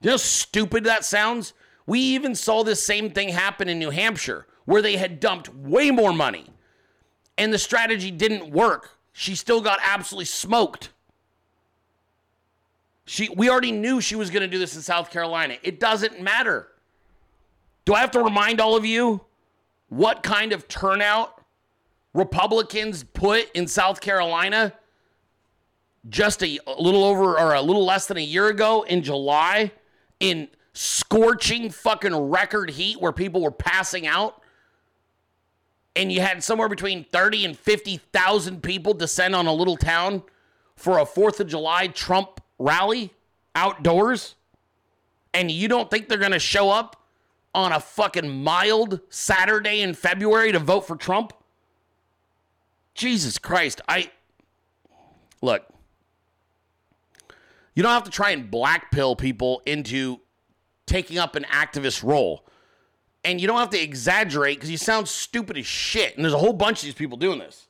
know 0.02 0.10
how 0.12 0.16
stupid 0.16 0.84
that 0.84 1.04
sounds? 1.04 1.52
We 1.86 2.00
even 2.00 2.34
saw 2.34 2.64
this 2.64 2.82
same 2.82 3.10
thing 3.10 3.28
happen 3.28 3.68
in 3.68 3.78
New 3.78 3.90
Hampshire 3.90 4.46
where 4.64 4.82
they 4.82 4.96
had 4.96 5.20
dumped 5.20 5.54
way 5.54 5.90
more 5.90 6.12
money 6.12 6.46
and 7.38 7.52
the 7.52 7.58
strategy 7.58 8.10
didn't 8.10 8.50
work. 8.50 8.98
She 9.12 9.34
still 9.34 9.60
got 9.60 9.78
absolutely 9.82 10.26
smoked. 10.26 10.90
She 13.06 13.28
we 13.28 13.48
already 13.48 13.72
knew 13.72 14.00
she 14.00 14.16
was 14.16 14.30
going 14.30 14.42
to 14.42 14.48
do 14.48 14.58
this 14.58 14.74
in 14.76 14.82
South 14.82 15.10
Carolina. 15.10 15.56
It 15.62 15.80
doesn't 15.80 16.20
matter. 16.20 16.68
Do 17.84 17.94
I 17.94 18.00
have 18.00 18.10
to 18.10 18.20
remind 18.20 18.60
all 18.60 18.76
of 18.76 18.84
you 18.84 19.24
what 19.88 20.24
kind 20.24 20.52
of 20.52 20.66
turnout 20.66 21.40
Republicans 22.12 23.04
put 23.04 23.50
in 23.52 23.68
South 23.68 24.00
Carolina 24.00 24.72
just 26.08 26.42
a, 26.42 26.58
a 26.66 26.80
little 26.80 27.04
over 27.04 27.38
or 27.38 27.54
a 27.54 27.62
little 27.62 27.84
less 27.84 28.06
than 28.06 28.16
a 28.16 28.22
year 28.22 28.48
ago 28.48 28.82
in 28.82 29.02
July 29.02 29.70
in 30.18 30.48
scorching 30.72 31.70
fucking 31.70 32.14
record 32.14 32.70
heat 32.70 33.00
where 33.00 33.12
people 33.12 33.40
were 33.40 33.52
passing 33.52 34.06
out? 34.06 34.42
And 35.94 36.12
you 36.12 36.20
had 36.20 36.42
somewhere 36.42 36.68
between 36.68 37.04
30 37.04 37.44
and 37.44 37.56
50,000 37.56 38.62
people 38.62 38.94
descend 38.94 39.34
on 39.36 39.46
a 39.46 39.52
little 39.52 39.76
town 39.76 40.24
for 40.74 40.98
a 40.98 41.04
4th 41.04 41.38
of 41.40 41.46
July 41.46 41.86
Trump 41.86 42.40
rally 42.58 43.12
outdoors? 43.54 44.34
And 45.34 45.50
you 45.50 45.68
don't 45.68 45.90
think 45.90 46.08
they're 46.08 46.18
going 46.18 46.32
to 46.32 46.38
show 46.38 46.70
up 46.70 47.02
on 47.54 47.72
a 47.72 47.80
fucking 47.80 48.42
mild 48.42 49.00
Saturday 49.08 49.80
in 49.80 49.94
February 49.94 50.52
to 50.52 50.58
vote 50.58 50.86
for 50.86 50.96
Trump? 50.96 51.32
Jesus 52.94 53.38
Christ. 53.38 53.80
I 53.88 54.10
look. 55.42 55.64
You 57.74 57.82
don't 57.82 57.92
have 57.92 58.04
to 58.04 58.10
try 58.10 58.30
and 58.30 58.50
blackpill 58.50 59.18
people 59.18 59.62
into 59.66 60.20
taking 60.86 61.18
up 61.18 61.36
an 61.36 61.44
activist 61.44 62.02
role. 62.02 62.46
And 63.22 63.40
you 63.40 63.46
don't 63.46 63.58
have 63.58 63.70
to 63.70 63.80
exaggerate 63.80 64.56
because 64.56 64.70
you 64.70 64.78
sound 64.78 65.08
stupid 65.08 65.58
as 65.58 65.66
shit. 65.66 66.16
And 66.16 66.24
there's 66.24 66.32
a 66.32 66.38
whole 66.38 66.52
bunch 66.52 66.78
of 66.78 66.84
these 66.84 66.94
people 66.94 67.18
doing 67.18 67.38
this. 67.38 67.66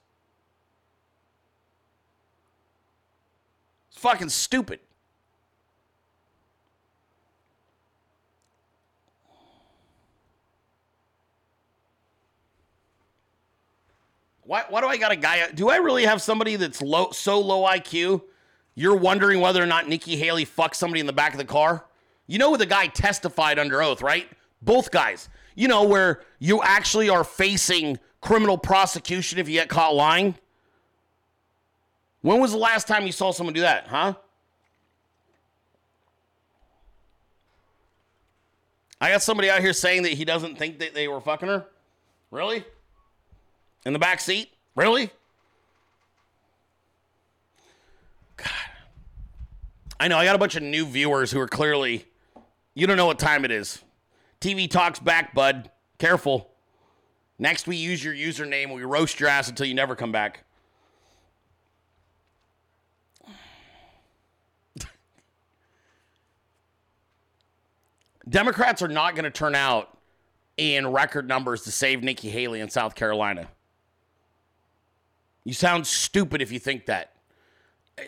It's 3.88 3.94
fucking 4.06 4.28
stupid. 4.28 4.78
Why, 14.44 14.62
why 14.68 14.80
do 14.80 14.86
I 14.86 14.96
got 14.96 15.10
a 15.10 15.16
guy? 15.16 15.50
Do 15.50 15.70
I 15.70 15.78
really 15.78 16.04
have 16.04 16.22
somebody 16.22 16.54
that's 16.54 16.80
low, 16.80 17.10
so 17.10 17.40
low 17.40 17.64
IQ? 17.64 18.22
You're 18.76 18.94
wondering 18.94 19.40
whether 19.40 19.60
or 19.60 19.66
not 19.66 19.88
Nikki 19.88 20.14
Haley 20.14 20.44
fucked 20.44 20.76
somebody 20.76 21.00
in 21.00 21.06
the 21.06 21.12
back 21.12 21.32
of 21.32 21.38
the 21.38 21.44
car? 21.44 21.84
You 22.28 22.38
know 22.38 22.56
the 22.56 22.64
guy 22.64 22.86
testified 22.86 23.58
under 23.58 23.82
oath, 23.82 24.02
right? 24.02 24.28
Both 24.62 24.92
guys. 24.92 25.28
You 25.56 25.66
know 25.66 25.82
where 25.82 26.20
you 26.38 26.62
actually 26.62 27.08
are 27.08 27.24
facing 27.24 27.98
criminal 28.20 28.56
prosecution 28.56 29.40
if 29.40 29.48
you 29.48 29.54
get 29.54 29.68
caught 29.68 29.96
lying? 29.96 30.36
When 32.26 32.40
was 32.40 32.50
the 32.50 32.58
last 32.58 32.88
time 32.88 33.06
you 33.06 33.12
saw 33.12 33.30
someone 33.30 33.54
do 33.54 33.60
that, 33.60 33.86
huh? 33.86 34.14
I 39.00 39.12
got 39.12 39.22
somebody 39.22 39.48
out 39.48 39.60
here 39.60 39.72
saying 39.72 40.02
that 40.02 40.14
he 40.14 40.24
doesn't 40.24 40.58
think 40.58 40.80
that 40.80 40.92
they 40.92 41.06
were 41.06 41.20
fucking 41.20 41.46
her. 41.46 41.66
Really? 42.32 42.64
In 43.84 43.92
the 43.92 44.00
back 44.00 44.18
seat? 44.18 44.50
Really? 44.74 45.10
God. 48.36 48.48
I 50.00 50.08
know 50.08 50.18
I 50.18 50.24
got 50.24 50.34
a 50.34 50.38
bunch 50.40 50.56
of 50.56 50.64
new 50.64 50.84
viewers 50.84 51.30
who 51.30 51.38
are 51.38 51.46
clearly 51.46 52.06
you 52.74 52.88
don't 52.88 52.96
know 52.96 53.06
what 53.06 53.20
time 53.20 53.44
it 53.44 53.52
is. 53.52 53.84
TV 54.40 54.68
talks 54.68 54.98
back, 54.98 55.32
bud. 55.32 55.70
Careful. 55.98 56.50
Next 57.38 57.68
we 57.68 57.76
use 57.76 58.02
your 58.02 58.14
username, 58.14 58.74
we 58.74 58.82
roast 58.82 59.20
your 59.20 59.28
ass 59.28 59.48
until 59.48 59.68
you 59.68 59.74
never 59.74 59.94
come 59.94 60.10
back. 60.10 60.42
Democrats 68.28 68.82
are 68.82 68.88
not 68.88 69.14
going 69.14 69.24
to 69.24 69.30
turn 69.30 69.54
out 69.54 69.96
in 70.56 70.86
record 70.86 71.28
numbers 71.28 71.62
to 71.62 71.70
save 71.70 72.02
Nikki 72.02 72.28
Haley 72.30 72.60
in 72.60 72.70
South 72.70 72.94
Carolina. 72.94 73.48
You 75.44 75.52
sound 75.52 75.86
stupid 75.86 76.42
if 76.42 76.50
you 76.50 76.58
think 76.58 76.86
that. 76.86 77.12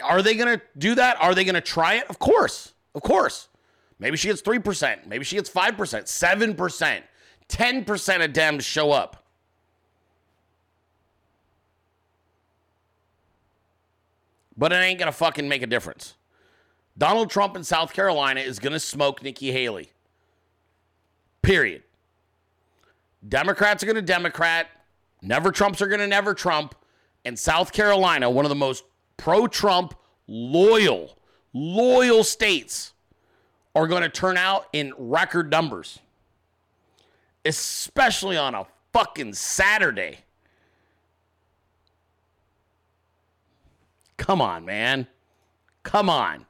Are 0.03 0.23
they 0.23 0.35
going 0.35 0.59
to 0.59 0.65
do 0.77 0.97
that? 0.97 1.21
Are 1.21 1.35
they 1.35 1.45
going 1.45 1.55
to 1.55 1.61
try 1.61 1.95
it? 1.95 2.07
Of 2.09 2.19
course. 2.19 2.73
Of 2.95 3.03
course. 3.03 3.49
Maybe 3.99 4.17
she 4.17 4.29
gets 4.29 4.43
3%. 4.43 5.07
Maybe 5.07 5.25
she 5.25 5.37
gets 5.37 5.49
5%, 5.49 5.77
7%. 5.77 7.03
10% 7.49 8.25
of 8.25 8.33
Dems 8.33 8.63
show 8.63 8.93
up. 8.93 9.25
But 14.57 14.73
it 14.73 14.77
ain't 14.77 14.99
going 14.99 15.11
to 15.11 15.17
fucking 15.17 15.49
make 15.49 15.63
a 15.63 15.67
difference. 15.67 16.15
Donald 16.97 17.31
Trump 17.31 17.57
in 17.57 17.63
South 17.63 17.93
Carolina 17.93 18.41
is 18.41 18.59
going 18.59 18.73
to 18.73 18.81
smoke 18.81 19.23
Nikki 19.23 19.53
Haley. 19.53 19.93
Period. 21.43 21.83
Democrats 23.27 23.83
are 23.83 23.87
going 23.87 23.97
to 23.97 24.03
Democrat. 24.03 24.69
Never 25.23 25.51
Trumps 25.51 25.83
are 25.83 25.87
going 25.87 26.01
to 26.01 26.07
never 26.07 26.35
Trump. 26.35 26.75
And 27.25 27.39
South 27.39 27.73
Carolina, 27.73 28.31
one 28.31 28.45
of 28.45 28.49
the 28.49 28.55
most 28.55 28.85
pro 29.17 29.47
Trump, 29.47 29.95
loyal, 30.27 31.19
loyal 31.53 32.25
states, 32.25 32.93
are 33.75 33.87
going 33.87 34.03
to 34.03 34.09
turn 34.09 34.37
out 34.37 34.67
in 34.73 34.93
record 34.97 35.51
numbers, 35.51 35.99
especially 37.45 38.37
on 38.37 38.55
a 38.55 38.67
fucking 38.93 39.35
Saturday. 39.35 40.19
Come 44.17 44.41
on, 44.41 44.65
man. 44.65 45.07
Come 45.83 46.11
on. 46.11 46.47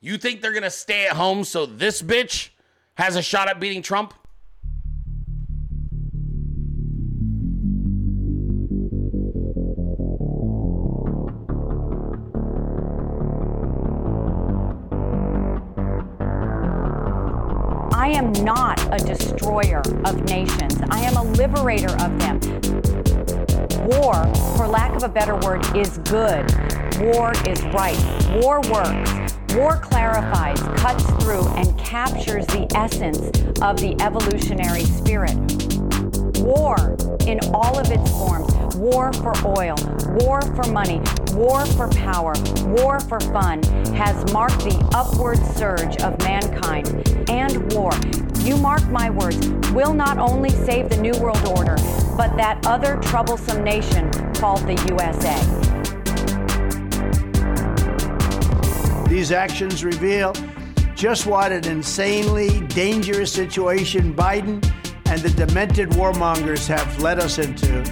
You 0.00 0.16
think 0.16 0.40
they're 0.40 0.52
going 0.52 0.62
to 0.62 0.70
stay 0.70 1.06
at 1.06 1.16
home 1.16 1.44
so 1.44 1.66
this 1.66 2.02
bitch 2.02 2.50
has 2.96 3.14
a 3.16 3.22
shot 3.22 3.48
at 3.48 3.60
beating 3.60 3.82
Trump? 3.82 4.14
I 17.92 18.10
am 18.10 18.32
not 18.44 18.80
a 18.94 19.04
destroyer 19.04 19.82
of 20.04 20.22
nations. 20.24 20.80
I 20.90 21.00
am 21.00 21.16
a 21.16 21.22
liberator 21.22 21.92
of 21.96 22.18
them. 22.18 22.40
War, 23.86 24.14
for 24.56 24.66
lack 24.66 24.94
of 24.94 25.02
a 25.02 25.08
better 25.08 25.36
word, 25.36 25.64
is 25.76 25.98
good. 25.98 26.50
War 27.00 27.32
is 27.46 27.62
right. 27.74 27.98
War 28.40 28.60
works. 28.70 29.35
War 29.54 29.76
clarifies, 29.76 30.60
cuts 30.80 31.04
through, 31.22 31.46
and 31.56 31.78
captures 31.78 32.46
the 32.46 32.66
essence 32.74 33.26
of 33.62 33.78
the 33.80 33.96
evolutionary 34.02 34.84
spirit. 34.84 35.36
War 36.40 36.96
in 37.26 37.40
all 37.54 37.78
of 37.78 37.90
its 37.90 38.10
forms 38.10 38.56
war 38.76 39.12
for 39.14 39.32
oil, 39.46 39.76
war 40.20 40.42
for 40.42 40.70
money, 40.70 41.00
war 41.32 41.64
for 41.66 41.88
power, 41.88 42.34
war 42.66 43.00
for 43.00 43.20
fun 43.20 43.62
has 43.94 44.32
marked 44.32 44.60
the 44.60 44.90
upward 44.94 45.38
surge 45.56 45.96
of 46.02 46.18
mankind. 46.20 46.88
And 47.30 47.72
war, 47.72 47.92
you 48.40 48.56
mark 48.56 48.86
my 48.90 49.10
words, 49.10 49.48
will 49.72 49.94
not 49.94 50.18
only 50.18 50.50
save 50.50 50.88
the 50.88 50.98
New 50.98 51.18
World 51.20 51.44
Order, 51.48 51.76
but 52.16 52.36
that 52.36 52.60
other 52.66 52.96
troublesome 53.02 53.64
nation 53.64 54.10
called 54.34 54.62
the 54.66 54.76
USA. 54.88 55.65
These 59.08 59.32
actions 59.32 59.84
reveal 59.84 60.32
just 60.94 61.26
what 61.26 61.52
an 61.52 61.66
insanely 61.66 62.60
dangerous 62.68 63.32
situation 63.32 64.14
Biden 64.14 64.64
and 65.06 65.20
the 65.20 65.30
demented 65.30 65.90
warmongers 65.90 66.66
have 66.66 67.00
led 67.00 67.20
us 67.20 67.38
into. 67.38 67.82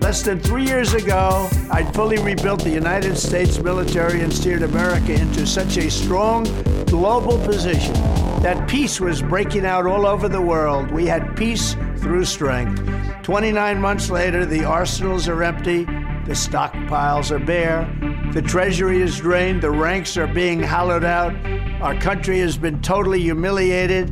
Less 0.00 0.22
than 0.22 0.40
three 0.40 0.64
years 0.64 0.94
ago, 0.94 1.48
I'd 1.70 1.94
fully 1.94 2.18
rebuilt 2.18 2.64
the 2.64 2.70
United 2.70 3.16
States 3.16 3.58
military 3.60 4.20
and 4.22 4.32
steered 4.32 4.62
America 4.62 5.12
into 5.12 5.46
such 5.46 5.76
a 5.76 5.90
strong 5.90 6.44
global 6.86 7.38
position 7.46 7.94
that 8.42 8.68
peace 8.68 9.00
was 9.00 9.22
breaking 9.22 9.64
out 9.64 9.86
all 9.86 10.04
over 10.04 10.28
the 10.28 10.42
world. 10.42 10.90
We 10.90 11.06
had 11.06 11.36
peace 11.36 11.74
through 11.98 12.24
strength. 12.24 12.82
29 13.22 13.80
months 13.80 14.10
later, 14.10 14.44
the 14.44 14.64
arsenals 14.64 15.28
are 15.28 15.44
empty, 15.44 15.86
the 16.24 16.32
stockpiles 16.32 17.30
are 17.30 17.44
bare, 17.44 17.90
the 18.32 18.42
treasury 18.42 19.02
is 19.02 19.18
drained, 19.18 19.62
the 19.62 19.70
ranks 19.70 20.16
are 20.16 20.26
being 20.26 20.62
hollowed 20.62 21.04
out, 21.04 21.34
our 21.82 21.98
country 21.98 22.38
has 22.38 22.56
been 22.56 22.80
totally 22.80 23.20
humiliated, 23.20 24.10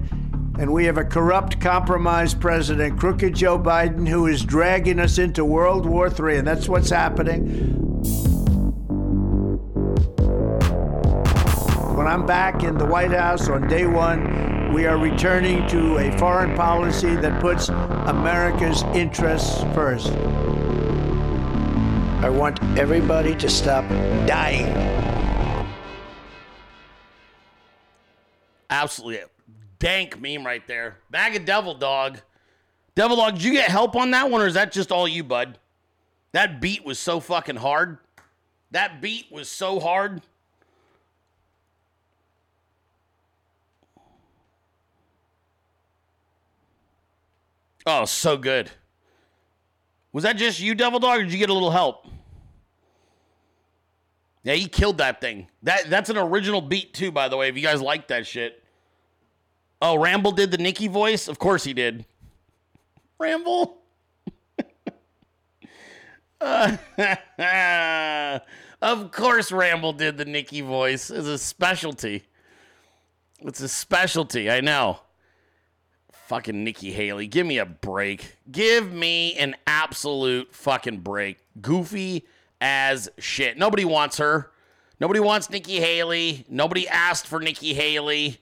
and 0.58 0.72
we 0.72 0.84
have 0.84 0.98
a 0.98 1.04
corrupt, 1.04 1.60
compromised 1.60 2.40
president, 2.40 2.98
crooked 2.98 3.34
Joe 3.34 3.58
Biden, 3.58 4.08
who 4.08 4.26
is 4.26 4.44
dragging 4.44 4.98
us 4.98 5.18
into 5.18 5.44
World 5.44 5.86
War 5.86 6.08
III, 6.08 6.38
and 6.38 6.46
that's 6.46 6.68
what's 6.68 6.90
happening. 6.90 7.46
When 11.96 12.06
I'm 12.06 12.26
back 12.26 12.64
in 12.64 12.76
the 12.76 12.86
White 12.86 13.12
House 13.12 13.48
on 13.48 13.68
day 13.68 13.86
one, 13.86 14.72
we 14.72 14.86
are 14.86 14.98
returning 14.98 15.66
to 15.68 15.98
a 15.98 16.16
foreign 16.18 16.56
policy 16.56 17.14
that 17.16 17.40
puts 17.40 17.68
America's 17.68 18.82
interests 18.94 19.62
first. 19.74 20.12
I 22.22 22.28
want 22.28 22.62
everybody 22.78 23.34
to 23.36 23.48
stop 23.48 23.88
dying. 24.26 24.66
Absolutely 28.68 29.24
dank 29.78 30.20
meme 30.20 30.44
right 30.44 30.64
there. 30.68 30.98
Bag 31.10 31.34
of 31.34 31.46
devil 31.46 31.74
dog. 31.74 32.20
Devil 32.94 33.16
dog, 33.16 33.34
did 33.34 33.44
you 33.44 33.52
get 33.52 33.70
help 33.70 33.96
on 33.96 34.10
that 34.10 34.30
one 34.30 34.42
or 34.42 34.46
is 34.46 34.54
that 34.54 34.70
just 34.70 34.92
all 34.92 35.08
you, 35.08 35.24
bud? 35.24 35.58
That 36.32 36.60
beat 36.60 36.84
was 36.84 36.98
so 36.98 37.20
fucking 37.20 37.56
hard. 37.56 37.96
That 38.70 39.00
beat 39.00 39.32
was 39.32 39.48
so 39.48 39.80
hard. 39.80 40.20
Oh, 47.86 48.04
so 48.04 48.36
good. 48.36 48.70
Was 50.12 50.24
that 50.24 50.36
just 50.36 50.60
you, 50.60 50.74
Devil 50.74 50.98
Dog, 50.98 51.20
or 51.20 51.22
did 51.22 51.32
you 51.32 51.38
get 51.38 51.50
a 51.50 51.54
little 51.54 51.70
help? 51.70 52.06
Yeah, 54.42 54.54
he 54.54 54.66
killed 54.66 54.98
that 54.98 55.20
thing. 55.20 55.48
That 55.62 55.90
that's 55.90 56.08
an 56.10 56.16
original 56.16 56.60
beat 56.60 56.94
too, 56.94 57.12
by 57.12 57.28
the 57.28 57.36
way. 57.36 57.48
If 57.48 57.56
you 57.56 57.62
guys 57.62 57.80
like 57.80 58.08
that 58.08 58.26
shit. 58.26 58.62
Oh, 59.82 59.96
Ramble 59.96 60.32
did 60.32 60.50
the 60.50 60.58
Nikki 60.58 60.88
voice. 60.88 61.28
Of 61.28 61.38
course 61.38 61.64
he 61.64 61.72
did. 61.72 62.04
Ramble. 63.18 63.78
Uh, 66.40 66.78
of 68.82 69.10
course, 69.10 69.52
Ramble 69.52 69.92
did 69.92 70.16
the 70.16 70.24
Nikki 70.24 70.62
voice. 70.62 71.10
It's 71.10 71.26
a 71.26 71.38
specialty. 71.38 72.24
It's 73.40 73.60
a 73.60 73.68
specialty. 73.68 74.50
I 74.50 74.60
know. 74.60 75.00
Fucking 76.30 76.62
Nikki 76.62 76.92
Haley. 76.92 77.26
Give 77.26 77.44
me 77.44 77.58
a 77.58 77.66
break. 77.66 78.36
Give 78.52 78.92
me 78.92 79.34
an 79.34 79.56
absolute 79.66 80.54
fucking 80.54 81.00
break. 81.00 81.38
Goofy 81.60 82.24
as 82.60 83.08
shit. 83.18 83.58
Nobody 83.58 83.84
wants 83.84 84.18
her. 84.18 84.52
Nobody 85.00 85.18
wants 85.18 85.50
Nikki 85.50 85.80
Haley. 85.80 86.46
Nobody 86.48 86.86
asked 86.86 87.26
for 87.26 87.40
Nikki 87.40 87.74
Haley. 87.74 88.38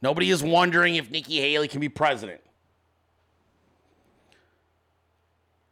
Nobody 0.00 0.30
is 0.30 0.40
wondering 0.40 0.94
if 0.94 1.10
Nikki 1.10 1.40
Haley 1.40 1.66
can 1.66 1.80
be 1.80 1.88
president. 1.88 2.40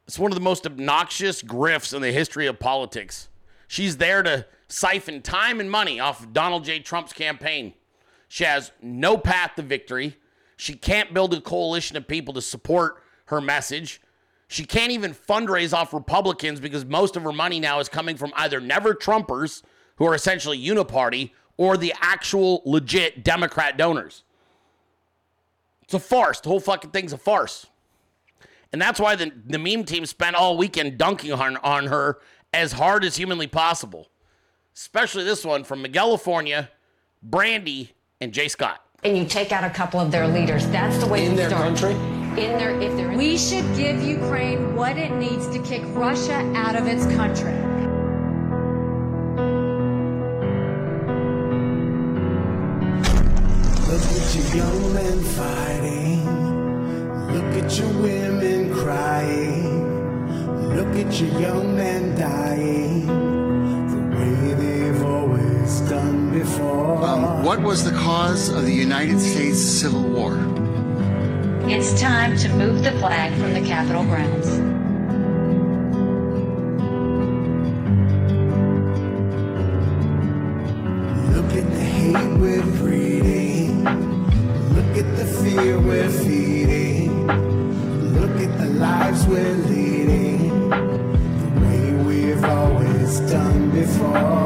It's 0.08 0.18
one 0.18 0.32
of 0.32 0.34
the 0.36 0.42
most 0.42 0.66
obnoxious 0.66 1.40
grifts 1.40 1.94
in 1.94 2.02
the 2.02 2.10
history 2.10 2.48
of 2.48 2.58
politics. 2.58 3.28
She's 3.68 3.98
there 3.98 4.24
to 4.24 4.44
siphon 4.66 5.22
time 5.22 5.60
and 5.60 5.70
money 5.70 6.00
off 6.00 6.20
of 6.20 6.32
Donald 6.32 6.64
J. 6.64 6.80
Trump's 6.80 7.12
campaign. 7.12 7.74
She 8.26 8.42
has 8.42 8.72
no 8.82 9.16
path 9.16 9.52
to 9.54 9.62
victory. 9.62 10.16
She 10.64 10.72
can't 10.72 11.12
build 11.12 11.34
a 11.34 11.42
coalition 11.42 11.94
of 11.98 12.08
people 12.08 12.32
to 12.32 12.40
support 12.40 13.02
her 13.26 13.38
message. 13.38 14.00
She 14.48 14.64
can't 14.64 14.92
even 14.92 15.12
fundraise 15.12 15.74
off 15.74 15.92
Republicans 15.92 16.58
because 16.58 16.86
most 16.86 17.16
of 17.16 17.22
her 17.24 17.34
money 17.34 17.60
now 17.60 17.80
is 17.80 17.90
coming 17.90 18.16
from 18.16 18.32
either 18.34 18.62
never 18.62 18.94
Trumpers, 18.94 19.62
who 19.96 20.06
are 20.06 20.14
essentially 20.14 20.58
uniparty, 20.58 21.32
or 21.58 21.76
the 21.76 21.92
actual 22.00 22.62
legit 22.64 23.22
Democrat 23.22 23.76
donors. 23.76 24.22
It's 25.82 25.92
a 25.92 26.00
farce. 26.00 26.40
The 26.40 26.48
whole 26.48 26.60
fucking 26.60 26.92
thing's 26.92 27.12
a 27.12 27.18
farce. 27.18 27.66
And 28.72 28.80
that's 28.80 28.98
why 28.98 29.16
the, 29.16 29.32
the 29.44 29.58
meme 29.58 29.84
team 29.84 30.06
spent 30.06 30.34
all 30.34 30.56
weekend 30.56 30.96
dunking 30.96 31.34
on, 31.34 31.58
on 31.58 31.88
her 31.88 32.20
as 32.54 32.72
hard 32.72 33.04
as 33.04 33.18
humanly 33.18 33.48
possible. 33.48 34.08
Especially 34.74 35.24
this 35.24 35.44
one 35.44 35.62
from 35.62 35.84
California, 35.92 36.70
Brandy, 37.22 37.92
and 38.18 38.32
Jay 38.32 38.48
Scott. 38.48 38.80
And 39.04 39.18
you 39.18 39.24
take 39.24 39.52
out 39.52 39.64
a 39.64 39.70
couple 39.70 40.00
of 40.00 40.10
their 40.10 40.26
leaders. 40.26 40.66
That's 40.68 40.96
the 40.98 41.06
way 41.06 41.26
In 41.26 41.32
to 41.32 41.36
their 41.36 41.50
start. 41.50 41.64
country? 41.64 41.92
In 42.42 42.58
their, 42.58 42.70
if 42.80 42.96
they're 42.96 43.12
in 43.12 43.18
We 43.18 43.36
should 43.36 43.64
give 43.76 44.02
Ukraine 44.02 44.74
what 44.74 44.96
it 44.96 45.12
needs 45.12 45.46
to 45.48 45.58
kick 45.60 45.82
Russia 45.88 46.40
out 46.56 46.74
of 46.74 46.86
its 46.86 47.04
country. 47.14 47.52
Look 53.90 54.02
at 54.02 54.34
your 54.34 54.56
young 54.56 54.94
men 54.94 55.20
fighting. 55.22 56.24
Look 57.34 57.64
at 57.64 57.78
your 57.78 57.92
women 58.02 58.74
crying. 58.74 60.74
Look 60.74 60.96
at 61.06 61.20
your 61.20 61.40
young 61.40 61.76
men 61.76 62.18
dying. 62.18 63.06
The 63.06 64.16
way 64.16 64.54
they've 64.54 65.04
always 65.04 65.80
done 65.82 66.23
before. 66.34 67.02
Um, 67.04 67.44
what 67.44 67.62
was 67.62 67.84
the 67.84 67.96
cause 67.96 68.48
of 68.48 68.64
the 68.64 68.72
United 68.72 69.20
States 69.20 69.60
Civil 69.62 70.02
War? 70.02 70.36
It's 71.70 71.98
time 72.00 72.36
to 72.38 72.48
move 72.54 72.82
the 72.82 72.92
flag 72.92 73.32
from 73.40 73.54
the 73.54 73.62
Capitol 73.62 74.04
grounds. 74.04 74.48
Look 81.34 81.50
at 81.60 81.70
the 81.70 81.84
hate 81.96 82.38
we're 82.38 82.66
breeding. 82.78 83.84
Look 84.74 84.92
at 85.02 85.16
the 85.16 85.26
fear 85.40 85.78
we're 85.80 86.10
feeding. 86.10 87.26
Look 88.20 88.36
at 88.46 88.58
the 88.58 88.70
lives 88.86 89.24
we're 89.26 89.54
leading. 89.72 90.68
The 90.68 91.60
way 91.60 91.92
we've 92.04 92.44
always 92.44 93.20
done 93.20 93.70
before. 93.70 94.43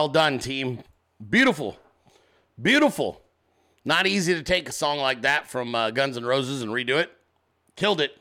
Well 0.00 0.08
done, 0.08 0.38
team. 0.38 0.78
Beautiful. 1.28 1.76
Beautiful. 2.62 3.20
Not 3.84 4.06
easy 4.06 4.32
to 4.32 4.42
take 4.42 4.66
a 4.66 4.72
song 4.72 4.96
like 4.96 5.20
that 5.20 5.46
from 5.46 5.74
uh, 5.74 5.90
Guns 5.90 6.16
N' 6.16 6.24
Roses 6.24 6.62
and 6.62 6.70
redo 6.70 6.98
it. 6.98 7.12
Killed 7.76 8.00
it. 8.00 8.16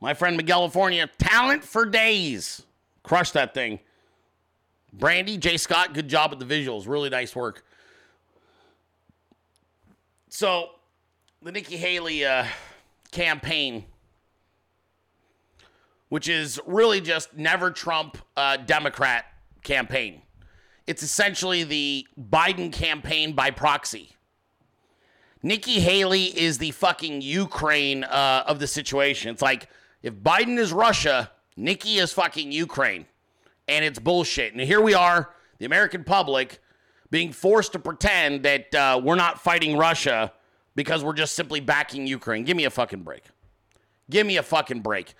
My 0.00 0.14
friend 0.14 0.44
California, 0.44 1.08
talent 1.16 1.62
for 1.62 1.86
days. 1.86 2.66
Crushed 3.04 3.34
that 3.34 3.54
thing. 3.54 3.78
Brandy, 4.92 5.38
Jay 5.38 5.58
Scott, 5.58 5.94
good 5.94 6.08
job 6.08 6.30
with 6.30 6.40
the 6.40 6.44
visuals. 6.44 6.88
Really 6.88 7.08
nice 7.08 7.36
work. 7.36 7.64
So, 10.28 10.70
the 11.40 11.52
Nikki 11.52 11.76
Haley 11.76 12.24
uh, 12.24 12.46
campaign, 13.12 13.84
which 16.08 16.28
is 16.28 16.58
really 16.66 17.00
just 17.00 17.36
never 17.36 17.70
Trump 17.70 18.18
uh, 18.36 18.56
Democrat 18.56 19.26
campaign. 19.62 20.20
It's 20.86 21.02
essentially 21.02 21.64
the 21.64 22.06
Biden 22.20 22.72
campaign 22.72 23.32
by 23.32 23.50
proxy. 23.50 24.10
Nikki 25.42 25.80
Haley 25.80 26.24
is 26.24 26.58
the 26.58 26.70
fucking 26.70 27.20
Ukraine 27.20 28.04
uh, 28.04 28.44
of 28.46 28.58
the 28.58 28.66
situation. 28.66 29.30
It's 29.30 29.42
like 29.42 29.68
if 30.02 30.14
Biden 30.14 30.58
is 30.58 30.72
Russia, 30.72 31.30
Nikki 31.56 31.96
is 31.96 32.12
fucking 32.12 32.52
Ukraine. 32.52 33.06
And 33.68 33.84
it's 33.84 33.98
bullshit. 33.98 34.52
And 34.52 34.60
here 34.60 34.80
we 34.80 34.92
are, 34.94 35.30
the 35.58 35.64
American 35.64 36.04
public, 36.04 36.60
being 37.10 37.32
forced 37.32 37.72
to 37.72 37.78
pretend 37.78 38.42
that 38.42 38.74
uh, 38.74 39.00
we're 39.02 39.14
not 39.14 39.40
fighting 39.40 39.76
Russia 39.76 40.32
because 40.74 41.04
we're 41.04 41.14
just 41.14 41.34
simply 41.34 41.60
backing 41.60 42.06
Ukraine. 42.06 42.44
Give 42.44 42.56
me 42.56 42.64
a 42.64 42.70
fucking 42.70 43.02
break. 43.02 43.22
Give 44.10 44.26
me 44.26 44.36
a 44.36 44.42
fucking 44.42 44.80
break. 44.80 45.14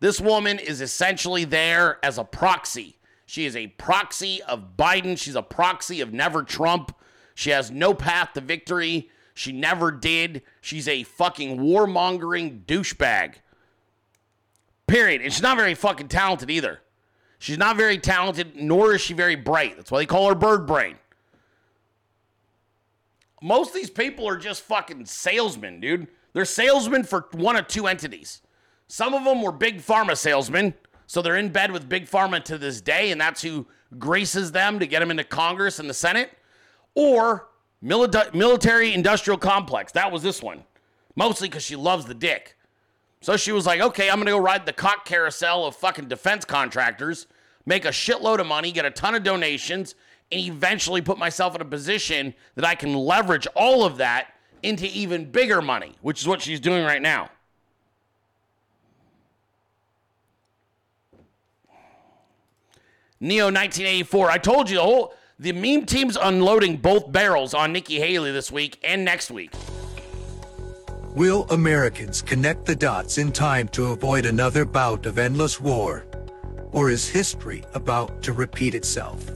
This 0.00 0.20
woman 0.20 0.58
is 0.58 0.80
essentially 0.80 1.44
there 1.44 1.98
as 2.04 2.18
a 2.18 2.24
proxy. 2.24 2.97
She 3.28 3.44
is 3.44 3.54
a 3.54 3.66
proxy 3.66 4.42
of 4.44 4.78
Biden. 4.78 5.18
She's 5.18 5.34
a 5.34 5.42
proxy 5.42 6.00
of 6.00 6.14
never 6.14 6.42
Trump. 6.42 6.96
She 7.34 7.50
has 7.50 7.70
no 7.70 7.92
path 7.92 8.32
to 8.32 8.40
victory. 8.40 9.10
She 9.34 9.52
never 9.52 9.92
did. 9.92 10.40
She's 10.62 10.88
a 10.88 11.02
fucking 11.02 11.58
warmongering 11.58 12.64
douchebag. 12.64 13.34
Period. 14.86 15.20
And 15.20 15.30
she's 15.30 15.42
not 15.42 15.58
very 15.58 15.74
fucking 15.74 16.08
talented 16.08 16.48
either. 16.48 16.80
She's 17.38 17.58
not 17.58 17.76
very 17.76 17.98
talented, 17.98 18.56
nor 18.56 18.94
is 18.94 19.02
she 19.02 19.12
very 19.12 19.36
bright. 19.36 19.76
That's 19.76 19.90
why 19.90 19.98
they 19.98 20.06
call 20.06 20.30
her 20.30 20.34
bird 20.34 20.66
brain. 20.66 20.96
Most 23.42 23.68
of 23.68 23.74
these 23.74 23.90
people 23.90 24.26
are 24.26 24.38
just 24.38 24.62
fucking 24.62 25.04
salesmen, 25.04 25.80
dude. 25.80 26.08
They're 26.32 26.46
salesmen 26.46 27.04
for 27.04 27.28
one 27.32 27.56
of 27.56 27.68
two 27.68 27.88
entities. 27.88 28.40
Some 28.86 29.12
of 29.12 29.24
them 29.24 29.42
were 29.42 29.52
big 29.52 29.82
pharma 29.82 30.16
salesmen, 30.16 30.72
so 31.08 31.22
they're 31.22 31.36
in 31.36 31.48
bed 31.48 31.72
with 31.72 31.88
big 31.88 32.06
pharma 32.06 32.44
to 32.44 32.58
this 32.58 32.82
day, 32.82 33.10
and 33.10 33.18
that's 33.20 33.40
who 33.40 33.66
graces 33.98 34.52
them 34.52 34.78
to 34.78 34.86
get 34.86 35.00
them 35.00 35.10
into 35.10 35.24
Congress 35.24 35.78
and 35.78 35.88
the 35.88 35.94
Senate. 35.94 36.30
Or 36.94 37.48
mili- 37.82 38.34
military 38.34 38.92
industrial 38.92 39.38
complex. 39.38 39.90
That 39.92 40.12
was 40.12 40.22
this 40.22 40.42
one, 40.42 40.64
mostly 41.16 41.48
because 41.48 41.62
she 41.64 41.76
loves 41.76 42.04
the 42.04 42.14
dick. 42.14 42.56
So 43.22 43.38
she 43.38 43.52
was 43.52 43.64
like, 43.64 43.80
okay, 43.80 44.10
I'm 44.10 44.18
gonna 44.18 44.32
go 44.32 44.38
ride 44.38 44.66
the 44.66 44.72
cock 44.74 45.06
carousel 45.06 45.64
of 45.64 45.74
fucking 45.74 46.08
defense 46.08 46.44
contractors, 46.44 47.26
make 47.64 47.86
a 47.86 47.88
shitload 47.88 48.38
of 48.38 48.46
money, 48.46 48.70
get 48.70 48.84
a 48.84 48.90
ton 48.90 49.14
of 49.14 49.22
donations, 49.22 49.94
and 50.30 50.42
eventually 50.42 51.00
put 51.00 51.16
myself 51.16 51.54
in 51.54 51.62
a 51.62 51.64
position 51.64 52.34
that 52.54 52.66
I 52.66 52.74
can 52.74 52.94
leverage 52.94 53.46
all 53.56 53.82
of 53.82 53.96
that 53.96 54.34
into 54.62 54.86
even 54.86 55.30
bigger 55.30 55.62
money, 55.62 55.96
which 56.02 56.20
is 56.20 56.28
what 56.28 56.42
she's 56.42 56.60
doing 56.60 56.84
right 56.84 57.00
now. 57.00 57.30
Neo 63.20 63.46
1984. 63.46 64.30
I 64.30 64.38
told 64.38 64.70
you 64.70 64.76
the 64.76 64.82
whole 64.82 65.14
the 65.40 65.52
meme 65.52 65.86
team's 65.86 66.16
unloading 66.16 66.76
both 66.76 67.10
barrels 67.10 67.52
on 67.52 67.72
Nikki 67.72 67.98
Haley 67.98 68.30
this 68.30 68.52
week 68.52 68.78
and 68.84 69.04
next 69.04 69.30
week. 69.30 69.52
Will 71.14 71.44
Americans 71.50 72.22
connect 72.22 72.64
the 72.64 72.76
dots 72.76 73.18
in 73.18 73.32
time 73.32 73.66
to 73.68 73.86
avoid 73.86 74.24
another 74.24 74.64
bout 74.64 75.04
of 75.04 75.18
endless 75.18 75.60
war? 75.60 76.06
Or 76.70 76.90
is 76.90 77.08
history 77.08 77.64
about 77.74 78.22
to 78.22 78.32
repeat 78.32 78.74
itself? 78.74 79.28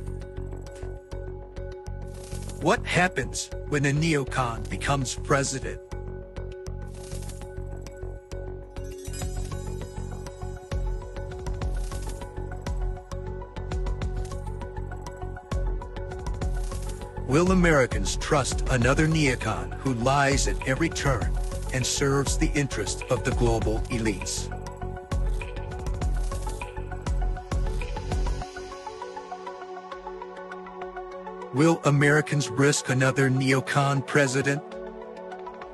What 2.61 2.87
happens 2.87 3.51
when 3.69 3.87
a 3.87 3.91
neocon 3.91 4.69
becomes 4.71 5.17
president? 5.17 5.81
Will 17.29 17.53
Americans 17.53 18.17
trust 18.17 18.69
another 18.71 19.07
neocon 19.07 19.73
who 19.75 19.95
lies 19.95 20.49
at 20.49 20.69
every 20.69 20.89
turn 20.89 21.31
and 21.73 21.87
serves 21.87 22.37
the 22.37 22.51
interest 22.55 23.05
of 23.11 23.23
the 23.23 23.31
global 23.33 23.79
elites? 23.91 24.51
Will 31.55 31.81
Americans 31.85 32.49
risk 32.49 32.89
another 32.89 33.31
neocon 33.31 34.05
president 34.05 34.61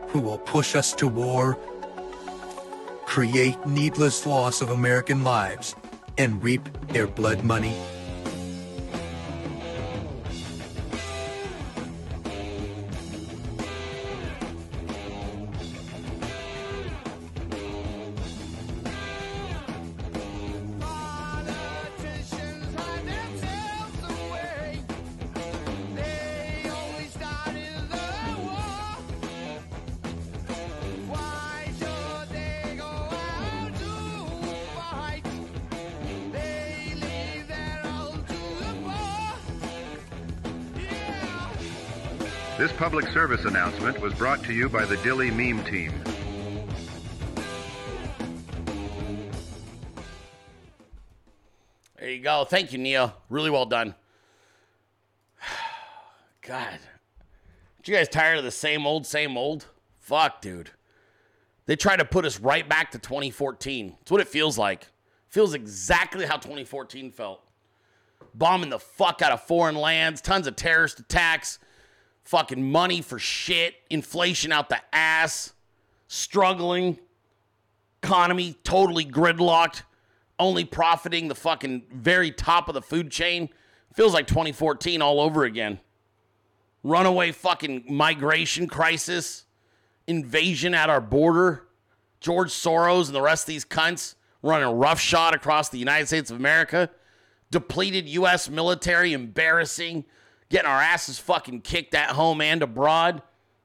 who 0.08 0.20
will 0.20 0.38
push 0.38 0.76
us 0.76 0.92
to 0.94 1.08
war, 1.08 1.58
create 3.06 3.56
needless 3.66 4.26
loss 4.26 4.60
of 4.60 4.70
American 4.70 5.24
lives, 5.24 5.74
and 6.18 6.42
reap 6.42 6.68
their 6.88 7.06
blood 7.06 7.42
money? 7.42 7.74
This 42.58 42.72
public 42.72 43.06
service 43.10 43.44
announcement 43.44 44.00
was 44.00 44.12
brought 44.14 44.42
to 44.42 44.52
you 44.52 44.68
by 44.68 44.84
the 44.84 44.96
Dilley 44.96 45.30
Meme 45.30 45.64
Team. 45.64 45.92
There 52.00 52.10
you 52.10 52.20
go. 52.20 52.44
Thank 52.44 52.72
you, 52.72 52.78
Neil. 52.78 53.14
Really 53.30 53.50
well 53.50 53.64
done. 53.64 53.94
God. 56.42 56.80
Aren't 56.80 57.86
you 57.86 57.94
guys 57.94 58.08
tired 58.08 58.38
of 58.38 58.44
the 58.44 58.50
same 58.50 58.88
old, 58.88 59.06
same 59.06 59.36
old? 59.36 59.66
Fuck, 60.00 60.40
dude. 60.40 60.70
They 61.66 61.76
try 61.76 61.94
to 61.94 62.04
put 62.04 62.24
us 62.24 62.40
right 62.40 62.68
back 62.68 62.90
to 62.90 62.98
2014. 62.98 63.98
It's 64.02 64.10
what 64.10 64.20
it 64.20 64.26
feels 64.26 64.58
like. 64.58 64.88
feels 65.28 65.54
exactly 65.54 66.26
how 66.26 66.38
2014 66.38 67.12
felt. 67.12 67.40
Bombing 68.34 68.70
the 68.70 68.80
fuck 68.80 69.22
out 69.22 69.30
of 69.30 69.42
foreign 69.42 69.76
lands, 69.76 70.20
tons 70.20 70.48
of 70.48 70.56
terrorist 70.56 70.98
attacks, 70.98 71.60
fucking 72.28 72.70
money 72.70 73.00
for 73.00 73.18
shit, 73.18 73.74
inflation 73.88 74.52
out 74.52 74.68
the 74.68 74.78
ass, 74.92 75.54
struggling, 76.08 76.98
economy 78.02 78.54
totally 78.64 79.06
gridlocked, 79.06 79.80
only 80.38 80.62
profiting 80.62 81.28
the 81.28 81.34
fucking 81.34 81.82
very 81.90 82.30
top 82.30 82.68
of 82.68 82.74
the 82.74 82.82
food 82.82 83.10
chain. 83.10 83.48
Feels 83.94 84.12
like 84.12 84.26
2014 84.26 85.00
all 85.00 85.22
over 85.22 85.44
again. 85.44 85.80
Runaway 86.84 87.32
fucking 87.32 87.84
migration 87.88 88.66
crisis, 88.68 89.46
invasion 90.06 90.74
at 90.74 90.90
our 90.90 91.00
border, 91.00 91.66
George 92.20 92.50
Soros 92.50 93.06
and 93.06 93.14
the 93.14 93.22
rest 93.22 93.44
of 93.44 93.54
these 93.54 93.64
cunts 93.64 94.16
running 94.42 94.68
roughshod 94.68 95.34
across 95.34 95.70
the 95.70 95.78
United 95.78 96.08
States 96.08 96.30
of 96.30 96.36
America, 96.36 96.90
depleted 97.50 98.06
U.S. 98.10 98.50
military, 98.50 99.14
embarrassing, 99.14 100.04
getting 100.48 100.68
our 100.68 100.80
asses 100.80 101.18
fucking 101.18 101.60
kicked 101.60 101.94
at 101.94 102.10
home 102.10 102.40
and 102.40 102.62
abroad, 102.62 103.22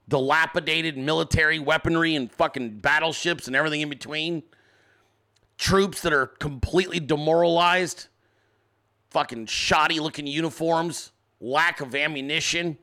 dilapidated 0.08 0.98
military 0.98 1.60
weaponry 1.60 2.16
and 2.16 2.32
fucking 2.32 2.80
battleships 2.80 3.48
and 3.48 3.56
everything 3.56 3.82
in 3.82 3.90
between, 3.90 4.44
troops 5.58 6.02
that 6.02 6.14
are 6.14 6.28
completely 6.28 7.00
demoralized, 7.00 8.08
fucking 9.10 9.46
shoddy 9.46 10.00
looking 10.00 10.28
uniforms, 10.28 11.12
lack 11.40 11.80
of 11.80 11.96
ammunition. 11.96 12.78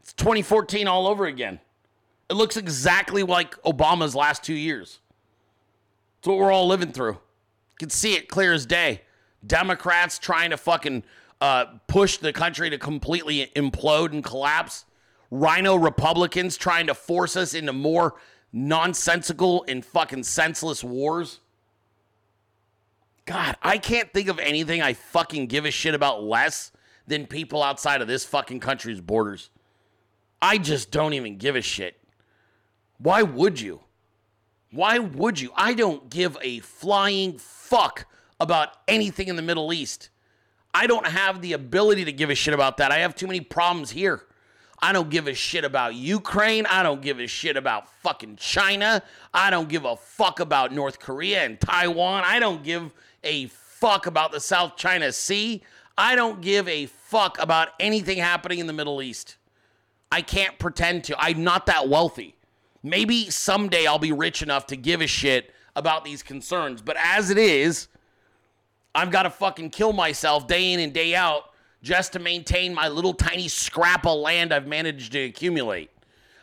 It's 0.00 0.12
2014 0.14 0.86
all 0.86 1.06
over 1.06 1.26
again. 1.26 1.60
It 2.30 2.34
looks 2.34 2.56
exactly 2.56 3.22
like 3.22 3.60
Obama's 3.62 4.14
last 4.14 4.42
two 4.42 4.54
years. 4.54 5.00
It's 6.18 6.28
what 6.28 6.38
we're 6.38 6.52
all 6.52 6.66
living 6.66 6.92
through. 6.92 7.12
You 7.12 7.76
can 7.78 7.90
see 7.90 8.14
it 8.14 8.28
clear 8.28 8.52
as 8.52 8.66
day. 8.66 9.02
Democrats 9.46 10.18
trying 10.18 10.50
to 10.50 10.56
fucking 10.56 11.04
uh, 11.40 11.66
push 11.86 12.18
the 12.18 12.32
country 12.32 12.70
to 12.70 12.78
completely 12.78 13.50
implode 13.54 14.12
and 14.12 14.24
collapse. 14.24 14.84
RINO 15.30 15.76
Republicans 15.76 16.56
trying 16.56 16.86
to 16.86 16.94
force 16.94 17.36
us 17.36 17.54
into 17.54 17.72
more 17.72 18.14
nonsensical 18.52 19.64
and 19.68 19.84
fucking 19.84 20.24
senseless 20.24 20.82
wars. 20.82 21.40
God, 23.26 23.56
I 23.62 23.76
can't 23.76 24.12
think 24.12 24.28
of 24.28 24.38
anything 24.38 24.80
I 24.80 24.94
fucking 24.94 25.48
give 25.48 25.66
a 25.66 25.70
shit 25.70 25.94
about 25.94 26.22
less 26.22 26.72
than 27.06 27.26
people 27.26 27.62
outside 27.62 28.00
of 28.00 28.08
this 28.08 28.24
fucking 28.24 28.60
country's 28.60 29.00
borders. 29.00 29.50
I 30.40 30.56
just 30.58 30.90
don't 30.90 31.12
even 31.12 31.36
give 31.36 31.56
a 31.56 31.62
shit. 31.62 32.00
Why 32.98 33.22
would 33.22 33.60
you? 33.60 33.80
Why 34.70 34.98
would 34.98 35.40
you? 35.40 35.52
I 35.56 35.74
don't 35.74 36.10
give 36.10 36.36
a 36.42 36.60
flying 36.60 37.38
fuck 37.38 38.06
about 38.40 38.70
anything 38.86 39.28
in 39.28 39.36
the 39.36 39.42
Middle 39.42 39.72
East. 39.72 40.10
I 40.78 40.86
don't 40.86 41.08
have 41.08 41.40
the 41.40 41.54
ability 41.54 42.04
to 42.04 42.12
give 42.12 42.30
a 42.30 42.36
shit 42.36 42.54
about 42.54 42.76
that. 42.76 42.92
I 42.92 42.98
have 42.98 43.16
too 43.16 43.26
many 43.26 43.40
problems 43.40 43.90
here. 43.90 44.22
I 44.80 44.92
don't 44.92 45.10
give 45.10 45.26
a 45.26 45.34
shit 45.34 45.64
about 45.64 45.96
Ukraine. 45.96 46.66
I 46.66 46.84
don't 46.84 47.02
give 47.02 47.18
a 47.18 47.26
shit 47.26 47.56
about 47.56 47.88
fucking 47.94 48.36
China. 48.36 49.02
I 49.34 49.50
don't 49.50 49.68
give 49.68 49.84
a 49.84 49.96
fuck 49.96 50.38
about 50.38 50.72
North 50.72 51.00
Korea 51.00 51.42
and 51.42 51.60
Taiwan. 51.60 52.22
I 52.24 52.38
don't 52.38 52.62
give 52.62 52.94
a 53.24 53.46
fuck 53.46 54.06
about 54.06 54.30
the 54.30 54.38
South 54.38 54.76
China 54.76 55.10
Sea. 55.10 55.64
I 55.96 56.14
don't 56.14 56.40
give 56.40 56.68
a 56.68 56.86
fuck 56.86 57.42
about 57.42 57.70
anything 57.80 58.18
happening 58.18 58.60
in 58.60 58.68
the 58.68 58.72
Middle 58.72 59.02
East. 59.02 59.36
I 60.12 60.22
can't 60.22 60.60
pretend 60.60 61.02
to. 61.04 61.16
I'm 61.18 61.42
not 61.42 61.66
that 61.66 61.88
wealthy. 61.88 62.36
Maybe 62.84 63.30
someday 63.30 63.86
I'll 63.86 63.98
be 63.98 64.12
rich 64.12 64.42
enough 64.42 64.68
to 64.68 64.76
give 64.76 65.00
a 65.00 65.08
shit 65.08 65.52
about 65.74 66.04
these 66.04 66.22
concerns. 66.22 66.82
But 66.82 66.96
as 67.00 67.30
it 67.30 67.38
is, 67.38 67.88
I've 68.94 69.10
got 69.10 69.24
to 69.24 69.30
fucking 69.30 69.70
kill 69.70 69.92
myself 69.92 70.46
day 70.46 70.72
in 70.72 70.80
and 70.80 70.92
day 70.92 71.14
out 71.14 71.50
just 71.82 72.12
to 72.14 72.18
maintain 72.18 72.74
my 72.74 72.88
little 72.88 73.14
tiny 73.14 73.48
scrap 73.48 74.06
of 74.06 74.18
land 74.18 74.52
I've 74.52 74.66
managed 74.66 75.12
to 75.12 75.24
accumulate. 75.24 75.90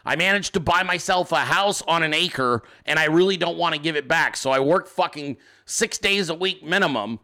I 0.06 0.16
managed 0.16 0.54
to 0.54 0.60
buy 0.60 0.84
myself 0.84 1.32
a 1.32 1.40
house 1.40 1.82
on 1.82 2.04
an 2.04 2.14
acre 2.14 2.64
and 2.86 3.00
I 3.00 3.06
really 3.06 3.38
don't 3.38 3.58
want 3.58 3.74
to 3.74 3.82
give 3.82 3.96
it 3.96 4.08
back. 4.08 4.38
So 4.38 4.52
I 4.52 4.60
work 4.60 4.88
fucking 4.88 5.38
six 5.66 5.98
days 5.98 6.30
a 6.30 6.36
week 6.36 6.64
minimum. 6.64 7.20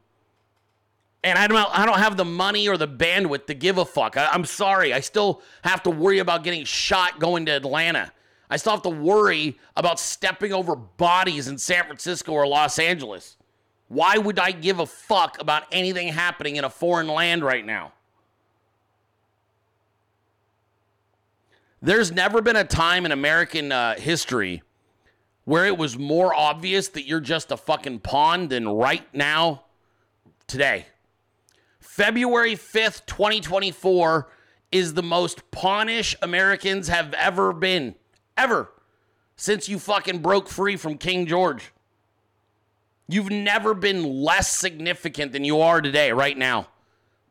And 1.24 1.38
I 1.38 1.46
don't, 1.46 1.58
I 1.78 1.86
don't 1.86 2.00
have 2.00 2.18
the 2.18 2.26
money 2.26 2.68
or 2.68 2.78
the 2.78 2.88
bandwidth 2.88 3.46
to 3.46 3.54
give 3.54 3.78
a 3.78 3.86
fuck. 3.86 4.18
I, 4.18 4.28
I'm 4.28 4.44
sorry. 4.44 4.92
I 4.92 5.02
still 5.02 5.44
have 5.64 5.84
to 5.84 5.92
worry 5.92 6.18
about 6.18 6.44
getting 6.44 6.66
shot 6.66 7.20
going 7.20 7.46
to 7.46 7.52
Atlanta. 7.52 8.12
I 8.50 8.58
still 8.58 8.74
have 8.74 8.82
to 8.82 8.90
worry 8.90 9.60
about 9.78 10.00
stepping 10.00 10.52
over 10.52 10.76
bodies 10.76 11.48
in 11.48 11.60
San 11.60 11.86
Francisco 11.86 12.34
or 12.34 12.48
Los 12.48 12.80
Angeles. 12.80 13.38
Why 13.92 14.18
would 14.18 14.40
I 14.40 14.52
give 14.52 14.80
a 14.80 14.86
fuck 14.86 15.42
about 15.42 15.64
anything 15.70 16.08
happening 16.08 16.56
in 16.56 16.64
a 16.64 16.70
foreign 16.70 17.10
land 17.10 17.44
right 17.44 17.66
now? 17.66 17.92
There's 21.82 22.10
never 22.10 22.42
been 22.42 22.56
a 22.56 22.64
time 22.64 23.06
in 23.06 23.12
American 23.12 23.74
uh, 23.74 23.96
history 23.96 24.64
where 25.44 25.66
it 25.66 25.78
was 25.78 25.98
more 25.98 26.34
obvious 26.34 26.88
that 26.88 27.06
you're 27.06 27.20
just 27.20 27.52
a 27.52 27.58
fucking 27.58 28.00
pawn 28.00 28.48
than 28.48 28.66
right 28.66 29.04
now, 29.14 29.66
today. 30.48 30.86
February 31.82 32.56
5th, 32.56 33.06
2024 33.08 34.30
is 34.72 34.94
the 34.94 35.04
most 35.04 35.52
pawnish 35.52 36.16
Americans 36.22 36.88
have 36.88 37.14
ever 37.16 37.52
been. 37.52 37.96
Ever. 38.38 38.72
Since 39.36 39.68
you 39.68 39.80
fucking 39.80 40.20
broke 40.20 40.48
free 40.48 40.78
from 40.78 40.98
King 40.98 41.26
George. 41.26 41.74
You've 43.12 43.30
never 43.30 43.74
been 43.74 44.04
less 44.04 44.56
significant 44.56 45.34
than 45.34 45.44
you 45.44 45.60
are 45.62 45.82
today, 45.82 46.12
right 46.12 46.38
now. 46.38 46.68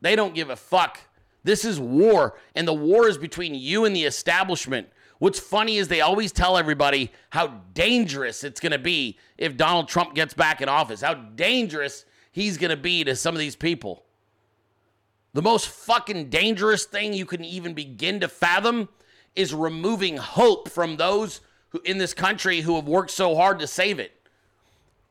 They 0.01 0.15
don't 0.15 0.35
give 0.35 0.49
a 0.49 0.55
fuck. 0.55 0.99
This 1.43 1.65
is 1.65 1.79
war, 1.79 2.37
and 2.55 2.67
the 2.67 2.73
war 2.73 3.07
is 3.07 3.17
between 3.17 3.55
you 3.55 3.85
and 3.85 3.95
the 3.95 4.03
establishment. 4.03 4.89
What's 5.17 5.39
funny 5.39 5.77
is 5.77 5.87
they 5.87 6.01
always 6.01 6.31
tell 6.31 6.57
everybody 6.57 7.11
how 7.31 7.61
dangerous 7.73 8.43
it's 8.43 8.59
going 8.59 8.73
to 8.73 8.79
be 8.79 9.17
if 9.37 9.57
Donald 9.57 9.87
Trump 9.87 10.13
gets 10.13 10.35
back 10.35 10.61
in 10.61 10.69
office, 10.69 11.01
how 11.01 11.15
dangerous 11.15 12.05
he's 12.31 12.57
going 12.57 12.69
to 12.69 12.77
be 12.77 13.03
to 13.03 13.15
some 13.15 13.33
of 13.33 13.39
these 13.39 13.55
people. 13.55 14.03
The 15.33 15.41
most 15.41 15.67
fucking 15.67 16.29
dangerous 16.29 16.85
thing 16.85 17.13
you 17.13 17.25
can 17.25 17.43
even 17.43 17.73
begin 17.73 18.19
to 18.19 18.27
fathom 18.27 18.89
is 19.35 19.53
removing 19.53 20.17
hope 20.17 20.69
from 20.69 20.97
those 20.97 21.41
who, 21.69 21.81
in 21.85 21.97
this 21.97 22.13
country 22.13 22.61
who 22.61 22.75
have 22.75 22.87
worked 22.87 23.11
so 23.11 23.35
hard 23.35 23.59
to 23.59 23.67
save 23.67 23.99
it. 23.99 24.20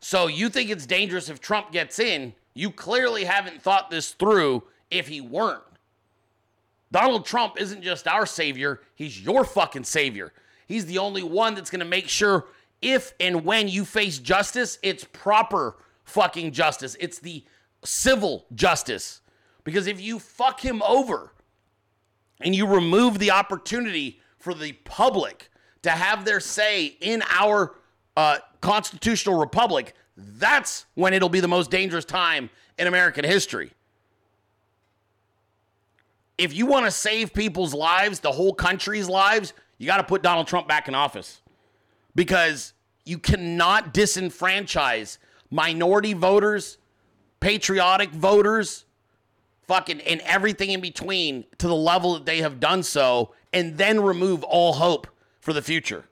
So 0.01 0.27
you 0.27 0.49
think 0.49 0.71
it's 0.71 0.87
dangerous 0.87 1.29
if 1.29 1.41
Trump 1.41 1.73
gets 1.73 1.99
in? 1.99 2.35
You 2.55 2.71
clearly 2.71 3.25
haven't 3.25 3.63
thought 3.63 3.91
this 3.91 4.13
through 4.13 4.65
if 4.91 5.09
he 5.09 5.21
weren't. 5.21 5.63
Donald 6.91 7.25
Trump 7.25 7.61
isn't 7.61 7.83
just 7.83 8.09
our 8.09 8.27
savior, 8.27 8.81
he's 8.95 9.21
your 9.21 9.45
fucking 9.45 9.85
savior. 9.85 10.33
He's 10.67 10.87
the 10.87 10.99
only 10.99 11.23
one 11.23 11.55
that's 11.55 11.71
going 11.71 11.81
to 11.81 11.87
make 11.87 12.09
sure 12.09 12.47
if 12.83 13.13
and 13.21 13.45
when 13.45 13.69
you 13.69 13.85
face 13.85 14.19
justice, 14.19 14.79
it's 14.83 15.05
proper 15.05 15.77
fucking 16.05 16.53
justice. 16.53 16.97
It's 16.99 17.19
the 17.19 17.45
civil 17.85 18.47
justice. 18.55 19.21
Because 19.65 19.87
if 19.87 20.01
you 20.01 20.19
fuck 20.19 20.65
him 20.65 20.83
over 20.83 21.33
and 22.41 22.55
you 22.55 22.67
remove 22.67 23.19
the 23.19 23.31
opportunity 23.31 24.21
for 24.39 24.55
the 24.55 24.73
public 24.85 25.51
to 25.83 25.91
have 25.91 26.25
their 26.25 26.41
say 26.41 26.97
in 27.01 27.23
our 27.31 27.75
uh, 28.17 28.39
constitutional 28.61 29.39
republic, 29.39 29.95
that's 30.17 30.87
when 30.95 31.15
it'll 31.15 31.29
be 31.29 31.41
the 31.41 31.49
most 31.49 31.71
dangerous 31.71 32.05
time 32.05 32.51
in 32.79 32.87
American 32.87 33.25
history. 33.25 33.73
If 36.39 36.55
you 36.55 36.67
want 36.67 36.87
to 36.87 36.91
save 36.91 37.35
people's 37.35 37.75
lives, 37.75 38.21
the 38.21 38.33
whole 38.33 38.55
country's 38.55 39.09
lives, 39.09 39.53
you 39.79 39.87
got 39.87 39.99
to 39.99 40.05
put 40.05 40.23
Donald 40.23 40.47
Trump 40.47 40.69
back 40.69 40.89
in 40.89 40.95
office 40.95 41.43
because 42.15 42.73
you 43.05 43.19
cannot 43.19 43.93
disenfranchise 43.95 45.19
minority 45.51 46.13
voters, 46.13 46.79
patriotic 47.41 48.11
voters, 48.11 48.85
fucking, 49.67 50.01
and 50.01 50.21
everything 50.23 50.71
in 50.71 50.81
between 50.81 51.45
to 51.59 51.67
the 51.67 51.75
level 51.75 52.15
that 52.15 52.27
they 52.27 52.39
have 52.39 52.61
done 52.61 52.83
so, 52.83 53.35
and 53.53 53.79
then 53.79 54.01
remove 54.01 54.43
all 54.45 54.75
hope 54.75 55.07
for 55.41 55.53
the 55.53 55.63
future. 55.63 56.05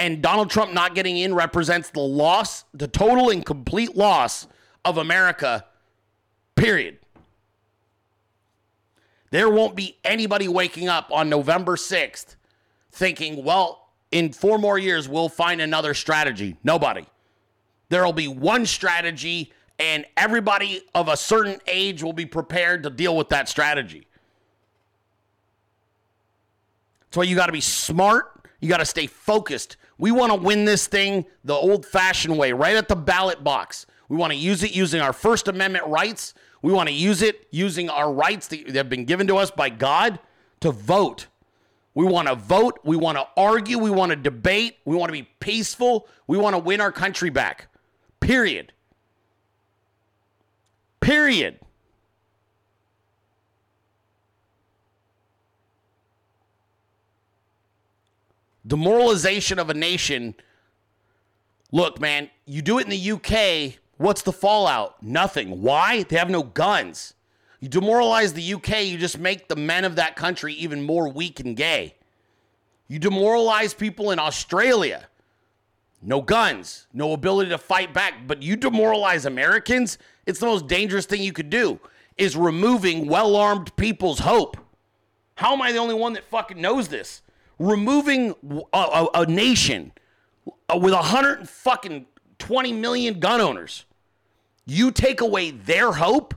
And 0.00 0.22
Donald 0.22 0.48
Trump 0.48 0.72
not 0.72 0.94
getting 0.94 1.18
in 1.18 1.34
represents 1.34 1.90
the 1.90 2.00
loss, 2.00 2.64
the 2.72 2.88
total 2.88 3.28
and 3.28 3.44
complete 3.44 3.94
loss 3.94 4.48
of 4.82 4.96
America, 4.96 5.66
period. 6.56 6.96
There 9.30 9.50
won't 9.50 9.76
be 9.76 9.98
anybody 10.02 10.48
waking 10.48 10.88
up 10.88 11.10
on 11.12 11.28
November 11.28 11.76
6th 11.76 12.36
thinking, 12.90 13.44
well, 13.44 13.90
in 14.10 14.32
four 14.32 14.58
more 14.58 14.78
years, 14.78 15.06
we'll 15.06 15.28
find 15.28 15.60
another 15.60 15.92
strategy. 15.92 16.56
Nobody. 16.64 17.04
There 17.90 18.02
will 18.02 18.14
be 18.14 18.26
one 18.26 18.64
strategy, 18.64 19.52
and 19.78 20.06
everybody 20.16 20.80
of 20.94 21.08
a 21.08 21.16
certain 21.16 21.60
age 21.66 22.02
will 22.02 22.14
be 22.14 22.24
prepared 22.24 22.84
to 22.84 22.90
deal 22.90 23.14
with 23.14 23.28
that 23.28 23.50
strategy. 23.50 24.06
That's 27.00 27.18
why 27.18 27.24
you 27.24 27.36
got 27.36 27.46
to 27.46 27.52
be 27.52 27.60
smart. 27.60 28.48
You 28.60 28.70
got 28.70 28.78
to 28.78 28.86
stay 28.86 29.06
focused. 29.06 29.76
We 30.00 30.10
want 30.10 30.32
to 30.32 30.38
win 30.38 30.64
this 30.64 30.86
thing 30.86 31.26
the 31.44 31.54
old 31.54 31.84
fashioned 31.84 32.38
way, 32.38 32.52
right 32.52 32.74
at 32.74 32.88
the 32.88 32.96
ballot 32.96 33.44
box. 33.44 33.84
We 34.08 34.16
want 34.16 34.32
to 34.32 34.38
use 34.38 34.62
it 34.62 34.72
using 34.72 35.00
our 35.00 35.12
First 35.12 35.46
Amendment 35.46 35.86
rights. 35.86 36.32
We 36.62 36.72
want 36.72 36.88
to 36.88 36.94
use 36.94 37.20
it 37.20 37.46
using 37.50 37.90
our 37.90 38.12
rights 38.12 38.48
that 38.48 38.74
have 38.74 38.88
been 38.88 39.04
given 39.04 39.26
to 39.26 39.36
us 39.36 39.50
by 39.50 39.68
God 39.68 40.18
to 40.60 40.72
vote. 40.72 41.26
We 41.94 42.06
want 42.06 42.28
to 42.28 42.34
vote. 42.34 42.80
We 42.82 42.96
want 42.96 43.18
to 43.18 43.26
argue. 43.36 43.78
We 43.78 43.90
want 43.90 44.10
to 44.10 44.16
debate. 44.16 44.78
We 44.86 44.96
want 44.96 45.10
to 45.10 45.12
be 45.12 45.28
peaceful. 45.38 46.08
We 46.26 46.38
want 46.38 46.54
to 46.54 46.58
win 46.58 46.80
our 46.80 46.92
country 46.92 47.30
back. 47.30 47.68
Period. 48.20 48.72
Period. 51.00 51.60
Demoralization 58.70 59.58
of 59.58 59.68
a 59.68 59.74
nation. 59.74 60.36
Look, 61.72 62.00
man, 62.00 62.30
you 62.46 62.62
do 62.62 62.78
it 62.78 62.84
in 62.84 62.90
the 62.90 63.12
UK, 63.12 63.80
what's 63.96 64.22
the 64.22 64.32
fallout? 64.32 65.02
Nothing. 65.02 65.60
Why? 65.60 66.04
They 66.04 66.16
have 66.16 66.30
no 66.30 66.44
guns. 66.44 67.14
You 67.58 67.68
demoralize 67.68 68.32
the 68.32 68.54
UK, 68.54 68.84
you 68.84 68.96
just 68.96 69.18
make 69.18 69.48
the 69.48 69.56
men 69.56 69.84
of 69.84 69.96
that 69.96 70.14
country 70.14 70.54
even 70.54 70.82
more 70.82 71.08
weak 71.08 71.40
and 71.40 71.56
gay. 71.56 71.96
You 72.86 73.00
demoralize 73.00 73.74
people 73.74 74.12
in 74.12 74.20
Australia. 74.20 75.08
No 76.00 76.22
guns, 76.22 76.86
no 76.92 77.12
ability 77.12 77.50
to 77.50 77.58
fight 77.58 77.92
back, 77.92 78.28
but 78.28 78.40
you 78.40 78.54
demoralize 78.54 79.26
Americans, 79.26 79.98
it's 80.26 80.38
the 80.38 80.46
most 80.46 80.68
dangerous 80.68 81.06
thing 81.06 81.22
you 81.22 81.32
could 81.32 81.50
do 81.50 81.80
is 82.16 82.36
removing 82.36 83.08
well-armed 83.08 83.74
people's 83.74 84.20
hope. 84.20 84.56
How 85.34 85.54
am 85.54 85.60
I 85.60 85.72
the 85.72 85.78
only 85.78 85.94
one 85.94 86.12
that 86.12 86.24
fucking 86.30 86.60
knows 86.60 86.86
this? 86.86 87.22
Removing 87.60 88.34
a, 88.72 88.78
a, 88.78 89.08
a 89.16 89.26
nation 89.26 89.92
uh, 90.72 90.78
with 90.78 90.94
a 90.94 91.02
hundred 91.02 91.46
fucking 91.46 92.06
twenty 92.38 92.72
million 92.72 93.20
gun 93.20 93.38
owners, 93.42 93.84
you 94.64 94.90
take 94.90 95.20
away 95.20 95.50
their 95.50 95.92
hope. 95.92 96.34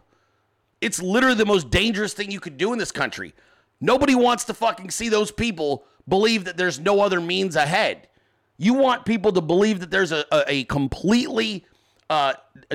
It's 0.82 1.02
literally 1.02 1.38
the 1.38 1.46
most 1.46 1.70
dangerous 1.70 2.14
thing 2.14 2.30
you 2.30 2.42
could 2.42 2.58
do 2.58 2.74
in 2.74 2.78
this 2.78 2.92
country. 2.92 3.34
Nobody 3.80 4.16
wants 4.16 4.44
to 4.46 4.54
fucking 4.54 4.92
see 4.92 5.08
those 5.08 5.32
people 5.32 5.86
believe 6.10 6.44
that 6.44 6.58
there's 6.58 6.78
no 6.78 7.00
other 7.00 7.22
means 7.22 7.56
ahead. 7.56 8.10
You 8.58 8.74
want 8.74 9.06
people 9.06 9.32
to 9.32 9.40
believe 9.40 9.80
that 9.80 9.92
there's 9.92 10.12
a, 10.12 10.26
a, 10.30 10.44
a 10.46 10.64
completely 10.66 11.66
uh, 12.10 12.34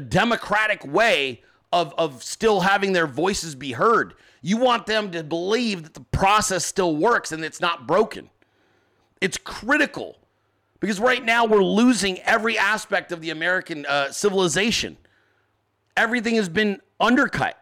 democratic 0.08 0.86
way 0.86 1.42
of, 1.70 1.94
of 1.98 2.22
still 2.22 2.60
having 2.60 2.94
their 2.94 3.06
voices 3.06 3.54
be 3.54 3.72
heard. 3.72 4.14
You 4.40 4.56
want 4.56 4.86
them 4.86 5.10
to 5.10 5.22
believe 5.22 5.82
that 5.82 5.92
the 5.92 6.06
process 6.12 6.64
still 6.64 6.96
works 6.96 7.30
and 7.30 7.44
it's 7.44 7.60
not 7.60 7.86
broken. 7.86 8.30
It's 9.20 9.36
critical 9.36 10.18
because 10.80 11.00
right 11.00 11.24
now 11.24 11.44
we're 11.44 11.64
losing 11.64 12.18
every 12.20 12.58
aspect 12.58 13.12
of 13.12 13.20
the 13.20 13.30
American 13.30 13.84
uh, 13.86 14.10
civilization. 14.10 14.96
Everything 15.96 16.36
has 16.36 16.48
been 16.48 16.80
undercut. 17.00 17.56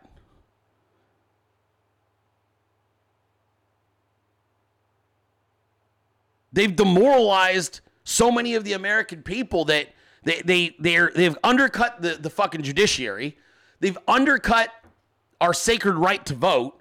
They've 6.52 6.74
demoralized 6.74 7.80
so 8.04 8.30
many 8.30 8.54
of 8.54 8.64
the 8.64 8.72
American 8.72 9.22
people 9.22 9.66
that 9.66 9.88
they 10.24 10.40
they 10.42 10.76
they're 10.78 11.12
they've 11.14 11.36
undercut 11.44 12.00
the, 12.00 12.14
the 12.14 12.30
fucking 12.30 12.62
judiciary. 12.62 13.36
They've 13.80 13.98
undercut 14.08 14.70
our 15.40 15.52
sacred 15.52 15.96
right 15.96 16.24
to 16.26 16.34
vote. 16.34 16.80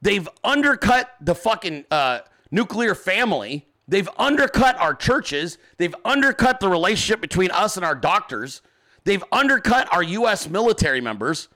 They've 0.00 0.28
undercut 0.44 1.12
the 1.20 1.34
fucking 1.34 1.86
uh, 1.90 2.20
nuclear 2.50 2.94
family. 2.94 3.66
They've 3.90 4.08
undercut 4.16 4.78
our 4.78 4.94
churches. 4.94 5.58
They've 5.76 5.94
undercut 6.04 6.60
the 6.60 6.68
relationship 6.68 7.20
between 7.20 7.50
us 7.50 7.76
and 7.76 7.84
our 7.84 7.96
doctors. 7.96 8.62
They've 9.02 9.24
undercut 9.32 9.92
our 9.92 10.02
U.S. 10.02 10.48
military 10.48 11.00
members. 11.00 11.48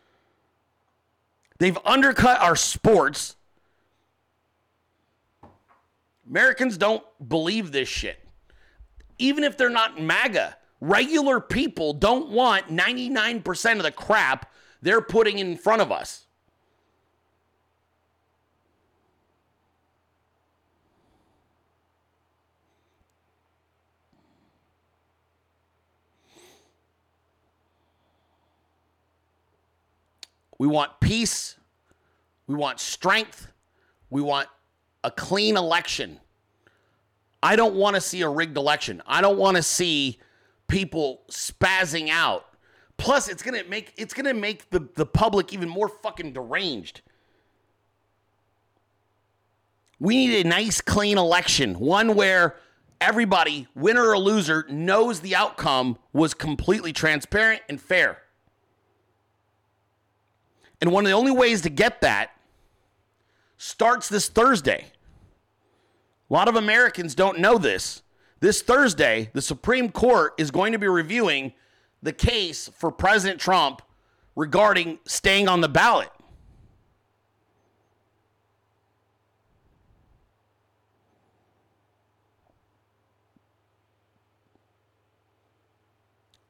They've 1.59 1.79
undercut 1.85 2.41
our 2.41 2.57
sports. 2.57 3.37
Americans 6.29 6.77
don't 6.77 7.05
believe 7.29 7.71
this 7.71 7.89
shit. 7.89 8.19
Even 9.19 9.45
if 9.45 9.57
they're 9.57 9.71
not 9.71 10.01
MAGA, 10.03 10.57
regular 10.81 11.41
people 11.41 11.93
don't 11.93 12.31
want 12.31 12.67
99% 12.67 13.77
of 13.77 13.85
the 13.85 13.93
crap 13.93 14.53
they're 14.83 15.01
putting 15.01 15.39
in 15.39 15.57
front 15.57 15.83
of 15.83 15.93
us. 15.93 16.27
We 30.59 30.67
want 30.67 31.01
peace. 31.01 31.57
We 32.47 32.55
want 32.55 32.81
strength. 32.81 33.49
We 34.11 34.23
want 34.23 34.49
a 35.03 35.11
clean 35.11 35.57
election. 35.57 36.21
I 37.43 37.57
don't 37.57 37.75
want 37.75 37.95
to 37.97 38.01
see 38.01 38.23
a 38.23 38.29
rigged 38.29 38.57
election. 38.57 39.03
I 39.07 39.21
don't 39.21 39.39
want 39.39 39.57
to 39.57 39.63
see 39.63 40.19
people 40.69 41.23
spazzing 41.31 42.09
out. 42.09 42.47
Plus, 42.97 43.29
it's 43.29 43.43
gonna 43.43 43.65
make 43.65 43.93
it's 43.97 44.15
gonna 44.15 44.35
make 44.35 44.71
the, 44.71 44.89
the 44.95 45.05
public 45.05 45.53
even 45.53 45.69
more 45.69 45.89
fucking 45.89 46.33
deranged. 46.33 47.03
We 49.99 50.27
need 50.27 50.47
a 50.47 50.49
nice, 50.49 50.81
clean 50.81 51.19
election, 51.19 51.79
one 51.79 52.15
where 52.15 52.57
everybody, 53.01 53.69
winner 53.75 54.07
or 54.07 54.19
loser, 54.19 54.65
knows 54.69 55.21
the 55.21 55.35
outcome 55.35 55.99
was 56.13 56.35
completely 56.35 56.93
transparent 56.93 57.63
and 57.69 57.81
fair. 57.81 58.24
And 60.85 60.93
one 60.93 61.07
of 61.07 61.09
the 61.09 61.17
only 61.17 61.33
ways 61.33 61.63
to 61.63 61.71
get 61.71 62.03
that 62.03 62.33
starts 63.57 64.07
this 64.07 64.29
Thursday. 64.29 64.85
A 66.29 66.35
lot 66.35 66.47
of 66.47 66.57
Americans 66.57 67.15
don't 67.15 67.39
know 67.39 67.57
this. 67.57 68.03
This 68.41 68.61
Thursday, 68.61 69.31
the 69.33 69.41
Supreme 69.41 69.91
Court 69.91 70.35
is 70.37 70.51
going 70.51 70.73
to 70.73 70.79
be 70.79 70.87
reviewing 70.87 71.55
the 72.03 72.13
case 72.13 72.71
for 72.77 72.93
President 72.93 73.41
Trump 73.41 73.81
regarding 74.37 74.99
staying 75.07 75.49
on 75.49 75.63
the 75.63 75.71
ballot. 75.71 76.11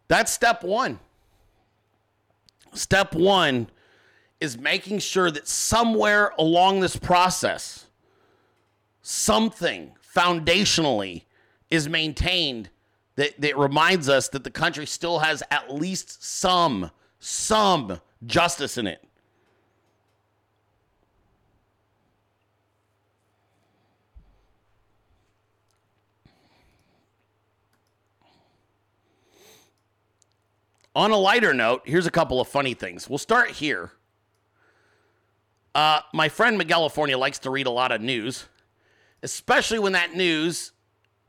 That's 0.08 0.32
step 0.32 0.64
one. 0.64 0.98
Step 2.72 3.14
one 3.14 3.68
is 4.44 4.58
making 4.58 4.98
sure 4.98 5.30
that 5.30 5.48
somewhere 5.48 6.32
along 6.38 6.80
this 6.80 6.96
process, 6.96 7.86
something 9.00 9.92
foundationally 10.14 11.22
is 11.70 11.88
maintained 11.88 12.68
that, 13.16 13.40
that 13.40 13.56
reminds 13.56 14.08
us 14.08 14.28
that 14.28 14.44
the 14.44 14.50
country 14.50 14.86
still 14.86 15.20
has 15.20 15.42
at 15.50 15.72
least 15.74 16.22
some, 16.22 16.90
some 17.18 18.00
justice 18.26 18.76
in 18.76 18.86
it. 18.86 19.02
On 30.94 31.10
a 31.10 31.16
lighter 31.16 31.54
note, 31.54 31.82
here's 31.86 32.06
a 32.06 32.10
couple 32.10 32.40
of 32.40 32.46
funny 32.46 32.74
things. 32.74 33.08
We'll 33.08 33.18
start 33.18 33.50
here. 33.52 33.92
Uh, 35.74 36.00
my 36.12 36.28
friend 36.28 36.56
Miguel 36.56 36.80
California 36.80 37.18
likes 37.18 37.38
to 37.40 37.50
read 37.50 37.66
a 37.66 37.70
lot 37.70 37.90
of 37.90 38.00
news, 38.00 38.46
especially 39.22 39.78
when 39.78 39.92
that 39.92 40.14
news 40.14 40.72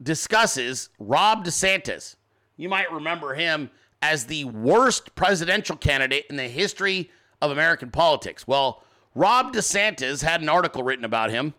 discusses 0.01 0.89
Ron 0.99 1.43
DeSantis. 1.43 2.15
You 2.57 2.69
might 2.69 2.91
remember 2.91 3.33
him 3.33 3.71
as 4.01 4.25
the 4.25 4.45
worst 4.45 5.15
presidential 5.15 5.75
candidate 5.75 6.25
in 6.29 6.35
the 6.35 6.47
history 6.47 7.09
of 7.41 7.51
American 7.51 7.89
politics. 7.89 8.47
Well, 8.47 8.83
Ron 9.15 9.51
DeSantis 9.51 10.21
had 10.21 10.41
an 10.41 10.49
article 10.49 10.83
written 10.83 11.05
about 11.05 11.31
him. 11.31 11.53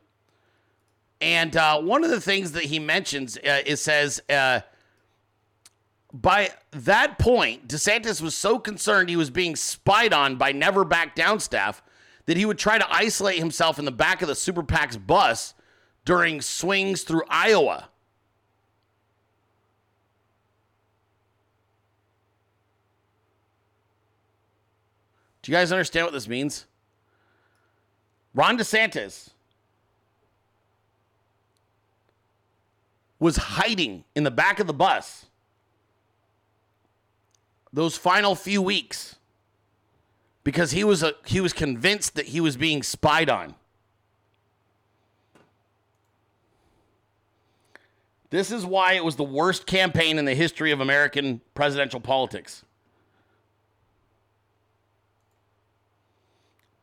And 1.21 1.57
uh, 1.57 1.81
one 1.81 2.05
of 2.05 2.11
the 2.11 2.21
things 2.21 2.53
that 2.53 2.65
he 2.65 2.79
mentions 2.79 3.37
uh, 3.39 3.63
it 3.65 3.77
says, 3.77 4.23
uh, 4.29 4.61
by 6.13 6.51
that 6.73 7.19
point, 7.19 7.67
DeSantis 7.67 8.21
was 8.21 8.35
so 8.35 8.59
concerned 8.59 9.09
he 9.09 9.17
was 9.17 9.31
being 9.31 9.57
spied 9.57 10.13
on 10.13 10.37
by 10.37 10.53
Never 10.53 10.85
Back 10.85 11.15
Down 11.15 11.41
staff 11.41 11.83
that 12.27 12.37
he 12.37 12.45
would 12.45 12.59
try 12.59 12.79
to 12.79 12.95
isolate 12.95 13.39
himself 13.39 13.79
in 13.79 13.85
the 13.85 13.93
back 13.93 14.21
of 14.21 14.29
the 14.29 14.35
Super 14.35 14.63
PAC's 14.63 14.97
bus 14.97 15.55
during 16.05 16.41
swings 16.41 17.03
through 17.03 17.23
Iowa. 17.29 17.89
Do 25.43 25.53
you 25.53 25.57
guys 25.57 25.71
understand 25.71 26.07
what 26.07 26.13
this 26.13 26.27
means? 26.27 26.67
Ron 28.35 28.59
DeSantis 28.59 29.31
was 33.19 33.37
hiding 33.37 34.05
in 34.15 34.25
the 34.25 34.31
back 34.31 34.61
of 34.61 34.67
the 34.67 34.75
bus 34.75 35.27
those 37.73 37.97
final 37.97 38.35
few 38.35 38.61
weeks 38.61 39.16
because 40.47 40.71
he 40.71 40.85
was 40.85 41.03
a, 41.03 41.13
he 41.25 41.41
was 41.41 41.53
convinced 41.53 42.15
that 42.15 42.27
he 42.27 42.41
was 42.41 42.57
being 42.57 42.81
spied 42.81 43.29
on. 43.29 43.57
This 48.31 48.53
is 48.53 48.65
why 48.65 48.93
it 48.93 49.05
was 49.05 49.17
the 49.17 49.25
worst 49.25 49.67
campaign 49.67 50.21
in 50.21 50.25
the 50.25 50.37
history 50.37 50.71
of 50.71 50.81
American 50.81 51.41
presidential 51.55 51.99
politics. 51.99 52.65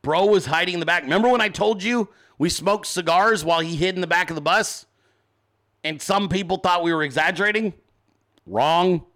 Bro 0.02 0.26
was 0.26 0.44
hiding 0.44 0.74
in 0.74 0.80
the 0.80 0.84
back. 0.84 1.04
Remember 1.04 1.30
when 1.30 1.40
I 1.40 1.48
told 1.48 1.82
you 1.82 2.10
we 2.36 2.50
smoked 2.50 2.86
cigars 2.86 3.46
while 3.46 3.60
he 3.60 3.76
hid 3.76 3.94
in 3.94 4.02
the 4.02 4.06
back 4.06 4.28
of 4.28 4.34
the 4.34 4.42
bus? 4.42 4.84
And 5.82 6.02
some 6.02 6.28
people 6.28 6.58
thought 6.58 6.82
we 6.82 6.92
were 6.92 7.02
exaggerating? 7.02 7.72
Wrong. 8.46 9.06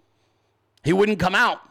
He 0.85 0.95
wouldn't 0.95 1.19
come 1.19 1.35
out. 1.35 1.68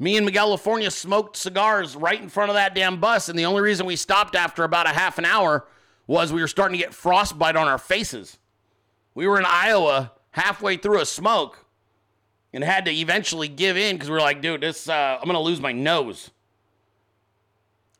Me 0.00 0.16
and 0.16 0.24
Miguel 0.24 0.46
California 0.46 0.90
smoked 0.90 1.36
cigars 1.36 1.94
right 1.94 2.22
in 2.22 2.30
front 2.30 2.48
of 2.48 2.54
that 2.54 2.74
damn 2.74 2.98
bus, 2.98 3.28
and 3.28 3.38
the 3.38 3.44
only 3.44 3.60
reason 3.60 3.84
we 3.84 3.96
stopped 3.96 4.34
after 4.34 4.64
about 4.64 4.86
a 4.86 4.94
half 4.94 5.18
an 5.18 5.26
hour 5.26 5.66
was 6.06 6.32
we 6.32 6.40
were 6.40 6.48
starting 6.48 6.78
to 6.78 6.82
get 6.82 6.94
frostbite 6.94 7.54
on 7.54 7.68
our 7.68 7.76
faces. 7.76 8.38
We 9.14 9.26
were 9.26 9.38
in 9.38 9.44
Iowa 9.46 10.12
halfway 10.30 10.78
through 10.78 11.02
a 11.02 11.06
smoke 11.06 11.66
and 12.54 12.64
had 12.64 12.86
to 12.86 12.90
eventually 12.90 13.46
give 13.46 13.76
in 13.76 13.96
because 13.96 14.08
we 14.08 14.14
were 14.14 14.22
like, 14.22 14.40
dude, 14.40 14.62
this 14.62 14.88
uh, 14.88 15.18
I'm 15.20 15.26
gonna 15.26 15.38
lose 15.38 15.60
my 15.60 15.72
nose. 15.72 16.30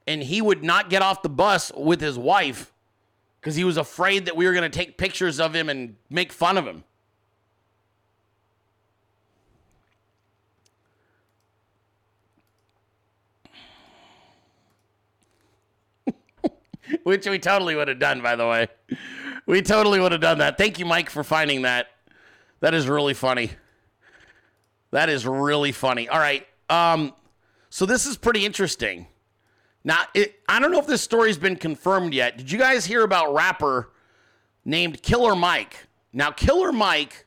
And 0.06 0.22
he 0.22 0.40
would 0.40 0.64
not 0.64 0.88
get 0.88 1.02
off 1.02 1.20
the 1.20 1.28
bus 1.28 1.70
with 1.76 2.00
his 2.00 2.18
wife 2.18 2.72
because 3.40 3.56
he 3.56 3.64
was 3.64 3.76
afraid 3.76 4.24
that 4.24 4.36
we 4.36 4.46
were 4.46 4.54
gonna 4.54 4.70
take 4.70 4.96
pictures 4.96 5.38
of 5.38 5.54
him 5.54 5.68
and 5.68 5.96
make 6.08 6.32
fun 6.32 6.56
of 6.56 6.66
him. 6.66 6.82
Which 17.02 17.26
we 17.26 17.38
totally 17.38 17.74
would 17.74 17.88
have 17.88 17.98
done, 17.98 18.22
by 18.22 18.36
the 18.36 18.46
way. 18.46 18.68
We 19.46 19.62
totally 19.62 20.00
would 20.00 20.12
have 20.12 20.20
done 20.20 20.38
that. 20.38 20.58
Thank 20.58 20.78
you, 20.78 20.86
Mike, 20.86 21.10
for 21.10 21.24
finding 21.24 21.62
that. 21.62 21.88
That 22.60 22.74
is 22.74 22.88
really 22.88 23.14
funny. 23.14 23.50
That 24.90 25.08
is 25.08 25.26
really 25.26 25.72
funny. 25.72 26.08
All 26.08 26.18
right. 26.18 26.46
Um, 26.68 27.14
so 27.70 27.86
this 27.86 28.06
is 28.06 28.16
pretty 28.16 28.44
interesting. 28.44 29.06
Now, 29.82 30.00
it, 30.14 30.40
I 30.48 30.60
don't 30.60 30.72
know 30.72 30.78
if 30.78 30.86
this 30.86 31.02
story's 31.02 31.38
been 31.38 31.56
confirmed 31.56 32.12
yet. 32.12 32.36
Did 32.36 32.50
you 32.50 32.58
guys 32.58 32.84
hear 32.84 33.02
about 33.02 33.32
rapper 33.32 33.90
named 34.64 35.02
Killer 35.02 35.34
Mike? 35.34 35.86
Now, 36.12 36.30
Killer 36.32 36.72
Mike 36.72 37.26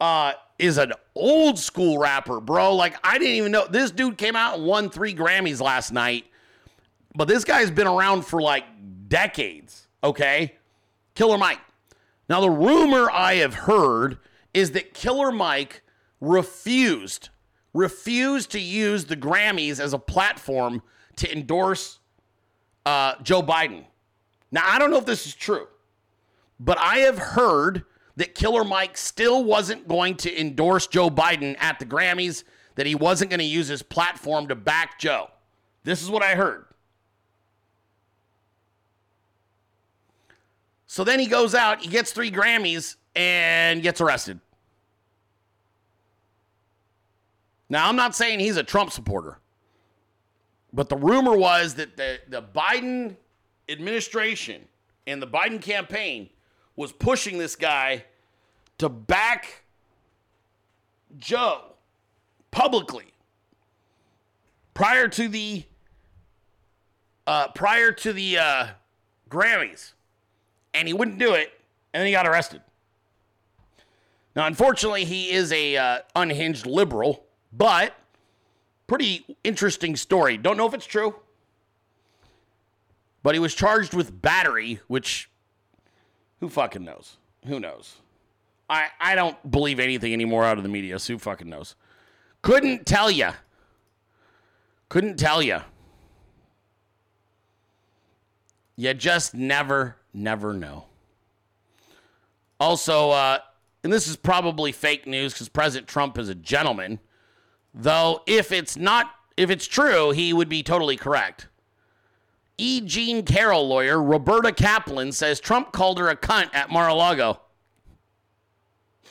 uh, 0.00 0.32
is 0.58 0.78
an 0.78 0.92
old 1.14 1.58
school 1.58 1.98
rapper, 1.98 2.40
bro. 2.40 2.74
Like, 2.74 2.96
I 3.04 3.18
didn't 3.18 3.34
even 3.34 3.52
know. 3.52 3.66
This 3.68 3.90
dude 3.90 4.16
came 4.16 4.36
out 4.36 4.56
and 4.56 4.66
won 4.66 4.88
three 4.88 5.14
Grammys 5.14 5.60
last 5.60 5.92
night 5.92 6.24
but 7.14 7.28
this 7.28 7.44
guy's 7.44 7.70
been 7.70 7.86
around 7.86 8.22
for 8.22 8.40
like 8.40 8.64
decades, 9.08 9.86
okay? 10.02 10.56
Killer 11.14 11.38
Mike. 11.38 11.60
Now, 12.28 12.40
the 12.40 12.50
rumor 12.50 13.10
I 13.10 13.34
have 13.36 13.54
heard 13.54 14.18
is 14.52 14.72
that 14.72 14.94
Killer 14.94 15.30
Mike 15.30 15.82
refused, 16.20 17.28
refused 17.72 18.50
to 18.52 18.60
use 18.60 19.04
the 19.04 19.16
Grammys 19.16 19.78
as 19.78 19.92
a 19.92 19.98
platform 19.98 20.82
to 21.16 21.30
endorse 21.30 22.00
uh, 22.86 23.14
Joe 23.22 23.42
Biden. 23.42 23.84
Now, 24.50 24.62
I 24.64 24.78
don't 24.78 24.90
know 24.90 24.98
if 24.98 25.06
this 25.06 25.26
is 25.26 25.34
true, 25.34 25.66
but 26.58 26.78
I 26.78 26.98
have 26.98 27.18
heard 27.18 27.84
that 28.16 28.34
Killer 28.34 28.64
Mike 28.64 28.96
still 28.96 29.44
wasn't 29.44 29.88
going 29.88 30.16
to 30.16 30.40
endorse 30.40 30.86
Joe 30.86 31.10
Biden 31.10 31.56
at 31.58 31.78
the 31.78 31.86
Grammys, 31.86 32.44
that 32.76 32.86
he 32.86 32.94
wasn't 32.94 33.30
going 33.30 33.38
to 33.38 33.44
use 33.44 33.68
his 33.68 33.82
platform 33.82 34.48
to 34.48 34.54
back 34.54 34.98
Joe. 34.98 35.28
This 35.84 36.02
is 36.02 36.10
what 36.10 36.22
I 36.22 36.34
heard. 36.34 36.64
So 40.94 41.02
then 41.02 41.18
he 41.18 41.26
goes 41.26 41.56
out, 41.56 41.80
he 41.82 41.88
gets 41.88 42.12
three 42.12 42.30
Grammys, 42.30 42.94
and 43.16 43.82
gets 43.82 44.00
arrested. 44.00 44.38
Now, 47.68 47.88
I'm 47.88 47.96
not 47.96 48.14
saying 48.14 48.38
he's 48.38 48.56
a 48.56 48.62
Trump 48.62 48.92
supporter, 48.92 49.40
but 50.72 50.88
the 50.88 50.96
rumor 50.96 51.36
was 51.36 51.74
that 51.74 51.96
the, 51.96 52.20
the 52.28 52.40
Biden 52.40 53.16
administration 53.68 54.68
and 55.04 55.20
the 55.20 55.26
Biden 55.26 55.60
campaign 55.60 56.30
was 56.76 56.92
pushing 56.92 57.38
this 57.38 57.56
guy 57.56 58.04
to 58.78 58.88
back 58.88 59.64
Joe 61.18 61.72
publicly 62.52 63.06
prior 64.74 65.08
to 65.08 65.26
the 65.26 65.64
uh, 67.26 67.48
prior 67.48 67.90
to 67.90 68.12
the 68.12 68.38
uh, 68.38 68.66
Grammys, 69.28 69.94
and 70.74 70.88
he 70.88 70.94
wouldn't 70.94 71.18
do 71.18 71.34
it, 71.34 71.52
and 71.92 72.00
then 72.00 72.06
he 72.06 72.12
got 72.12 72.26
arrested. 72.26 72.60
Now, 74.36 74.46
unfortunately, 74.46 75.04
he 75.04 75.30
is 75.30 75.52
a 75.52 75.76
uh, 75.76 75.98
unhinged 76.16 76.66
liberal, 76.66 77.24
but 77.52 77.94
pretty 78.86 79.24
interesting 79.44 79.96
story. 79.96 80.36
Don't 80.36 80.56
know 80.56 80.66
if 80.66 80.74
it's 80.74 80.86
true, 80.86 81.14
but 83.22 83.34
he 83.34 83.38
was 83.38 83.54
charged 83.54 83.94
with 83.94 84.20
battery, 84.20 84.80
which 84.88 85.30
who 86.40 86.48
fucking 86.48 86.84
knows? 86.84 87.16
Who 87.46 87.60
knows? 87.60 87.96
I 88.68 88.88
I 89.00 89.14
don't 89.14 89.50
believe 89.50 89.78
anything 89.78 90.12
anymore 90.12 90.44
out 90.44 90.56
of 90.56 90.62
the 90.62 90.68
media. 90.68 90.98
So 90.98 91.14
who 91.14 91.18
fucking 91.18 91.48
knows? 91.48 91.76
Couldn't 92.42 92.86
tell 92.86 93.10
you. 93.10 93.30
Couldn't 94.88 95.16
tell 95.16 95.42
you. 95.42 95.60
You 98.76 98.92
just 98.92 99.34
never, 99.34 99.96
never 100.14 100.54
know. 100.54 100.86
Also, 102.60 103.10
uh, 103.10 103.38
and 103.82 103.92
this 103.92 104.08
is 104.08 104.16
probably 104.16 104.72
fake 104.72 105.06
news 105.06 105.34
because 105.34 105.48
President 105.48 105.88
Trump 105.88 106.16
is 106.18 106.28
a 106.28 106.34
gentleman. 106.34 107.00
Though, 107.74 108.22
if 108.26 108.52
it's 108.52 108.76
not, 108.76 109.10
if 109.36 109.50
it's 109.50 109.66
true, 109.66 110.12
he 110.12 110.32
would 110.32 110.48
be 110.48 110.62
totally 110.62 110.96
correct. 110.96 111.48
E. 112.56 112.80
Jean 112.80 113.24
Carroll 113.24 113.66
lawyer 113.66 114.00
Roberta 114.00 114.52
Kaplan 114.52 115.12
says 115.12 115.40
Trump 115.40 115.72
called 115.72 115.98
her 115.98 116.08
a 116.08 116.16
cunt 116.16 116.54
at 116.54 116.70
Mar-a-Lago. 116.70 117.40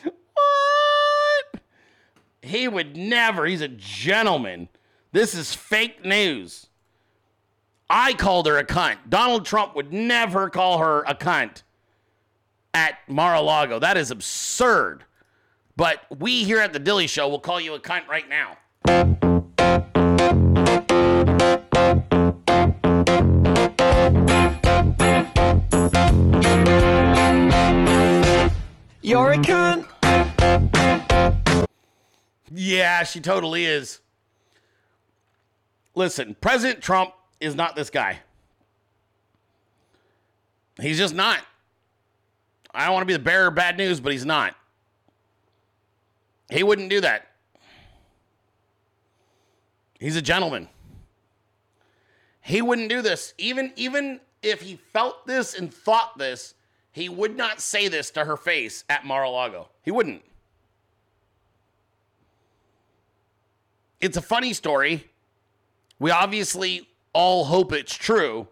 what? 0.02 1.62
He 2.42 2.68
would 2.70 2.96
never. 2.96 3.46
He's 3.46 3.62
a 3.62 3.68
gentleman. 3.68 4.70
This 5.12 5.36
is 5.36 5.54
fake 5.54 6.06
news. 6.06 6.68
I 7.90 8.14
called 8.14 8.48
her 8.48 8.58
a 8.58 8.66
cunt. 8.66 8.98
Donald 9.10 9.46
Trump 9.46 9.76
would 9.76 9.94
never 9.94 10.50
call 10.50 10.80
her 10.80 11.04
a 11.04 11.14
cunt 11.14 11.64
at 12.74 12.98
Mar-a-Lago. 13.08 13.80
That 13.80 13.98
is 13.98 14.12
absurd. 14.12 15.04
But 15.76 16.00
we 16.16 16.44
here 16.44 16.60
at 16.60 16.74
the 16.74 16.80
Dilley 16.80 17.10
Show 17.10 17.28
will 17.28 17.40
call 17.40 17.60
you 17.60 17.74
a 17.74 17.80
cunt 17.80 18.08
right 18.08 18.28
now. 18.30 18.58
You're 29.02 29.32
a 29.32 29.38
cunt. 29.38 29.88
Yeah, 32.52 33.04
she 33.04 33.20
totally 33.20 33.66
is. 33.66 34.00
Listen, 35.96 36.36
President 36.40 36.82
Trump 36.82 37.14
is 37.44 37.56
not 37.56 37.76
this 37.76 37.90
guy. 37.90 38.20
He's 40.82 40.98
just 40.98 41.14
not. 41.14 41.40
I 42.74 42.86
don't 42.86 42.94
want 42.94 43.04
to 43.04 43.08
be 43.08 43.14
the 43.14 43.20
bearer 43.20 43.48
of 43.48 43.56
bad 43.56 43.78
news, 43.78 44.00
but 44.00 44.12
he's 44.12 44.26
not. 44.26 44.56
He 46.50 46.64
wouldn't 46.64 46.90
do 46.90 47.02
that. 47.02 47.28
He's 50.00 50.16
a 50.16 50.22
gentleman. 50.22 50.68
He 52.42 52.62
wouldn't 52.62 52.90
do 52.90 53.02
this. 53.02 53.34
Even 53.38 53.72
even 53.76 54.20
if 54.42 54.62
he 54.62 54.76
felt 54.76 55.26
this 55.28 55.54
and 55.54 55.74
thought 55.74 56.18
this, 56.18 56.56
he 56.92 57.08
would 57.08 57.38
not 57.38 57.62
say 57.62 57.88
this 57.88 58.12
to 58.12 58.26
her 58.26 58.36
face 58.36 58.84
at 58.90 59.06
Mar-a-Lago. 59.06 59.70
He 59.82 59.92
wouldn't. 59.92 60.24
It's 64.02 64.18
a 64.18 64.22
funny 64.22 64.54
story. 64.54 65.10
We 66.00 66.12
obviously 66.12 66.90
all 67.14 67.46
hope 67.46 67.72
it's 67.72 67.96
true, 67.96 68.48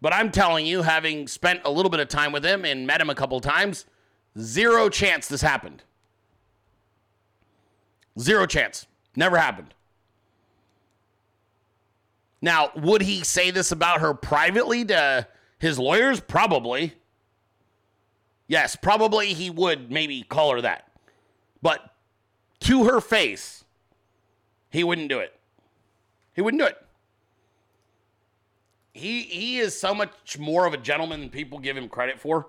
but 0.00 0.12
I'm 0.12 0.32
telling 0.32 0.66
you, 0.66 0.82
having 0.82 1.28
spent 1.28 1.60
a 1.64 1.70
little 1.70 1.90
bit 1.90 2.00
of 2.00 2.08
time 2.08 2.32
with 2.32 2.44
him 2.44 2.64
and 2.64 2.86
met 2.86 3.00
him 3.00 3.10
a 3.10 3.14
couple 3.14 3.40
times, 3.40 3.86
zero 4.38 4.88
chance 4.88 5.28
this 5.28 5.42
happened. 5.42 5.84
Zero 8.18 8.46
chance. 8.46 8.86
Never 9.14 9.36
happened. 9.38 9.74
Now, 12.40 12.72
would 12.74 13.02
he 13.02 13.22
say 13.22 13.50
this 13.50 13.70
about 13.70 14.00
her 14.00 14.14
privately 14.14 14.84
to 14.86 15.28
his 15.58 15.78
lawyers? 15.78 16.18
Probably. 16.20 16.94
Yes, 18.48 18.74
probably 18.74 19.32
he 19.32 19.48
would 19.48 19.92
maybe 19.92 20.22
call 20.24 20.52
her 20.52 20.60
that. 20.60 20.88
But 21.62 21.94
to 22.60 22.84
her 22.84 23.00
face, 23.00 23.64
he 24.70 24.82
wouldn't 24.82 25.08
do 25.08 25.20
it. 25.20 25.38
He 26.34 26.42
wouldn't 26.42 26.60
do 26.60 26.66
it. 26.66 26.81
He 28.92 29.22
he 29.22 29.58
is 29.58 29.78
so 29.78 29.94
much 29.94 30.38
more 30.38 30.66
of 30.66 30.74
a 30.74 30.76
gentleman 30.76 31.20
than 31.20 31.30
people 31.30 31.58
give 31.58 31.76
him 31.76 31.88
credit 31.88 32.20
for. 32.20 32.48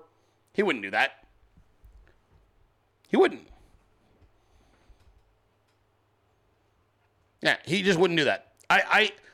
He 0.53 0.61
wouldn't 0.61 0.84
do 0.84 0.91
that. 0.91 1.26
He 3.07 3.18
wouldn't. 3.18 3.48
Yeah, 7.41 7.57
he 7.65 7.82
just 7.82 7.99
wouldn't 7.99 8.18
do 8.18 8.26
that. 8.26 8.53
I, 8.70 8.82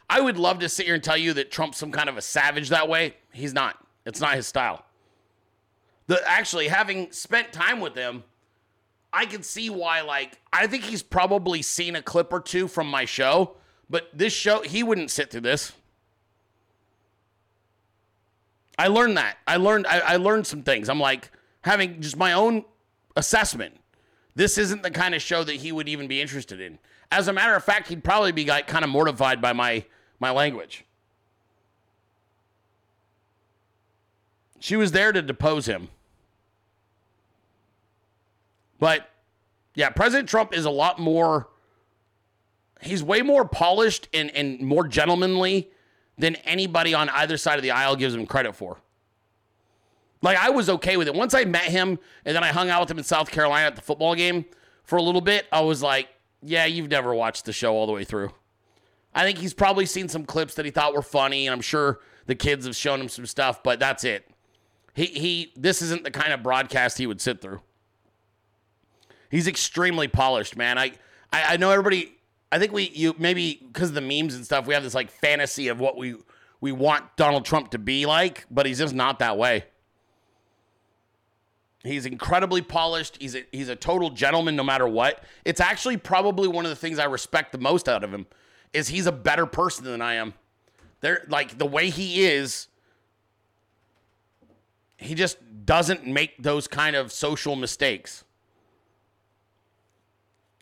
I 0.09 0.17
I 0.17 0.21
would 0.21 0.37
love 0.37 0.59
to 0.59 0.69
sit 0.69 0.85
here 0.85 0.95
and 0.95 1.03
tell 1.03 1.17
you 1.17 1.33
that 1.33 1.51
Trump's 1.51 1.77
some 1.77 1.91
kind 1.91 2.09
of 2.09 2.17
a 2.17 2.21
savage 2.21 2.69
that 2.69 2.89
way. 2.89 3.15
He's 3.31 3.53
not. 3.53 3.77
It's 4.05 4.19
not 4.19 4.35
his 4.35 4.47
style. 4.47 4.83
The 6.07 6.19
actually 6.27 6.67
having 6.67 7.11
spent 7.11 7.53
time 7.53 7.79
with 7.79 7.95
him, 7.95 8.23
I 9.13 9.25
can 9.25 9.43
see 9.43 9.69
why. 9.69 10.01
Like, 10.01 10.39
I 10.51 10.65
think 10.65 10.83
he's 10.83 11.03
probably 11.03 11.61
seen 11.61 11.95
a 11.95 12.01
clip 12.01 12.33
or 12.33 12.39
two 12.39 12.67
from 12.67 12.87
my 12.89 13.05
show, 13.05 13.55
but 13.89 14.09
this 14.13 14.33
show 14.33 14.61
he 14.61 14.81
wouldn't 14.81 15.11
sit 15.11 15.29
through 15.29 15.41
this. 15.41 15.73
I 18.79 18.87
learned 18.87 19.17
that. 19.17 19.37
I 19.45 19.57
learned. 19.57 19.85
I, 19.87 19.99
I 19.99 20.15
learned 20.15 20.47
some 20.47 20.63
things. 20.63 20.87
I'm 20.87 21.01
like 21.01 21.31
having 21.61 21.99
just 21.99 22.15
my 22.15 22.31
own 22.31 22.63
assessment. 23.17 23.75
This 24.35 24.57
isn't 24.57 24.83
the 24.83 24.89
kind 24.89 25.13
of 25.13 25.21
show 25.21 25.43
that 25.43 25.57
he 25.57 25.73
would 25.73 25.89
even 25.89 26.07
be 26.07 26.21
interested 26.21 26.61
in. 26.61 26.79
As 27.11 27.27
a 27.27 27.33
matter 27.33 27.53
of 27.55 27.63
fact, 27.63 27.89
he'd 27.89 28.05
probably 28.05 28.31
be 28.31 28.45
like 28.45 28.67
kind 28.67 28.85
of 28.85 28.89
mortified 28.89 29.41
by 29.41 29.51
my 29.51 29.83
my 30.21 30.31
language. 30.31 30.85
She 34.61 34.77
was 34.77 34.93
there 34.93 35.11
to 35.11 35.21
depose 35.21 35.65
him. 35.65 35.89
But 38.79 39.09
yeah, 39.75 39.89
President 39.89 40.29
Trump 40.29 40.53
is 40.53 40.63
a 40.63 40.69
lot 40.69 40.99
more 40.99 41.49
he's 42.81 43.03
way 43.03 43.21
more 43.21 43.43
polished 43.43 44.07
and, 44.13 44.31
and 44.31 44.61
more 44.61 44.87
gentlemanly 44.87 45.69
than 46.19 46.35
anybody 46.37 46.93
on 46.93 47.09
either 47.09 47.37
side 47.37 47.55
of 47.57 47.63
the 47.63 47.71
aisle 47.71 47.95
gives 47.95 48.13
him 48.13 48.27
credit 48.27 48.55
for. 48.55 48.77
Like 50.21 50.37
I 50.37 50.49
was 50.49 50.69
okay 50.69 50.97
with 50.97 51.07
it. 51.07 51.15
Once 51.15 51.33
I 51.33 51.45
met 51.45 51.63
him 51.63 51.97
and 52.25 52.35
then 52.35 52.43
I 52.43 52.49
hung 52.49 52.69
out 52.69 52.81
with 52.81 52.91
him 52.91 52.97
in 52.97 53.05
South 53.05 53.31
Carolina 53.31 53.67
at 53.67 53.75
the 53.75 53.81
football 53.81 54.13
game 54.15 54.45
for 54.83 54.97
a 54.97 55.01
little 55.01 55.21
bit, 55.21 55.47
I 55.51 55.61
was 55.61 55.81
like, 55.81 56.09
yeah, 56.43 56.65
you've 56.65 56.89
never 56.89 57.15
watched 57.15 57.45
the 57.45 57.53
show 57.53 57.73
all 57.73 57.87
the 57.87 57.93
way 57.93 58.03
through. 58.03 58.31
I 59.15 59.23
think 59.23 59.39
he's 59.39 59.53
probably 59.53 59.85
seen 59.85 60.07
some 60.07 60.25
clips 60.25 60.55
that 60.55 60.65
he 60.65 60.71
thought 60.71 60.93
were 60.93 61.01
funny, 61.01 61.47
and 61.47 61.53
I'm 61.53 61.61
sure 61.61 61.99
the 62.27 62.35
kids 62.35 62.65
have 62.65 62.75
shown 62.75 63.01
him 63.01 63.09
some 63.09 63.25
stuff, 63.25 63.63
but 63.63 63.79
that's 63.79 64.03
it. 64.03 64.29
He 64.93 65.05
he 65.05 65.53
this 65.55 65.81
isn't 65.81 66.03
the 66.03 66.11
kind 66.11 66.33
of 66.33 66.43
broadcast 66.43 66.97
he 66.97 67.07
would 67.07 67.21
sit 67.21 67.41
through. 67.41 67.61
He's 69.31 69.47
extremely 69.47 70.07
polished, 70.07 70.57
man. 70.57 70.77
I 70.77 70.91
I, 71.31 71.53
I 71.53 71.57
know 71.57 71.71
everybody 71.71 72.18
I 72.51 72.59
think 72.59 72.71
we 72.71 72.89
you 72.89 73.15
maybe 73.17 73.61
because 73.71 73.89
of 73.89 73.95
the 73.95 74.01
memes 74.01 74.35
and 74.35 74.43
stuff, 74.43 74.65
we 74.65 74.73
have 74.73 74.83
this 74.83 74.95
like 74.95 75.11
fantasy 75.11 75.67
of 75.67 75.79
what 75.79 75.97
we 75.97 76.15
we 76.61 76.71
want 76.71 77.15
Donald 77.15 77.45
Trump 77.45 77.71
to 77.71 77.77
be 77.77 78.05
like, 78.05 78.45
but 78.49 78.65
he's 78.65 78.79
just 78.79 78.93
not 78.93 79.19
that 79.19 79.37
way. 79.37 79.65
He's 81.83 82.05
incredibly 82.05 82.61
polished. 82.61 83.17
He's 83.21 83.35
a, 83.35 83.45
he's 83.53 83.69
a 83.69 83.75
total 83.75 84.09
gentleman 84.09 84.57
no 84.57 84.63
matter 84.63 84.87
what. 84.87 85.23
It's 85.45 85.61
actually 85.61 85.95
probably 85.95 86.49
one 86.49 86.65
of 86.65 86.69
the 86.69 86.75
things 86.75 86.99
I 86.99 87.05
respect 87.05 87.53
the 87.53 87.57
most 87.57 87.87
out 87.87 88.03
of 88.03 88.13
him 88.13 88.27
is 88.73 88.89
he's 88.89 89.07
a 89.07 89.13
better 89.13 89.45
person 89.45 89.85
than 89.85 90.01
I 90.01 90.15
am. 90.15 90.33
There 91.01 91.25
like 91.29 91.57
the 91.57 91.65
way 91.65 91.89
he 91.89 92.23
is 92.25 92.67
he 94.97 95.15
just 95.15 95.37
doesn't 95.65 96.05
make 96.05 96.43
those 96.43 96.67
kind 96.67 96.95
of 96.95 97.11
social 97.11 97.55
mistakes 97.55 98.25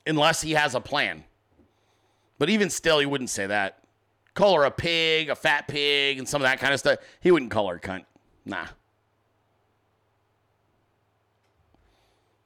unless 0.06 0.42
he 0.42 0.52
has 0.52 0.76
a 0.76 0.80
plan. 0.80 1.24
But 2.40 2.50
even 2.50 2.70
still, 2.70 3.00
he 3.00 3.06
wouldn't 3.06 3.30
say 3.30 3.48
that. 3.48 3.80
Call 4.34 4.56
her 4.56 4.66
a 4.66 4.72
pig, 4.72 5.30
a 5.30 5.36
fat 5.36 5.68
pig, 5.68 6.20
and 6.20 6.30
some 6.30 6.42
of 6.42 6.48
that 6.48 6.60
kind 6.60 6.74
of 6.74 6.80
stuff. 6.80 7.00
He 7.20 7.32
wouldn't 7.32 7.52
call 7.52 7.68
her 7.70 7.76
a 7.76 7.80
cunt. 7.80 8.06
Nah. 8.46 8.68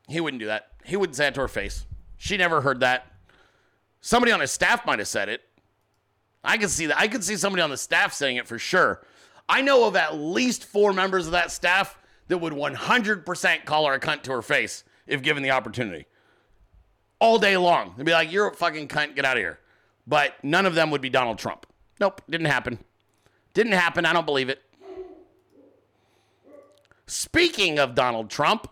He 0.08 0.20
wouldn't 0.20 0.40
do 0.40 0.48
that. 0.48 0.68
He 0.86 0.96
wouldn't 0.96 1.16
say 1.16 1.28
it 1.28 1.36
to 1.36 1.42
her 1.42 1.48
face. 1.48 1.86
She 2.18 2.38
never 2.38 2.62
heard 2.62 2.80
that. 2.80 3.08
Somebody 4.02 4.32
on 4.32 4.40
his 4.40 4.52
staff 4.52 4.86
might 4.86 5.00
have 5.00 5.08
said 5.08 5.30
it. 5.30 5.42
I 6.44 6.58
could 6.58 6.70
see 6.70 6.88
that. 6.88 6.98
I 6.98 7.08
could 7.08 7.24
see 7.24 7.36
somebody 7.36 7.62
on 7.62 7.70
the 7.70 7.78
staff 7.78 8.14
saying 8.14 8.38
it 8.38 8.48
for 8.48 8.58
sure. 8.58 9.06
I 9.48 9.62
know 9.62 9.86
of 9.86 9.96
at 9.96 10.16
least 10.16 10.66
four 10.66 10.94
members 10.94 11.26
of 11.28 11.34
that 11.34 11.52
staff 11.52 11.98
that 12.30 12.38
would 12.38 12.54
100% 12.54 13.66
call 13.66 13.86
her 13.88 13.94
a 13.94 14.00
cunt 14.00 14.24
to 14.24 14.32
her 14.32 14.42
face 14.42 14.84
if 15.08 15.22
given 15.22 15.44
the 15.44 15.52
opportunity. 15.52 16.06
All 17.20 17.38
day 17.38 17.58
long. 17.58 17.94
They'd 17.98 18.06
be 18.06 18.14
like, 18.14 18.32
you're 18.32 18.48
a 18.48 18.54
fucking 18.56 18.88
cunt, 18.88 19.16
get 19.16 19.26
out 19.26 19.38
of 19.38 19.42
here. 19.42 19.60
But 20.08 20.34
none 20.44 20.66
of 20.66 20.76
them 20.76 20.92
would 20.92 21.02
be 21.02 21.10
Donald 21.10 21.38
Trump. 21.38 21.66
Nope, 22.00 22.22
didn't 22.30 22.48
happen. 22.48 22.80
Didn't 23.54 23.74
happen. 23.74 24.06
I 24.06 24.14
don't 24.14 24.26
believe 24.26 24.50
it. 24.50 24.62
Speaking 27.08 27.78
of 27.78 27.94
Donald 27.94 28.30
Trump, 28.30 28.68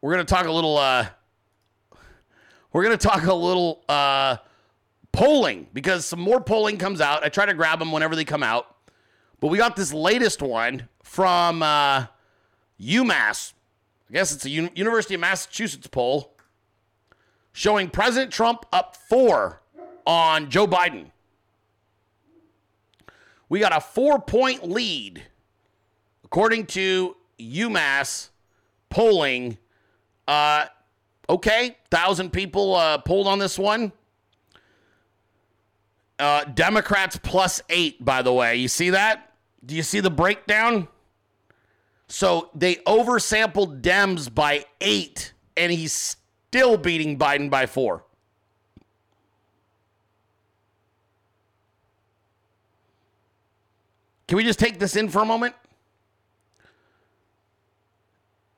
we're 0.00 0.14
going 0.14 0.24
to 0.24 0.32
talk 0.34 0.46
a 0.46 0.52
little 0.52 0.78
uh 0.78 1.06
we're 2.72 2.84
going 2.84 2.96
to 2.96 3.06
talk 3.06 3.24
a 3.24 3.34
little 3.34 3.82
uh 3.88 4.36
polling 5.12 5.66
because 5.72 6.06
some 6.06 6.20
more 6.20 6.40
polling 6.40 6.78
comes 6.78 7.00
out. 7.00 7.24
I 7.24 7.28
try 7.28 7.46
to 7.46 7.54
grab 7.54 7.78
them 7.80 7.92
whenever 7.92 8.14
they 8.16 8.24
come 8.24 8.42
out. 8.42 8.76
But 9.40 9.48
we 9.48 9.58
got 9.58 9.74
this 9.74 9.92
latest 9.92 10.42
one 10.42 10.88
from 11.02 11.62
uh, 11.62 12.06
UMass. 12.80 13.54
I 14.08 14.12
guess 14.12 14.32
it's 14.34 14.44
a 14.44 14.50
U- 14.50 14.70
University 14.74 15.14
of 15.14 15.20
Massachusetts 15.20 15.86
poll 15.86 16.34
showing 17.52 17.90
President 17.90 18.32
Trump 18.32 18.66
up 18.72 18.96
four 18.96 19.60
on 20.06 20.50
Joe 20.50 20.66
Biden. 20.66 21.10
We 23.48 23.58
got 23.58 23.76
a 23.76 23.80
four 23.80 24.20
point 24.20 24.68
lead, 24.68 25.24
according 26.24 26.66
to 26.66 27.16
UMass 27.38 28.30
polling. 28.88 29.58
Uh, 30.28 30.66
okay, 31.28 31.76
thousand 31.90 32.32
people 32.32 32.76
uh, 32.76 32.98
polled 32.98 33.26
on 33.26 33.38
this 33.38 33.58
one. 33.58 33.92
Uh, 36.18 36.44
Democrats 36.44 37.18
plus 37.22 37.62
eight, 37.70 38.04
by 38.04 38.22
the 38.22 38.32
way. 38.32 38.56
You 38.56 38.68
see 38.68 38.90
that? 38.90 39.32
Do 39.64 39.74
you 39.74 39.82
see 39.82 40.00
the 40.00 40.10
breakdown? 40.10 40.86
So 42.08 42.50
they 42.54 42.76
oversampled 42.76 43.80
Dems 43.82 44.32
by 44.32 44.64
eight, 44.80 45.32
and 45.56 45.72
he's 45.72 46.16
still 46.50 46.76
beating 46.76 47.16
Biden 47.16 47.48
by 47.48 47.64
four. 47.64 48.02
Can 54.26 54.36
we 54.36 54.42
just 54.42 54.58
take 54.58 54.80
this 54.80 54.96
in 54.96 55.08
for 55.08 55.22
a 55.22 55.24
moment? 55.24 55.54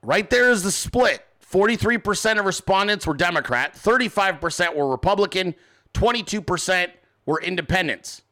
Right 0.03 0.29
there 0.31 0.51
is 0.51 0.63
the 0.63 0.71
split. 0.71 1.23
43% 1.47 2.39
of 2.39 2.47
respondents 2.47 3.07
were 3.07 3.13
Democrat, 3.13 3.75
35% 3.75 4.75
were 4.75 4.89
Republican, 4.89 5.55
22% 5.93 6.91
were 7.27 7.43
independents. 7.43 8.23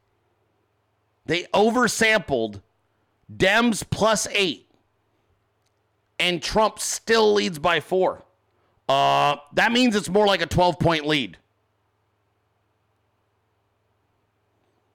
They 1.26 1.42
oversampled 1.52 2.62
Dems 3.30 3.84
plus 3.90 4.26
eight, 4.30 4.70
and 6.18 6.42
Trump 6.42 6.78
still 6.78 7.34
leads 7.34 7.58
by 7.58 7.80
four. 7.80 8.24
Uh, 8.90 9.36
that 9.52 9.70
means 9.70 9.94
it's 9.94 10.08
more 10.08 10.26
like 10.26 10.42
a 10.42 10.46
12 10.46 10.80
point 10.80 11.06
lead. 11.06 11.38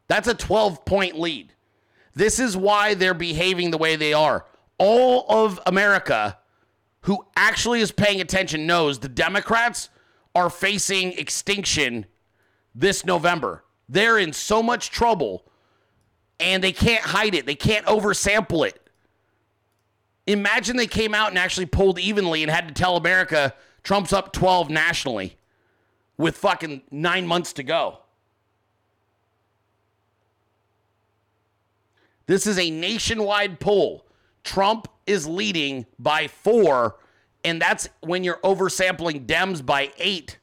That's 0.09 0.27
a 0.27 0.33
12 0.33 0.83
point 0.83 1.17
lead. 1.17 1.53
This 2.13 2.37
is 2.37 2.57
why 2.57 2.95
they're 2.95 3.13
behaving 3.13 3.71
the 3.71 3.77
way 3.77 3.95
they 3.95 4.11
are. 4.11 4.45
All 4.77 5.25
of 5.29 5.61
America 5.65 6.37
who 7.03 7.25
actually 7.37 7.79
is 7.79 7.93
paying 7.93 8.19
attention 8.19 8.67
knows 8.67 8.99
the 8.99 9.07
Democrats 9.07 9.87
are 10.33 10.49
facing 10.49 11.13
extinction 11.13 12.05
this 12.73 13.05
November. 13.05 13.63
They're 13.87 14.17
in 14.17 14.33
so 14.33 14.61
much 14.61 14.89
trouble 14.89 15.45
and 16.37 16.61
they 16.61 16.73
can't 16.73 17.03
hide 17.03 17.33
it. 17.33 17.45
They 17.45 17.55
can't 17.55 17.85
oversample 17.85 18.67
it. 18.67 18.89
Imagine 20.27 20.75
they 20.75 20.85
came 20.85 21.13
out 21.13 21.29
and 21.29 21.37
actually 21.37 21.67
pulled 21.67 21.97
evenly 21.97 22.43
and 22.43 22.51
had 22.51 22.67
to 22.67 22.73
tell 22.73 22.97
America 22.97 23.53
Trump's 23.85 24.11
up 24.11 24.33
12 24.33 24.71
nationally 24.71 25.37
with 26.17 26.35
fucking 26.35 26.81
nine 26.89 27.27
months 27.27 27.53
to 27.53 27.63
go. 27.63 27.99
This 32.25 32.47
is 32.47 32.57
a 32.57 32.71
nationwide 32.71 33.59
poll. 33.59 34.03
Trump 34.43 34.87
is 35.05 35.27
leading 35.27 35.85
by 35.99 36.27
four, 36.27 36.95
and 37.43 37.61
that's 37.61 37.87
when 38.01 38.23
you're 38.23 38.39
oversampling 38.43 39.27
Dems 39.27 39.63
by 39.63 39.91
eight. 39.99 40.39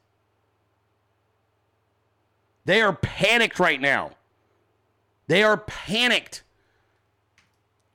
They 2.63 2.81
are 2.81 2.95
panicked 2.95 3.59
right 3.59 3.81
now. 3.81 4.11
They 5.27 5.43
are 5.43 5.57
panicked. 5.57 6.43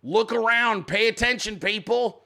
Look 0.02 0.30
around, 0.30 0.86
pay 0.86 1.08
attention, 1.08 1.58
people. 1.58 2.22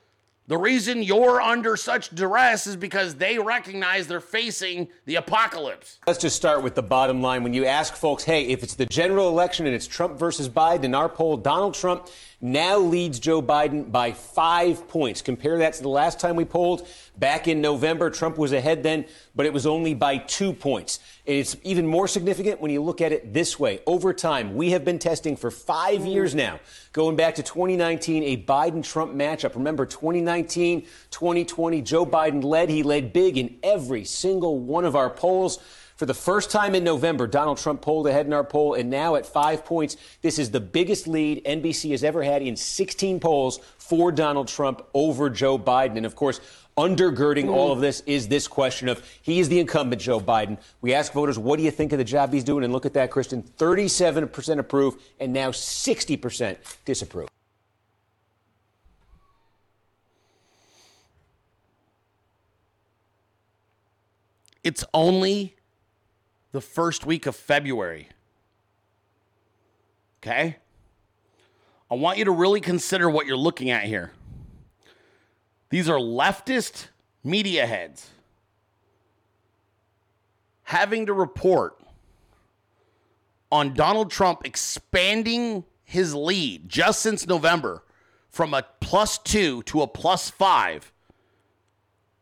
The 0.49 0.59
reason 0.59 1.05
you're 1.05 1.41
under 1.41 1.77
such 1.77 2.11
duress 2.11 2.67
is 2.67 2.75
because 2.75 3.15
they 3.15 3.39
recognize 3.39 4.09
they're 4.09 4.21
facing 4.21 4.89
the 5.05 5.15
apocalypse. 5.15 6.01
Let's 6.05 6.19
just 6.19 6.35
start 6.35 6.65
with 6.65 6.75
the 6.75 6.83
bottom 6.83 7.23
line. 7.23 7.45
When 7.45 7.55
you 7.55 7.65
ask 7.65 7.95
folks, 7.95 8.25
hey, 8.25 8.47
if 8.47 8.65
it's 8.65 8.75
the 8.75 8.87
general 8.87 9.29
election 9.29 9.67
and 9.67 9.75
it's 9.75 9.87
Trump 9.87 10.19
versus 10.19 10.49
Biden, 10.49 10.83
in 10.83 10.95
our 10.97 11.09
poll, 11.09 11.37
Donald 11.37 11.75
Trump 11.75 12.09
now 12.43 12.77
leads 12.77 13.21
Joe 13.21 13.41
Biden 13.41 13.93
by 13.93 14.11
five 14.11 14.89
points. 14.89 15.23
Compare 15.23 15.59
that 15.59 15.75
to 15.75 15.83
the 15.83 15.89
last 15.89 16.19
time 16.19 16.35
we 16.35 16.45
polled 16.45 16.87
back 17.17 17.47
in 17.47 17.61
November. 17.61 18.11
Trump 18.11 18.37
was 18.37 18.53
ahead 18.53 18.83
then, 18.83 19.05
but 19.37 19.47
it 19.47 19.53
was 19.53 19.65
only 19.65 19.95
by 19.95 20.19
two 20.19 20.53
points. 20.53 20.99
And 21.25 21.37
it's 21.37 21.57
even 21.63 21.87
more 21.87 22.09
significant 22.09 22.61
when 22.61 22.73
you 22.73 22.83
look 22.83 23.01
at 23.01 23.13
it 23.13 23.33
this 23.33 23.61
way. 23.61 23.79
Over 23.87 24.13
time, 24.13 24.57
we 24.57 24.73
have 24.73 24.85
been 24.85 24.99
testing 24.99 25.37
for 25.37 25.53
five 25.53 26.05
years 26.05 26.35
mm. 26.35 26.39
now, 26.39 26.61
going 26.93 27.15
back 27.15 27.37
to 27.37 27.45
2019, 27.45 28.25
a 28.25 28.37
Biden 28.43 28.83
Trump 28.83 29.15
matchup. 29.15 29.55
Remember, 29.55 29.87
2019, 29.87 30.83
2020, 31.13 31.81
Joe 31.83 32.05
Biden 32.05 32.43
led. 32.43 32.69
He 32.71 32.83
led 32.83 33.13
big 33.13 33.39
in 33.39 33.57
every 33.63 34.05
single 34.05 34.59
one 34.59 34.85
of 34.85 34.97
our 34.97 35.11
polls. 35.11 35.61
For 36.03 36.07
the 36.07 36.15
first 36.15 36.51
time 36.51 36.75
in 36.75 36.83
November, 36.83 37.29
Donald 37.29 37.59
Trump 37.59 37.81
pulled 37.81 38.09
ahead 38.09 38.27
in 38.27 38.33
our 38.33 38.43
poll, 38.43 38.75
and 38.75 38.91
now 38.91 39.15
at 39.15 39.25
five 39.25 39.65
points, 39.65 39.97
this 40.21 40.37
is 40.37 40.51
the 40.51 40.59
biggest 40.59 41.07
lead 41.07 41.45
NBC 41.45 41.93
has 41.93 42.03
ever 42.03 42.25
had 42.25 42.43
in 42.43 42.57
16 42.57 43.21
polls 43.21 43.61
for 43.79 44.11
Donald 44.11 44.49
Trump 44.49 44.85
over 44.95 45.31
Joe 45.31 45.57
Biden. 45.57 45.97
And 45.97 46.05
of 46.05 46.17
course, 46.17 46.41
undergirding 46.77 47.51
all 47.51 47.71
of 47.71 47.81
this 47.81 48.01
is 48.01 48.27
this 48.27 48.49
question 48.49 48.89
of 48.89 49.01
he 49.23 49.39
is 49.39 49.49
the 49.49 49.61
incumbent 49.61 50.03
Joe 50.03 50.19
Biden. 50.19 50.59
We 50.81 50.93
ask 50.93 51.13
voters, 51.13 51.39
what 51.39 51.57
do 51.57 51.63
you 51.63 51.71
think 51.71 51.93
of 51.93 51.99
the 51.99 52.05
job 52.05 52.33
he's 52.33 52.43
doing? 52.43 52.65
And 52.65 52.73
look 52.73 52.85
at 52.85 52.95
that, 52.95 53.13
Christian 53.13 53.45
37% 53.59 54.59
approve, 54.59 55.01
and 55.21 55.33
now 55.33 55.53
60% 55.53 56.57
disapprove. 56.85 57.29
It's 64.65 64.85
only 64.93 65.55
the 66.53 66.61
first 66.61 67.05
week 67.05 67.27
of 67.27 67.35
February. 67.35 68.09
Okay? 70.23 70.57
I 71.91 71.95
want 71.95 72.19
you 72.19 72.25
to 72.27 72.31
really 72.31 72.61
consider 72.61 73.11
what 73.11 73.27
you're 73.27 73.37
looking 73.37 73.71
at 73.71 73.85
here. 73.85 74.13
These 75.71 75.89
are 75.89 75.99
leftist 75.99 76.89
media 77.25 77.67
heads 77.67 78.11
having 80.65 81.07
to 81.07 81.13
report 81.13 81.79
on 83.51 83.75
Donald 83.75 84.11
Trump 84.11 84.41
expanding 84.45 85.65
his 85.85 86.15
lead 86.15 86.69
just 86.69 87.01
since 87.01 87.27
November 87.27 87.85
from 88.31 88.55
a 88.55 88.65
plus 88.81 89.19
two 89.19 89.63
to 89.65 89.83
a 89.83 89.87
plus 89.87 90.31
five 90.31 90.92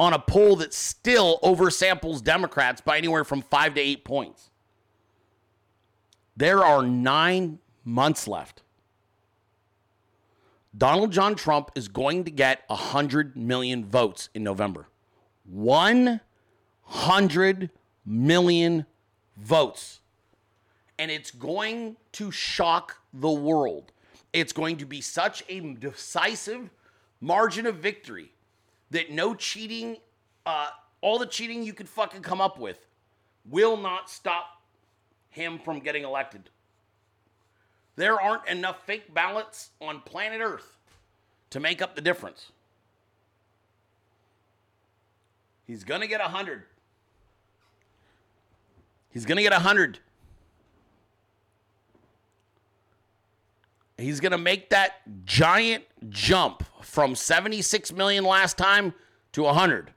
on 0.01 0.13
a 0.15 0.19
poll 0.19 0.57
that 0.57 0.73
still 0.73 1.39
oversamples 1.43 2.25
Democrats 2.25 2.81
by 2.81 2.97
anywhere 2.97 3.23
from 3.23 3.43
five 3.43 3.75
to 3.75 3.81
eight 3.83 4.03
points. 4.03 4.49
There 6.35 6.65
are 6.65 6.83
nine 6.83 7.59
months 7.85 8.27
left. 8.27 8.63
Donald 10.77 11.13
John 11.13 11.35
Trump 11.35 11.71
is 11.75 11.89
going 11.89 12.25
to 12.25 12.31
get 12.31 12.63
100 12.69 13.37
million 13.37 13.85
votes 13.85 14.31
in 14.33 14.43
November. 14.43 14.89
100 15.45 17.71
million 18.07 18.87
votes. 19.37 20.01
And 20.99 21.11
it's 21.11 21.31
going 21.31 21.99
to 22.13 22.31
shock 22.31 22.97
the 23.13 23.31
world. 23.31 23.93
It's 24.33 24.55
going 24.55 24.79
to 24.79 24.87
be 24.87 25.03
such 25.03 25.45
a 25.51 25.61
decisive 25.61 26.71
margin 27.21 27.67
of 27.67 27.77
victory 27.77 28.33
that 28.91 29.11
no 29.11 29.35
cheating, 29.35 29.97
uh, 30.47 30.69
all 31.01 31.19
the 31.19 31.27
cheating 31.27 31.63
you 31.63 31.73
could 31.73 31.89
fucking 31.89 32.23
come 32.23 32.41
up 32.41 32.59
with, 32.59 32.87
will 33.49 33.77
not 33.77 34.11
stop 34.11 34.61
him 35.31 35.59
from 35.59 35.81
getting 35.81 36.05
elected. 36.05 36.51
There 37.97 38.21
aren't 38.21 38.47
enough 38.49 38.85
fake 38.87 39.13
ballots 39.13 39.71
on 39.81 40.01
planet 40.01 40.41
Earth 40.43 40.77
to 41.51 41.61
make 41.61 41.83
up 41.83 41.95
the 41.95 42.01
difference. 42.01 42.53
He's 45.67 45.85
going 45.85 46.01
to 46.01 46.07
get 46.07 46.21
a 46.21 46.25
100. 46.25 46.65
He's 49.11 49.25
going 49.25 49.37
to 49.37 49.43
get 49.43 49.53
a 49.53 49.57
100. 49.57 49.99
He's 54.01 54.21
going 54.21 54.33
to 54.33 54.39
make 54.39 54.71
that 54.71 55.25
giant 55.25 55.85
jump 56.09 56.65
from 56.83 57.15
76 57.15 57.93
million 57.93 58.25
last 58.25 58.57
time 58.57 58.95
to 59.33 59.43
100. 59.43 59.93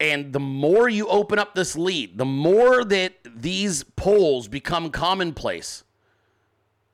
And 0.00 0.32
the 0.32 0.40
more 0.40 0.88
you 0.88 1.08
open 1.08 1.38
up 1.38 1.54
this 1.54 1.76
lead, 1.76 2.18
the 2.18 2.24
more 2.24 2.84
that 2.84 3.14
these 3.24 3.82
polls 3.82 4.46
become 4.46 4.90
commonplace. 4.90 5.82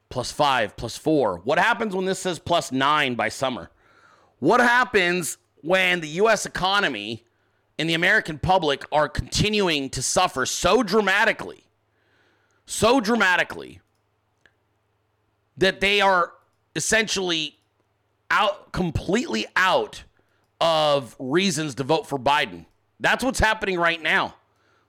Plus 0.08 0.32
five, 0.32 0.76
plus 0.76 0.96
four. 0.96 1.38
What 1.44 1.58
happens 1.58 1.94
when 1.94 2.06
this 2.06 2.20
says 2.20 2.38
plus 2.38 2.72
nine 2.72 3.14
by 3.14 3.28
summer? 3.28 3.70
What 4.38 4.60
happens 4.60 5.38
when 5.62 6.00
the 6.00 6.08
US 6.08 6.46
economy 6.46 7.24
and 7.78 7.90
the 7.90 7.94
American 7.94 8.38
public 8.38 8.84
are 8.92 9.08
continuing 9.08 9.90
to 9.90 10.02
suffer 10.02 10.46
so 10.46 10.82
dramatically, 10.82 11.63
so 12.66 13.00
dramatically, 13.00 13.80
that 15.56 15.80
they 15.80 16.00
are 16.00 16.32
essentially 16.74 17.58
out, 18.30 18.72
completely 18.72 19.46
out 19.56 20.04
of 20.60 21.14
reasons 21.18 21.74
to 21.76 21.84
vote 21.84 22.06
for 22.06 22.18
Biden? 22.18 22.66
That's 23.00 23.22
what's 23.22 23.40
happening 23.40 23.78
right 23.78 24.00
now. 24.00 24.34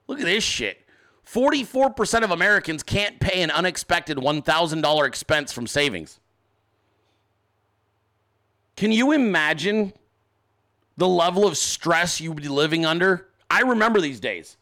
Look 0.08 0.20
at 0.20 0.26
this 0.26 0.44
shit. 0.44 0.82
44% 1.26 2.24
of 2.24 2.32
Americans 2.32 2.84
can't 2.84 3.20
pay 3.20 3.42
an 3.42 3.52
unexpected 3.52 4.18
$1,000 4.18 5.08
expense 5.08 5.52
from 5.52 5.68
savings. 5.68 6.20
Can 8.76 8.92
you 8.92 9.12
imagine 9.12 9.94
the 10.98 11.08
level 11.08 11.48
of 11.48 11.58
stress 11.58 12.22
you 12.22 12.32
would 12.32 12.42
be 12.44 12.48
living 12.48 12.86
under? 12.86 13.28
I 13.50 13.62
remember 13.62 14.02
these 14.02 14.20
days. 14.20 14.58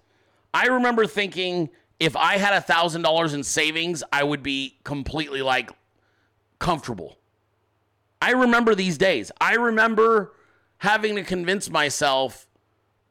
I 0.54 0.68
remember 0.68 1.06
thinking 1.06 1.70
if 2.00 2.16
I 2.16 2.38
had 2.38 2.54
a 2.54 2.62
$1,000 2.62 3.34
in 3.34 3.44
savings, 3.44 4.04
I 4.12 4.24
would 4.24 4.44
be 4.44 4.78
completely 4.84 5.42
like 5.42 5.72
comfortable. 6.60 7.18
I 8.22 8.32
remember 8.32 8.76
these 8.76 8.98
days. 8.98 9.32
I 9.40 9.56
remember 9.56 10.34
having 10.78 11.16
to 11.16 11.24
convince 11.24 11.70
myself 11.70 12.48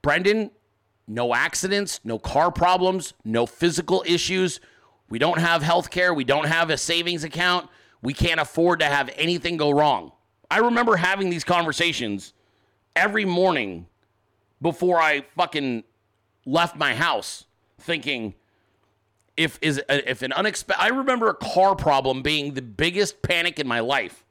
Brenden, 0.03 0.51
no 1.07 1.35
accidents, 1.35 2.01
no 2.05 2.19
car 2.19 2.51
problems, 2.51 3.15
no 3.25 3.47
physical 3.47 4.03
issues. 4.07 4.61
We 5.09 5.19
don't 5.19 5.39
have 5.39 5.63
health 5.63 5.91
care. 5.91 6.15
We 6.15 6.25
don't 6.25 6.47
have 6.47 6.71
a 6.71 6.77
savings 6.77 7.25
account. 7.25 7.69
We 8.03 8.15
can't 8.15 8.41
afford 8.41 8.81
to 8.81 8.87
have 8.87 9.11
anything 9.17 9.57
go 9.57 9.71
wrong. 9.71 10.13
I 10.51 10.59
remember 10.59 10.97
having 10.97 11.31
these 11.31 11.45
conversations 11.45 12.33
every 12.97 13.25
morning 13.25 13.87
before 14.61 15.01
I 15.01 15.25
fucking 15.37 15.85
left 16.45 16.77
my 16.77 16.95
house 16.95 17.45
thinking 17.79 18.35
if 19.37 19.59
is 19.63 19.79
uh, 19.79 20.01
if 20.07 20.23
an 20.23 20.33
unexpected 20.33 20.83
I 20.83 20.89
remember 20.89 21.29
a 21.29 21.35
car 21.35 21.75
problem 21.75 22.23
being 22.23 22.55
the 22.55 22.63
biggest 22.63 23.23
panic 23.23 23.59
in 23.59 23.67
my 23.67 23.81
life. 23.81 24.25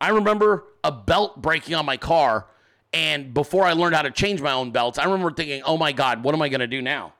I 0.00 0.10
remember 0.10 0.64
a 0.82 0.90
belt 0.90 1.40
breaking 1.40 1.74
on 1.74 1.86
my 1.86 1.96
car 1.96 2.46
and 2.92 3.32
before 3.32 3.64
I 3.64 3.72
learned 3.72 3.94
how 3.94 4.02
to 4.02 4.10
change 4.10 4.42
my 4.42 4.52
own 4.52 4.70
belts, 4.70 4.98
I 4.98 5.04
remember 5.04 5.32
thinking, 5.32 5.62
oh 5.64 5.78
my 5.78 5.92
God, 5.92 6.22
what 6.22 6.34
am 6.34 6.42
I 6.42 6.48
going 6.48 6.60
to 6.60 6.66
do 6.66 6.82
now? 6.82 7.14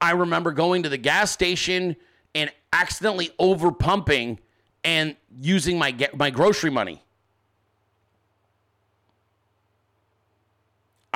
I 0.00 0.12
remember 0.12 0.52
going 0.52 0.84
to 0.84 0.88
the 0.88 0.96
gas 0.96 1.30
station 1.30 1.96
and 2.34 2.50
accidentally 2.72 3.30
over 3.38 3.70
pumping 3.70 4.38
and 4.84 5.16
using 5.36 5.78
my, 5.78 5.94
my 6.14 6.30
grocery 6.30 6.70
money. 6.70 7.02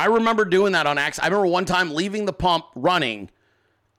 I 0.03 0.07
remember 0.07 0.45
doing 0.45 0.73
that 0.73 0.89
on 0.89 0.99
accident. 0.99 1.27
I 1.27 1.29
remember 1.29 1.53
one 1.53 1.65
time 1.65 1.95
leaving 1.95 2.25
the 2.25 2.33
pump 2.33 2.65
running 2.75 3.31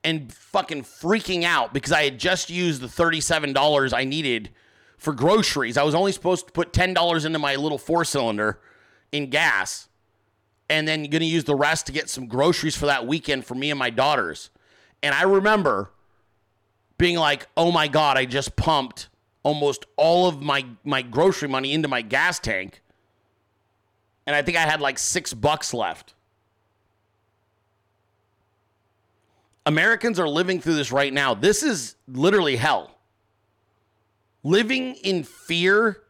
and 0.03 0.33
fucking 0.33 0.83
freaking 0.83 1.43
out 1.43 1.73
because 1.73 1.93
I 1.93 2.03
had 2.03 2.19
just 2.19 2.49
used 2.49 2.81
the 2.81 2.87
$37 2.87 3.93
I 3.93 4.03
needed 4.03 4.49
for 4.97 5.13
groceries. 5.13 5.77
I 5.77 5.83
was 5.83 5.95
only 5.95 6.11
supposed 6.11 6.47
to 6.47 6.51
put 6.51 6.73
$10 6.73 7.25
into 7.25 7.39
my 7.39 7.55
little 7.55 7.77
four 7.77 8.03
cylinder 8.03 8.59
in 9.13 9.29
gas 9.29 9.87
and 10.69 10.85
then 10.85 11.03
going 11.03 11.21
to 11.21 11.25
use 11.25 11.45
the 11.45 11.55
rest 11.55 11.85
to 11.85 11.93
get 11.93 12.09
some 12.09 12.27
groceries 12.27 12.75
for 12.75 12.85
that 12.87 13.07
weekend 13.07 13.45
for 13.45 13.55
me 13.55 13.69
and 13.69 13.79
my 13.79 13.89
daughters. 13.89 14.49
And 15.01 15.15
I 15.15 15.23
remember 15.23 15.91
being 16.97 17.15
like, 17.15 17.47
"Oh 17.55 17.71
my 17.71 17.87
god, 17.87 18.17
I 18.17 18.25
just 18.25 18.57
pumped 18.57 19.07
almost 19.41 19.85
all 19.95 20.27
of 20.27 20.41
my 20.41 20.65
my 20.83 21.01
grocery 21.01 21.47
money 21.47 21.71
into 21.71 21.87
my 21.87 22.01
gas 22.01 22.39
tank." 22.39 22.81
And 24.25 24.35
I 24.35 24.41
think 24.41 24.57
I 24.57 24.61
had 24.61 24.79
like 24.81 24.97
6 24.97 25.33
bucks 25.33 25.73
left. 25.73 26.13
Americans 29.65 30.19
are 30.19 30.27
living 30.27 30.59
through 30.59 30.75
this 30.75 30.91
right 30.91 31.13
now. 31.13 31.33
This 31.33 31.63
is 31.63 31.95
literally 32.07 32.55
hell. 32.55 32.91
Living 34.43 34.95
in 34.95 35.23
fear 35.23 36.01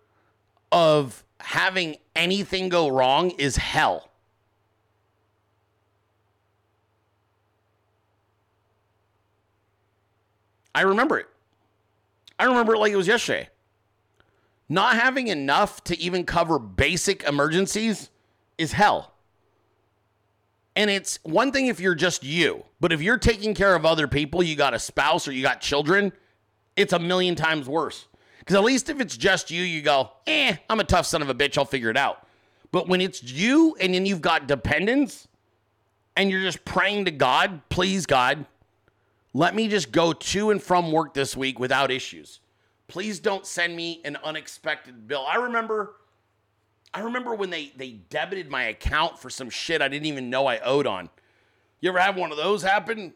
of 0.72 1.24
having 1.40 1.98
anything 2.16 2.70
go 2.70 2.88
wrong 2.88 3.32
is 3.32 3.58
hell. 3.58 4.10
I 10.74 10.82
remember 10.82 11.20
it. 11.20 11.28
I 12.40 12.46
remember 12.46 12.74
it 12.74 12.80
like 12.80 12.92
it 12.92 12.96
was 12.96 13.08
yesterday. 13.08 13.50
Not 14.74 14.96
having 14.96 15.28
enough 15.28 15.84
to 15.84 16.00
even 16.00 16.26
cover 16.26 16.58
basic 16.58 17.22
emergencies 17.26 18.10
is 18.58 18.72
hell. 18.72 19.14
And 20.76 20.90
it's 20.90 21.20
one 21.22 21.52
thing 21.52 21.68
if 21.68 21.80
you're 21.80 21.94
just 21.94 22.24
you, 22.24 22.64
but 22.80 22.92
if 22.92 23.00
you're 23.00 23.20
taking 23.20 23.54
care 23.54 23.76
of 23.76 23.86
other 23.86 24.08
people, 24.08 24.42
you 24.42 24.56
got 24.56 24.74
a 24.74 24.80
spouse 24.80 25.28
or 25.28 25.32
you 25.32 25.44
got 25.44 25.62
children, 25.62 26.12
it's 26.76 26.92
a 26.92 26.98
million 26.98 27.36
times 27.36 27.70
worse. 27.70 28.08
Because 28.40 28.56
at 28.56 28.64
least 28.64 28.90
if 28.90 29.00
it's 29.00 29.16
just 29.16 29.52
you, 29.52 29.62
you 29.62 29.84
go, 29.84 30.10
eh, 30.26 30.56
I'm 30.68 30.80
a 30.80 30.84
tough 30.84 31.06
son 31.06 31.22
of 31.22 31.30
a 31.30 31.36
bitch. 31.36 31.56
I'll 31.56 31.66
figure 31.66 31.92
it 31.92 31.98
out. 31.98 32.26
But 32.72 32.88
when 32.88 33.00
it's 33.00 33.22
you 33.22 33.78
and 33.80 33.94
then 33.94 34.08
you've 34.08 34.24
got 34.24 34.48
dependents 34.48 35.28
and 36.18 36.32
you're 36.32 36.42
just 36.42 36.66
praying 36.66 37.06
to 37.06 37.12
God, 37.12 37.62
please, 37.70 38.08
God, 38.08 38.48
let 39.36 39.54
me 39.54 39.68
just 39.68 39.92
go 39.92 40.14
to 40.14 40.50
and 40.50 40.60
from 40.60 40.92
work 40.92 41.14
this 41.14 41.38
week 41.38 41.60
without 41.60 41.92
issues. 41.92 42.40
Please 42.94 43.20
don't 43.20 43.44
send 43.44 43.76
me 43.76 44.02
an 44.06 44.18
unexpected 44.24 45.08
bill. 45.08 45.26
I 45.28 45.38
remember 45.38 45.96
I 46.94 47.00
remember 47.00 47.34
when 47.34 47.50
they 47.50 47.72
they 47.76 47.94
debited 48.12 48.52
my 48.52 48.66
account 48.66 49.18
for 49.18 49.32
some 49.32 49.50
shit 49.50 49.82
I 49.82 49.88
didn't 49.88 50.06
even 50.06 50.30
know 50.30 50.46
I 50.46 50.60
owed 50.60 50.86
on. 50.86 51.10
You 51.82 51.90
ever 51.90 51.98
have 51.98 52.16
one 52.16 52.30
of 52.30 52.38
those 52.38 52.62
happen? 52.62 53.16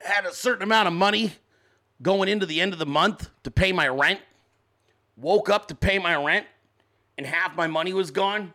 Had 0.00 0.24
a 0.24 0.32
certain 0.32 0.62
amount 0.62 0.88
of 0.88 0.94
money 0.94 1.34
going 2.00 2.30
into 2.30 2.46
the 2.46 2.58
end 2.58 2.72
of 2.72 2.78
the 2.78 2.86
month 2.86 3.28
to 3.42 3.50
pay 3.50 3.70
my 3.70 3.86
rent. 3.86 4.20
Woke 5.18 5.50
up 5.50 5.68
to 5.68 5.74
pay 5.74 5.98
my 5.98 6.16
rent 6.16 6.46
and 7.18 7.26
half 7.26 7.54
my 7.54 7.66
money 7.66 7.92
was 7.92 8.10
gone 8.10 8.54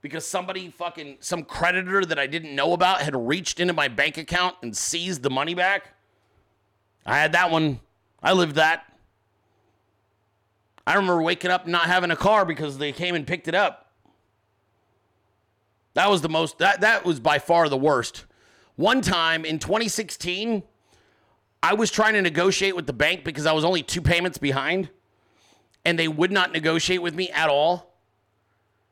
because 0.00 0.26
somebody 0.26 0.70
fucking 0.70 1.18
some 1.20 1.42
creditor 1.42 2.02
that 2.06 2.18
I 2.18 2.26
didn't 2.26 2.54
know 2.54 2.72
about 2.72 3.02
had 3.02 3.14
reached 3.14 3.60
into 3.60 3.74
my 3.74 3.88
bank 3.88 4.16
account 4.16 4.56
and 4.62 4.74
seized 4.74 5.22
the 5.22 5.28
money 5.28 5.52
back. 5.52 5.92
I 7.04 7.18
had 7.18 7.32
that 7.32 7.50
one. 7.50 7.80
I 8.22 8.32
lived 8.32 8.56
that. 8.56 8.84
I 10.86 10.94
remember 10.94 11.22
waking 11.22 11.50
up 11.50 11.66
not 11.66 11.86
having 11.86 12.10
a 12.10 12.16
car 12.16 12.44
because 12.44 12.78
they 12.78 12.92
came 12.92 13.14
and 13.14 13.26
picked 13.26 13.48
it 13.48 13.54
up. 13.54 13.92
That 15.94 16.10
was 16.10 16.20
the 16.20 16.28
most 16.28 16.58
that 16.58 16.82
that 16.82 17.04
was 17.04 17.20
by 17.20 17.38
far 17.38 17.68
the 17.68 17.76
worst. 17.76 18.26
One 18.76 19.00
time 19.00 19.44
in 19.44 19.58
2016, 19.58 20.62
I 21.62 21.74
was 21.74 21.90
trying 21.90 22.14
to 22.14 22.22
negotiate 22.22 22.76
with 22.76 22.86
the 22.86 22.92
bank 22.92 23.24
because 23.24 23.46
I 23.46 23.52
was 23.52 23.64
only 23.64 23.82
two 23.82 24.02
payments 24.02 24.38
behind 24.38 24.90
and 25.84 25.98
they 25.98 26.08
would 26.08 26.30
not 26.30 26.52
negotiate 26.52 27.00
with 27.00 27.14
me 27.14 27.30
at 27.30 27.48
all. 27.48 27.94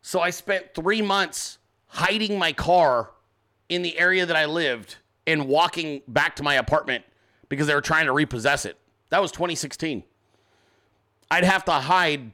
So 0.01 0.21
I 0.21 0.31
spent 0.31 0.75
three 0.75 1.03
months 1.03 1.59
hiding 1.87 2.39
my 2.39 2.53
car 2.53 3.11
in 3.69 3.83
the 3.83 3.99
area 3.99 4.25
that 4.27 4.37
I 4.37 4.47
lived 4.47 4.97
and 5.27 5.47
walking 5.47 6.03
back 6.09 6.37
to 6.37 6.43
my 6.43 6.55
apartment 6.55 7.05
because 7.49 7.67
they 7.67 7.75
were 7.75 7.81
trying 7.81 8.07
to 8.07 8.13
repossess 8.13 8.65
it. 8.65 8.79
That 9.15 9.23
was 9.23 9.31
2016. 9.31 10.03
I'd 11.31 11.45
have 11.45 11.65
to 11.67 11.71
hide 11.71 12.33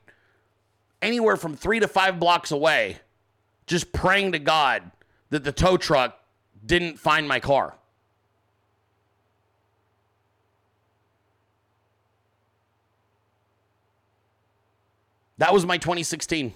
anywhere 1.02 1.36
from 1.36 1.54
three 1.54 1.78
to 1.78 1.86
five 1.86 2.18
blocks 2.18 2.52
away, 2.52 2.96
just 3.66 3.92
praying 3.92 4.32
to 4.32 4.38
God 4.38 4.90
that 5.28 5.44
the 5.44 5.52
tow 5.52 5.76
truck 5.76 6.18
didn't 6.64 6.98
find 6.98 7.28
my 7.28 7.38
car. 7.38 7.74
That 15.36 15.52
was 15.52 15.66
my 15.66 15.76
2016. 15.76 16.54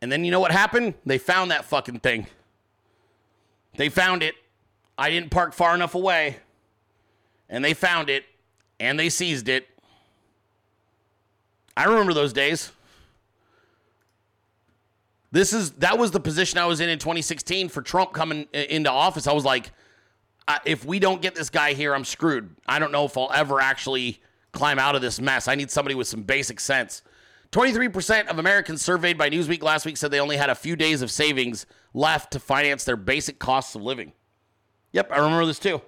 And 0.00 0.10
then 0.10 0.24
you 0.24 0.30
know 0.30 0.40
what 0.40 0.52
happened? 0.52 0.94
They 1.04 1.18
found 1.18 1.50
that 1.50 1.66
fucking 1.66 2.00
thing. 2.00 2.26
They 3.76 3.90
found 3.90 4.22
it. 4.22 4.36
I 4.96 5.10
didn't 5.10 5.30
park 5.30 5.52
far 5.52 5.74
enough 5.74 5.94
away. 5.94 6.38
And 7.52 7.64
they 7.64 7.74
found 7.74 8.10
it 8.10 8.24
and 8.80 8.98
they 8.98 9.08
seized 9.08 9.48
it. 9.48 9.68
I 11.76 11.84
remember 11.84 12.14
those 12.14 12.32
days. 12.32 12.72
This 15.30 15.52
is 15.52 15.70
that 15.72 15.98
was 15.98 16.10
the 16.10 16.20
position 16.20 16.58
I 16.58 16.66
was 16.66 16.80
in 16.80 16.88
in 16.88 16.98
2016 16.98 17.68
for 17.68 17.80
Trump 17.80 18.12
coming 18.12 18.48
into 18.52 18.90
office. 18.90 19.26
I 19.26 19.32
was 19.32 19.44
like, 19.44 19.70
if 20.64 20.84
we 20.84 20.98
don't 20.98 21.22
get 21.22 21.34
this 21.34 21.48
guy 21.48 21.74
here, 21.74 21.94
I'm 21.94 22.04
screwed. 22.04 22.56
I 22.66 22.78
don't 22.78 22.90
know 22.90 23.04
if 23.04 23.16
I'll 23.16 23.30
ever 23.32 23.60
actually 23.60 24.20
climb 24.52 24.78
out 24.78 24.94
of 24.94 25.00
this 25.00 25.20
mess. 25.20 25.46
I 25.46 25.54
need 25.54 25.70
somebody 25.70 25.94
with 25.94 26.06
some 26.06 26.22
basic 26.22 26.58
sense. 26.58 27.02
23% 27.52 28.28
of 28.28 28.38
Americans 28.38 28.82
surveyed 28.82 29.18
by 29.18 29.28
Newsweek 29.28 29.62
last 29.62 29.84
week 29.84 29.98
said 29.98 30.10
they 30.10 30.20
only 30.20 30.38
had 30.38 30.50
a 30.50 30.54
few 30.54 30.74
days 30.74 31.02
of 31.02 31.10
savings 31.10 31.66
left 31.92 32.32
to 32.32 32.40
finance 32.40 32.84
their 32.84 32.96
basic 32.96 33.38
costs 33.38 33.74
of 33.74 33.82
living. 33.82 34.12
Yep, 34.92 35.12
I 35.12 35.18
remember 35.18 35.44
this 35.44 35.58
too. 35.58 35.82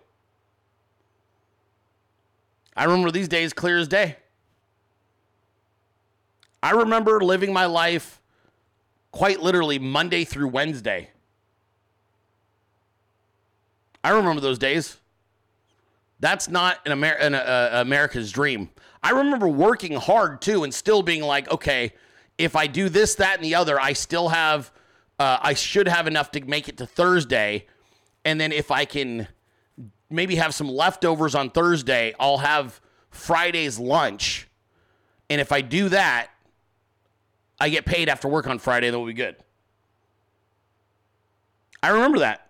I 2.77 2.85
remember 2.85 3.11
these 3.11 3.29
days 3.29 3.53
clear 3.53 3.79
as 3.79 3.89
day. 3.89 4.17
I 6.63 6.71
remember 6.71 7.21
living 7.21 7.53
my 7.53 7.67
life 7.67 8.21
quite 9.13 9.41
literally 9.41 9.79
Monday 9.79 10.25
through 10.25 10.49
Wednesday. 10.49 11.11
I 14.03 14.11
remember 14.11 14.41
those 14.41 14.59
days. 14.59 14.97
That's 16.21 16.49
not 16.49 16.79
an, 16.87 16.93
Amer- 16.93 17.19
an 17.21 17.35
uh, 17.35 17.71
America's 17.75 18.33
dream. 18.33 18.71
I 19.03 19.11
remember 19.11 19.47
working 19.47 19.93
hard 19.95 20.41
too 20.41 20.65
and 20.65 20.73
still 20.73 21.03
being 21.03 21.23
like, 21.23 21.51
okay, 21.51 21.93
if 22.39 22.57
I 22.57 22.67
do 22.67 22.89
this, 22.89 23.15
that, 23.17 23.37
and 23.37 23.45
the 23.45 23.55
other, 23.55 23.81
I 23.81 23.93
still 23.93 24.31
have, 24.31 24.73
uh, 25.19 25.39
I 25.41 25.55
should 25.55 25.87
have 25.87 26.07
enough 26.07 26.31
to 26.33 26.45
make 26.45 26.69
it 26.69 26.79
to 26.79 26.87
Thursday. 26.87 27.67
And 28.25 28.41
then 28.41 28.53
if 28.53 28.71
I 28.71 28.85
can 28.85 29.29
maybe 30.11 30.37
have 30.37 30.55
some 30.55 30.69
leftovers 30.69 31.35
on 31.35 31.51
Thursday, 31.51 32.15
I'll 32.19 32.39
have 32.39 32.81
Friday's 33.11 33.79
lunch. 33.79 34.49
And 35.31 35.41
if 35.41 35.53
I 35.53 35.61
do 35.61 35.89
that, 35.89 36.29
I 37.61 37.69
get 37.69 37.85
paid 37.85 38.09
after 38.09 38.29
work 38.29 38.47
on 38.47 38.59
Friday, 38.59 38.91
that 38.91 38.99
will 38.99 39.07
be 39.07 39.13
good. 39.13 39.37
I 41.83 41.89
remember 41.89 42.19
that. 42.21 42.49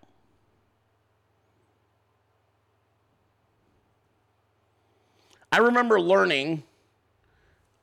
I 5.53 5.59
remember 5.59 6.01
learning, 6.01 6.65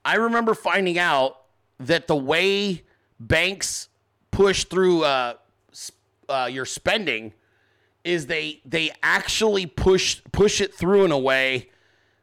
I 0.04 0.16
remember 0.16 0.54
finding 0.54 1.00
out 1.00 1.42
that 1.80 2.08
the 2.08 2.16
way 2.16 2.84
banks 3.18 3.88
push 4.30 4.66
through 4.66 5.04
uh, 5.06 5.36
uh, 6.28 6.50
your 6.52 6.66
spending 6.66 7.34
is 8.04 8.28
they 8.28 8.62
they 8.66 8.92
actually 9.04 9.66
push 9.66 10.22
push 10.32 10.62
it 10.62 10.74
through 10.74 11.06
in 11.06 11.12
a 11.12 11.20
way 11.20 11.70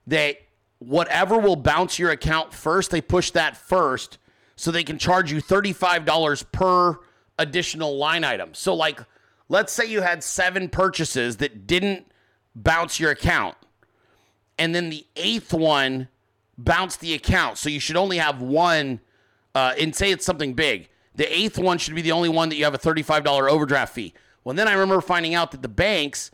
that 0.06 0.36
whatever 0.78 1.38
will 1.38 1.56
bounce 1.56 1.98
your 1.98 2.10
account 2.10 2.52
first, 2.52 2.90
they 2.90 3.00
push 3.00 3.30
that 3.32 3.56
first 3.56 4.18
so 4.56 4.70
they 4.70 4.84
can 4.84 4.98
charge 4.98 5.30
you 5.30 5.40
$35 5.40 6.52
per 6.52 6.98
additional 7.38 7.96
line 7.96 8.24
item. 8.24 8.54
So 8.54 8.74
like 8.74 9.00
let's 9.48 9.72
say 9.72 9.86
you 9.86 10.02
had 10.02 10.22
7 10.22 10.68
purchases 10.68 11.36
that 11.38 11.66
didn't 11.66 12.10
bounce 12.54 12.98
your 12.98 13.10
account 13.10 13.56
and 14.58 14.74
then 14.74 14.90
the 14.90 15.06
eighth 15.16 15.54
one 15.54 16.08
bounced 16.58 17.00
the 17.00 17.14
account. 17.14 17.56
So 17.58 17.68
you 17.68 17.80
should 17.80 17.96
only 17.96 18.18
have 18.18 18.42
one 18.42 19.00
uh, 19.54 19.74
and 19.78 19.94
say 19.94 20.10
it's 20.10 20.26
something 20.26 20.54
big. 20.54 20.88
The 21.14 21.32
eighth 21.36 21.58
one 21.58 21.78
should 21.78 21.94
be 21.94 22.02
the 22.02 22.12
only 22.12 22.28
one 22.28 22.48
that 22.48 22.56
you 22.56 22.64
have 22.64 22.74
a 22.74 22.78
$35 22.78 23.50
overdraft 23.50 23.94
fee. 23.94 24.14
Well, 24.48 24.54
then 24.54 24.66
I 24.66 24.72
remember 24.72 25.02
finding 25.02 25.34
out 25.34 25.50
that 25.50 25.60
the 25.60 25.68
banks 25.68 26.30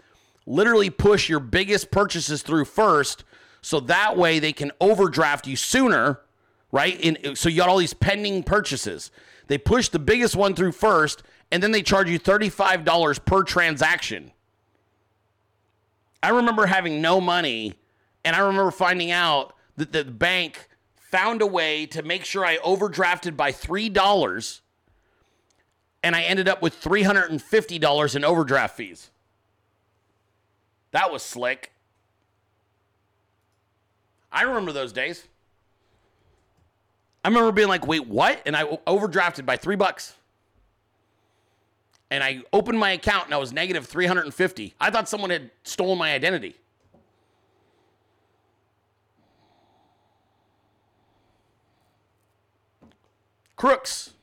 literally 0.46 0.88
push 0.88 1.28
your 1.28 1.40
biggest 1.40 1.90
purchases 1.90 2.42
through 2.42 2.66
first, 2.66 3.24
so 3.60 3.80
that 3.80 4.16
way 4.16 4.38
they 4.38 4.52
can 4.52 4.70
overdraft 4.80 5.48
you 5.48 5.56
sooner, 5.56 6.20
right? 6.70 6.96
And 7.04 7.26
uh, 7.26 7.34
so 7.34 7.48
you 7.48 7.56
got 7.56 7.68
all 7.68 7.78
these 7.78 7.92
pending 7.92 8.44
purchases. 8.44 9.10
They 9.48 9.58
push 9.58 9.88
the 9.88 9.98
biggest 9.98 10.36
one 10.36 10.54
through 10.54 10.70
first, 10.70 11.24
and 11.50 11.60
then 11.60 11.72
they 11.72 11.82
charge 11.82 12.08
you 12.08 12.20
$35 12.20 13.24
per 13.24 13.42
transaction. 13.42 14.30
I 16.22 16.28
remember 16.28 16.66
having 16.66 17.02
no 17.02 17.20
money, 17.20 17.74
and 18.24 18.36
I 18.36 18.38
remember 18.38 18.70
finding 18.70 19.10
out 19.10 19.54
that 19.76 19.90
the 19.90 20.04
bank 20.04 20.68
found 20.94 21.42
a 21.42 21.48
way 21.48 21.84
to 21.86 22.04
make 22.04 22.24
sure 22.24 22.46
I 22.46 22.58
overdrafted 22.58 23.36
by 23.36 23.50
$3 23.50 24.60
and 26.04 26.14
I 26.14 26.22
ended 26.22 26.48
up 26.48 26.60
with 26.60 26.80
$350 26.82 28.14
in 28.14 28.24
overdraft 28.24 28.76
fees. 28.76 29.10
That 30.90 31.10
was 31.10 31.22
slick. 31.22 31.72
I 34.30 34.42
remember 34.42 34.70
those 34.70 34.92
days. 34.92 35.26
I 37.24 37.28
remember 37.28 37.52
being 37.52 37.68
like, 37.68 37.86
wait, 37.86 38.06
what? 38.06 38.42
And 38.44 38.54
I 38.54 38.64
overdrafted 38.86 39.46
by 39.46 39.56
three 39.56 39.76
bucks. 39.76 40.14
And 42.10 42.22
I 42.22 42.42
opened 42.52 42.78
my 42.78 42.90
account 42.90 43.24
and 43.24 43.34
I 43.34 43.38
was 43.38 43.54
negative 43.54 43.86
350. 43.86 44.74
I 44.78 44.90
thought 44.90 45.08
someone 45.08 45.30
had 45.30 45.50
stolen 45.62 45.96
my 45.96 46.12
identity. 46.12 46.54
Crooks. 53.56 54.13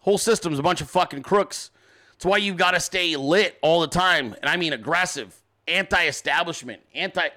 Whole 0.00 0.18
system's 0.18 0.58
a 0.58 0.62
bunch 0.62 0.80
of 0.80 0.90
fucking 0.90 1.22
crooks. 1.22 1.70
That's 2.12 2.24
why 2.24 2.38
you've 2.38 2.56
got 2.56 2.72
to 2.72 2.80
stay 2.80 3.14
lit 3.16 3.58
all 3.62 3.80
the 3.80 3.86
time. 3.86 4.34
And 4.40 4.48
I 4.48 4.56
mean 4.56 4.72
aggressive, 4.72 5.36
anti-establishment, 5.66 6.82
anti 6.94 7.28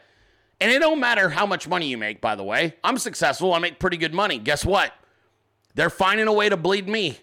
and 0.62 0.72
it 0.72 0.80
don't 0.80 1.00
matter 1.00 1.30
how 1.30 1.48
much 1.48 1.68
money 1.68 1.88
you 1.88 1.98
make, 1.98 2.22
by 2.22 2.36
the 2.36 2.44
way. 2.44 2.76
I'm 2.84 3.00
successful. 3.00 3.52
I 3.52 3.58
make 3.58 3.80
pretty 3.80 3.98
good 3.98 4.14
money. 4.14 4.38
Guess 4.38 4.64
what? 4.64 4.94
They're 5.74 5.90
finding 5.90 6.28
a 6.28 6.34
way 6.34 6.50
to 6.50 6.58
bleed 6.58 6.88
me. 6.88 7.18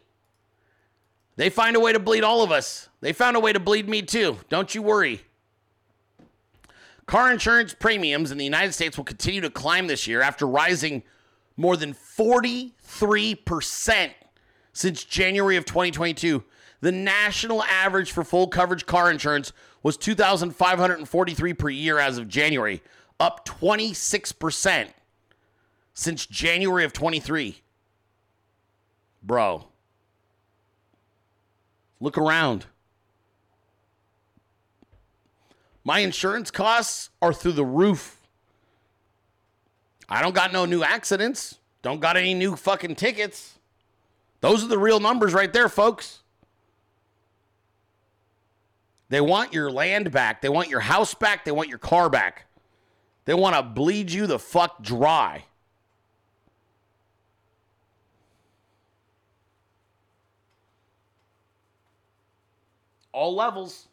They 1.36 1.48
find 1.48 1.76
a 1.76 1.80
way 1.80 1.92
to 1.92 2.00
bleed 2.00 2.24
all 2.24 2.42
of 2.42 2.50
us. 2.50 2.88
They 3.00 3.12
found 3.12 3.36
a 3.36 3.40
way 3.40 3.52
to 3.52 3.60
bleed 3.60 3.88
me 3.88 4.02
too. 4.02 4.38
Don't 4.48 4.74
you 4.74 4.82
worry. 4.82 5.20
Car 7.06 7.30
insurance 7.30 7.76
premiums 7.78 8.32
in 8.32 8.38
the 8.38 8.44
United 8.44 8.72
States 8.72 8.96
will 8.96 9.04
continue 9.04 9.42
to 9.42 9.50
climb 9.50 9.86
this 9.86 10.08
year 10.08 10.20
after 10.20 10.44
rising 10.44 11.04
more 11.56 11.76
than 11.76 11.94
43% 11.94 14.10
since 14.78 15.02
January 15.02 15.56
of 15.56 15.64
2022. 15.64 16.44
The 16.82 16.92
national 16.92 17.64
average 17.64 18.12
for 18.12 18.22
full 18.22 18.46
coverage 18.46 18.86
car 18.86 19.10
insurance 19.10 19.52
was 19.82 19.96
2543 19.96 21.54
per 21.54 21.68
year 21.68 21.98
as 21.98 22.16
of 22.16 22.28
January, 22.28 22.80
up 23.18 23.44
26% 23.44 24.90
since 25.94 26.26
January 26.26 26.84
of 26.84 26.92
23. 26.92 27.60
Bro, 29.20 29.66
look 31.98 32.16
around. 32.16 32.66
My 35.82 35.98
insurance 36.00 36.52
costs 36.52 37.10
are 37.20 37.32
through 37.32 37.52
the 37.52 37.64
roof. 37.64 38.20
I 40.08 40.22
don't 40.22 40.36
got 40.36 40.52
no 40.52 40.66
new 40.66 40.84
accidents. 40.84 41.58
Don't 41.82 41.98
got 41.98 42.16
any 42.16 42.32
new 42.32 42.54
fucking 42.54 42.94
tickets. 42.94 43.57
Those 44.40 44.64
are 44.64 44.68
the 44.68 44.78
real 44.78 45.00
numbers 45.00 45.34
right 45.34 45.52
there, 45.52 45.68
folks. 45.68 46.20
They 49.08 49.20
want 49.20 49.52
your 49.52 49.70
land 49.70 50.12
back. 50.12 50.42
They 50.42 50.48
want 50.48 50.68
your 50.68 50.80
house 50.80 51.14
back. 51.14 51.44
They 51.44 51.50
want 51.50 51.68
your 51.68 51.78
car 51.78 52.10
back. 52.10 52.46
They 53.24 53.34
want 53.34 53.56
to 53.56 53.62
bleed 53.62 54.10
you 54.10 54.26
the 54.26 54.38
fuck 54.38 54.82
dry. 54.82 55.44
All 63.12 63.34
levels. 63.34 63.88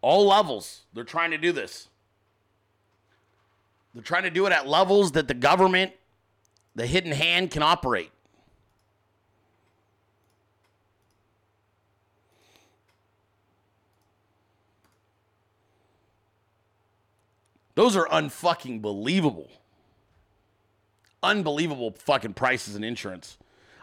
All 0.00 0.26
levels. 0.26 0.82
They're 0.94 1.04
trying 1.04 1.32
to 1.32 1.38
do 1.38 1.52
this. 1.52 1.88
They're 3.92 4.02
trying 4.02 4.22
to 4.22 4.30
do 4.30 4.46
it 4.46 4.52
at 4.52 4.66
levels 4.66 5.12
that 5.12 5.28
the 5.28 5.34
government, 5.34 5.92
the 6.76 6.86
hidden 6.86 7.10
hand, 7.10 7.50
can 7.50 7.62
operate. 7.62 8.12
Those 17.74 17.96
are 17.96 18.06
unfucking 18.06 18.80
believable. 18.82 19.50
Unbelievable 21.22 21.94
fucking 21.98 22.34
prices 22.34 22.76
in 22.76 22.84
insurance. 22.84 23.38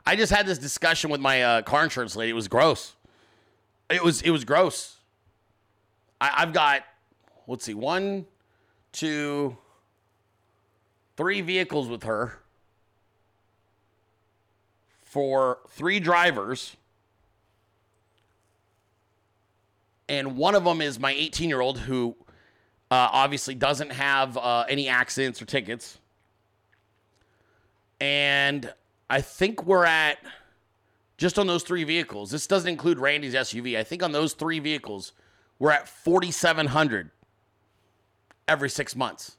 I 0.06 0.16
just 0.16 0.32
had 0.32 0.46
this 0.46 0.58
discussion 0.58 1.10
with 1.10 1.20
my 1.20 1.42
uh, 1.42 1.62
car 1.64 1.84
insurance 1.84 2.16
lady. 2.16 2.32
It 2.32 2.36
was 2.36 2.48
gross. 2.48 2.96
It 3.90 4.04
was 4.04 4.22
it 4.22 4.30
was 4.30 4.46
gross. 4.46 4.98
I, 6.22 6.32
I've 6.38 6.54
got 6.54 6.84
let's 7.48 7.66
see, 7.66 7.74
one, 7.74 8.26
two, 8.92 9.58
three 11.18 11.42
vehicles 11.42 11.88
with 11.88 12.04
her 12.04 12.43
for 15.14 15.60
three 15.70 16.00
drivers. 16.00 16.76
And 20.10 20.38
one 20.38 20.56
of 20.56 20.64
them 20.64 20.82
is 20.82 21.00
my 21.00 21.12
18 21.12 21.50
year 21.50 21.62
old 21.62 21.78
who 21.78 22.16
uh, 22.90 23.10
obviously 23.12 23.54
doesn't 23.54 23.92
have 23.92 24.36
uh, 24.38 24.66
any 24.68 24.88
accidents 24.90 25.40
or 25.40 25.46
tickets. 25.46 26.00
And 28.02 28.74
I 29.08 29.22
think 29.22 29.68
we're 29.68 29.86
at 29.86 30.18
just 31.18 31.38
on 31.38 31.46
those 31.46 31.62
three 31.62 31.84
vehicles. 31.84 32.32
This 32.32 32.48
doesn't 32.48 32.68
include 32.68 32.98
Randy's 32.98 33.36
SUV. 33.36 33.78
I 33.78 33.84
think 33.84 34.02
on 34.02 34.14
those 34.14 34.34
three 34.34 34.58
vehicles, 34.58 35.12
we're 35.60 35.70
at 35.70 35.88
4,700 35.88 37.12
every 38.48 38.70
six 38.70 38.96
months. 38.96 39.38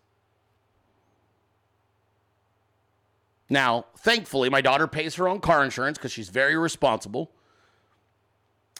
Now, 3.51 3.87
thankfully, 3.99 4.49
my 4.49 4.61
daughter 4.61 4.87
pays 4.87 5.15
her 5.17 5.29
own 5.29 5.41
car 5.41 5.65
insurance 5.65 5.99
because 5.99 6.13
she's 6.13 6.29
very 6.29 6.57
responsible. 6.57 7.31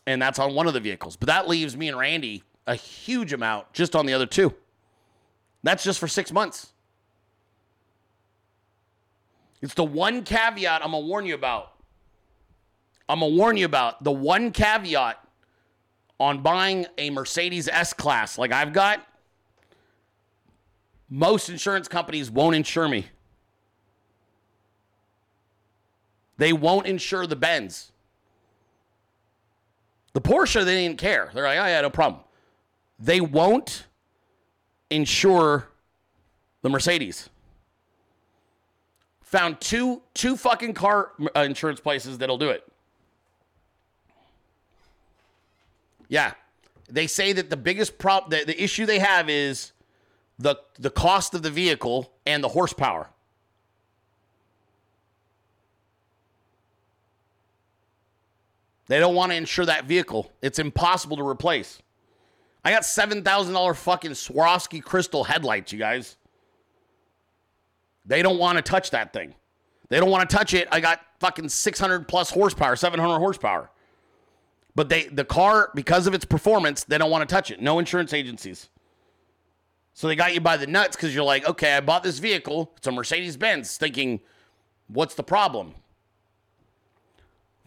And 0.07 0.21
that's 0.21 0.39
on 0.39 0.55
one 0.55 0.67
of 0.67 0.75
the 0.75 0.81
vehicles. 0.81 1.17
But 1.17 1.29
that 1.29 1.49
leaves 1.49 1.77
me 1.77 1.89
and 1.89 1.99
Randy 1.99 2.45
a 2.67 2.75
huge 2.75 3.33
amount 3.33 3.73
just 3.73 3.95
on 3.95 4.07
the 4.07 4.15
other 4.15 4.27
two. 4.27 4.55
That's 5.63 5.85
just 5.85 5.99
for 5.99 6.09
six 6.09 6.33
months. 6.33 6.73
It's 9.63 9.75
the 9.75 9.85
one 9.85 10.25
caveat 10.25 10.85
I'm 10.85 10.91
going 10.91 11.05
to 11.05 11.09
warn 11.09 11.27
you 11.27 11.35
about. 11.35 11.73
I'm 13.09 13.21
going 13.21 13.33
to 13.33 13.39
warn 13.39 13.57
you 13.57 13.65
about 13.65 14.05
the 14.05 14.13
one 14.13 14.51
caveat 14.51 15.19
on 16.21 16.43
buying 16.43 16.87
a 16.99 17.11
Mercedes 17.11 17.69
S 17.69 17.93
Class 17.93 18.39
like 18.39 18.53
I've 18.53 18.73
got. 18.73 19.07
Most 21.09 21.49
insurance 21.49 21.89
companies 21.89 22.31
won't 22.31 22.57
insure 22.57 22.89
me. 22.89 23.07
They 26.37 26.53
won't 26.53 26.87
insure 26.87 27.27
the 27.27 27.37
Benz. 27.37 27.93
The 30.13 30.21
Porsche, 30.21 30.65
they 30.65 30.85
didn't 30.85 30.99
care. 30.99 31.31
They're 31.35 31.45
like, 31.45 31.59
oh, 31.59 31.67
yeah, 31.67 31.81
no 31.81 31.91
problem. 31.91 32.23
They 32.99 33.21
won't 33.21 33.87
insure 34.91 35.69
the 36.63 36.69
Mercedes. 36.69 37.29
Found 39.23 39.61
two 39.61 40.01
two 40.15 40.37
fucking 40.37 40.75
car 40.75 41.11
uh, 41.35 41.41
insurance 41.41 41.81
places 41.81 42.19
that'll 42.19 42.39
do 42.39 42.51
it. 42.51 42.65
Yeah. 46.09 46.35
They 46.89 47.09
say 47.09 47.33
that 47.33 47.51
the 47.51 47.57
biggest 47.57 47.99
prop 47.99 48.31
the, 48.31 48.45
the 48.45 48.63
issue 48.63 48.87
they 48.87 49.01
have 49.01 49.29
is 49.29 49.73
the 50.39 50.57
the 50.79 50.91
cost 50.91 51.35
of 51.35 51.43
the 51.43 51.51
vehicle 51.51 52.13
and 52.25 52.45
the 52.45 52.49
horsepower. 52.49 53.11
They 58.87 58.99
don't 58.99 59.15
want 59.15 59.33
to 59.33 59.37
insure 59.37 59.67
that 59.67 59.87
vehicle. 59.87 60.31
It's 60.43 60.59
impossible 60.59 61.17
to 61.17 61.27
replace. 61.27 61.81
I 62.65 62.71
got 62.71 62.83
$7,000 62.83 63.77
fucking 63.77 64.13
Swarovski 64.13 64.83
crystal 64.83 65.25
headlights, 65.25 65.73
you 65.73 65.79
guys. 65.79 66.17
They 68.07 68.23
don't 68.23 68.39
want 68.39 68.57
to 68.57 68.63
touch 68.63 68.91
that 68.91 69.13
thing. 69.13 69.35
They 69.89 70.01
don't 70.01 70.11
want 70.11 70.29
to 70.29 70.37
touch 70.37 70.55
it. 70.55 70.69
I 70.73 70.81
got 70.81 71.01
fucking 71.21 71.49
600 71.49 72.09
plus 72.09 72.31
horsepower, 72.31 72.77
700 72.77 73.19
horsepower. 73.19 73.71
But 74.75 74.89
they 74.89 75.05
the 75.05 75.25
car 75.25 75.71
because 75.75 76.07
of 76.07 76.15
its 76.15 76.25
performance, 76.25 76.85
they 76.85 76.99
don't 76.99 77.11
want 77.11 77.27
to 77.29 77.33
touch 77.33 77.51
it. 77.51 77.63
No 77.63 77.79
insurance 77.79 78.13
agencies. 78.13 78.69
So 79.93 80.09
they 80.09 80.17
got 80.17 80.35
you 80.35 80.41
by 80.41 80.57
the 80.57 80.67
nuts 80.67 80.97
cuz 80.97 81.15
you're 81.15 81.23
like, 81.23 81.49
"Okay, 81.49 81.77
I 81.77 81.81
bought 81.81 82.03
this 82.03 82.19
vehicle. 82.19 82.73
It's 82.77 82.87
a 82.87 82.91
Mercedes-Benz." 82.91 83.77
Thinking, 83.77 84.21
"What's 84.89 85.15
the 85.15 85.23
problem?" 85.23 85.77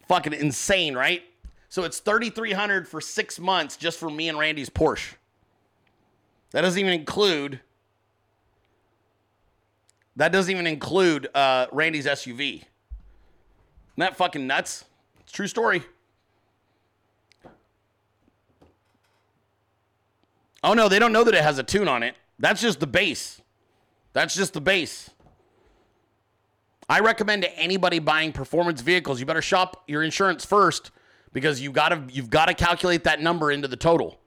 Fucking 0.08 0.32
insane, 0.32 0.94
right? 0.96 1.22
So 1.68 1.84
it's 1.84 2.00
3300 2.00 2.88
for 2.88 3.00
6 3.00 3.40
months 3.40 3.76
just 3.76 3.98
for 3.98 4.10
me 4.10 4.28
and 4.28 4.38
Randy's 4.38 4.70
Porsche. 4.70 5.14
That 6.52 6.62
doesn't 6.62 6.80
even 6.80 6.92
include 6.92 7.60
that 10.16 10.32
doesn't 10.32 10.50
even 10.50 10.66
include 10.66 11.28
uh, 11.32 11.66
Randy's 11.70 12.06
SUV. 12.06 12.56
Isn't 12.56 12.64
that 13.98 14.16
fucking 14.16 14.48
nuts? 14.48 14.84
It's 15.20 15.30
true 15.30 15.46
story. 15.46 15.82
Oh 20.64 20.74
no, 20.74 20.88
they 20.88 20.98
don't 20.98 21.12
know 21.12 21.22
that 21.22 21.34
it 21.34 21.42
has 21.44 21.58
a 21.58 21.62
tune 21.62 21.86
on 21.86 22.02
it. 22.02 22.16
That's 22.38 22.60
just 22.60 22.80
the 22.80 22.86
base. 22.86 23.40
That's 24.12 24.34
just 24.34 24.54
the 24.54 24.60
base. 24.60 25.10
I 26.88 27.00
recommend 27.00 27.42
to 27.42 27.58
anybody 27.58 27.98
buying 27.98 28.32
performance 28.32 28.80
vehicles, 28.80 29.20
you 29.20 29.26
better 29.26 29.42
shop 29.42 29.84
your 29.86 30.02
insurance 30.02 30.44
first 30.44 30.90
because 31.32 31.60
you 31.60 31.70
got 31.70 31.90
to 31.90 32.02
you've 32.10 32.30
got 32.30 32.46
to 32.46 32.54
calculate 32.54 33.04
that 33.04 33.20
number 33.20 33.50
into 33.50 33.68
the 33.68 33.76
total. 33.76 34.18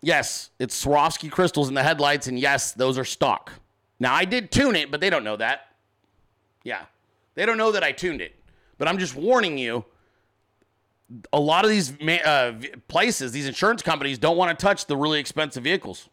Yes, 0.00 0.50
it's 0.58 0.84
Swarovski 0.84 1.30
crystals 1.30 1.68
in 1.68 1.74
the 1.74 1.82
headlights, 1.82 2.26
and 2.26 2.38
yes, 2.38 2.72
those 2.72 2.98
are 2.98 3.04
stock. 3.04 3.52
Now, 4.00 4.14
I 4.14 4.24
did 4.24 4.50
tune 4.50 4.74
it, 4.74 4.90
but 4.90 5.00
they 5.00 5.10
don't 5.10 5.22
know 5.22 5.36
that. 5.36 5.68
Yeah, 6.64 6.86
they 7.34 7.46
don't 7.46 7.56
know 7.56 7.70
that 7.70 7.84
I 7.84 7.92
tuned 7.92 8.20
it. 8.20 8.34
But 8.78 8.88
I'm 8.88 8.98
just 8.98 9.14
warning 9.14 9.58
you 9.58 9.84
a 11.32 11.38
lot 11.38 11.64
of 11.64 11.70
these 11.70 11.92
uh, 12.02 12.54
places, 12.88 13.30
these 13.30 13.46
insurance 13.46 13.80
companies, 13.80 14.18
don't 14.18 14.36
want 14.36 14.58
to 14.58 14.60
touch 14.60 14.86
the 14.86 14.96
really 14.96 15.20
expensive 15.20 15.62
vehicles. 15.62 16.08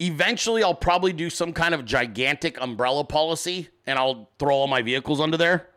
Eventually, 0.00 0.62
I'll 0.62 0.74
probably 0.74 1.12
do 1.12 1.30
some 1.30 1.52
kind 1.52 1.74
of 1.74 1.84
gigantic 1.84 2.60
umbrella 2.60 3.04
policy 3.04 3.68
and 3.86 3.98
I'll 3.98 4.28
throw 4.38 4.54
all 4.54 4.66
my 4.66 4.82
vehicles 4.82 5.20
under 5.20 5.36
there. 5.36 5.68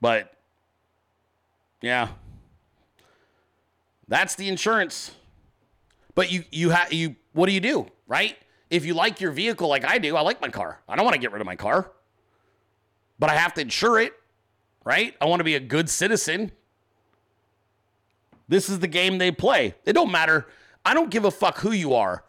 But 0.00 0.32
yeah. 1.80 2.08
That's 4.08 4.34
the 4.34 4.48
insurance. 4.48 5.12
But 6.14 6.32
you 6.32 6.44
you 6.50 6.70
have 6.70 6.92
you 6.92 7.14
what 7.32 7.46
do 7.46 7.52
you 7.52 7.60
do, 7.60 7.86
right? 8.06 8.36
If 8.70 8.84
you 8.84 8.94
like 8.94 9.20
your 9.20 9.30
vehicle 9.30 9.68
like 9.68 9.84
I 9.84 9.98
do, 9.98 10.16
I 10.16 10.22
like 10.22 10.40
my 10.40 10.48
car. 10.48 10.80
I 10.88 10.96
don't 10.96 11.04
want 11.04 11.14
to 11.14 11.20
get 11.20 11.32
rid 11.32 11.40
of 11.40 11.46
my 11.46 11.56
car. 11.56 11.92
But 13.18 13.30
I 13.30 13.34
have 13.34 13.54
to 13.54 13.60
insure 13.60 14.00
it, 14.00 14.12
right? 14.84 15.14
I 15.20 15.26
want 15.26 15.40
to 15.40 15.44
be 15.44 15.54
a 15.54 15.60
good 15.60 15.88
citizen. 15.88 16.52
This 18.48 18.68
is 18.68 18.78
the 18.80 18.86
game 18.86 19.18
they 19.18 19.30
play. 19.30 19.74
It 19.84 19.92
don't 19.92 20.10
matter. 20.10 20.46
I 20.84 20.94
don't 20.94 21.10
give 21.10 21.24
a 21.24 21.30
fuck 21.30 21.58
who 21.58 21.72
you 21.72 21.94
are. 21.94 22.24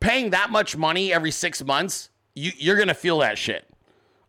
Paying 0.00 0.30
that 0.30 0.50
much 0.50 0.76
money 0.76 1.12
every 1.12 1.30
six 1.30 1.64
months, 1.64 2.10
you, 2.34 2.52
you're 2.56 2.76
going 2.76 2.88
to 2.88 2.94
feel 2.94 3.18
that 3.18 3.38
shit. 3.38 3.66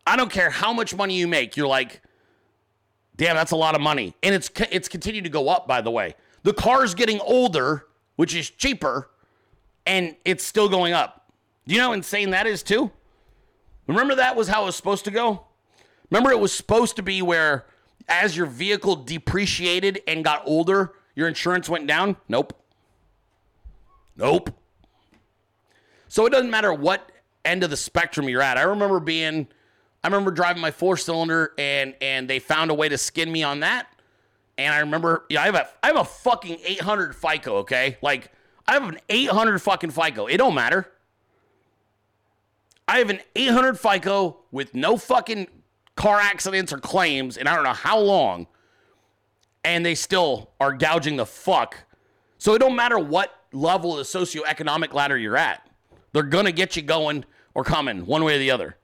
I 0.06 0.16
don't 0.16 0.30
care 0.30 0.50
how 0.50 0.72
much 0.72 0.94
money 0.94 1.16
you 1.16 1.28
make. 1.28 1.56
You're 1.56 1.68
like, 1.68 2.00
damn, 3.16 3.36
that's 3.36 3.52
a 3.52 3.56
lot 3.56 3.74
of 3.74 3.80
money. 3.80 4.14
And 4.22 4.34
it's, 4.34 4.50
it's 4.70 4.88
continued 4.88 5.24
to 5.24 5.30
go 5.30 5.48
up, 5.48 5.68
by 5.68 5.80
the 5.80 5.90
way. 5.90 6.14
The 6.44 6.54
car's 6.54 6.94
getting 6.94 7.20
older, 7.20 7.86
which 8.16 8.34
is 8.34 8.48
cheaper, 8.48 9.10
and 9.86 10.16
it's 10.24 10.44
still 10.44 10.68
going 10.68 10.94
up. 10.94 11.30
Do 11.66 11.74
you 11.74 11.80
know 11.80 11.88
how 11.88 11.92
insane 11.92 12.30
that 12.30 12.46
is, 12.46 12.62
too? 12.62 12.90
Remember 13.86 14.14
that 14.14 14.36
was 14.36 14.48
how 14.48 14.62
it 14.62 14.66
was 14.66 14.76
supposed 14.76 15.04
to 15.04 15.10
go? 15.10 15.44
Remember, 16.10 16.30
it 16.30 16.40
was 16.40 16.52
supposed 16.52 16.96
to 16.96 17.02
be 17.02 17.20
where 17.20 17.66
as 18.08 18.36
your 18.36 18.46
vehicle 18.46 18.96
depreciated 18.96 20.00
and 20.06 20.24
got 20.24 20.42
older, 20.46 20.94
your 21.14 21.28
insurance 21.28 21.68
went 21.68 21.86
down? 21.86 22.16
Nope. 22.28 22.54
Nope. 24.16 24.50
So 26.08 26.26
it 26.26 26.30
doesn't 26.30 26.50
matter 26.50 26.72
what 26.72 27.12
end 27.44 27.62
of 27.62 27.70
the 27.70 27.76
spectrum 27.76 28.28
you're 28.28 28.42
at. 28.42 28.58
I 28.58 28.62
remember 28.62 29.00
being, 29.00 29.46
I 30.02 30.08
remember 30.08 30.30
driving 30.30 30.60
my 30.60 30.70
four 30.70 30.96
cylinder 30.96 31.52
and 31.58 31.94
and 32.00 32.28
they 32.28 32.38
found 32.38 32.70
a 32.70 32.74
way 32.74 32.88
to 32.88 32.98
skin 32.98 33.30
me 33.30 33.42
on 33.42 33.60
that. 33.60 33.86
And 34.56 34.74
I 34.74 34.80
remember, 34.80 35.24
yeah, 35.28 35.42
I 35.42 35.46
have 35.46 35.54
a 35.54 35.68
I 35.82 35.86
have 35.88 35.96
a 35.96 36.04
fucking 36.04 36.58
800 36.64 37.14
FICO. 37.14 37.58
Okay, 37.58 37.98
like 38.02 38.32
I 38.66 38.72
have 38.72 38.88
an 38.88 38.98
800 39.08 39.58
fucking 39.60 39.90
FICO. 39.90 40.26
It 40.26 40.38
don't 40.38 40.54
matter. 40.54 40.90
I 42.88 42.98
have 42.98 43.10
an 43.10 43.20
800 43.36 43.78
FICO 43.78 44.38
with 44.50 44.74
no 44.74 44.96
fucking 44.96 45.46
car 45.94 46.18
accidents 46.18 46.72
or 46.72 46.78
claims, 46.78 47.36
and 47.36 47.48
I 47.48 47.54
don't 47.54 47.64
know 47.64 47.74
how 47.74 47.98
long, 47.98 48.46
and 49.62 49.84
they 49.84 49.94
still 49.94 50.52
are 50.58 50.72
gouging 50.72 51.16
the 51.16 51.26
fuck. 51.26 51.76
So 52.38 52.54
it 52.54 52.60
don't 52.60 52.76
matter 52.76 52.98
what 52.98 53.34
level 53.52 53.92
of 53.92 53.98
the 53.98 54.18
socioeconomic 54.18 54.94
ladder 54.94 55.18
you're 55.18 55.36
at. 55.36 55.67
They're 56.12 56.22
gonna 56.22 56.52
get 56.52 56.76
you 56.76 56.82
going 56.82 57.24
or 57.54 57.64
coming 57.64 58.06
one 58.06 58.24
way 58.24 58.36
or 58.36 58.38
the 58.38 58.50
other. 58.50 58.76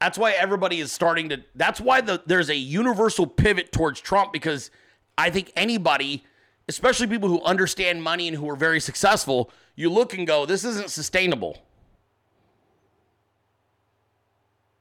That's 0.00 0.18
why 0.18 0.32
everybody 0.32 0.80
is 0.80 0.90
starting 0.90 1.28
to. 1.28 1.42
That's 1.54 1.80
why 1.80 2.00
the, 2.00 2.20
there's 2.26 2.50
a 2.50 2.56
universal 2.56 3.24
pivot 3.26 3.70
towards 3.70 4.00
Trump 4.00 4.32
because 4.32 4.70
I 5.16 5.30
think 5.30 5.52
anybody, 5.54 6.24
especially 6.68 7.06
people 7.06 7.28
who 7.28 7.40
understand 7.42 8.02
money 8.02 8.26
and 8.26 8.36
who 8.36 8.48
are 8.50 8.56
very 8.56 8.80
successful, 8.80 9.52
you 9.76 9.90
look 9.90 10.12
and 10.14 10.26
go, 10.26 10.44
this 10.44 10.64
isn't 10.64 10.90
sustainable. 10.90 11.62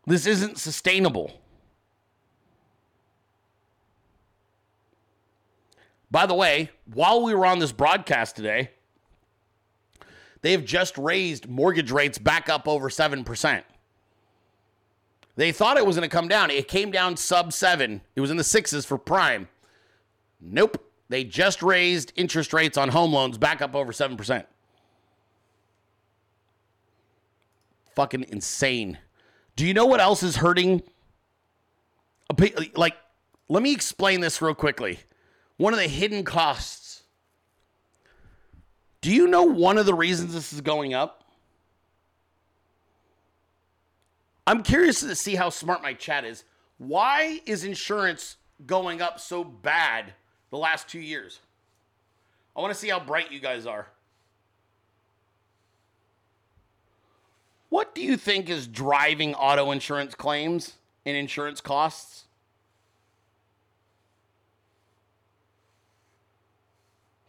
This 0.08 0.26
isn't 0.26 0.58
sustainable. 0.58 1.41
By 6.12 6.26
the 6.26 6.36
way, 6.36 6.70
while 6.94 7.24
we 7.24 7.34
were 7.34 7.46
on 7.46 7.60
this 7.60 7.72
broadcast 7.72 8.36
today, 8.36 8.70
they 10.42 10.52
have 10.52 10.66
just 10.66 10.98
raised 10.98 11.48
mortgage 11.48 11.90
rates 11.90 12.18
back 12.18 12.50
up 12.50 12.68
over 12.68 12.90
7%. 12.90 13.64
They 15.38 15.52
thought 15.54 15.78
it 15.78 15.86
was 15.86 15.96
going 15.96 16.08
to 16.08 16.14
come 16.14 16.28
down. 16.28 16.52
It 16.52 16.68
came 16.68 16.92
down 16.92 17.16
sub 17.16 17.54
seven. 17.54 18.02
It 18.16 18.22
was 18.22 18.30
in 18.30 18.38
the 18.38 18.44
sixes 18.44 18.86
for 18.86 18.98
prime. 18.98 19.48
Nope. 20.42 20.86
They 21.08 21.24
just 21.24 21.64
raised 21.64 22.12
interest 22.16 22.54
rates 22.54 22.78
on 22.78 22.90
home 22.90 23.14
loans 23.14 23.38
back 23.38 23.62
up 23.62 23.76
over 23.76 23.92
7%. 23.92 24.46
Fucking 27.96 28.26
insane. 28.30 28.98
Do 29.56 29.66
you 29.66 29.74
know 29.74 29.86
what 29.86 30.00
else 30.00 30.24
is 30.24 30.38
hurting? 30.38 30.82
Like, 32.76 32.96
let 33.50 33.64
me 33.64 33.74
explain 33.74 34.22
this 34.22 34.42
real 34.42 34.56
quickly. 34.56 35.00
One 35.62 35.74
of 35.74 35.80
the 35.80 35.88
hidden 35.88 36.24
costs. 36.24 37.04
Do 39.00 39.14
you 39.14 39.28
know 39.28 39.44
one 39.44 39.78
of 39.78 39.86
the 39.86 39.94
reasons 39.94 40.34
this 40.34 40.52
is 40.52 40.60
going 40.60 40.96
up? 40.96 41.24
I'm 44.48 44.64
curious 44.64 45.02
to 45.02 45.16
see 45.16 45.36
how 45.36 45.52
smart 45.52 45.84
my 45.84 45.94
chat 45.94 46.26
is. 46.26 46.46
Why 46.80 47.42
is 47.46 47.64
insurance 47.64 48.38
going 48.66 49.04
up 49.04 49.20
so 49.20 49.44
bad 49.44 50.14
the 50.50 50.58
last 50.58 50.88
two 50.88 51.00
years? 51.00 51.42
I 52.56 52.62
want 52.62 52.74
to 52.74 52.80
see 52.80 52.90
how 52.90 53.00
bright 53.00 53.32
you 53.32 53.40
guys 53.40 53.68
are. 53.68 53.86
What 57.70 57.94
do 57.94 58.02
you 58.02 58.18
think 58.18 58.50
is 58.50 58.66
driving 58.66 59.36
auto 59.36 59.70
insurance 59.70 60.16
claims 60.16 60.74
and 61.06 61.16
insurance 61.16 61.62
costs? 61.62 62.24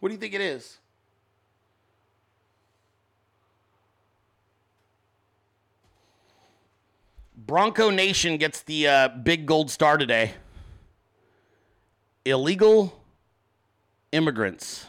What 0.03 0.09
do 0.09 0.15
you 0.15 0.19
think 0.19 0.33
it 0.33 0.41
is? 0.41 0.79
Bronco 7.37 7.89
Nation 7.89 8.35
gets 8.35 8.63
the 8.63 8.85
uh, 8.85 9.07
big 9.07 9.45
gold 9.45 9.71
star 9.71 9.97
today. 9.97 10.33
Illegal 12.25 13.01
immigrants. 14.11 14.87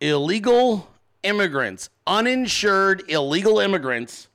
Illegal 0.00 0.88
immigrants, 1.22 1.88
uninsured 2.04 3.04
illegal 3.06 3.60
immigrants 3.60 4.26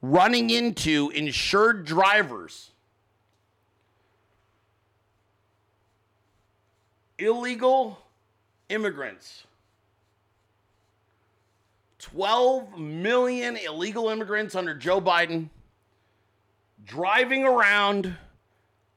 running 0.00 0.50
into 0.50 1.10
insured 1.12 1.84
drivers. 1.86 2.70
Illegal 7.20 7.98
immigrants 8.68 9.44
12 12.00 12.78
million 12.78 13.58
illegal 13.58 14.08
immigrants 14.08 14.54
under 14.54 14.74
Joe 14.74 15.00
Biden 15.00 15.50
driving 16.86 17.44
around 17.44 18.16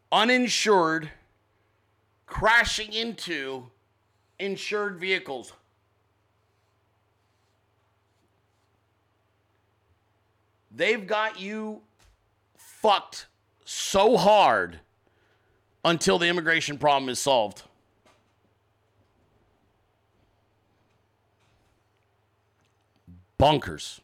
uninsured, 0.10 1.12
crashing 2.26 2.94
into 2.94 3.68
insured 4.40 5.00
vehicles. 5.00 5.52
They've 10.72 11.06
got 11.06 11.40
you 11.40 11.82
fucked 12.58 13.28
so 13.66 14.16
hard 14.18 14.80
until 15.84 16.18
the 16.18 16.28
immigration 16.28 16.78
problem 16.78 17.10
is 17.10 17.20
solved. 17.20 17.64
Bonkers. 23.44 24.00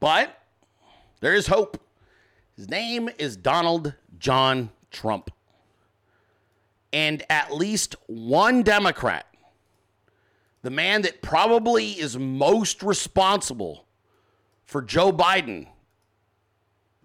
But 0.00 0.42
there 1.20 1.34
is 1.34 1.46
hope. 1.46 1.80
His 2.56 2.68
name 2.68 3.08
is 3.16 3.36
Donald 3.36 3.94
John 4.18 4.70
Trump. 4.90 5.30
And 6.92 7.22
at 7.30 7.54
least 7.54 7.94
one 8.08 8.64
Democrat, 8.64 9.24
the 10.62 10.70
man 10.70 11.02
that 11.02 11.22
probably 11.22 11.92
is 11.92 12.18
most 12.18 12.82
responsible 12.82 13.86
for 14.64 14.82
Joe 14.82 15.12
Biden 15.12 15.68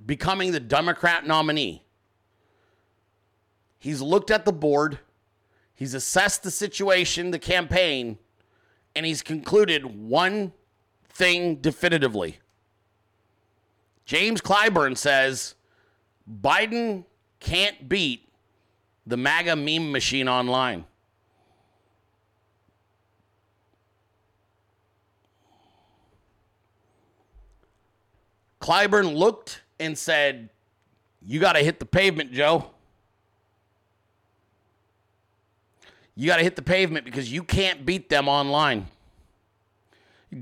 becoming 0.03 0.51
the 0.51 0.59
Democrat 0.59 1.27
nominee, 1.27 1.83
he's 3.77 4.01
looked 4.01 4.31
at 4.31 4.45
the 4.45 4.51
board, 4.51 4.97
he's 5.75 5.93
assessed 5.93 6.41
the 6.41 6.49
situation, 6.49 7.29
the 7.29 7.37
campaign, 7.37 8.17
and 8.95 9.05
he's 9.05 9.21
concluded 9.21 9.85
one 9.85 10.53
thing 11.09 11.55
definitively. 11.55 12.39
James 14.05 14.41
Clyburn 14.41 14.97
says 14.97 15.55
Biden 16.41 17.05
can't 17.39 17.89
beat 17.89 18.27
the 19.05 19.17
MAGA 19.17 19.55
meme 19.55 19.91
machine 19.91 20.27
online. 20.27 20.85
Clyburn 28.59 29.15
looked 29.15 29.61
and 29.79 29.95
said, 29.95 30.49
You 31.21 31.39
got 31.39 31.53
to 31.53 31.59
hit 31.59 31.79
the 31.79 31.85
pavement, 31.85 32.31
Joe. 32.31 32.71
You 36.15 36.27
got 36.27 36.37
to 36.37 36.43
hit 36.43 36.55
the 36.55 36.61
pavement 36.61 37.03
because 37.05 37.31
you 37.31 37.43
can't 37.43 37.85
beat 37.85 38.09
them 38.09 38.29
online. 38.29 38.87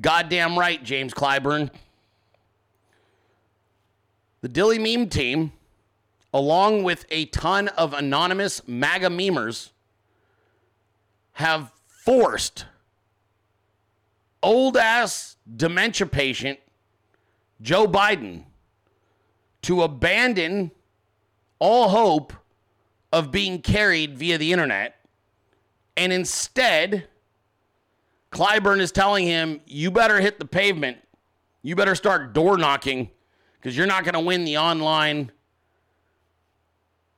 Goddamn 0.01 0.57
right, 0.57 0.83
James 0.83 1.13
Clyburn. 1.13 1.71
The 4.41 4.49
Dilley 4.49 4.79
Meme 4.79 5.09
team, 5.09 5.51
along 6.33 6.83
with 6.83 7.05
a 7.09 7.25
ton 7.25 7.69
of 7.69 7.93
anonymous 7.93 8.61
MAGA 8.67 9.07
memers, 9.07 9.69
have 11.33 11.71
forced 11.87 12.65
old 14.43 14.77
ass 14.77 15.37
dementia 15.55 16.05
patient 16.05 16.59
Joe 17.61 17.87
Biden 17.87 18.43
to 19.63 19.81
abandon 19.81 20.71
all 21.59 21.89
hope 21.89 22.33
of 23.11 23.31
being 23.31 23.61
carried 23.61 24.17
via 24.17 24.37
the 24.37 24.51
internet 24.51 25.02
and 25.95 26.11
instead, 26.11 27.07
Clyburn 28.31 28.79
is 28.79 28.91
telling 28.91 29.25
him, 29.25 29.61
you 29.65 29.91
better 29.91 30.19
hit 30.19 30.39
the 30.39 30.45
pavement. 30.45 30.97
You 31.61 31.75
better 31.75 31.95
start 31.95 32.33
door 32.33 32.57
knocking 32.57 33.09
because 33.55 33.77
you're 33.77 33.87
not 33.87 34.03
going 34.03 34.15
to 34.15 34.19
win 34.19 34.43
the 34.43 34.57
online 34.57 35.31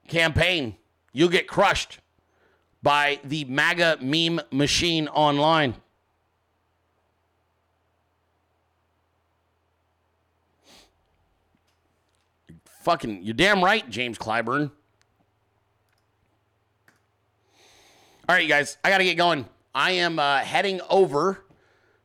campaign. 0.07 0.75
You'll 1.13 1.29
get 1.29 1.47
crushed 1.47 1.99
by 2.83 3.19
the 3.23 3.45
MAGA 3.45 3.97
meme 4.01 4.41
machine 4.51 5.07
online. 5.07 5.75
Fucking, 12.83 13.23
you're 13.23 13.33
damn 13.33 13.63
right, 13.63 13.89
James 13.89 14.19
Clyburn. 14.19 14.69
All 18.27 18.33
right, 18.33 18.41
you 18.41 18.49
guys, 18.49 18.79
I 18.83 18.89
got 18.89 18.97
to 18.97 19.03
get 19.03 19.17
going. 19.17 19.45
I 19.75 19.91
am 19.91 20.17
uh, 20.17 20.39
heading 20.39 20.81
over 20.89 21.45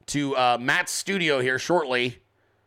to 0.09 0.37
uh, 0.37 0.59
Matt's 0.61 0.93
studio 0.93 1.41
here 1.41 1.59
shortly 1.59 2.19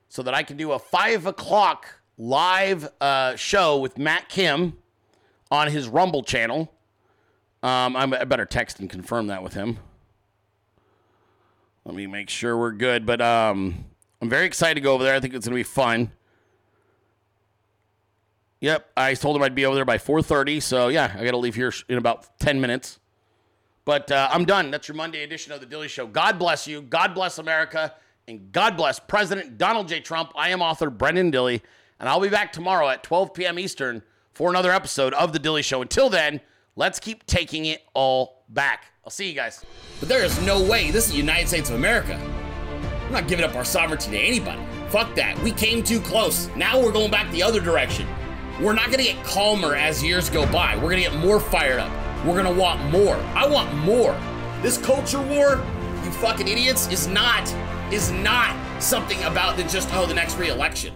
so 0.09 0.23
that 0.23 0.33
I 0.33 0.41
can 0.41 0.57
do 0.57 0.71
a 0.71 0.79
five 0.79 1.27
o'clock 1.27 2.01
live 2.17 2.89
uh, 2.99 3.35
show 3.35 3.77
with 3.77 3.99
Matt 3.99 4.27
Kim 4.27 4.79
on 5.51 5.67
his 5.67 5.87
Rumble 5.87 6.23
channel. 6.23 6.73
Um, 7.61 7.95
I'm 7.95 8.11
I 8.15 8.23
better 8.23 8.45
text 8.45 8.79
and 8.79 8.89
confirm 8.89 9.27
that 9.27 9.43
with 9.43 9.53
him. 9.53 9.77
Let 11.85 11.93
me 11.93 12.07
make 12.07 12.31
sure 12.31 12.57
we're 12.57 12.71
good. 12.71 13.05
But 13.05 13.21
um, 13.21 13.85
I'm 14.19 14.29
very 14.29 14.47
excited 14.47 14.73
to 14.75 14.81
go 14.81 14.95
over 14.95 15.03
there. 15.03 15.13
I 15.13 15.19
think 15.19 15.35
it's 15.35 15.47
going 15.47 15.53
to 15.53 15.59
be 15.59 15.61
fun. 15.61 16.11
Yep, 18.61 18.89
I 18.97 19.13
told 19.13 19.35
him 19.35 19.43
I'd 19.43 19.53
be 19.53 19.67
over 19.67 19.75
there 19.75 19.85
by 19.85 19.99
4:30. 19.99 20.59
So 20.59 20.87
yeah, 20.87 21.15
I 21.15 21.23
got 21.23 21.31
to 21.31 21.37
leave 21.37 21.53
here 21.53 21.71
in 21.87 21.99
about 21.99 22.39
10 22.39 22.59
minutes. 22.59 22.99
But 23.85 24.11
uh, 24.11 24.29
I'm 24.31 24.45
done. 24.45 24.71
That's 24.71 24.87
your 24.87 24.95
Monday 24.95 25.23
edition 25.23 25.51
of 25.51 25.59
The 25.59 25.65
Dilley 25.65 25.89
Show. 25.89 26.07
God 26.07 26.39
bless 26.39 26.67
you. 26.67 26.81
God 26.81 27.13
bless 27.13 27.37
America. 27.37 27.93
And 28.27 28.51
God 28.51 28.77
bless 28.77 28.99
President 28.99 29.57
Donald 29.57 29.89
J. 29.89 29.99
Trump. 29.99 30.31
I 30.35 30.49
am 30.49 30.61
author 30.61 30.89
Brenden 30.89 31.33
Dilley, 31.33 31.61
and 31.99 32.07
I'll 32.07 32.21
be 32.21 32.29
back 32.29 32.53
tomorrow 32.53 32.87
at 32.87 33.03
12 33.03 33.33
p.m. 33.33 33.59
Eastern 33.59 34.01
for 34.33 34.49
another 34.49 34.71
episode 34.71 35.13
of 35.13 35.33
The 35.33 35.39
Dilley 35.39 35.63
Show. 35.63 35.81
Until 35.81 36.09
then, 36.09 36.39
let's 36.77 36.99
keep 36.99 37.25
taking 37.25 37.65
it 37.65 37.83
all 37.93 38.45
back. 38.47 38.85
I'll 39.03 39.11
see 39.11 39.27
you 39.27 39.35
guys. 39.35 39.65
But 39.99 40.07
there 40.07 40.23
is 40.23 40.41
no 40.45 40.63
way 40.63 40.89
this 40.89 41.07
is 41.07 41.11
the 41.11 41.17
United 41.17 41.49
States 41.49 41.69
of 41.69 41.75
America. 41.75 42.17
We're 43.03 43.19
not 43.19 43.27
giving 43.27 43.43
up 43.43 43.55
our 43.55 43.65
sovereignty 43.65 44.11
to 44.11 44.17
anybody. 44.17 44.61
Fuck 44.87 45.13
that. 45.15 45.37
We 45.43 45.51
came 45.51 45.83
too 45.83 45.99
close. 45.99 46.47
Now 46.55 46.81
we're 46.81 46.93
going 46.93 47.11
back 47.11 47.29
the 47.31 47.43
other 47.43 47.59
direction. 47.59 48.07
We're 48.61 48.73
not 48.73 48.85
gonna 48.85 49.03
get 49.03 49.21
calmer 49.25 49.75
as 49.75 50.01
years 50.01 50.29
go 50.29 50.49
by. 50.49 50.77
We're 50.77 50.91
gonna 50.91 51.01
get 51.01 51.15
more 51.15 51.41
fired 51.41 51.79
up. 51.79 51.91
We're 52.25 52.41
gonna 52.41 52.57
want 52.57 52.81
more. 52.89 53.17
I 53.35 53.45
want 53.45 53.73
more. 53.79 54.17
This 54.61 54.77
culture 54.77 55.21
war, 55.21 55.61
you 56.05 56.11
fucking 56.11 56.47
idiots, 56.47 56.87
is 56.87 57.05
not 57.07 57.53
is 57.91 58.11
not 58.11 58.55
something 58.81 59.21
about 59.23 59.57
the 59.57 59.63
just 59.63 59.93
oh 59.93 60.05
the 60.05 60.13
next 60.13 60.37
re-election. 60.37 60.93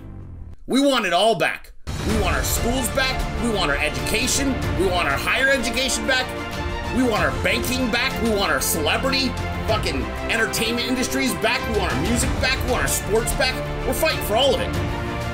We 0.68 0.80
want 0.80 1.06
it 1.06 1.12
all 1.12 1.36
back. 1.36 1.74
We 2.08 2.22
want 2.22 2.38
our 2.38 2.44
schools 2.44 2.88
back. 2.90 3.44
We 3.44 3.50
want 3.50 3.72
our 3.72 3.78
education. 3.78 4.54
We 4.80 4.88
want 4.88 5.10
our 5.10 5.18
higher 5.18 5.50
education 5.50 6.08
back. 6.08 6.26
We 6.96 7.04
want 7.04 7.22
our 7.24 7.32
banking 7.44 7.92
back. 7.92 8.14
We 8.24 8.30
want 8.30 8.50
our 8.50 8.62
celebrity 8.62 9.28
fucking 9.68 10.02
entertainment 10.32 10.88
industries 10.88 11.34
back. 11.36 11.60
We 11.74 11.80
want 11.80 11.94
our 11.94 12.02
music 12.04 12.30
back. 12.40 12.58
We 12.66 12.72
want 12.72 12.84
our 12.84 12.88
sports 12.88 13.34
back. 13.34 13.54
We're 13.86 13.94
fighting 13.94 14.24
for 14.24 14.38
all 14.38 14.56
of 14.56 14.62
it. 14.62 14.74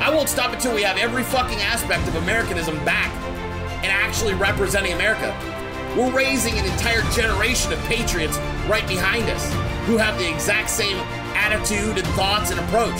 I 0.01 0.09
won't 0.09 0.27
stop 0.27 0.53
until 0.53 0.73
we 0.73 0.81
have 0.81 0.97
every 0.97 1.21
fucking 1.21 1.59
aspect 1.59 2.07
of 2.07 2.15
Americanism 2.15 2.83
back 2.83 3.11
and 3.83 3.91
actually 3.91 4.33
representing 4.33 4.93
America. 4.93 5.31
We're 5.95 6.11
raising 6.11 6.57
an 6.57 6.65
entire 6.65 7.03
generation 7.11 7.71
of 7.71 7.79
patriots 7.83 8.37
right 8.67 8.87
behind 8.87 9.29
us 9.29 9.53
who 9.85 9.95
have 9.97 10.17
the 10.17 10.27
exact 10.27 10.71
same 10.71 10.97
attitude 11.35 11.99
and 11.99 12.07
thoughts 12.15 12.49
and 12.49 12.59
approach. 12.59 12.99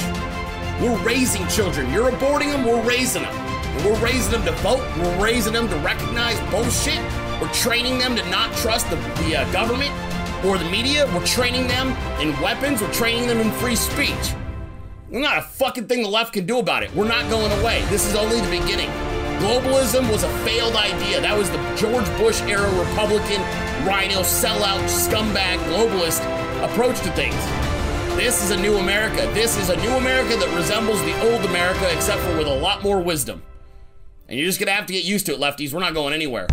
We're 0.79 0.95
raising 1.03 1.47
children. 1.47 1.91
You're 1.91 2.11
aborting 2.11 2.51
them, 2.51 2.63
we're 2.65 2.83
raising 2.83 3.23
them. 3.23 3.33
And 3.33 3.85
we're 3.85 3.99
raising 3.99 4.31
them 4.31 4.45
to 4.45 4.51
vote, 4.61 4.85
we're 4.99 5.23
raising 5.23 5.53
them 5.53 5.67
to 5.69 5.75
recognize 5.77 6.39
bullshit. 6.51 7.01
We're 7.41 7.51
training 7.51 7.97
them 7.97 8.15
to 8.15 8.29
not 8.29 8.53
trust 8.57 8.87
the, 8.91 8.97
the 9.23 9.37
uh, 9.37 9.51
government 9.51 9.91
or 10.45 10.59
the 10.59 10.69
media. 10.69 11.07
We're 11.15 11.25
training 11.25 11.67
them 11.67 11.89
in 12.21 12.39
weapons, 12.43 12.79
we're 12.79 12.93
training 12.93 13.27
them 13.27 13.39
in 13.39 13.51
free 13.53 13.75
speech. 13.75 14.35
There's 15.09 15.23
not 15.23 15.39
a 15.39 15.41
fucking 15.41 15.87
thing 15.87 16.03
the 16.03 16.09
left 16.09 16.33
can 16.33 16.45
do 16.45 16.59
about 16.59 16.83
it. 16.83 16.93
We're 16.93 17.07
not 17.07 17.27
going 17.31 17.51
away. 17.59 17.83
This 17.89 18.05
is 18.05 18.15
only 18.15 18.39
the 18.39 18.49
beginning. 18.51 18.91
Globalism 19.43 20.09
was 20.09 20.23
a 20.23 20.29
failed 20.45 20.77
idea. 20.77 21.19
That 21.19 21.37
was 21.37 21.49
the 21.49 21.57
George 21.75 22.07
Bush 22.17 22.41
era 22.43 22.69
Republican, 22.79 23.41
RINO, 23.85 24.21
sellout, 24.21 24.87
scumbag, 24.87 25.57
globalist 25.67 26.23
approach 26.63 26.97
to 27.01 27.11
things. 27.11 27.35
This 28.15 28.41
is 28.41 28.51
a 28.51 28.57
new 28.57 28.77
America. 28.77 29.29
This 29.33 29.57
is 29.57 29.67
a 29.67 29.75
new 29.81 29.91
America 29.97 30.37
that 30.37 30.55
resembles 30.55 31.01
the 31.01 31.13
old 31.29 31.43
America, 31.43 31.93
except 31.93 32.21
for 32.21 32.37
with 32.37 32.47
a 32.47 32.55
lot 32.55 32.83
more 32.83 33.01
wisdom. 33.01 33.43
And 34.29 34.39
you're 34.39 34.47
just 34.47 34.61
gonna 34.61 34.71
have 34.71 34.85
to 34.85 34.93
get 34.93 35.03
used 35.03 35.25
to 35.25 35.33
it, 35.33 35.41
lefties. 35.41 35.73
We're 35.73 35.81
not 35.81 35.93
going 35.93 36.13
anywhere. 36.13 36.47